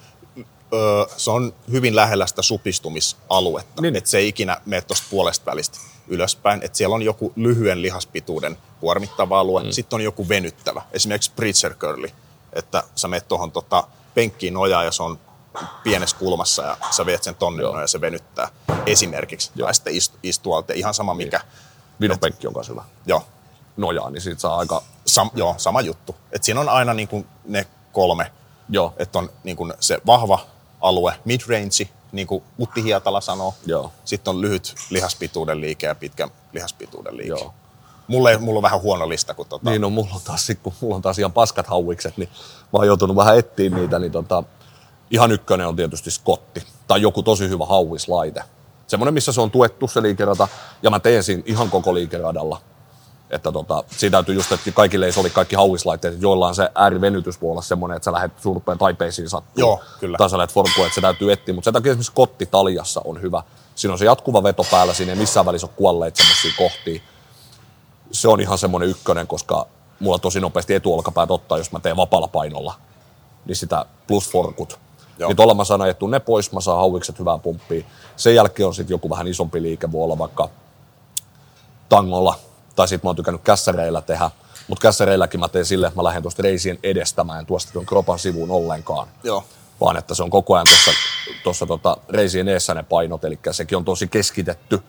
öö, 0.72 1.04
se 1.16 1.30
on 1.30 1.54
hyvin 1.70 1.96
lähellä 1.96 2.26
sitä 2.26 2.42
supistumisaluetta. 2.42 3.82
Niin. 3.82 3.92
Niin. 3.92 3.96
Että 3.96 4.10
se 4.10 4.18
ei 4.18 4.28
ikinä 4.28 4.60
mene 4.66 4.82
tuosta 4.82 5.06
puolesta 5.10 5.50
välistä 5.50 5.78
ylöspäin. 6.08 6.62
Että 6.62 6.78
siellä 6.78 6.94
on 6.94 7.02
joku 7.02 7.32
lyhyen 7.36 7.82
lihaspituuden 7.82 8.58
kuormittava 8.80 9.40
alue, 9.40 9.62
mm. 9.62 9.70
sitten 9.70 9.96
on 9.96 10.00
joku 10.00 10.28
venyttävä. 10.28 10.82
Esimerkiksi 10.92 11.30
preacher 11.36 11.74
curli, 11.74 12.14
että 12.52 12.82
sä 12.94 13.08
menet 13.08 13.28
tuohon 13.28 13.52
tota, 13.52 13.84
penkkiin 14.14 14.54
nojaa 14.54 14.84
ja 14.84 14.92
se 14.92 15.02
on 15.02 15.18
pienessä 15.82 16.16
kulmassa 16.16 16.62
ja 16.62 16.76
sä 16.90 17.06
viet 17.06 17.22
sen 17.22 17.34
tonne 17.34 17.62
Joo. 17.62 17.80
ja 17.80 17.86
se 17.86 18.00
venyttää 18.00 18.48
esimerkiksi. 18.86 19.50
Tai 19.58 19.74
sitten 19.74 19.94
ist, 19.94 20.14
istuu 20.22 20.54
alta, 20.54 20.72
ihan 20.72 20.94
sama 20.94 21.14
mikä. 21.14 21.40
Vinopenkki 22.00 22.46
on 22.46 22.54
kanssa 22.54 22.72
hyvä. 22.72 22.84
Joo, 23.06 23.26
Nojaa, 23.76 24.10
niin 24.10 24.22
siitä 24.22 24.40
saa 24.40 24.58
aika... 24.58 24.82
sam, 25.10 25.30
joo, 25.34 25.54
sama 25.58 25.80
juttu. 25.80 26.14
Et 26.32 26.44
siinä 26.44 26.60
on 26.60 26.68
aina 26.68 26.94
niin 26.94 27.08
kuin 27.08 27.26
ne 27.44 27.66
kolme 27.92 28.32
Joo, 28.70 28.94
että 28.96 29.18
on 29.18 29.30
niin 29.44 29.56
kuin 29.56 29.72
se 29.80 30.00
vahva 30.06 30.38
alue, 30.80 31.14
mid-range, 31.24 31.88
niin 32.12 32.26
kuin 32.26 32.44
Utti 32.60 32.84
Hietala 32.84 33.20
sanoo. 33.20 33.54
Joo. 33.66 33.92
Sitten 34.04 34.30
on 34.30 34.40
lyhyt 34.40 34.74
lihaspituuden 34.90 35.60
liike 35.60 35.86
ja 35.86 35.94
pitkä 35.94 36.28
lihaspituuden 36.52 37.16
liike. 37.16 37.28
Joo. 37.28 37.54
Mulla, 38.06 38.30
ei, 38.30 38.38
mulla 38.38 38.58
on 38.58 38.62
vähän 38.62 38.80
huono 38.80 39.08
lista, 39.08 39.34
kun 39.34 39.46
tota, 39.46 39.70
Niin, 39.70 39.80
no 39.80 39.90
mulla 39.90 40.14
on 40.14 40.20
taas, 40.24 40.52
kun 40.62 40.72
mulla 40.80 40.96
on 40.96 41.02
taas 41.02 41.18
ihan 41.18 41.32
paskat 41.32 41.66
hauikset, 41.66 42.16
niin 42.16 42.28
mä 42.62 42.68
oon 42.72 42.86
joutunut 42.86 43.16
vähän 43.16 43.38
etsiä 43.38 43.70
niitä, 43.70 43.98
niin 43.98 44.12
tota, 44.12 44.42
ihan 45.10 45.32
ykkönen 45.32 45.68
on 45.68 45.76
tietysti 45.76 46.10
skotti. 46.10 46.62
Tai 46.86 47.02
joku 47.02 47.22
tosi 47.22 47.48
hyvä 47.48 47.66
hauislaite. 47.66 48.42
Semmoinen, 48.86 49.14
missä 49.14 49.32
se 49.32 49.40
on 49.40 49.50
tuettu 49.50 49.88
se 49.88 50.02
liikerata, 50.02 50.48
ja 50.82 50.90
mä 50.90 51.00
teen 51.00 51.22
siinä 51.22 51.42
ihan 51.46 51.70
koko 51.70 51.94
liikeradalla. 51.94 52.60
Että 53.30 53.52
tota, 53.52 53.84
siitä 53.90 54.14
täytyy 54.14 54.34
just, 54.34 54.52
että 54.52 54.70
kaikille 54.72 55.06
ei 55.06 55.12
sovi 55.12 55.30
kaikki 55.30 55.56
hauislaitteet, 55.56 56.22
joillain 56.22 56.54
se 56.54 56.70
äärivenytys 56.74 57.42
voi 57.42 57.50
olla 57.50 57.62
semmoinen, 57.62 57.96
että 57.96 58.04
sä 58.04 58.12
lähdet 58.12 58.32
suurpeen 58.42 58.78
taipeisiin 58.78 59.28
sattuu. 59.28 59.60
Joo, 59.60 59.80
kyllä. 60.00 60.18
Tai 60.18 60.30
sä 60.30 60.38
lähdet 60.38 60.54
forkkuun, 60.54 60.86
että 60.86 60.94
se 60.94 61.00
täytyy 61.00 61.32
etsiä. 61.32 61.54
Mutta 61.54 61.64
sen 61.64 61.74
takia 61.74 61.92
esimerkiksi 61.92 62.12
kotti 62.14 62.46
taljassa 62.46 63.00
on 63.04 63.22
hyvä. 63.22 63.42
Siinä 63.74 63.92
on 63.92 63.98
se 63.98 64.04
jatkuva 64.04 64.42
veto 64.42 64.64
päällä, 64.70 64.94
siinä 64.94 65.12
ei 65.12 65.18
missään 65.18 65.46
välissä 65.46 65.66
ole 65.66 65.74
kuolleet 65.76 66.16
semmoisia 66.16 66.52
kohtia 66.58 67.00
se 68.12 68.28
on 68.28 68.40
ihan 68.40 68.58
semmoinen 68.58 68.88
ykkönen, 68.88 69.26
koska 69.26 69.66
mulla 70.00 70.18
tosi 70.18 70.40
nopeasti 70.40 70.74
etuolkapäät 70.74 71.30
ottaa, 71.30 71.58
jos 71.58 71.72
mä 71.72 71.80
teen 71.80 71.96
vapaalla 71.96 72.28
painolla, 72.28 72.74
niin 73.46 73.56
sitä 73.56 73.84
plus 74.06 74.30
forkut. 74.30 74.78
Joo. 75.18 75.28
Niin 75.28 75.36
tuolla 75.36 75.54
mä 75.54 75.64
saan 75.64 75.82
ajettua 75.82 76.08
ne 76.08 76.20
pois, 76.20 76.52
mä 76.52 76.60
saan 76.60 76.78
hauikset 76.78 77.18
hyvää 77.18 77.38
pumppia. 77.38 77.84
Sen 78.16 78.34
jälkeen 78.34 78.66
on 78.66 78.74
sitten 78.74 78.94
joku 78.94 79.10
vähän 79.10 79.28
isompi 79.28 79.62
liike, 79.62 79.92
voi 79.92 80.04
olla 80.04 80.18
vaikka 80.18 80.48
tangolla, 81.88 82.34
tai 82.80 82.88
sitten 82.88 83.06
mä 83.06 83.08
oon 83.08 83.16
tykännyt 83.16 83.42
kässäreillä 83.42 84.02
tehdä. 84.02 84.30
Mutta 84.68 84.82
kässäreilläkin 84.82 85.40
mä 85.40 85.48
teen 85.48 85.64
silleen, 85.64 85.88
että 85.88 85.98
mä 85.98 86.04
lähden 86.04 86.22
tuosta 86.22 86.42
reisien 86.42 86.78
edestä, 86.82 87.24
mä 87.24 87.38
en 87.38 87.46
tuosta 87.46 87.72
tuon 87.72 87.86
kropan 87.86 88.18
sivuun 88.18 88.50
ollenkaan. 88.50 89.08
Joo. 89.24 89.44
Vaan 89.80 89.96
että 89.96 90.14
se 90.14 90.22
on 90.22 90.30
koko 90.30 90.54
ajan 90.54 90.66
tuossa, 90.66 90.90
tuossa 91.44 91.66
tota, 91.66 91.96
reisien 92.08 92.48
eessä 92.48 92.74
ne 92.74 92.82
painot, 92.82 93.24
eli 93.24 93.38
sekin 93.50 93.78
on 93.78 93.84
tosi 93.84 94.08
keskitetty. 94.08 94.82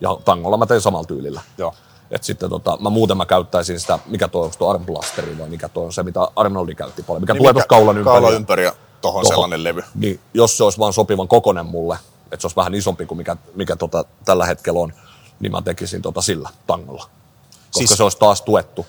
Ja 0.00 0.16
tangolla 0.24 0.56
mä 0.56 0.66
teen 0.66 0.80
samalla 0.80 1.06
tyylillä. 1.06 1.40
Joo. 1.58 1.74
Et 2.10 2.24
sitten 2.24 2.50
tota, 2.50 2.78
mä 2.80 2.90
muuten 2.90 3.16
mä 3.16 3.26
käyttäisin 3.26 3.80
sitä, 3.80 3.98
mikä 4.06 4.28
tuo, 4.28 4.42
onko 4.44 4.56
tuo 4.58 4.70
armblasteri 4.70 5.38
vai 5.38 5.48
mikä 5.48 5.68
tuo 5.68 5.84
on 5.84 5.92
se, 5.92 6.02
mitä 6.02 6.20
Arnoldi 6.36 6.74
käytti 6.74 7.02
paljon, 7.02 7.22
mikä 7.22 7.32
niin 7.32 7.38
tulee 7.40 7.52
tuossa 7.52 7.68
kaulan 7.68 7.98
ympäri. 7.98 8.14
Kaulan 8.14 8.34
ympäri 8.34 8.64
ja 8.64 8.70
tohon, 8.70 9.22
Tohon. 9.22 9.26
sellainen 9.26 9.64
levy. 9.64 9.82
Niin, 9.94 10.20
jos 10.34 10.56
se 10.56 10.64
olisi 10.64 10.78
vaan 10.78 10.92
sopivan 10.92 11.28
kokonen 11.28 11.66
mulle, 11.66 11.98
että 12.32 12.40
se 12.40 12.46
olisi 12.46 12.56
vähän 12.56 12.74
isompi 12.74 13.06
kuin 13.06 13.18
mikä, 13.18 13.36
mikä 13.54 13.76
tota, 13.76 14.04
tällä 14.24 14.46
hetkellä 14.46 14.80
on, 14.80 14.92
niin 15.40 15.52
mä 15.52 15.62
tekisin 15.62 16.02
tota 16.02 16.22
sillä 16.22 16.48
tangolla. 16.66 17.15
Koska 17.78 17.86
Siis- 17.88 17.96
se 17.96 18.02
olisi 18.02 18.18
taas 18.18 18.42
tuettu. 18.42 18.86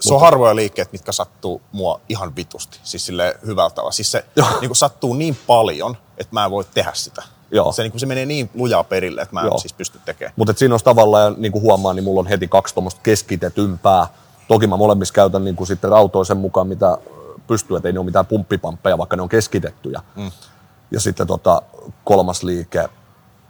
Se 0.00 0.14
on 0.14 0.20
harvoja 0.20 0.56
liikkeet, 0.56 0.92
mitkä 0.92 1.12
sattuu 1.12 1.62
mua 1.72 2.00
ihan 2.08 2.36
vitusti. 2.36 2.78
Siis 2.82 3.06
sille 3.06 3.38
hyvällä 3.46 3.70
tavalla. 3.70 3.92
Siis 3.92 4.12
se 4.12 4.24
niin 4.60 4.68
kuin 4.68 4.76
sattuu 4.76 5.14
niin 5.14 5.38
paljon, 5.46 5.96
että 6.18 6.34
mä 6.34 6.44
en 6.44 6.50
voi 6.50 6.64
tehdä 6.74 6.90
sitä. 6.94 7.22
Joo. 7.50 7.72
Se, 7.72 7.82
niin 7.82 7.90
kuin, 7.92 8.00
se 8.00 8.06
menee 8.06 8.26
niin 8.26 8.50
lujaa 8.54 8.84
perille, 8.84 9.22
että 9.22 9.34
mä 9.34 9.40
en 9.40 9.46
Joo. 9.46 9.58
siis 9.58 9.72
pysty 9.72 10.00
tekemään. 10.04 10.32
Mutta 10.36 10.52
siinä 10.56 10.74
olisi 10.74 10.84
tavallaan, 10.84 11.34
niin 11.38 11.52
kuin 11.52 11.62
huomaa, 11.62 11.94
niin 11.94 12.04
mulla 12.04 12.20
on 12.20 12.26
heti 12.26 12.48
kaksi 12.48 12.74
tuommoista 12.74 13.00
keskitetympää. 13.02 14.06
Toki 14.48 14.66
mä 14.66 14.76
molemmissa 14.76 15.14
käytän 15.14 15.44
niin 15.44 15.56
kuin 15.56 15.66
sitten 15.66 15.90
rautoja 15.90 16.24
sen 16.24 16.36
mukaan, 16.36 16.66
mitä 16.66 16.98
pystyy, 17.46 17.76
että 17.76 17.88
ei 17.88 17.92
ne 17.92 17.98
ole 17.98 18.04
mitään 18.06 18.26
pumppipamppeja, 18.26 18.98
vaikka 18.98 19.16
ne 19.16 19.22
on 19.22 19.28
keskitettyjä. 19.28 20.00
Mm. 20.16 20.30
Ja 20.90 21.00
sitten 21.00 21.26
tota, 21.26 21.62
kolmas 22.04 22.42
liike 22.42 22.88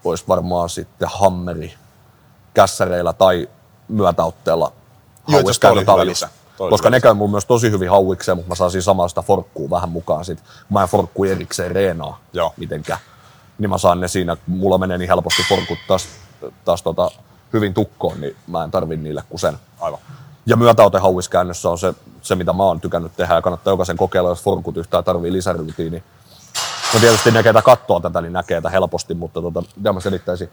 olisi 0.05 0.25
varmaan 0.29 0.69
sitten 0.69 1.09
hammeri 1.13 1.75
kässäreillä 2.55 3.13
tai 3.13 3.49
myötäotteella. 3.89 4.73
Toi 5.31 5.43
oli 6.01 6.15
Koska 6.71 6.91
ne 6.91 7.01
käy 7.01 7.15
mulla 7.15 7.31
myös 7.31 7.45
tosi 7.45 7.71
hyvin 7.71 7.91
hauikseen, 7.91 8.37
mutta 8.37 8.49
mä 8.49 8.55
saan 8.55 8.71
siinä 8.71 8.83
samalla 8.83 9.09
sitä 9.09 9.23
forkkuu 9.23 9.71
vähän 9.71 9.89
mukaan 9.89 10.25
sit. 10.25 10.43
Mä 10.71 10.83
en 10.83 10.89
forkku 10.89 11.25
erikseen 11.25 11.71
reenaa 11.71 12.21
Joo. 12.33 12.55
mitenkään, 12.57 12.99
niin 13.59 13.71
mä 13.71 13.79
saan 13.79 14.01
ne 14.01 14.09
siinä, 14.09 14.37
kun 14.37 14.55
mulla 14.55 14.79
menee 14.79 14.99
niin 14.99 15.09
helposti 15.09 15.43
forkut 15.49 15.79
taas, 15.89 16.07
taas 16.65 16.83
tota, 16.83 17.11
hyvin 17.53 17.75
tukkoon, 17.75 18.21
niin 18.21 18.37
mä 18.47 18.65
en 18.65 18.71
tarvi 18.71 18.97
niille 18.97 19.23
kuin 19.29 19.41
sen. 19.41 19.59
Aivan. 19.81 20.01
Ja 20.47 20.57
myötäotehauiskäännössä 20.57 21.71
on 21.71 21.79
se, 21.79 21.95
se, 22.23 22.35
mitä 22.35 22.53
mä 22.53 22.63
oon 22.63 22.81
tykännyt 22.81 23.17
tehdä 23.17 23.35
ja 23.35 23.43
kannattaa 23.43 23.73
jokaisen 23.73 23.97
kokeilla, 23.97 24.29
jos 24.29 24.43
forkut 24.43 24.77
yhtään 24.77 25.05
tarvii 25.05 25.33
lisärutiini. 25.33 26.03
No 26.95 27.01
tietysti 27.01 27.31
ne, 27.31 27.43
ketä 27.43 27.63
katsoo 27.63 28.01
tätä, 28.01 28.21
niin 28.21 28.33
näkee 28.33 28.59
tätä 28.61 28.71
helposti, 28.71 29.15
mutta 29.15 29.43
tota, 29.43 29.63
mitä 29.77 29.93
mä 29.93 30.01
selittäisin. 30.01 30.49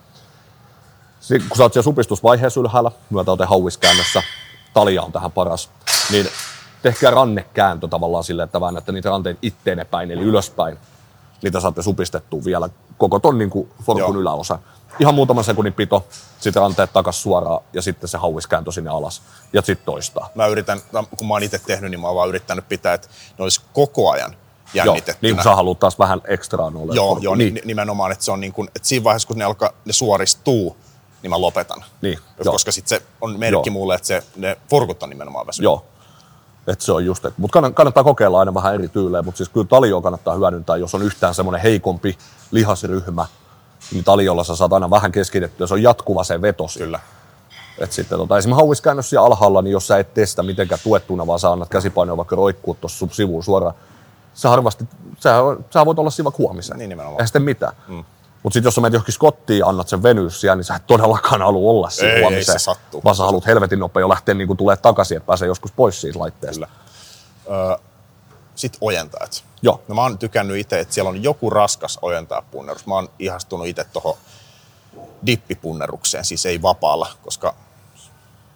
Si- 1.24 1.40
kun 1.40 1.58
sä 1.58 1.64
oot 1.64 1.74
siellä 1.74 1.84
supistusvaiheessa 1.84 2.60
ylhäällä, 2.60 2.92
myötäotehauiskäännössä, 3.10 4.24
talja 4.74 5.02
on 5.04 5.12
tähän 5.12 5.32
paras, 5.32 5.70
niin 6.12 6.28
tehkää 6.82 7.12
rannekääntö 7.12 7.88
tavallaan 7.88 8.24
silleen, 8.24 8.46
että 8.46 8.62
väännätte 8.62 8.92
niitä 8.92 9.10
ranteita 9.10 9.40
itteenne 9.42 9.86
päin, 9.86 10.12
eli 10.12 10.22
ylöspäin. 10.22 10.78
niitä 11.42 11.60
saatte 11.60 11.82
supistettua 11.82 12.42
vielä 12.46 12.70
koko 12.98 13.20
ton 13.20 13.38
niin 13.38 13.50
kuin 13.50 13.70
forkun 13.84 14.16
Joo. 14.16 14.22
yläosa. 14.22 14.60
Ihan 15.00 15.16
muutaman 15.16 15.44
sekunnin 15.44 15.74
pito, 15.74 16.06
sitten 16.40 16.62
ranteet 16.62 16.94
takas 16.94 17.22
suoraan 17.22 17.60
ja 17.74 17.82
sitten 17.82 18.08
se 18.10 18.18
hauis 18.18 18.48
kääntö 18.48 18.72
sinne 18.72 18.90
alas 18.90 19.22
ja 19.54 19.62
sitten 19.62 19.86
toistaa. 19.86 20.30
Mä 20.36 20.48
yritän, 20.48 20.82
kun 21.18 21.28
mä 21.28 21.34
oon 21.34 21.44
itse 21.44 21.60
tehnyt, 21.60 21.92
niin 21.92 22.00
mä 22.00 22.08
oon 22.08 22.16
vaan 22.16 22.30
yrittänyt 22.30 22.70
pitää, 22.70 22.94
että 22.94 23.08
ne 23.38 23.44
olisi 23.44 23.62
koko 23.74 24.12
ajan 24.12 24.36
Joo, 24.74 24.86
jännitettynä. 24.86 25.18
niin 25.22 25.36
kun 25.36 25.44
sä 25.44 25.56
haluat 25.56 25.80
taas 25.80 26.00
vähän 26.00 26.22
ekstraa 26.28 26.70
noille. 26.70 26.96
Joo, 26.96 27.18
joo 27.22 27.36
niin. 27.36 27.54
niin. 27.54 27.68
nimenomaan, 27.68 28.12
että 28.12 28.26
se 28.26 28.32
on 28.32 28.42
niin 28.42 28.54
kuin, 28.54 28.68
että 28.76 28.88
siinä 28.88 29.04
vaiheessa, 29.04 29.28
kun 29.28 29.38
ne, 29.38 29.44
alkaa, 29.44 29.72
ne 29.86 29.94
suoristuu, 29.94 30.78
niin 31.24 31.30
mä 31.30 31.42
lopetan. 31.42 31.84
Niin. 32.02 32.20
Koska 32.46 32.72
sitten 32.72 33.00
se 33.00 33.06
on 33.22 33.40
merkki 33.40 33.70
Joo. 33.70 33.74
mulle, 33.74 33.96
että 33.96 34.08
se, 34.08 34.24
ne 34.36 34.58
forkut 34.70 35.04
on 35.04 35.10
nimenomaan 35.10 35.48
väsynyt. 35.48 35.64
Joo. 35.64 35.86
Et 36.68 36.82
se 36.82 36.92
on 36.92 37.06
just, 37.06 37.26
mutta 37.38 37.72
kannattaa 37.72 38.04
kokeilla 38.04 38.40
aina 38.40 38.54
vähän 38.54 38.74
eri 38.74 38.88
tyylejä, 38.88 39.22
mutta 39.22 39.38
siis 39.38 39.50
kyllä 39.50 39.68
talioa 39.68 40.02
kannattaa 40.02 40.36
hyödyntää, 40.36 40.78
jos 40.78 40.96
on 40.96 41.02
yhtään 41.02 41.36
semmoinen 41.36 41.62
heikompi 41.62 42.18
lihasryhmä, 42.52 43.26
niin 43.92 44.04
taliolla 44.04 44.44
sä 44.44 44.56
saat 44.56 44.74
aina 44.74 44.90
vähän 44.90 45.12
keskitettyä, 45.12 45.68
se 45.68 45.74
on 45.74 45.84
jatkuva 45.84 46.24
se 46.24 46.42
veto. 46.42 46.68
Kyllä. 46.78 47.00
Et 47.78 47.92
sitten 47.92 48.18
tota, 48.18 48.38
esimerkiksi 48.38 48.62
hauiskäännös 48.62 49.10
siellä 49.10 49.26
alhaalla, 49.26 49.62
niin 49.62 49.72
jos 49.72 49.88
sä 49.88 49.98
et 49.98 50.14
testa 50.14 50.44
mitenkään 50.44 50.82
tuettuna, 50.84 51.28
vaan 51.28 51.40
sä 51.40 51.52
annat 51.52 51.70
käsipainoa 51.70 52.18
vaikka 52.18 52.36
roikkuu 52.36 52.74
tuossa 52.74 53.08
sivuun 53.12 53.44
suoraan, 53.44 53.74
sä 54.34 54.50
harvasti, 54.50 54.86
sä, 55.20 55.40
sä 55.74 55.86
voit 55.86 56.00
olla 56.00 56.10
siinä 56.10 56.24
vaikka 56.24 56.38
huomisen. 56.38 56.78
Niin 56.78 56.90
nimenomaan. 56.90 57.22
Ei 57.22 57.28
sitten 57.28 57.42
mitään. 57.42 57.74
Mm. 57.88 58.04
Mutta 58.44 58.54
sitten 58.54 58.68
jos 58.68 58.76
sä 58.76 58.82
menet 58.82 58.94
johonkin 58.94 59.14
skottiin 59.14 59.60
ja 59.60 59.68
annat 59.68 59.88
sen 59.88 60.04
venyä 60.04 60.30
siellä, 60.30 60.56
niin 60.56 60.64
sä 60.64 60.76
et 60.76 60.88
todellakaan 60.88 61.42
halua 61.42 61.72
olla 61.72 61.90
siinä 61.90 62.10
Ei, 62.10 62.16
ei, 62.16 62.22
huomiseen. 62.22 62.60
se 62.60 62.64
sattuu. 62.64 63.02
Vaan 63.04 63.16
sä 63.16 63.24
haluat 63.24 63.46
helvetin 63.46 63.80
nopea 63.80 64.02
jo 64.02 64.10
lähteä 64.10 64.36
niin 64.36 64.58
tulee 64.58 64.78
takaisin, 64.78 65.18
että 65.18 65.28
pääsee 65.28 65.48
joskus 65.48 65.72
pois 65.72 66.02
siitä 66.02 66.20
laitteesta. 66.20 66.68
Kyllä. 66.68 67.78
Sitten 68.56 68.78
ojentajat. 68.82 69.44
Joo. 69.62 69.82
No 69.88 69.96
mä 69.96 70.02
oon 70.02 70.18
tykännyt 70.18 70.58
itse, 70.58 70.80
että 70.80 70.94
siellä 70.94 71.10
on 71.10 71.24
joku 71.24 71.50
raskas 71.50 72.00
ojentajapunnerus. 72.02 72.86
Mä 72.86 72.96
oon 72.96 73.10
ihastunut 73.20 73.68
itse 73.68 73.84
tuohon 73.84 74.18
dippipunnerukseen, 75.26 76.26
siis 76.26 76.46
ei 76.46 76.62
vapaalla, 76.62 77.08
koska 77.24 77.56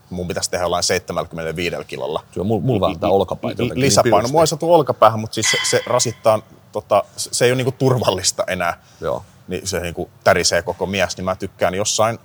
mun 0.09 0.27
pitäisi 0.27 0.51
tehdä 0.51 0.63
jollain 0.63 0.83
75 0.83 1.75
kilolla. 1.87 2.23
On 2.39 2.47
mulla 2.47 2.65
mul 2.65 2.81
vähän 2.81 2.99
tää 2.99 3.09
olkapäitä 3.09 3.63
jotenkin. 3.63 3.81
Lisäpaino. 3.81 4.21
niin 4.21 4.31
Mua 4.31 4.41
ei 4.41 4.47
satu 4.47 4.73
olkapäähän, 4.73 5.19
mutta 5.19 5.35
siis 5.35 5.51
se, 5.51 5.57
se 5.69 5.83
rasittaa, 5.85 6.39
tota, 6.71 7.03
se 7.17 7.29
se 7.33 7.45
ei 7.45 7.51
ole 7.51 7.57
niinku 7.57 7.71
turvallista 7.71 8.43
enää. 8.47 8.81
Joo. 9.01 9.23
Niin 9.47 9.67
se 9.67 9.79
niinku 9.79 10.09
tärisee 10.23 10.61
koko 10.61 10.85
mies, 10.85 11.17
niin 11.17 11.25
mä 11.25 11.35
tykkään 11.35 11.75
jossain 11.75 12.19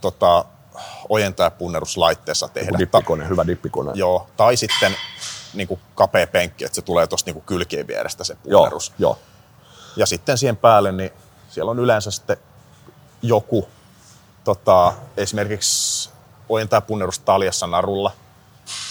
tota, 0.00 0.44
ojentajapunneruslaitteessa 1.08 2.48
tehdä. 2.48 2.68
Joku 2.68 2.78
dippikone, 2.78 3.28
hyvä 3.28 3.46
dippikone. 3.46 3.92
Joo, 3.94 4.26
tai 4.36 4.56
sitten 4.56 4.96
niin 5.54 5.68
kuin 5.68 5.80
kapea 5.94 6.26
penkki, 6.26 6.64
että 6.64 6.76
se 6.76 6.82
tulee 6.82 7.06
tuosta 7.06 7.30
niin 7.30 7.42
kylkien 7.42 7.86
vierestä 7.86 8.24
se 8.24 8.36
joo, 8.44 8.60
punnerus. 8.60 8.92
joo. 8.98 9.18
Ja 9.96 10.06
sitten 10.06 10.38
siihen 10.38 10.56
päälle, 10.56 10.92
niin 10.92 11.10
siellä 11.48 11.70
on 11.70 11.78
yleensä 11.78 12.10
sitten 12.10 12.36
joku 13.22 13.68
tota, 14.44 14.92
esimerkiksi 15.16 16.10
ojentaa 16.48 16.80
punnerus 16.80 17.18
taljassa 17.18 17.66
narulla, 17.66 18.12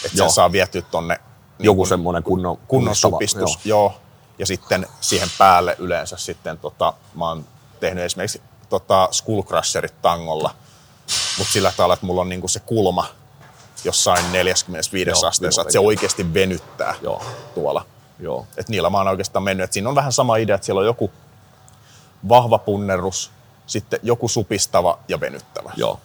että 0.06 0.18
Joo. 0.18 0.28
sen 0.28 0.36
saa 0.36 0.52
vietyä 0.52 0.82
tonne 0.82 1.20
niin 1.58 1.66
Joku 1.66 1.76
kuin 1.76 1.88
semmoinen 1.88 2.24
kunnon, 2.24 2.58
kunnon 2.68 2.96
supistus. 2.96 3.66
Joo. 3.66 3.80
joo. 3.80 4.02
Ja 4.40 4.46
sitten 4.46 4.88
siihen 5.02 5.30
päälle 5.38 5.76
yleensä 5.80 6.18
sitten, 6.18 6.58
tota, 6.58 6.94
mä 7.16 7.30
oon 7.30 7.46
tehnyt 7.80 8.04
esimerkiksi 8.04 8.42
tota, 8.70 9.08
skull 9.12 9.42
crusherit 9.42 10.02
tangolla, 10.02 10.56
mutta 11.38 11.54
sillä 11.54 11.74
tavalla, 11.78 11.94
että 11.94 12.06
mulla 12.06 12.22
on 12.22 12.30
niinku 12.30 12.48
se 12.48 12.60
kulma 12.60 13.08
jossain 13.84 14.32
45 14.32 15.10
Joo, 15.10 15.28
asteessa, 15.28 15.62
että 15.62 15.72
se 15.72 15.80
oikeasti 15.80 16.34
venyttää 16.34 16.96
Joo. 17.02 17.22
tuolla. 17.56 17.86
Joo. 18.20 18.48
Et 18.58 18.70
niillä 18.70 18.90
mä 18.90 18.98
oon 18.98 19.08
oikeastaan 19.08 19.44
mennyt. 19.44 19.64
Et 19.64 19.74
siinä 19.74 19.90
on 19.90 19.96
vähän 19.96 20.12
sama 20.12 20.36
idea, 20.38 20.56
että 20.56 20.66
siellä 20.66 20.80
on 20.80 20.86
joku 20.86 21.12
vahva 22.30 22.58
punnerus, 22.58 23.32
sitten 23.68 24.00
joku 24.04 24.28
supistava 24.28 25.00
ja 25.08 25.20
venyttävä. 25.20 25.72
Joo. 25.76 26.00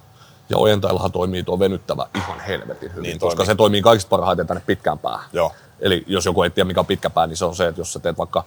Ja 0.48 0.58
ojentajallahan 0.58 1.12
toimii 1.12 1.42
tuo 1.42 1.58
venyttävä 1.58 2.06
ihan 2.14 2.40
helvetin 2.40 2.90
hyvin, 2.90 3.02
Niin 3.02 3.18
koska 3.18 3.36
toimii. 3.36 3.46
se 3.46 3.54
toimii 3.54 3.82
kaikista 3.82 4.08
parhaiten 4.08 4.46
tänne 4.46 4.62
pitkään 4.66 4.98
päähän. 4.98 5.28
Joo. 5.32 5.52
Eli 5.80 6.04
jos 6.06 6.24
joku 6.26 6.42
ei 6.42 6.50
tiedä, 6.50 6.66
mikä 6.66 6.80
on 6.80 6.86
pitkä 6.86 7.10
pää, 7.10 7.26
niin 7.26 7.36
se 7.36 7.44
on 7.44 7.56
se, 7.56 7.68
että 7.68 7.80
jos 7.80 7.92
sä 7.92 7.98
teet 7.98 8.18
vaikka, 8.18 8.44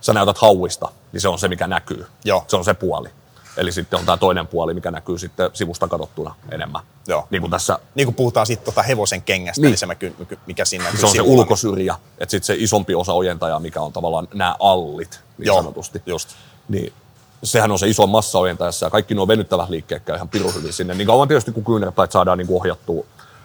sä 0.00 0.12
näytät 0.12 0.38
hauista, 0.38 0.88
niin 1.12 1.20
se 1.20 1.28
on 1.28 1.38
se, 1.38 1.48
mikä 1.48 1.66
näkyy. 1.66 2.06
Joo. 2.24 2.44
Se 2.48 2.56
on 2.56 2.64
se 2.64 2.74
puoli. 2.74 3.08
Eli 3.56 3.72
sitten 3.72 3.98
on 3.98 4.06
tämä 4.06 4.16
toinen 4.16 4.46
puoli, 4.46 4.74
mikä 4.74 4.90
näkyy 4.90 5.18
sitten 5.18 5.50
sivusta 5.52 5.88
katsottuna 5.88 6.34
enemmän. 6.50 6.82
Joo. 7.08 7.26
Niin 7.30 7.40
kuin 7.42 7.50
tässä 7.50 7.78
Niin 7.94 8.06
kun 8.06 8.14
puhutaan 8.14 8.46
siitä 8.46 8.64
tota 8.64 8.82
hevosen 8.82 9.22
kengästä, 9.22 9.60
Niin. 9.60 9.70
niin, 9.70 9.78
se 9.78 9.86
mikä, 9.86 10.10
mikä 10.46 10.64
siinä 10.64 10.84
näkyy 10.84 11.00
se 11.00 11.06
on 11.06 11.12
se 11.12 11.22
ulkosyrjä, 11.22 11.94
että 12.18 12.30
sitten 12.30 12.46
se 12.46 12.54
isompi 12.58 12.94
osa 12.94 13.12
ojentajaa, 13.12 13.60
mikä 13.60 13.80
on 13.80 13.92
tavallaan 13.92 14.28
nämä 14.34 14.56
allit 14.58 15.20
niin 15.38 15.46
Joo, 15.46 15.56
sanotusti. 15.56 16.02
just. 16.06 16.28
Niin 16.68 16.92
sehän 17.42 17.72
on 17.72 17.78
se 17.78 17.88
iso 17.88 18.06
massa 18.06 18.38
ojentajassa 18.38 18.86
ja 18.86 18.90
kaikki 18.90 19.14
nuo 19.14 19.28
venyttävät 19.28 19.68
liikkeet 19.68 20.02
käy 20.04 20.16
ihan 20.16 20.28
pirun 20.28 20.54
hyvin 20.54 20.72
sinne. 20.72 20.94
Niin 20.94 21.06
kauan 21.06 21.28
tietysti 21.28 21.52
kun 21.52 21.64
kyynärpäät 21.64 22.12
saadaan 22.12 22.38
niin 22.38 22.46
kuin 22.46 22.56
ohjattua 22.60 23.04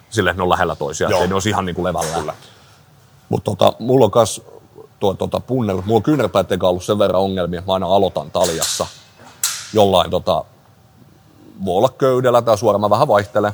sille, 0.10 0.30
että 0.30 0.39
ne 0.39 0.43
on 0.43 0.49
lähellä 0.49 0.76
toisiaan, 0.76 1.14
ettei 1.14 1.28
ne 1.28 1.34
olisi 1.34 1.49
ihan 1.49 1.66
niin 1.66 1.76
kuin 1.76 1.84
levällä. 1.84 2.34
Mutta 3.30 3.52
tota, 3.52 3.74
mulla 3.80 4.06
on 4.06 4.12
kas 4.12 4.41
tuo, 5.02 5.14
tota, 5.14 5.39
punner, 5.39 5.76
mulla 5.76 5.97
on 5.97 6.04
kyynärpäät 6.04 6.52
eikä 6.52 6.68
ollut 6.68 6.84
sen 6.84 6.99
verran 6.99 7.22
ongelmia, 7.22 7.60
että 7.60 7.70
mä 7.70 7.74
aina 7.74 7.88
aloitan 7.88 8.32
taljassa 8.32 8.88
jollain 9.74 10.12
tota, 10.12 10.43
voi 11.66 11.78
olla 11.78 11.89
köydellä 11.89 12.41
tai 12.41 12.58
suoraan, 12.58 12.82
mä 12.82 12.89
vähän 12.89 13.08
vaihtelen. 13.08 13.54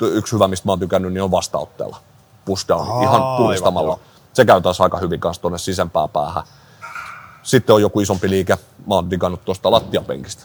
Yksi 0.00 0.32
hyvä, 0.32 0.48
mistä 0.48 0.68
mä 0.68 0.72
oon 0.72 0.78
tykännyt, 0.78 1.12
niin 1.12 1.22
on 1.22 1.30
vastautteella. 1.30 1.96
Push 2.44 2.68
down, 2.68 2.88
Aa, 2.90 3.02
ihan 3.02 3.36
puristamalla. 3.36 3.88
joo. 3.90 4.00
Se 4.32 4.44
käy 4.44 4.60
taas 4.60 4.80
aika 4.80 4.98
hyvin 4.98 5.20
kanssa 5.20 5.40
tuonne 5.42 5.58
sisempään 5.58 6.08
päähän. 6.08 6.42
Sitten 7.42 7.74
on 7.74 7.82
joku 7.82 8.00
isompi 8.00 8.30
liike, 8.30 8.56
mä 8.86 8.94
oon 8.94 9.10
digannut 9.10 9.44
tuosta 9.44 9.70
lattiapenkistä. 9.70 10.44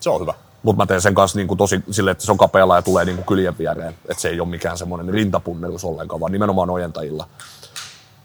Se 0.00 0.10
on 0.10 0.20
hyvä. 0.20 0.34
Mutta 0.62 0.82
mä 0.82 0.86
teen 0.86 1.00
sen 1.00 1.14
kanssa 1.14 1.38
niinku 1.38 1.56
tosi 1.56 1.84
silleen, 1.90 2.12
että 2.12 2.24
se 2.24 2.32
on 2.32 2.38
kapealla 2.38 2.76
ja 2.76 2.82
tulee 2.82 3.04
niinku 3.04 3.22
kyljen 3.22 3.58
viereen. 3.58 3.94
Että 4.08 4.22
se 4.22 4.28
ei 4.28 4.40
ole 4.40 4.48
mikään 4.48 4.78
semmoinen 4.78 5.14
rintapunnerus 5.14 5.84
ollenkaan, 5.84 6.20
vaan 6.20 6.32
nimenomaan 6.32 6.70
ojentajilla. 6.70 7.28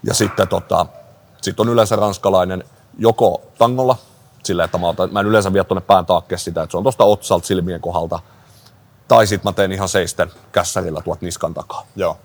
Ja 0.03 0.13
sitten 0.13 0.47
tota, 0.47 0.85
sit 1.41 1.59
on 1.59 1.69
yleensä 1.69 1.95
ranskalainen 1.95 2.63
joko 2.99 3.41
tangolla, 3.57 3.95
sillä 4.43 4.63
että 4.63 4.77
mä, 4.77 4.87
otan, 4.89 5.13
mä 5.13 5.19
en 5.19 5.25
yleensä 5.25 5.53
vie 5.53 5.63
tuonne 5.63 5.81
pään 5.81 6.05
taakke 6.05 6.37
sitä, 6.37 6.63
että 6.63 6.71
se 6.71 6.77
on 6.77 6.83
tuosta 6.83 7.03
otsalta 7.03 7.47
silmien 7.47 7.81
kohdalta. 7.81 8.19
Tai 9.07 9.27
sitten 9.27 9.49
mä 9.49 9.53
teen 9.53 9.71
ihan 9.71 9.89
seisten 9.89 10.31
kässärillä 10.51 11.01
tuot 11.01 11.21
niskan 11.21 11.53
takaa. 11.53 11.83
Joo. 11.95 12.17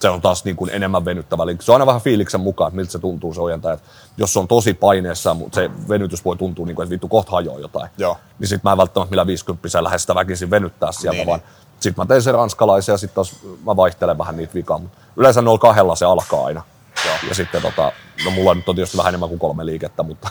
Se 0.00 0.08
on 0.08 0.20
taas 0.20 0.44
niin 0.44 0.56
kuin 0.56 0.70
enemmän 0.70 1.04
venyttävä 1.04 1.46
liike. 1.46 1.62
Se 1.62 1.72
on 1.72 1.74
aina 1.74 1.86
vähän 1.86 2.00
fiiliksen 2.00 2.40
mukaan, 2.40 2.68
että 2.68 2.76
miltä 2.76 2.92
se 2.92 2.98
tuntuu 2.98 3.34
se 3.34 3.40
ojentaja. 3.40 3.74
Että 3.74 3.88
jos 4.16 4.32
se 4.32 4.38
on 4.38 4.48
tosi 4.48 4.74
paineessa, 4.74 5.34
mutta 5.34 5.54
se 5.54 5.70
venytys 5.88 6.24
voi 6.24 6.36
tuntua, 6.36 6.66
niin 6.66 6.76
kuin, 6.76 6.84
että 6.84 6.90
vittu 6.90 7.08
kohta 7.08 7.32
hajoaa 7.32 7.58
jotain. 7.58 7.90
Joo. 7.98 8.16
Niin 8.38 8.48
sit 8.48 8.64
mä 8.64 8.72
en 8.72 8.78
välttämättä 8.78 9.10
millä 9.10 9.26
50 9.26 9.84
lähde 9.84 9.98
sitä 9.98 10.14
väkisin 10.14 10.50
venyttää 10.50 10.92
sieltä, 10.92 11.16
Niin, 11.16 11.26
vaan 11.26 11.42
sit 11.80 11.96
mä 11.96 12.06
teen 12.06 12.22
sen 12.22 12.34
ranskalaisen 12.34 12.92
ja 12.92 12.98
sitten 12.98 13.14
taas 13.14 13.36
mä 13.66 13.76
vaihtelen 13.76 14.18
vähän 14.18 14.36
niitä 14.36 14.54
vikaa. 14.54 14.78
Mut 14.78 14.90
yleensä 15.16 15.42
noilla 15.42 15.58
kahdella 15.58 15.96
se 15.96 16.04
alkaa 16.04 16.44
aina. 16.44 16.62
Joo. 17.04 17.14
Ja 17.28 17.34
sitten 17.34 17.62
tota, 17.62 17.92
no 18.24 18.30
mulla 18.30 18.54
nyt 18.54 18.68
on 18.68 18.74
tietysti 18.74 18.96
vähän 18.96 19.10
enemmän 19.10 19.28
kuin 19.28 19.38
kolme 19.38 19.66
liikettä, 19.66 20.02
mutta, 20.02 20.28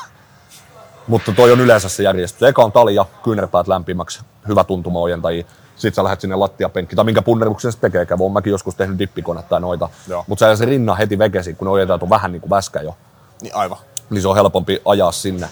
mutta 1.07 1.31
toi 1.31 1.51
on 1.51 1.59
yleensä 1.61 1.89
se 1.89 2.03
järjestys. 2.03 2.43
Eka 2.43 2.63
on 2.63 2.71
talja, 2.71 3.05
kyynärpäät 3.23 3.67
lämpimäksi, 3.67 4.19
hyvä 4.47 4.63
tuntuma 4.63 4.99
ojentajia. 4.99 5.45
Sitten 5.75 5.95
sä 5.95 6.03
lähdet 6.03 6.21
sinne 6.21 6.35
lattiapenkkiin, 6.35 6.95
tai 6.95 7.05
minkä 7.05 7.21
punneruksen 7.21 7.71
se 7.71 7.79
tekee. 7.79 8.07
Oon 8.19 8.31
mäkin 8.31 8.51
joskus 8.51 8.75
tehnyt 8.75 8.99
dippikonetta 8.99 9.49
tai 9.49 9.61
noita. 9.61 9.89
Mutta 10.27 10.45
sä 10.45 10.55
se 10.55 10.65
rinnan 10.65 10.97
heti 10.97 11.19
vekesi, 11.19 11.53
kun 11.53 11.65
ne 11.65 11.71
ojentajat 11.71 12.03
on 12.03 12.09
vähän 12.09 12.31
niin 12.31 12.41
kuin 12.41 12.49
väskä 12.49 12.81
jo. 12.81 12.97
Niin 13.41 13.55
aivan. 13.55 13.77
Niin 14.09 14.21
se 14.21 14.27
on 14.27 14.35
helpompi 14.35 14.81
ajaa 14.85 15.11
sinne. 15.11 15.49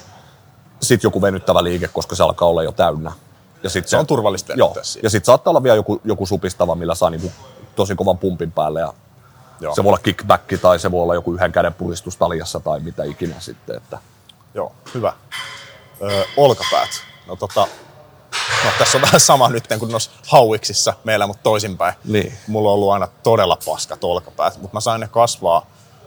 Sitten 0.82 1.08
joku 1.08 1.22
venyttävä 1.22 1.64
liike, 1.64 1.88
koska 1.88 2.16
se 2.16 2.24
alkaa 2.24 2.48
olla 2.48 2.64
jo 2.64 2.72
täynnä. 2.72 3.12
Ja 3.64 3.70
sit 3.70 3.88
Se 3.88 3.98
on 3.98 4.08
turvallista 4.08 4.54
Joo. 4.54 4.78
siinä. 4.82 5.06
Ja 5.06 5.10
sitten 5.10 5.26
saattaa 5.26 5.52
olla 5.52 5.64
vielä 5.64 5.76
joku, 5.76 6.02
joku 6.04 6.26
supistava, 6.26 6.76
millä 6.76 6.96
saa 6.96 7.10
niinku 7.10 7.32
tosi 7.76 7.96
kovan 7.96 8.18
pumpin 8.18 8.52
päälle. 8.52 8.80
Ja 8.80 8.94
Joo. 9.64 9.76
se 9.76 9.84
voi 9.84 9.90
olla 9.90 9.98
kickback 10.04 10.62
tai 10.62 10.80
se 10.80 10.92
voi 10.92 11.04
olla 11.04 11.16
joku 11.16 11.34
yhden 11.34 11.52
käden 11.52 11.74
puristus 11.74 12.18
taljassa 12.18 12.60
tai 12.60 12.80
mitä 12.80 13.04
ikinä 13.04 13.36
sitten. 13.40 13.78
Että 13.78 13.98
Joo, 14.54 14.72
hyvä. 14.94 15.14
Öö, 16.02 16.24
olkapäät. 16.38 16.90
No 17.28 17.36
tota, 17.36 17.68
no 18.66 18.70
tässä 18.80 18.98
on 18.98 19.02
vähän 19.02 19.20
sama 19.20 19.50
nyt 19.50 19.68
kuin 19.80 19.92
noissa 19.92 20.12
hauiksissa 20.28 20.94
meillä, 21.04 21.28
mutta 21.28 21.44
toisinpäin. 21.44 21.96
Niin. 22.04 22.38
Mulla 22.48 22.70
on 22.70 22.74
ollut 22.74 22.92
aina 22.92 23.08
todella 23.24 23.58
paskat 23.66 24.04
olkapäät, 24.04 24.58
mutta 24.58 24.76
mä 24.76 24.82
sain 24.82 25.02
ne 25.02 25.08
kasvaa 25.08 25.66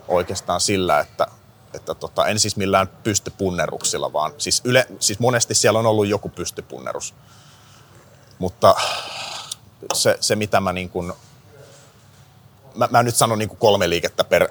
oikeastaan 0.09 0.61
sillä, 0.61 1.01
että, 1.01 1.27
että 1.75 1.95
tota, 1.95 2.27
en 2.27 2.39
siis 2.39 2.57
millään 2.57 2.89
pystypunneruksilla, 2.89 4.13
vaan 4.13 4.33
siis, 4.39 4.61
yle, 4.65 4.87
siis 5.01 5.19
monesti 5.19 5.55
siellä 5.55 5.79
on 5.79 5.87
ollut 5.87 6.07
joku 6.07 6.29
pystypunnerus. 6.29 7.15
Mutta 8.39 8.75
se, 9.95 10.17
se 10.21 10.37
mitä 10.37 10.61
mä 10.61 10.73
niin 10.73 10.91
kuin, 10.91 11.13
mä, 12.77 12.89
mä 12.91 13.03
nyt 13.03 13.15
sanon 13.15 13.39
niin 13.39 13.49
kuin 13.49 13.59
kolme 13.59 13.91
liikettä 13.91 14.25
per, 14.25 14.49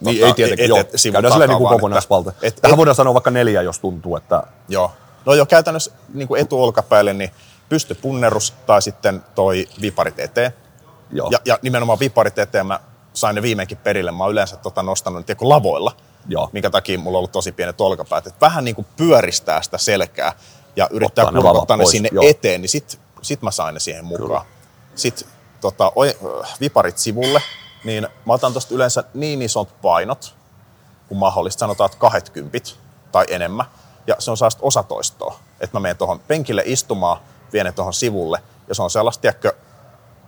niin 0.00 0.16
tota, 0.16 0.26
ei 0.26 0.34
tietenkin, 0.34 0.64
et- 0.64 0.68
joo. 0.68 0.78
et- 0.78 0.90
Käydään 1.12 1.32
silleen 1.32 1.50
niin 1.50 1.58
kuin 1.58 1.68
kokonaisvalta. 1.68 2.32
et- 2.42 2.56
Tähän 2.56 2.74
et- 2.74 2.78
voidaan 2.78 2.94
sanoa 2.94 3.14
vaikka 3.14 3.30
neljä, 3.30 3.62
jos 3.62 3.78
tuntuu, 3.78 4.16
että 4.16 4.42
Joo. 4.68 4.92
No 5.26 5.34
jo 5.34 5.46
käytännössä 5.46 5.90
niin 6.14 6.28
kuin 6.28 6.40
etuolkapäille, 6.40 7.12
niin 7.12 7.30
pystypunnerus 7.68 8.54
tai 8.66 8.82
sitten 8.82 9.24
toi 9.34 9.68
viparit 9.80 10.18
eteen. 10.18 10.52
joo. 11.12 11.28
Ja, 11.30 11.38
ja 11.44 11.58
nimenomaan 11.62 11.98
viparit 12.00 12.38
eteen 12.38 12.66
mä 12.66 12.80
sain 13.12 13.34
ne 13.34 13.42
viimeinkin 13.42 13.76
perille. 13.78 14.12
Mä 14.12 14.24
oon 14.24 14.32
yleensä 14.32 14.56
tota 14.56 14.82
nostanut 14.82 15.26
tiedätkö, 15.26 15.48
lavoilla. 15.48 15.92
Joo. 16.28 16.50
minkä 16.52 16.70
takia 16.70 16.98
mulla 16.98 17.16
on 17.16 17.18
ollut 17.18 17.32
tosi 17.32 17.52
pienet 17.52 17.80
olkapäät. 17.80 18.26
Että 18.26 18.40
vähän 18.46 18.64
niin 18.64 18.74
kuin 18.74 18.86
pyöristää 18.96 19.62
sitä 19.62 19.78
selkää 19.78 20.32
ja 20.76 20.88
yrittää 20.90 21.24
Ottaa 21.24 21.40
ne 21.40 21.42
kurkottaa 21.48 21.76
ne 21.76 21.82
pois, 21.82 21.90
sinne 21.90 22.08
joo. 22.12 22.24
eteen, 22.28 22.60
niin 22.60 22.68
sit, 22.68 23.00
sit 23.22 23.42
mä 23.42 23.50
sain 23.50 23.74
ne 23.74 23.80
siihen 23.80 24.04
mukaan. 24.04 24.46
Sitten 24.94 25.28
tota, 25.64 25.92
oi- 25.96 26.16
viparit 26.60 26.98
sivulle, 26.98 27.42
niin 27.84 28.08
mä 28.26 28.32
otan 28.32 28.52
tosta 28.52 28.74
yleensä 28.74 29.04
niin 29.14 29.42
isot 29.42 29.68
painot 29.82 30.34
kuin 31.08 31.18
mahdollista, 31.18 31.60
sanotaan, 31.60 31.86
että 31.86 31.98
20 31.98 32.58
tai 33.12 33.24
enemmän. 33.28 33.66
Ja 34.06 34.16
se 34.18 34.30
on 34.30 34.36
sellaista 34.36 34.62
osatoistoa, 34.62 35.38
että 35.60 35.76
mä 35.76 35.80
menen 35.80 35.96
tuohon 35.96 36.20
penkille 36.20 36.62
istumaan, 36.66 37.16
vien 37.52 37.66
ne 37.66 37.72
tuohon 37.72 37.94
sivulle, 37.94 38.38
ja 38.68 38.74
se 38.74 38.82
on 38.82 38.90
sellaista, 38.90 39.20
tiedätkö, 39.22 39.52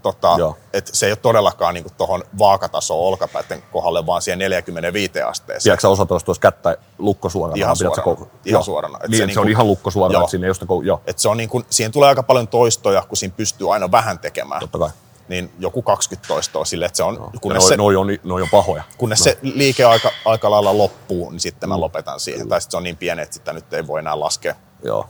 tota, 0.02 0.36
että 0.72 0.90
se 0.96 1.06
ei 1.06 1.12
ole 1.12 1.16
todellakaan 1.16 1.74
niin 1.74 1.86
tuohon 1.96 2.22
vaakatasoon 2.38 3.00
olkapäiden 3.08 3.62
kohdalle, 3.72 4.06
vaan 4.06 4.22
siihen 4.22 4.38
45 4.38 5.22
asteeseen. 5.22 5.62
Tiedätkö 5.62 5.80
sä 5.82 5.88
osatoista 5.88 6.24
tuossa 6.26 6.40
kättä 6.40 6.76
lukko 6.98 7.28
suorana? 7.28 7.56
Ihan 7.56 7.76
suorana. 7.76 8.02
kou- 8.02 8.26
Ihan 8.44 8.64
suorana. 8.64 8.98
Et 9.02 9.10
Niin, 9.10 9.18
se 9.22 9.26
se, 9.28 9.34
se 9.34 9.40
on 9.40 9.46
niinku- 9.46 9.56
ihan 9.58 9.66
lukko 9.66 9.90
suorana, 9.90 10.18
että 10.20 10.30
sinne 10.30 10.46
ei 10.46 10.48
ole 10.48 10.54
sitä 10.54 10.66
kou- 10.66 10.84
Joo, 10.86 11.00
Et 11.06 11.18
se 11.18 11.28
on 11.28 11.36
niin 11.36 11.48
kuin, 11.48 11.66
siihen 11.70 11.92
tulee 11.92 12.08
aika 12.08 12.22
paljon 12.22 12.48
toistoja, 12.48 13.02
kun 13.02 13.16
siinä 13.16 13.34
pystyy 13.36 13.72
aina 13.72 13.90
vähän 13.90 14.18
tekemään. 14.18 14.60
totta 14.60 14.78
kai. 14.78 14.90
Niin 15.28 15.52
joku 15.58 15.82
20 15.82 16.28
toistoa 16.28 16.64
sille, 16.64 16.86
että 16.86 16.96
se 16.96 17.02
on, 17.02 17.30
Ja 17.34 17.40
kunnes, 17.40 17.62
noi, 17.62 17.68
se, 17.68 17.76
noi, 17.76 17.96
on, 17.96 18.06
noi 18.24 18.42
on 18.42 18.48
pahoja. 18.50 18.82
kunnes 18.98 19.18
se 19.18 19.38
liike 19.42 19.84
aika, 19.84 20.10
aika 20.24 20.50
lailla 20.50 20.78
loppuu, 20.78 21.30
niin 21.30 21.40
sitten 21.40 21.68
mä 21.68 21.80
lopetan 21.80 22.20
siihen. 22.20 22.48
Tai 22.48 22.60
sitten 22.60 22.70
se 22.70 22.76
on 22.76 22.82
niin 22.82 22.96
pieni, 22.96 23.22
että 23.22 23.34
sitä 23.34 23.52
nyt 23.52 23.72
ei 23.72 23.86
voi 23.86 23.98
enää 23.98 24.20
laskea. 24.20 24.54
Joo. 24.82 25.08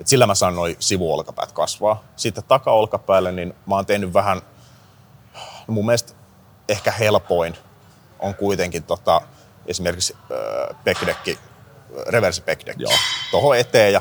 Et 0.00 0.06
sillä 0.06 0.26
mä 0.26 0.34
saan 0.34 0.56
noin 0.56 0.76
sivuolkapäät 0.78 1.52
kasvaa. 1.52 2.04
Sitten 2.16 2.44
takaolkapäälle, 2.48 3.32
niin 3.32 3.54
mä 3.66 3.74
oon 3.74 3.86
tehnyt 3.86 4.14
vähän, 4.14 4.42
no 5.68 5.74
mun 5.74 5.86
mielestä 5.86 6.12
ehkä 6.68 6.90
helpoin 6.92 7.56
on 8.18 8.34
kuitenkin 8.34 8.82
tota, 8.82 9.20
esimerkiksi 9.66 10.16
äh, 10.22 10.76
backdecki, 10.84 11.38
reverse 12.06 12.42
backdeck. 12.42 12.80
Joo. 12.80 12.92
Tuohon 13.30 13.56
eteen 13.58 13.92
ja 13.92 14.00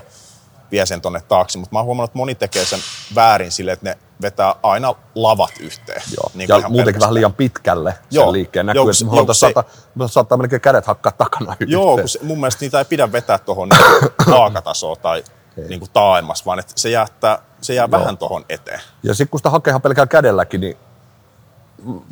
vie 0.72 0.86
sen 0.86 1.02
tonne 1.02 1.22
taakse. 1.28 1.58
Mutta 1.60 1.74
mä 1.76 1.80
oon 1.80 1.86
huomannut, 1.86 2.10
että 2.10 2.18
moni 2.18 2.36
tekee 2.36 2.66
sen 2.66 2.80
väärin 3.16 3.52
silleen, 3.52 3.74
että 3.74 3.90
ne 3.90 3.98
vetää 4.22 4.56
aina 4.64 4.96
lavat 5.16 5.52
yhteen. 5.60 6.02
Joo. 6.18 6.32
Niin 6.34 6.50
ja 6.50 6.56
muutenkin 6.56 6.76
pelkästään. 6.78 7.00
vähän 7.02 7.14
liian 7.14 7.34
pitkälle 7.34 7.92
sen 7.92 8.02
Joo. 8.12 8.32
liikkeen 8.34 8.68
Joo, 8.68 8.74
näkyy, 8.74 8.82
kun 8.84 8.92
että 8.92 9.04
joo, 9.04 9.10
halutaan 9.10 9.26
kun 9.28 9.36
se- 9.36 9.40
saattaa, 9.40 9.64
me 9.96 10.08
saattaa 10.08 10.38
melkein 10.38 10.62
kädet 10.62 10.86
hakkaa 10.86 11.12
takana 11.12 11.56
Joo, 11.68 11.84
yhteen. 11.92 12.04
kun 12.04 12.10
se, 12.10 12.20
mun 12.24 12.38
mielestä 12.38 12.66
niitä 12.66 12.80
ei 12.80 12.86
pidä 12.86 13.12
vetää 13.12 13.38
tuohon 13.38 13.70
vaakatasoon 14.32 14.98
tai 15.02 15.24
niin 15.70 15.80
kuin 15.80 15.92
taaemmas, 15.92 16.46
vaan 16.46 16.60
että 16.60 16.74
se, 16.76 16.90
jättää, 16.90 17.40
se 17.62 17.74
jää 17.74 17.92
vähän 17.92 18.18
tuohon 18.18 18.46
eteen. 18.50 18.82
Ja 19.04 19.14
sitten 19.14 19.30
kun 19.32 19.40
sitä 19.40 19.50
hakee 19.50 19.72
ihan 19.72 19.82
pelkään 19.82 20.08
kädelläkin, 20.08 20.62
niin 20.62 20.78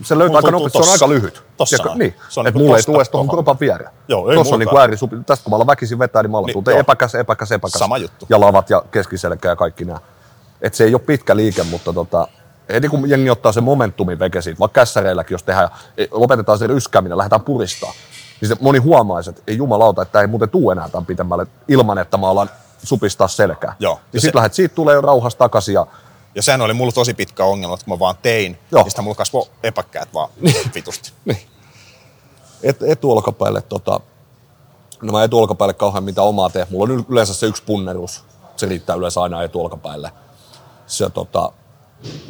se 0.03 0.17
löytää 0.17 0.35
aika 0.37 0.51
nopeasti, 0.51 0.77
se 0.77 0.83
on 0.89 0.91
aika 0.91 1.09
lyhyt. 1.09 1.43
Tossa 1.57 1.77
Tiedätkö? 1.77 1.99
Niin, 1.99 2.15
Se 2.29 2.39
on 2.39 2.47
että 2.47 2.57
niinku 2.57 2.65
mulla 2.65 2.77
ei 2.77 2.83
tule 2.83 2.97
edes 2.97 3.09
tuohon 3.09 3.29
kropan 3.29 3.57
viereen. 3.59 3.91
Joo, 4.07 4.29
ei 4.29 4.35
Tuossa 4.35 4.55
on 4.55 4.59
niin 4.59 4.77
ääri, 4.77 4.95
tästä 5.25 5.43
kun 5.49 5.59
mä 5.59 5.67
väkisin 5.67 5.99
vetää, 5.99 6.23
niin 6.23 6.31
mä 6.31 6.37
alan 6.37 6.49
Niin, 6.67 6.77
epäkäs, 6.79 7.15
epäkäs, 7.15 7.51
epäkäs. 7.51 7.79
Sama 7.79 7.97
juttu. 7.97 8.25
Ja 8.29 8.39
lavat 8.39 8.69
ja 8.69 8.83
keskiselkä 8.91 9.49
ja 9.49 9.55
kaikki 9.55 9.85
nämä. 9.85 9.99
Että 10.61 10.77
se 10.77 10.83
ei 10.83 10.93
ole 10.93 11.01
pitkä 11.01 11.35
liike, 11.35 11.63
mutta 11.63 11.93
tota, 11.93 12.27
heti 12.73 12.89
kun 12.89 13.09
jengi 13.09 13.29
ottaa 13.29 13.51
sen 13.51 13.63
momentumin 13.63 14.19
veke 14.19 14.41
siitä, 14.41 14.59
vaikka 14.59 14.81
kässäreilläkin, 14.81 15.35
jos 15.35 15.43
tehdään, 15.43 15.69
e, 15.97 16.05
lopetetaan 16.11 16.57
se 16.57 16.67
ryskääminen, 16.67 17.17
lähdetään 17.17 17.41
puristaa, 17.41 17.93
niin 18.41 18.49
se 18.49 18.55
moni 18.61 18.79
huomaisi, 18.79 19.29
että 19.29 19.41
ei 19.47 19.57
jumalauta, 19.57 20.01
että 20.01 20.11
tämä 20.11 20.21
ei 20.21 20.27
muuten 20.27 20.49
tuu 20.49 20.71
enää 20.71 20.89
tämän 20.89 21.05
pitemmälle 21.05 21.47
ilman, 21.67 21.97
että 21.97 22.17
mä 22.17 22.29
alan 22.29 22.49
supistaa 22.83 23.27
selkää. 23.27 23.75
Joo. 23.79 23.93
Ja 23.93 23.99
Ja 24.13 24.19
se- 24.19 24.21
sitten 24.21 24.37
lähdet, 24.39 24.53
siitä 24.53 24.75
tulee 24.75 24.95
jo 24.95 25.01
rauhassa 25.01 25.39
takaisin 25.39 25.73
ja 25.73 25.87
Ja 26.35 26.41
sehän 26.41 26.61
oli 26.61 26.73
mulla 26.73 26.91
tosi 26.91 27.13
pitkä 27.13 27.45
ongelma, 27.45 27.73
että 27.73 27.85
kun 27.85 27.93
mä 27.93 27.99
vaan 27.99 28.15
tein, 28.21 28.57
Joo. 28.71 28.81
niin 28.83 28.91
sitä 28.91 29.01
mulla 29.01 29.15
kasvoi 29.15 29.45
epäkkäät 29.63 30.13
vaan 30.13 30.29
vitusti. 30.75 31.11
Niin. 31.25 31.39
Et, 32.63 32.83
etuolkapäille, 32.83 33.61
tota, 33.61 33.99
no 35.01 35.11
mä 35.11 35.23
etuolkapäille 35.23 35.73
kauhean 35.73 36.03
mitä 36.03 36.21
omaa 36.21 36.49
tee. 36.49 36.67
Mulla 36.69 36.93
on 36.93 37.05
yleensä 37.09 37.33
se 37.33 37.45
yksi 37.45 37.63
punnerus. 37.63 38.23
Se 38.55 38.65
riittää 38.65 38.95
yleensä 38.95 39.21
aina 39.21 39.43
etuolkapäille. 39.43 40.11
Se, 40.87 41.09
tota, 41.09 41.51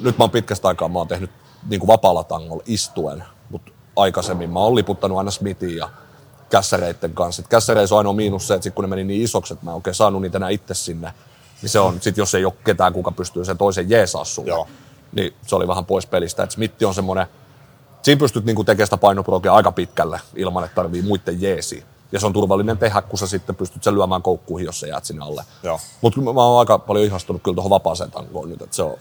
nyt 0.02 0.18
mä 0.18 0.24
oon 0.24 0.32
pitkästä 0.32 0.68
aikaa 0.68 0.90
mä 0.90 1.00
oon 1.00 1.08
tehnyt 1.08 1.32
niin 1.70 1.80
kuin 1.80 1.88
vapaalla 1.88 2.24
tangolla 2.24 2.64
istuen, 2.66 3.24
mutta 3.50 3.72
aikaisemmin 3.96 4.50
mä 4.50 4.60
oon 4.60 4.76
liputtanut 4.76 5.18
aina 5.18 5.32
Smithin 5.32 5.78
ja 5.78 5.90
kässäreitten 6.50 7.14
kanssa. 7.14 7.42
Et 7.42 7.48
kässäreissä 7.48 7.96
on 7.96 7.98
ainoa 7.98 8.14
miinus 8.14 8.48
se, 8.48 8.54
että 8.54 8.64
sit 8.64 8.76
kun 8.76 8.84
ne 8.84 8.90
meni 8.90 9.04
niin 9.04 9.22
isoksi, 9.22 9.54
että 9.54 9.66
mä 9.66 9.72
en 9.72 9.76
oikein 9.76 9.96
saanut 9.96 10.22
niitä 10.22 10.38
enää 10.38 10.50
itse 10.50 10.74
sinne, 10.74 11.14
niin 11.62 11.70
se 11.70 11.80
on, 11.80 11.98
sit 12.02 12.18
jos 12.18 12.36
ei 12.36 12.46
ole 12.46 12.54
ketään, 12.64 12.94
kuka 12.94 13.12
pystyy 13.12 13.46
sen 13.46 13.58
toisen 13.58 13.90
jeesaa 13.90 14.24
sulle, 14.24 14.50
Joo. 14.50 14.68
niin 15.12 15.34
se 15.48 15.56
oli 15.56 15.68
vähän 15.68 15.86
pois 15.86 16.06
pelistä. 16.06 16.44
Et 16.44 16.52
Smithi 16.52 16.86
on 16.86 16.94
semmoinen, 16.94 17.28
siinä 18.02 18.20
pystyt 18.20 18.46
niinku 18.46 18.64
tekemään 18.64 18.88
sitä 18.88 18.98
painoprogea 18.98 19.54
aika 19.54 19.72
pitkälle 19.72 20.20
ilman, 20.36 20.64
että 20.64 20.76
tarvii 20.76 21.02
muiden 21.02 21.42
jeesiä. 21.42 21.84
Ja 22.12 22.20
se 22.20 22.26
on 22.26 22.34
turvallinen 22.34 22.78
tehdä, 22.78 23.02
kun 23.02 23.20
sä 23.20 23.28
sitten 23.28 23.56
pystyt 23.56 23.84
sen 23.84 23.96
lyömään 23.96 24.22
koukkuihin, 24.22 24.66
jos 24.66 24.80
sä 24.80 24.88
jäät 24.88 25.06
sinne 25.06 25.26
alle. 25.26 25.44
Mutta 26.02 26.22
mä 26.22 26.30
oon 26.44 26.60
aika 26.60 26.80
paljon 26.80 27.06
ihastunut 27.06 27.44
kyllä 27.44 27.56
tuohon 27.56 27.70
vapaaseen 27.70 28.12
tankoon 28.12 28.50
nyt, 28.50 28.62
että 28.62 28.76
se 28.76 28.84
on, 28.84 28.94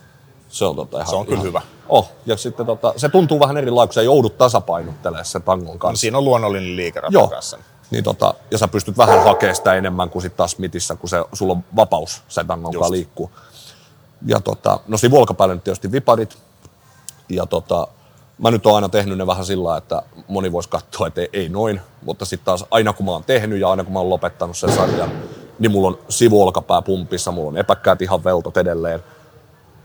se 0.48 0.64
on, 0.64 0.76
tota 0.76 0.96
ihan, 0.96 1.08
Se 1.08 1.16
on 1.16 1.24
kyllä 1.24 1.36
ihan, 1.36 1.46
hyvä. 1.46 1.60
Oh, 1.88 2.10
ja 2.26 2.36
sitten 2.36 2.66
tota, 2.66 2.94
se 2.96 3.08
tuntuu 3.08 3.40
vähän 3.40 3.56
erilainen, 3.56 3.88
kun 3.88 3.94
sä 3.94 4.02
joudut 4.02 4.38
tasapainottelemaan 4.38 5.24
sen 5.24 5.42
tangon 5.42 5.72
No, 5.74 5.78
kanssa. 5.78 6.00
siinä 6.00 6.18
on 6.18 6.24
luonnollinen 6.24 6.76
liikeratta 6.76 7.18
Joo. 7.18 7.28
kanssa. 7.28 7.58
Niin 7.90 8.04
tota, 8.04 8.34
ja 8.50 8.58
sä 8.58 8.68
pystyt 8.68 8.98
vähän 8.98 9.24
hakemaan 9.24 9.56
sitä 9.56 9.74
enemmän 9.74 10.10
kuin 10.10 10.22
sitten 10.22 10.36
taas 10.36 10.50
Smithissä, 10.50 10.96
kun 10.96 11.08
se, 11.08 11.24
sulla 11.32 11.52
on 11.52 11.64
vapaus 11.76 12.22
sen 12.28 12.46
kanssa 12.46 12.90
liikkuu. 12.90 13.30
Ja 14.26 14.40
tota, 14.40 14.80
no 14.88 14.96
sivuolkapäälle 14.96 15.54
nyt 15.54 15.64
tietysti 15.64 15.92
viparit. 15.92 16.38
Ja 17.28 17.46
tota, 17.46 17.88
mä 18.38 18.50
nyt 18.50 18.66
oon 18.66 18.74
aina 18.74 18.88
tehnyt 18.88 19.18
ne 19.18 19.26
vähän 19.26 19.44
sillä 19.44 19.76
että 19.76 20.02
moni 20.28 20.52
voisi 20.52 20.68
katsoa, 20.68 21.06
että 21.06 21.20
ei, 21.20 21.28
ei 21.32 21.48
noin. 21.48 21.80
Mutta 22.02 22.24
sitten 22.24 22.44
taas 22.44 22.64
aina 22.70 22.92
kun 22.92 23.06
mä 23.06 23.12
oon 23.12 23.24
tehnyt 23.24 23.60
ja 23.60 23.70
aina 23.70 23.84
kun 23.84 23.92
mä 23.92 23.98
oon 23.98 24.10
lopettanut 24.10 24.56
sen 24.56 24.72
sarjan, 24.72 25.12
niin 25.58 25.72
mulla 25.72 25.88
on 25.88 25.98
sivuolkapää 26.08 26.82
pumpissa, 26.82 27.32
mulla 27.32 27.48
on 27.48 27.56
epäkkäät 27.56 28.02
ihan 28.02 28.24
veltot 28.24 28.56
edelleen. 28.56 29.04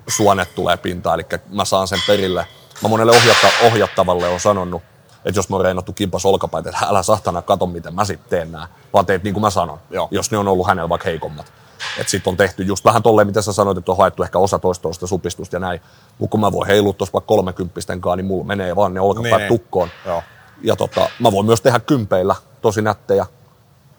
Suonet 0.07 0.55
tulee 0.55 0.77
pintaan, 0.77 1.19
eli 1.19 1.39
mä 1.49 1.65
saan 1.65 1.87
sen 1.87 1.99
perille. 2.07 2.45
Mä 2.81 2.89
monelle 2.89 3.11
ohjatta, 3.11 3.47
ohjattavalle 3.65 4.27
on 4.27 4.39
sanonut, 4.39 4.81
että 5.25 5.37
jos 5.39 5.47
reenattu 5.63 5.93
kimpas 5.93 6.25
olkapäitä, 6.25 6.69
että 6.69 6.85
älä 6.85 7.03
sahtana 7.03 7.41
kato, 7.41 7.65
miten 7.65 7.95
mä 7.95 8.05
sitten 8.05 8.29
teen 8.29 8.51
nää, 8.51 8.67
vaan 8.93 9.05
teet 9.05 9.23
niin 9.23 9.33
kuin 9.33 9.41
mä 9.41 9.49
sanon, 9.49 9.79
Joo. 9.89 10.07
jos 10.11 10.31
ne 10.31 10.37
on 10.37 10.47
ollut 10.47 10.67
hänellä 10.67 10.89
vaikka 10.89 11.09
heikommat. 11.09 11.53
Että 11.99 12.11
sitten 12.11 12.31
on 12.31 12.37
tehty 12.37 12.63
just 12.63 12.85
vähän 12.85 13.03
tolleen, 13.03 13.27
mitä 13.27 13.41
sä 13.41 13.53
sanoit, 13.53 13.77
että 13.77 13.91
on 13.91 13.97
haettu 13.97 14.23
ehkä 14.23 14.39
osa 14.39 14.59
toistoista 14.59 15.07
supistusta 15.07 15.55
ja 15.55 15.59
näin. 15.59 15.81
Mutta 16.17 16.31
kun 16.31 16.39
mä 16.39 16.51
voin 16.51 16.67
heilua 16.67 16.93
tuossa 16.93 17.13
vaikka 17.13 17.27
kolmekymppisten 17.27 18.01
kanssa, 18.01 18.15
niin 18.15 18.25
mulla 18.25 18.45
menee 18.45 18.75
vaan 18.75 18.93
ne 18.93 18.99
olkapäät 19.01 19.31
Menee. 19.31 19.47
tukkoon. 19.47 19.89
Joo. 20.05 20.23
Ja 20.61 20.75
tota, 20.75 21.09
mä 21.19 21.31
voin 21.31 21.45
myös 21.45 21.61
tehdä 21.61 21.79
kympeillä 21.79 22.35
tosi 22.61 22.81
nättejä 22.81 23.25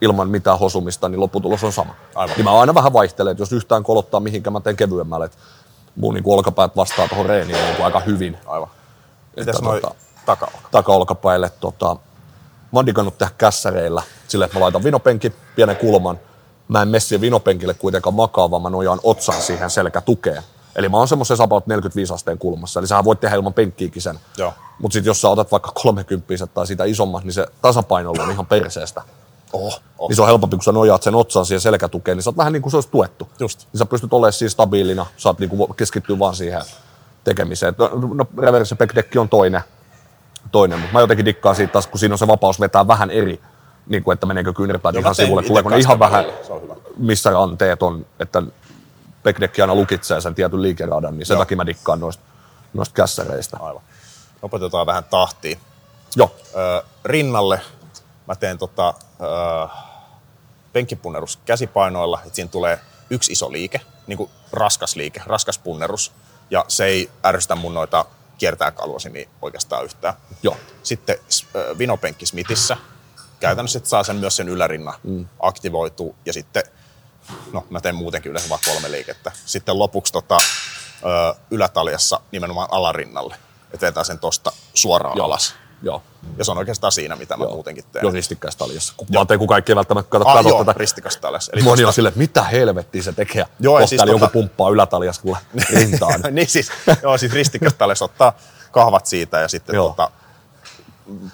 ilman 0.01 0.29
mitään 0.29 0.59
hosumista, 0.59 1.09
niin 1.09 1.21
lopputulos 1.21 1.65
on 1.65 1.73
sama. 1.73 1.95
Aivan. 2.15 2.37
Niin 2.37 2.45
mä 2.45 2.61
aina 2.61 2.75
vähän 2.75 2.93
vaihtelen, 2.93 3.31
että 3.31 3.43
jos 3.43 3.53
yhtään 3.53 3.83
kolottaa 3.83 4.21
mihinkä 4.21 4.51
mä 4.51 4.61
teen 4.61 4.77
kevyemmälle, 4.77 5.25
että 5.25 5.39
mun 5.97 6.15
niin 6.15 6.25
olkapäät 6.27 6.77
vastaa 6.77 7.09
tuohon 7.09 7.27
reeniin 7.27 7.59
niin 7.59 7.85
aika 7.85 8.01
hyvin 8.01 8.39
Aivan. 8.47 8.69
Että 9.37 9.53
noin 9.63 9.83
tota- 9.83 9.95
takaolka? 10.27 10.69
takaolkapäille. 10.71 11.51
Tota, 11.61 11.97
mä 12.73 12.79
oon 12.79 12.87
digannut 12.87 13.19
tehdä 13.19 13.33
kässäreillä 13.39 14.03
sillä, 14.29 14.45
että 14.45 14.59
mä 14.59 14.65
laitan 14.65 14.85
vinopenki, 14.85 15.33
pienen 15.57 15.77
kulman. 15.77 16.21
Mä 16.69 16.83
en 16.83 17.01
siihen 17.01 17.21
vinopenkille 17.21 17.75
kuitenkaan 17.75 18.15
makaa, 18.15 18.51
vaan 18.51 18.63
mä 18.63 18.71
nojaan 18.71 19.01
otsan 19.03 19.43
siihen 19.43 19.71
selkätukeen. 19.71 20.43
Eli 20.77 20.89
mä 20.89 20.97
oon 20.97 21.09
semmoisen 21.09 21.41
about 21.41 21.67
45 21.67 22.15
asteen 22.15 22.39
kulmassa, 22.39 22.81
eli 22.81 22.87
sä 22.87 23.05
voit 23.05 23.21
tehdä 23.21 23.37
ilman 23.37 23.55
penkkiäkin 23.55 24.03
sen. 24.03 24.21
Mutta 24.79 24.93
sitten 24.93 25.11
jos 25.11 25.21
sä 25.21 25.29
otat 25.29 25.53
vaikka 25.53 25.73
30 25.75 26.47
tai 26.55 26.67
sitä 26.67 26.85
isommat, 26.85 27.25
niin 27.25 27.33
se 27.33 27.47
tasapaino 27.63 28.11
on 28.11 28.31
ihan 28.31 28.47
perseestä. 28.47 29.03
Oh, 29.53 29.81
oh. 29.99 30.09
Niin 30.09 30.17
se 30.17 30.23
on 30.23 30.29
helpompi, 30.29 30.57
kun 30.57 30.65
sä 30.65 30.73
nojaat 30.73 31.03
sen 31.03 31.15
otsan 31.15 31.47
siihen 31.47 31.61
selkätukeen, 31.61 32.17
niin 32.17 32.23
sä 32.23 32.31
oot 32.31 32.37
vähän 32.37 32.53
niin 32.53 32.63
kuin 32.63 32.71
se 32.71 32.77
olisi 32.77 32.89
tuettu. 32.91 33.29
Just. 33.41 33.67
Niin 33.73 33.79
sä 33.79 33.87
pystyt 33.87 34.13
olemaan 34.13 34.33
siis 34.33 34.53
stabiilina, 34.53 35.07
saat 35.17 35.39
niin 35.39 35.51
kuin 35.51 35.75
keskittyä 35.75 36.19
vaan 36.19 36.35
siihen 36.35 36.63
tekemiseen. 37.25 37.75
No, 37.79 37.91
no 38.15 38.27
reverse 38.39 38.77
on 39.21 39.29
toinen, 39.29 39.63
toinen 40.53 40.79
mutta 40.79 40.93
mä 40.93 41.01
jotenkin 41.01 41.27
dikkaan 41.27 41.57
siitä 41.57 41.73
taas, 41.73 41.87
kun 41.87 41.99
siinä 41.99 42.15
on 42.15 42.19
se 42.19 42.27
vapaus 42.27 42.61
vetää 42.61 42.89
vähän 42.89 43.11
eri, 43.11 43.41
niin 43.87 44.05
kuin, 44.05 44.13
että 44.15 44.27
meneekö 44.27 44.53
kyynärpäät 44.53 44.95
ihan 44.97 45.15
sivulle, 45.15 45.43
tuleeko 45.43 45.69
ne 45.71 45.79
ihan 45.79 45.99
vähän, 45.99 46.25
missä 46.97 47.31
ranteet 47.31 47.83
on, 47.83 48.07
että 48.21 48.43
backdeck 49.25 49.61
aina 49.61 49.75
lukitsee 49.75 50.21
sen 50.21 50.35
tietyn 50.35 50.63
liikeradan, 50.63 51.19
niin 51.19 51.27
sen 51.27 51.35
Joo. 51.35 51.41
takia 51.41 51.57
mä 51.57 51.67
dikkaan 51.67 52.01
noista, 52.01 52.23
noista 52.75 52.95
kässäreistä. 52.95 53.57
Aivan. 53.61 53.83
Opetetaan 54.43 54.87
vähän 54.87 55.05
tahtia. 55.05 55.59
Joo, 56.17 56.35
Ö, 56.55 56.83
rinnalle 57.05 57.61
mä 58.27 58.35
teen 58.35 58.59
tota, 58.59 58.95
ö, 59.21 59.69
penkkipunnerus 60.73 61.39
käsipainoilla, 61.45 62.21
että 62.25 62.35
siinä 62.35 62.51
tulee 62.51 62.81
yksi 63.11 63.33
iso 63.33 63.53
liike, 63.53 63.81
niin 64.07 64.17
kuin 64.17 64.31
raskas 64.53 64.97
liike, 64.97 65.23
raskas 65.27 65.59
punnerus, 65.59 66.13
ja 66.51 66.65
se 66.69 66.85
ei 66.85 67.11
ärsytä 67.25 67.55
mun 67.55 67.75
noita 67.75 68.05
kiertää 68.41 68.71
kalvosimia 68.71 69.29
oikeastaan 69.43 69.85
yhtään. 69.85 70.15
joo, 70.43 70.57
Sitten 70.83 71.19
ö, 71.55 71.79
vinopenkki 71.79 72.27
Smithissä, 72.27 72.77
käytännössä 73.41 73.77
että 73.77 73.91
saa 73.91 74.05
sen 74.05 74.17
myös 74.17 74.37
sen 74.37 74.49
ylärinnan 74.49 74.95
mm. 75.03 75.27
aktivoituu, 75.41 76.17
ja 76.27 76.33
sitten, 76.33 76.63
no 77.53 77.67
mä 77.71 77.81
teen 77.81 77.95
muutenkin 77.95 78.31
yleensä 78.31 78.49
vaan 78.49 78.61
kolme 78.65 78.91
liikettä. 78.91 79.33
Sitten 79.47 79.79
lopuksi 79.79 80.13
tota, 80.13 80.37
ö, 81.05 81.35
ylätaljassa 81.51 82.21
nimenomaan 82.33 82.69
alarinnalle, 82.71 83.37
että 83.73 83.87
vetää 83.87 84.05
sen 84.05 84.19
tosta 84.19 84.53
suoraan 84.75 85.17
Joo. 85.17 85.27
alas. 85.27 85.55
Joo. 85.83 86.03
Ja 86.39 86.45
se 86.45 86.51
on 86.51 86.59
oikeastaan 86.59 86.93
siinä, 86.93 87.17
mitä 87.17 87.37
mä 87.37 87.45
Joo. 87.45 87.55
muutenkin 87.55 87.85
teen. 87.93 88.03
Joo. 88.03 88.13
Kun, 88.97 89.07
mä 89.19 89.25
teen, 89.25 89.39
kun 89.39 89.49
kaikki 89.49 89.73
ei 89.73 89.77
välttämättä 89.77 90.11
katso, 90.11 90.29
Ah, 90.29 90.35
katso 90.35 90.49
joo, 90.49 90.65
tätä. 90.65 90.79
ristikasta 90.79 91.29
alas. 91.29 91.51
Eli 91.53 91.63
Moni 91.63 91.83
on 91.83 91.87
tosta- 91.89 91.95
silleen, 91.95 92.09
että 92.11 92.19
mitä 92.21 92.43
helvettiä 92.45 93.03
se 93.03 93.13
tekee. 93.13 93.47
Joo, 93.61 93.75
Kohta 93.75 93.87
siis 93.87 94.03
tota- 94.03 94.09
joku 94.09 94.29
pumppaa 94.33 94.71
ylätaljassa 94.71 95.23
kuule 95.23 95.39
rintaan. 95.73 96.21
niin 96.31 96.49
siis, 96.49 96.71
joo, 97.03 97.19
siis 97.19 97.33
ristikasta 97.33 97.85
alas 97.85 98.03
ottaa 98.03 98.33
kahvat 98.71 99.07
siitä 99.07 99.41
ja 99.41 99.49
sitten 99.49 99.77
tota, 99.77 100.11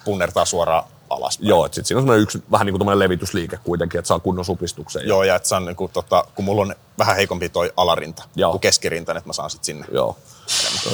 punnertaa 0.05 0.45
suoraan 0.45 0.83
alaspäin. 1.17 1.47
Joo, 1.49 1.65
että 1.65 1.75
sit 1.75 1.85
siinä 1.85 1.97
on 1.97 2.01
semmoinen 2.01 2.23
yksi 2.23 2.43
vähän 2.51 2.65
niin 2.65 2.77
kuin 2.77 2.99
levitysliike 2.99 3.59
kuitenkin, 3.63 3.99
että 3.99 4.07
saa 4.07 4.19
kunnon 4.19 4.45
supistuksen. 4.45 5.07
Joo, 5.07 5.23
ja 5.23 5.35
että 5.35 5.49
se 5.49 5.55
on, 5.55 5.65
niin 5.65 5.75
kuin, 5.75 5.91
tota, 5.91 6.25
kun 6.35 6.45
mulla 6.45 6.61
on 6.61 6.75
vähän 6.97 7.15
heikompi 7.15 7.49
toi 7.49 7.73
alarinta 7.77 8.23
Joo. 8.35 8.51
kuin 8.51 8.61
keskirinta, 8.61 9.13
niin 9.13 9.17
että 9.17 9.29
mä 9.29 9.33
saan 9.33 9.49
sitten 9.49 9.65
sinne. 9.65 9.85
Joo. 9.91 10.17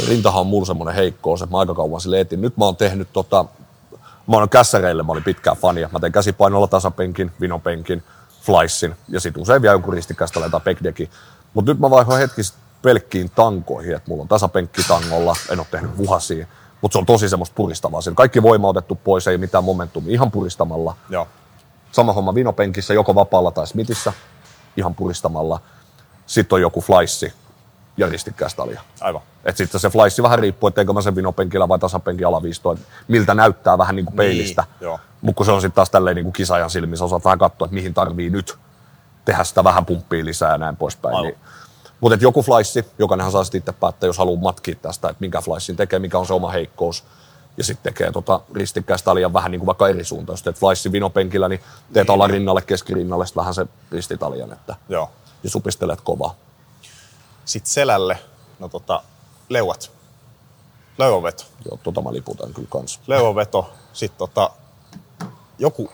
Rintahan 0.08 0.42
on 0.42 0.48
mulla 0.48 0.66
semmoinen 0.66 0.96
heikkous, 0.96 1.42
että 1.42 1.52
mä 1.52 1.60
aika 1.60 1.74
kauan 1.74 2.02
sille 2.02 2.20
etin. 2.20 2.42
Nyt 2.42 2.58
mä 2.58 2.66
oon 2.66 2.76
tehnyt 2.76 3.08
tota, 3.14 3.46
mä 4.28 4.38
oon 4.38 4.50
kässäreille, 4.50 5.04
mä 5.04 5.12
olin 5.12 5.24
pitkään 5.24 5.58
fania. 5.58 5.90
Mä 5.92 6.00
tein 6.00 6.14
käsipainolla 6.14 6.68
tasapenkin, 6.68 7.32
vinopenkin, 7.42 8.04
flysin 8.42 8.96
ja 9.10 9.20
sit 9.20 9.38
usein 9.38 9.62
vielä 9.62 9.74
jonkun 9.74 9.94
ristikkäistä 9.94 10.40
tai 10.40 10.60
backdeckin. 10.60 11.10
Mutta 11.54 11.72
nyt 11.72 11.80
mä 11.80 11.90
vaihoin 11.90 12.20
hetki 12.20 12.42
pelkkiin 12.82 13.30
tankoihin, 13.30 13.96
että 13.96 14.10
mulla 14.10 14.22
on 14.22 14.28
tasapenkki 14.28 14.82
tangolla, 14.88 15.36
en 15.50 15.60
ole 15.60 15.68
tehnyt 15.72 15.98
vuhasia, 15.98 16.48
mutta 16.84 16.94
se 16.94 17.00
on 17.00 17.06
tosi 17.06 17.30
semmoista 17.30 17.54
puristavaa. 17.56 18.02
Siinä 18.02 18.16
kaikki 18.16 18.44
voima 18.44 18.68
otettu 18.68 18.96
pois, 18.96 19.28
ei 19.28 19.38
mitään 19.38 19.64
momentumia, 19.64 20.14
ihan 20.14 20.32
puristamalla. 20.32 20.96
Joo. 21.10 21.28
Sama 21.92 22.14
homma 22.14 22.36
vinopenkissä, 22.36 22.94
joko 22.94 23.16
vapaalla 23.16 23.52
tai 23.52 23.68
smitissä, 23.68 24.14
ihan 24.78 24.96
puristamalla. 24.96 25.60
Sitten 26.26 26.56
on 26.56 26.62
joku 26.62 26.82
flaissi 26.82 27.34
ja 27.98 28.10
ristikkäistalia. 28.10 28.82
Aivan. 29.02 29.22
Et 29.46 29.58
sitten 29.58 29.82
se 29.82 29.90
flaissi 29.90 30.24
vähän 30.24 30.40
riippuu, 30.40 30.68
että 30.68 30.82
eikö 30.82 30.94
mä 30.94 31.02
sen 31.02 31.16
vinopenkillä 31.16 31.68
vai 31.68 31.80
tasapenkin 31.80 32.28
alaviistoon, 32.28 32.78
miltä 33.08 33.34
näyttää 33.34 33.78
vähän 33.78 33.96
niin 33.96 34.06
kuin 34.06 34.16
peilistä. 34.16 34.64
Niin. 34.80 35.00
Mutta 35.22 35.38
kun 35.38 35.46
se 35.46 35.52
on 35.52 35.62
sitten 35.62 35.76
taas 35.76 35.90
tälleen 35.90 36.16
niin 36.16 36.26
kuin 36.26 36.34
kisaajan 36.34 36.70
silmissä, 36.70 37.06
osaat 37.06 37.26
vähän 37.26 37.40
katsoa, 37.40 37.66
että 37.66 37.76
mihin 37.76 37.94
tarvii 37.94 38.30
nyt 38.30 38.58
tehdä 39.26 39.44
sitä 39.44 39.64
vähän 39.64 39.86
pumppia 39.86 40.26
lisää 40.26 40.52
ja 40.52 40.58
näin 40.58 40.76
poispäin. 40.76 41.16
Aivan. 41.16 41.28
Niin. 41.28 41.38
Mutta 42.04 42.18
joku 42.22 42.42
flaissi, 42.44 42.86
jokainenhan 43.00 43.32
saa 43.32 43.44
sitten 43.44 43.60
itse 43.60 43.72
päättää, 43.72 44.08
jos 44.08 44.18
haluaa 44.18 44.42
matkia 44.42 44.76
tästä, 44.76 45.10
että 45.10 45.22
minkä 45.22 45.42
flaissin 45.42 45.76
tekee, 45.76 46.00
mikä 46.00 46.18
on 46.20 46.26
se 46.26 46.34
oma 46.34 46.52
heikkous. 46.52 47.04
Ja 47.58 47.64
sitten 47.64 47.94
tekee 47.94 48.12
tota 48.12 48.40
ristikkäistä 48.54 49.16
liian 49.16 49.34
vähän 49.34 49.52
niin 49.52 49.60
kuin 49.60 49.68
vaikka 49.68 49.88
eri 49.88 50.04
suuntaan. 50.04 50.34
Jos 50.34 50.44
teet 50.44 50.60
flaissin 50.60 50.92
vinopenkillä, 50.92 51.50
niin 51.50 51.60
teet 51.94 52.08
Niin. 52.08 52.16
alarinnalle, 52.16 52.62
keskirinnalle, 52.62 53.26
sitten 53.26 53.42
vähän 53.42 53.54
se 53.54 53.66
ristitalian, 53.92 54.54
että 54.54 54.76
Joo. 54.90 55.10
ja 55.44 55.50
supistelet 55.50 56.02
kovaa. 56.02 56.36
Sitten 57.46 57.72
selälle, 57.72 58.20
no 58.60 58.70
tota, 58.70 59.04
leuat. 59.50 59.92
Leuanveto. 60.98 61.44
Joo, 61.66 61.80
tota 61.84 62.02
mä 62.02 62.14
liputan 62.14 62.54
kyllä 62.54 62.68
kanssa. 62.72 63.00
Leuanveto, 63.08 63.74
sitten 63.94 64.18
tota, 64.18 64.50
joku, 65.60 65.90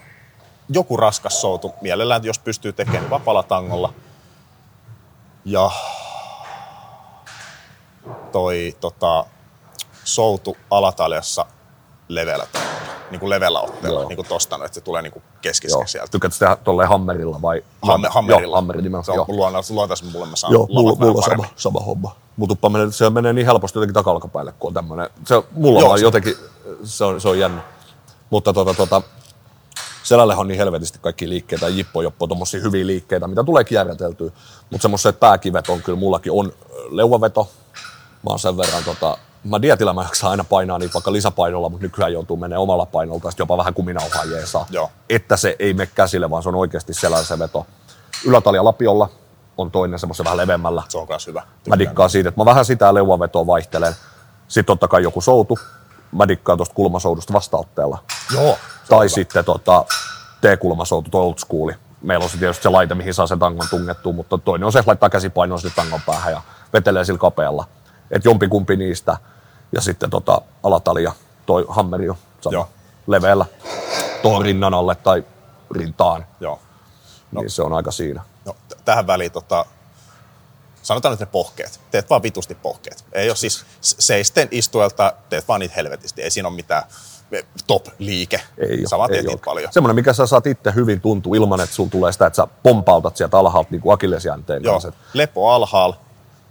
joku 0.69 0.97
raskas 0.97 1.41
soutu, 1.41 1.73
mielellään 1.81 2.23
jos 2.23 2.39
pystyy 2.39 2.73
tekemään 2.73 3.03
niin 3.03 3.09
vapaalla 3.09 3.43
tangolla. 3.43 3.93
Ja 5.45 5.71
toi 8.31 8.75
tota, 8.79 9.25
soutu 10.03 10.57
alataljassa 10.71 11.45
leveällä 12.07 12.45
tangolla, 12.53 12.79
niin 13.11 13.19
kuin 13.19 13.29
leveällä 13.29 13.59
otteella, 13.59 13.99
Joo. 13.99 14.09
niin 14.09 14.15
kuin 14.15 14.27
tosta, 14.27 14.57
no, 14.57 14.65
että 14.65 14.75
se 14.75 14.81
tulee 14.81 15.01
niin 15.01 15.13
kuin 15.13 15.23
Joo. 15.23 15.39
keskiskeksi 15.41 15.91
sieltä. 15.91 16.11
Tykkäätkö 16.11 16.39
tehdä 16.39 16.55
tolleen 16.55 16.89
hammerilla 16.89 17.41
vai? 17.41 17.63
Hamme, 17.81 18.07
hammerilla. 18.11 18.47
Joo, 18.51 18.55
hammeri 18.55 18.81
nimellä. 18.81 19.03
Se 19.03 19.11
on 19.11 19.15
Joo, 19.15 19.25
luontaisesti, 19.27 19.73
luontaisesti 19.73 20.11
mulle 20.11 20.25
mä 20.29 20.35
saan 20.35 20.53
Joo 20.53 20.67
mulla, 20.73 20.95
mulla 20.95 21.17
on 21.17 21.23
sama, 21.23 21.45
sama 21.55 21.79
homma. 21.79 22.15
Mutta 22.37 22.55
tuppa 22.55 22.69
menee, 22.69 22.91
se 22.91 23.09
menee 23.09 23.33
niin 23.33 23.45
helposti 23.45 23.77
jotenkin 23.77 23.93
takalkapäille, 23.93 24.53
kun 24.59 24.67
on 24.67 24.73
tämmönen. 24.73 25.09
Se, 25.25 25.43
mulla 25.51 25.79
Joo, 25.79 25.91
on 25.91 25.99
se- 25.99 26.05
jotenkin, 26.05 26.35
se 26.83 27.03
on, 27.03 27.21
se 27.21 27.29
on 27.29 27.39
jännä. 27.39 27.61
Mutta 28.29 28.53
tota, 28.53 28.73
tota, 28.73 29.01
selälle 30.09 30.35
on 30.35 30.47
niin 30.47 30.57
helvetisti 30.57 30.99
kaikki 31.01 31.29
liikkeitä, 31.29 31.67
jippo, 31.67 32.01
joppo, 32.01 32.27
tommosia 32.27 32.61
hyviä 32.61 32.87
liikkeitä, 32.87 33.27
mitä 33.27 33.43
tulee 33.43 33.63
kierräteltyä. 33.63 34.31
Mutta 34.69 34.81
semmoiset 34.81 35.19
pääkivet 35.19 35.69
on 35.69 35.81
kyllä, 35.81 35.99
mullakin 35.99 36.31
on 36.31 36.51
leuaveto. 36.89 37.49
Mä 38.23 38.29
oon 38.29 38.39
sen 38.39 38.57
verran, 38.57 38.83
tota, 38.83 39.17
mä 39.43 39.61
dietillä 39.61 39.93
mä 39.93 40.03
jaksan 40.03 40.31
aina 40.31 40.43
painaa 40.43 40.79
niitä 40.79 40.93
vaikka 40.93 41.13
lisäpainolla, 41.13 41.69
mutta 41.69 41.85
nykyään 41.85 42.13
joutuu 42.13 42.37
menemään 42.37 42.61
omalla 42.61 42.85
painolta, 42.85 43.27
ja 43.27 43.31
jopa 43.37 43.57
vähän 43.57 43.73
kuminauhaa 43.73 44.25
jeesaa. 44.25 44.65
Joo. 44.69 44.91
Että 45.09 45.37
se 45.37 45.55
ei 45.59 45.73
mene 45.73 45.89
käsille, 45.95 46.29
vaan 46.29 46.43
se 46.43 46.49
on 46.49 46.55
oikeasti 46.55 46.93
selällä 46.93 47.25
se 47.25 47.39
veto. 47.39 47.65
Ylätalja 48.25 48.63
lapiolla 48.63 49.09
on 49.57 49.71
toinen 49.71 49.99
semmoisen 49.99 50.23
vähän 50.23 50.37
leveämmällä. 50.37 50.83
Se 50.89 50.97
on 50.97 51.07
myös 51.09 51.27
hyvä. 51.27 51.43
Mä 51.67 51.79
dikkaan 51.79 52.09
siitä, 52.09 52.29
että 52.29 52.41
mä 52.41 52.45
vähän 52.45 52.65
sitä 52.65 52.93
leuavetoa 52.93 53.47
vaihtelen. 53.47 53.95
Sitten 54.47 54.65
totta 54.65 54.87
kai 54.87 55.03
joku 55.03 55.21
soutu. 55.21 55.59
Mä 56.11 56.27
dikkaan 56.27 56.57
tuosta 56.57 56.75
kulmasoudusta 56.75 57.33
vastaotteella. 57.33 57.97
Joo. 58.33 58.57
Tai 58.89 59.09
sitten 59.09 59.45
tota, 59.45 59.85
T-kulmasoutu, 60.41 61.09
toi 61.09 61.21
old 61.21 61.37
schooli. 61.37 61.73
Meillä 62.01 62.23
on 62.23 62.29
se 62.29 62.37
tietysti 62.37 62.63
se 62.63 62.69
laite, 62.69 62.95
mihin 62.95 63.13
saa 63.13 63.27
sen 63.27 63.39
tangon 63.39 63.67
tungettua, 63.69 64.13
mutta 64.13 64.37
toinen 64.37 64.65
on 64.65 64.71
se, 64.71 64.79
että 64.79 64.89
laittaa 64.89 65.09
käsipainoa 65.09 65.57
sinne 65.57 65.73
tangon 65.75 66.01
päähän 66.05 66.33
ja 66.33 66.41
vetelee 66.73 67.05
sillä 67.05 67.19
kapealla. 67.19 67.65
Et 68.11 68.25
jompikumpi 68.25 68.75
niistä. 68.75 69.17
Ja 69.71 69.81
sitten 69.81 70.09
tota, 70.09 70.41
alatalia, 70.63 71.11
toi 71.45 71.65
hammeri 71.69 72.09
on 72.09 72.15
sama 72.41 72.53
Joo. 72.53 72.69
leveällä 73.07 73.45
tuohon 74.21 74.41
rinnan 74.41 74.73
alle 74.73 74.95
tai 74.95 75.23
rintaan. 75.71 76.25
Joo. 76.39 76.59
No. 77.31 77.41
Niin 77.41 77.49
se 77.49 77.61
on 77.61 77.73
aika 77.73 77.91
siinä. 77.91 78.21
No, 78.45 78.55
t- 78.67 78.85
tähän 78.85 79.07
väliin 79.07 79.31
tota, 79.31 79.65
sanotaan 80.81 81.11
nyt 81.13 81.19
ne 81.19 81.25
pohkeet. 81.25 81.79
Teet 81.91 82.09
vaan 82.09 82.23
vitusti 82.23 82.55
pohkeet. 82.55 83.05
Ei 83.11 83.29
ole 83.29 83.35
siis 83.35 83.65
seisten 83.81 84.47
istuelta, 84.51 85.13
teet 85.29 85.47
vaan 85.47 85.59
niitä 85.59 85.73
helvetisti. 85.75 86.21
Ei 86.21 86.31
siinä 86.31 86.47
ole 86.47 86.55
mitään 86.55 86.83
top-liike. 87.67 88.41
Ei 88.57 88.87
Sä 88.87 88.97
vaan 88.97 89.09
ole, 89.09 89.15
teet 89.15 89.17
ei 89.25 89.27
niitä 89.27 89.31
ole. 89.49 89.55
paljon. 89.55 89.73
Semmoinen, 89.73 89.95
mikä 89.95 90.13
sä 90.13 90.25
saat 90.27 90.47
itse 90.47 90.71
hyvin 90.75 91.01
tuntua 91.01 91.35
ilman, 91.35 91.61
että 91.61 91.75
sulla 91.75 91.89
tulee 91.89 92.11
sitä, 92.11 92.25
että 92.27 92.37
sä 92.37 92.47
pompautat 92.63 93.17
sieltä 93.17 93.37
alhaalta 93.37 93.69
niin 93.71 93.81
kuin 93.81 93.93
akillesjänteen 93.93 94.63
Joo, 94.63 94.73
kanssa. 94.73 94.91
lepo 95.13 95.51
alhaalla, 95.51 95.99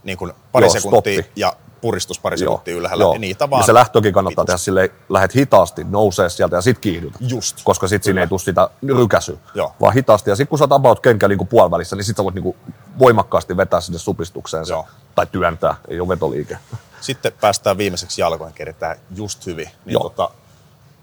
niin 0.05 0.19
kuin 0.19 0.33
pari 0.53 0.67
Joo, 0.67 0.71
sekuntia 0.73 1.15
stoppi. 1.23 1.33
ja 1.37 1.57
puristus 1.81 2.19
pari 2.21 2.39
sekuntia 2.39 2.75
ylhäällä. 2.77 3.03
joo. 3.05 3.19
Niitä 3.19 3.51
vaan 3.51 3.61
ja 3.63 3.67
se 3.67 3.75
lähtökin 3.75 4.13
kannattaa 4.13 4.43
vitusti. 4.43 4.47
tehdä 4.47 4.59
silleen, 4.59 4.91
lähet 5.09 5.35
hitaasti, 5.35 5.85
nousee 5.85 6.29
sieltä 6.29 6.57
ja 6.57 6.63
sit 6.63 6.79
kiihdytä. 6.79 7.19
Just. 7.21 7.61
Koska 7.65 7.89
sit 7.89 8.03
siinä 8.03 8.21
ei 8.21 8.27
tule 8.27 8.39
sitä 8.39 8.69
rykäsyä, 8.97 9.37
Joo. 9.55 9.73
vaan 9.81 9.95
hitaasti. 9.95 10.31
Ja 10.31 10.37
sit 10.37 10.49
kun 10.49 10.59
sä 10.59 10.65
oot 10.65 10.73
about 10.73 11.01
kenkä 11.01 11.29
niin 11.29 11.49
puolivälissä, 11.49 11.97
niin 11.97 12.05
sit 12.05 12.17
sä 12.17 12.25
voit 12.25 12.35
niin 12.35 12.43
kuin 12.43 12.57
voimakkaasti 12.99 13.57
vetää 13.57 13.81
sinne 13.81 13.99
supistukseen 13.99 14.67
se, 14.67 14.73
Joo. 14.73 14.87
tai 15.15 15.27
työntää, 15.33 15.75
ei 15.89 16.01
ole 16.01 16.09
vetoliike. 16.09 16.59
Sitten 17.01 17.33
päästään 17.41 17.79
viimeiseksi 17.79 18.21
jalkoihin, 18.21 18.55
keritään 18.55 18.97
just 19.17 19.47
hyvin. 19.47 19.71
Niin 19.85 19.93
Joo. 19.93 20.03
tota, 20.03 20.31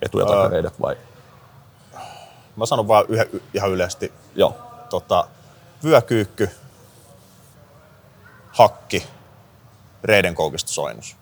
Etu- 0.01 0.19
ja 0.19 0.25
takareidet 0.25 0.81
vai? 0.81 0.95
mä 2.55 2.65
sanon 2.65 2.87
vaan 2.87 3.05
yhden, 3.09 3.27
y- 3.33 3.41
ihan 3.53 3.71
yleisesti, 3.71 4.13
Joo. 4.35 4.55
tota, 4.89 5.27
vyökyykky, 5.83 6.49
hakki, 8.51 9.07
reiden 10.05 10.35
koukistusoinnus. 10.35 11.15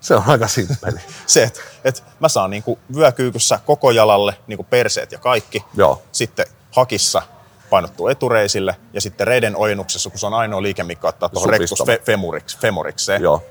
Se 0.00 0.14
on 0.14 0.22
aika 0.26 0.48
simppeli. 0.48 0.98
Se, 1.26 1.42
että 1.42 1.60
et 1.84 2.04
mä 2.20 2.28
saan 2.28 2.50
niinku 2.50 2.78
vyökyykyssä 2.96 3.60
koko 3.66 3.90
jalalle 3.90 4.36
niinku 4.46 4.66
perseet 4.70 5.12
ja 5.12 5.18
kaikki. 5.18 5.64
Joo. 5.74 6.02
Sitten 6.12 6.46
hakissa 6.70 7.22
painottuu 7.70 8.08
etureisille 8.08 8.76
ja 8.92 9.00
sitten 9.00 9.26
reiden 9.26 9.56
ojennuksessa, 9.56 10.10
kun 10.10 10.18
se 10.18 10.26
on 10.26 10.34
ainoa 10.34 10.62
liike, 10.62 10.84
mikä 10.84 11.08
ottaa 11.08 11.28
tuohon 11.28 11.54
Supistava. 11.54 11.86
fe, 11.86 12.00
femuriksi, 12.04 12.58
femurikseen. 12.58 13.22
Joo. 13.22 13.42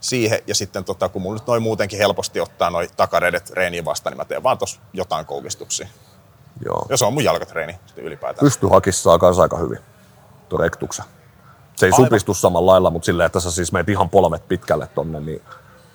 Siihen 0.00 0.38
ja 0.46 0.54
sitten 0.54 0.84
tota, 0.84 1.08
kun 1.08 1.22
mulla 1.22 1.36
nyt 1.36 1.46
noin 1.46 1.62
muutenkin 1.62 1.98
helposti 1.98 2.40
ottaa 2.40 2.70
noin 2.70 2.88
takareidet 2.96 3.50
reeniin 3.50 3.84
vastaan, 3.84 4.12
niin 4.12 4.16
mä 4.16 4.24
teen 4.24 4.42
vaan 4.42 4.58
tuossa 4.58 4.80
jotain 4.92 5.26
koukistuksia. 5.26 5.88
Joo. 6.64 6.86
Ja 6.88 6.96
se 6.96 7.04
on 7.04 7.12
mun 7.12 7.24
jalkatreeni 7.24 7.78
sitten 7.86 8.04
ylipäätään. 8.04 8.44
pystyhakissa 8.44 9.02
saa 9.02 9.18
kanssa 9.18 9.42
aika 9.42 9.56
hyvin 9.56 9.78
tuo 10.48 10.58
rektuksen. 10.58 11.04
Se 11.80 11.86
ei 11.86 11.92
Aivan. 11.92 12.06
supistu 12.06 12.34
samalla 12.34 12.72
lailla, 12.72 12.90
mutta 12.90 13.06
silleen, 13.06 13.26
että 13.26 13.40
sä 13.40 13.50
siis 13.50 13.72
meet 13.72 13.88
ihan 13.88 14.08
polvet 14.08 14.48
pitkälle 14.48 14.88
tonne, 14.94 15.20
niin, 15.20 15.42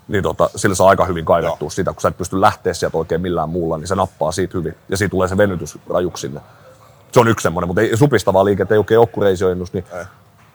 niin 0.07 0.23
tota, 0.23 0.49
sillä 0.55 0.75
saa 0.75 0.89
aika 0.89 1.05
hyvin 1.05 1.25
kaivettua 1.25 1.65
Joo. 1.65 1.69
sitä, 1.69 1.93
kun 1.93 2.01
sä 2.01 2.07
et 2.07 2.17
pysty 2.17 2.41
lähteä 2.41 2.73
sieltä 2.73 2.97
oikein 2.97 3.21
millään 3.21 3.49
muulla, 3.49 3.77
niin 3.77 3.87
se 3.87 3.95
nappaa 3.95 4.31
siitä 4.31 4.57
hyvin. 4.57 4.75
Ja 4.89 4.97
siitä 4.97 5.11
tulee 5.11 5.27
se 5.27 5.37
venytys 5.37 5.77
rajuksi 5.89 6.21
sinne. 6.21 6.41
Se 7.11 7.19
on 7.19 7.27
yksi 7.27 7.43
semmoinen, 7.43 7.67
mutta 7.67 7.81
ei, 7.81 7.97
supistavaa 7.97 8.45
liikettä 8.45 8.73
ei 8.75 8.77
oikein 8.77 8.99
ole 8.99 9.07
kuin 9.07 9.27
niin 9.73 9.85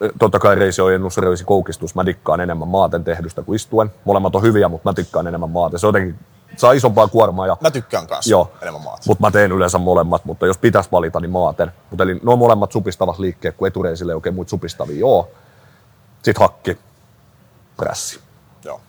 Ei. 0.01 0.11
totta 0.19 0.39
kai 0.39 0.55
reisiojennus, 0.55 1.19
reisikoukistus, 1.19 1.95
mä 1.95 2.07
dikkaan 2.07 2.41
enemmän 2.41 2.69
maaten 2.69 3.05
tehdystä 3.05 3.43
kuin 3.43 3.57
istuen. 3.57 3.93
Molemmat 4.05 4.37
on 4.37 4.43
hyviä, 4.43 4.69
mutta 4.69 4.91
mä 4.91 4.97
dikkaan 4.97 5.27
enemmän 5.27 5.51
maaten. 5.51 5.79
Se 5.79 5.87
on 5.87 5.89
jotenkin, 5.89 6.19
saa 6.57 6.73
isompaa 6.73 7.09
kuormaa 7.09 7.47
ja 7.47 7.57
Mä 7.61 7.71
tykkään 7.71 8.07
kanssa 8.07 8.31
Joo. 8.31 8.53
enemmän 8.63 8.83
maata. 8.83 9.03
mutta 9.07 9.27
mä 9.27 9.31
teen 9.31 9.53
yleensä 9.53 9.79
molemmat, 9.79 10.25
mutta 10.25 10.47
jos 10.47 10.59
pitäisi 10.59 10.89
valita, 10.93 11.21
niin 11.21 11.31
maaten. 11.31 11.73
Mutta 11.91 12.05
eli 12.05 12.21
nuo 12.23 12.37
molemmat 12.37 12.73
supistavat 12.73 13.19
liikkeet, 13.19 13.57
kun 13.57 13.69
etureisille 13.69 14.13
ei 14.13 14.15
oikein 14.17 14.35
muita 14.35 14.51
supistavia 14.51 15.07
oo. 15.07 15.31
Sitten 16.23 16.41
hakki, 16.41 16.79
prässi. 17.77 18.21
Joo. 18.65 18.81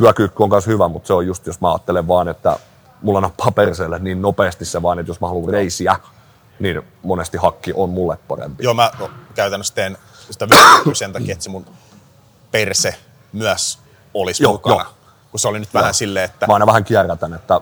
Hyökyykky 0.00 0.42
on 0.42 0.48
myös 0.48 0.66
hyvä, 0.66 0.88
mutta 0.88 1.06
se 1.06 1.12
on 1.12 1.26
just, 1.26 1.46
jos 1.46 1.60
mä 1.60 1.72
ajattelen 1.72 2.08
vaan, 2.08 2.28
että 2.28 2.58
mulla 3.02 3.20
nappaa 3.20 3.50
perseelle 3.50 3.98
niin 3.98 4.22
nopeasti 4.22 4.64
se 4.64 4.82
vaan, 4.82 4.98
että 4.98 5.10
jos 5.10 5.20
mä 5.20 5.26
haluan 5.28 5.52
reisiä, 5.52 5.96
niin 6.60 6.82
monesti 7.02 7.36
hakki 7.38 7.72
on 7.74 7.90
mulle 7.90 8.18
parempi. 8.28 8.64
Joo, 8.64 8.74
mä 8.74 8.90
no, 8.98 9.10
käytännössä 9.34 9.74
teen 9.74 9.98
sitä 10.30 10.48
sen 10.92 11.12
takia, 11.12 11.32
että 11.32 11.44
se 11.44 11.50
mun 11.50 11.66
perse 12.50 12.94
myös 13.32 13.78
olisi 14.14 14.42
Joo, 14.42 14.52
mukana. 14.52 14.76
joo. 14.82 14.92
Kun 15.36 15.40
se 15.40 15.48
oli 15.48 15.58
nyt 15.58 15.74
vähän 15.74 15.94
silleen, 15.94 16.24
että 16.24 16.46
Mä 16.46 16.52
aina 16.52 16.66
vähän 16.66 16.84
kierrätän, 16.84 17.34
että 17.34 17.60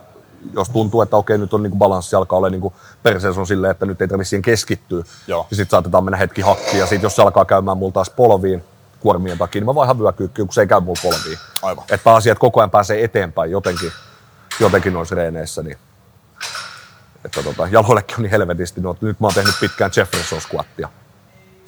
jos 0.53 0.69
tuntuu, 0.69 1.01
että 1.01 1.17
okei, 1.17 1.37
nyt 1.37 1.53
on 1.53 1.63
niinku 1.63 1.77
balanssi 1.77 2.15
alkaa 2.15 2.37
olla 2.37 2.49
niinku 2.49 2.73
perseessä 3.03 3.41
on 3.41 3.47
silleen, 3.47 3.71
että 3.71 3.85
nyt 3.85 4.01
ei 4.01 4.07
tarvitse 4.07 4.29
siihen 4.29 4.41
keskittyä, 4.41 5.03
Joo. 5.27 5.47
ja 5.49 5.55
sitten 5.55 5.71
saatetaan 5.71 6.03
mennä 6.03 6.17
hetki 6.17 6.41
hakkiin, 6.41 6.79
ja 6.79 6.85
sitten 6.85 7.03
jos 7.03 7.15
se 7.15 7.21
alkaa 7.21 7.45
käymään 7.45 7.77
mulla 7.77 7.91
taas 7.91 8.09
polviin 8.09 8.63
kuormien 8.99 9.37
takia, 9.37 9.59
niin 9.59 9.65
mä 9.65 9.75
vaihan 9.75 9.99
vyökyykkyyn, 9.99 10.47
kun 10.47 10.53
se 10.53 10.61
ei 10.61 10.67
käy 10.67 10.79
mulla 10.79 10.99
polviin. 11.03 11.37
Aivan. 11.61 11.83
Että 11.83 12.03
pääasia, 12.03 12.31
että 12.31 12.39
koko 12.39 12.59
ajan 12.59 12.71
pääsee 12.71 13.03
eteenpäin 13.03 13.51
jotenkin, 13.51 13.91
jotenkin 14.59 14.93
noissa 14.93 15.15
reeneissä, 15.15 15.63
niin 15.63 15.77
että 17.25 17.43
tota, 17.43 17.67
jaloillekin 17.71 18.15
on 18.15 18.23
niin 18.23 18.31
helvetisti. 18.31 18.81
No, 18.81 18.97
nyt 19.01 19.19
mä 19.19 19.27
oon 19.27 19.33
tehnyt 19.33 19.55
pitkään 19.59 19.91
Jefferson 19.97 20.41
squattia. 20.41 20.89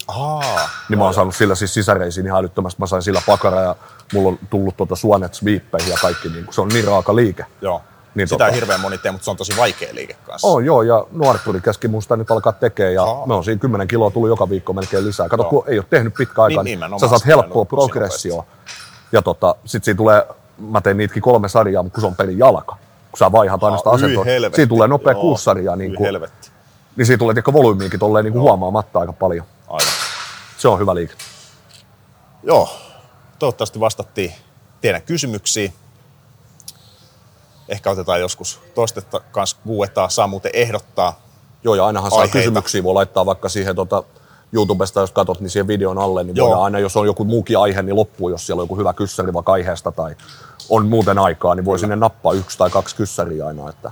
Aa, 0.07 0.69
Niin 0.89 0.99
mä 0.99 1.05
oon 1.05 1.13
saanut 1.13 1.35
sillä 1.35 1.55
siis 1.55 1.73
sisäreisiin 1.73 2.25
ihan 2.25 2.39
älyttömästi. 2.39 2.81
Mä 2.81 2.87
sain 2.87 3.01
sillä 3.01 3.21
pakara 3.25 3.61
ja 3.61 3.75
mulla 4.13 4.27
on 4.29 4.39
tullut 4.49 4.77
tuota 4.77 4.95
suonet 4.95 5.33
sweeppeihin 5.33 5.91
ja 5.91 5.97
kaikki. 6.01 6.29
Niin, 6.29 6.47
se 6.49 6.61
on 6.61 6.67
niin 6.67 6.85
raaka 6.85 7.15
liike. 7.15 7.45
joo. 7.61 7.81
Niin 8.15 8.27
Sitä 8.27 8.47
tota- 8.47 8.51
hirveän 8.53 8.79
moni 8.79 8.97
tee, 8.97 9.11
mutta 9.11 9.25
se 9.25 9.31
on 9.31 9.37
tosi 9.37 9.53
vaikea 9.57 9.89
liike 9.95 10.13
kanssa. 10.25 10.47
On 10.47 10.65
joo, 10.65 10.81
ja 10.81 11.05
Nuarturi 11.11 11.61
käski 11.61 11.87
mun 11.87 12.01
sitä 12.01 12.15
nyt 12.17 12.31
alkaa 12.31 12.53
tekemään, 12.53 12.93
ja 12.93 13.03
Aa. 13.03 13.25
me 13.25 13.33
on 13.33 13.43
siinä 13.43 13.59
10 13.59 13.87
kiloa 13.87 14.11
tullut 14.11 14.29
joka 14.29 14.49
viikko 14.49 14.73
melkein 14.73 15.05
lisää. 15.05 15.29
Kato, 15.29 15.43
Joo. 15.43 15.49
kun 15.49 15.63
ei 15.67 15.79
ole 15.79 15.85
tehnyt 15.89 16.13
pitkä 16.13 16.41
aikaa, 16.43 16.63
Niin, 16.63 16.79
niin, 16.79 16.99
sä 16.99 17.07
saat 17.07 17.25
helppoa 17.25 17.65
progressioa. 17.65 18.45
Ja 19.11 19.21
tota, 19.21 19.55
sit 19.65 19.83
siinä 19.83 19.97
tulee, 19.97 20.27
mä 20.57 20.81
tein 20.81 20.97
niitäkin 20.97 21.21
kolme 21.23 21.49
sarjaa, 21.49 21.83
mutta 21.83 21.95
kun 21.95 22.01
se 22.01 22.07
on 22.07 22.15
pelin 22.15 22.37
jalka, 22.39 22.75
kun 23.11 23.17
sä 23.19 23.31
vaihat 23.31 23.63
aina 23.63 23.77
sitä 23.77 23.89
asentoa, 23.89 24.23
helvetti. 24.23 24.55
siinä 24.55 24.69
tulee 24.69 24.87
nopea 24.87 25.11
Joo, 25.13 25.21
kuusi 25.21 25.43
sarjaa, 25.43 25.75
niin, 25.75 25.95
kuin, 25.95 26.05
helvetti. 26.05 26.49
niin 26.95 27.05
siinä 27.05 27.17
tulee 27.17 27.33
tiedätkö, 27.33 27.53
volyymiinkin 27.53 27.99
tolleen 27.99 28.25
niin 28.25 28.33
kuin 28.33 28.41
huomaamatta 28.41 28.99
aika 28.99 29.13
paljon. 29.13 29.45
Aivan. 29.67 29.93
Se 30.57 30.67
on 30.67 30.79
hyvä 30.79 30.95
liike. 30.95 31.13
Joo, 32.43 32.69
toivottavasti 33.39 33.79
vastattiin 33.79 34.33
teidän 34.81 35.01
kysymyksiin. 35.01 35.73
Ehkä 37.69 37.91
otetaan 37.91 38.19
joskus 38.19 38.59
toistetta 38.75 39.19
kanssa 39.19 39.57
uudestaan. 39.65 40.11
Saa 40.11 40.27
muuten 40.27 40.51
ehdottaa. 40.53 41.21
Joo, 41.63 41.75
ja 41.75 41.85
ainahan 41.85 42.11
saa 42.11 42.19
Aiheita. 42.19 42.37
kysymyksiä, 42.37 42.83
voi 42.83 42.93
laittaa 42.93 43.25
vaikka 43.25 43.49
siihen 43.49 43.75
tota, 43.75 44.03
YouTubesta, 44.51 44.99
jos 44.99 45.11
katsot, 45.11 45.39
niin 45.39 45.49
siihen 45.49 45.67
videon 45.67 45.97
alle, 45.97 46.23
niin 46.23 46.35
Joo. 46.35 46.47
voidaan 46.47 46.63
aina, 46.63 46.79
jos 46.79 46.97
on 46.97 47.05
joku 47.05 47.23
muukin 47.25 47.57
aihe, 47.57 47.81
niin 47.81 47.95
loppuu, 47.95 48.29
jos 48.29 48.45
siellä 48.45 48.61
on 48.61 48.63
joku 48.63 48.77
hyvä 48.77 48.93
kyssäri 48.93 49.33
vaikka 49.33 49.51
aiheesta 49.51 49.91
tai 49.91 50.15
on 50.69 50.87
muuten 50.87 51.19
aikaa, 51.19 51.55
niin 51.55 51.65
voi 51.65 51.79
sinne 51.79 51.95
nappaa 51.95 52.33
yksi 52.33 52.57
tai 52.57 52.69
kaksi 52.69 52.95
kyssäriä 52.95 53.47
aina. 53.47 53.69
Että 53.69 53.91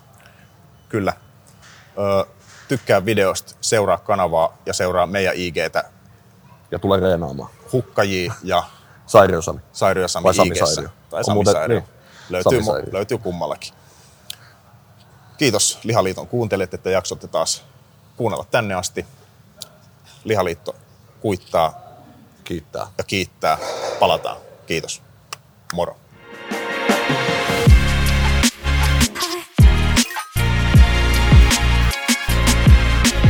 Kyllä. 0.89 1.13
Öö, 1.97 2.23
tykkää 2.67 3.05
videosta, 3.05 3.55
seuraa 3.61 3.97
kanavaa 3.97 4.57
ja 4.65 4.73
seuraa 4.73 5.05
meidän 5.07 5.33
IGtä 5.35 5.83
ja 6.71 6.79
tulee 6.79 6.99
reenaamaan. 6.99 7.49
Hukkaji 7.71 8.31
ja 8.43 8.63
Sairio 9.07 9.41
Sami. 9.41 9.59
Sairio 9.73 10.07
Sami 10.07 10.23
Vai 10.23 10.33
Sami. 10.33 10.55
Sairio? 10.55 10.89
Tai 11.09 11.23
Sami 11.23 11.33
muuten- 11.33 11.53
Sairio. 11.53 11.79
niin. 11.79 11.89
Löytyy, 12.29 12.51
Sami 12.51 12.63
Sairio. 12.63 12.93
löytyy 12.93 13.17
kummallakin. 13.17 13.73
Kiitos 15.37 15.79
Lihaliiton 15.83 16.27
kuuntelijat, 16.27 16.73
että 16.73 16.89
jaksotte 16.89 17.27
taas 17.27 17.63
kuunnella 18.17 18.45
tänne 18.51 18.73
asti. 18.73 19.05
Lihaliitto 20.23 20.75
kuittaa 21.19 21.81
Kiittää. 22.43 22.87
ja 22.97 23.03
kiittää. 23.03 23.57
Palataan. 23.99 24.37
Kiitos. 24.67 25.01
Moro. 25.73 25.97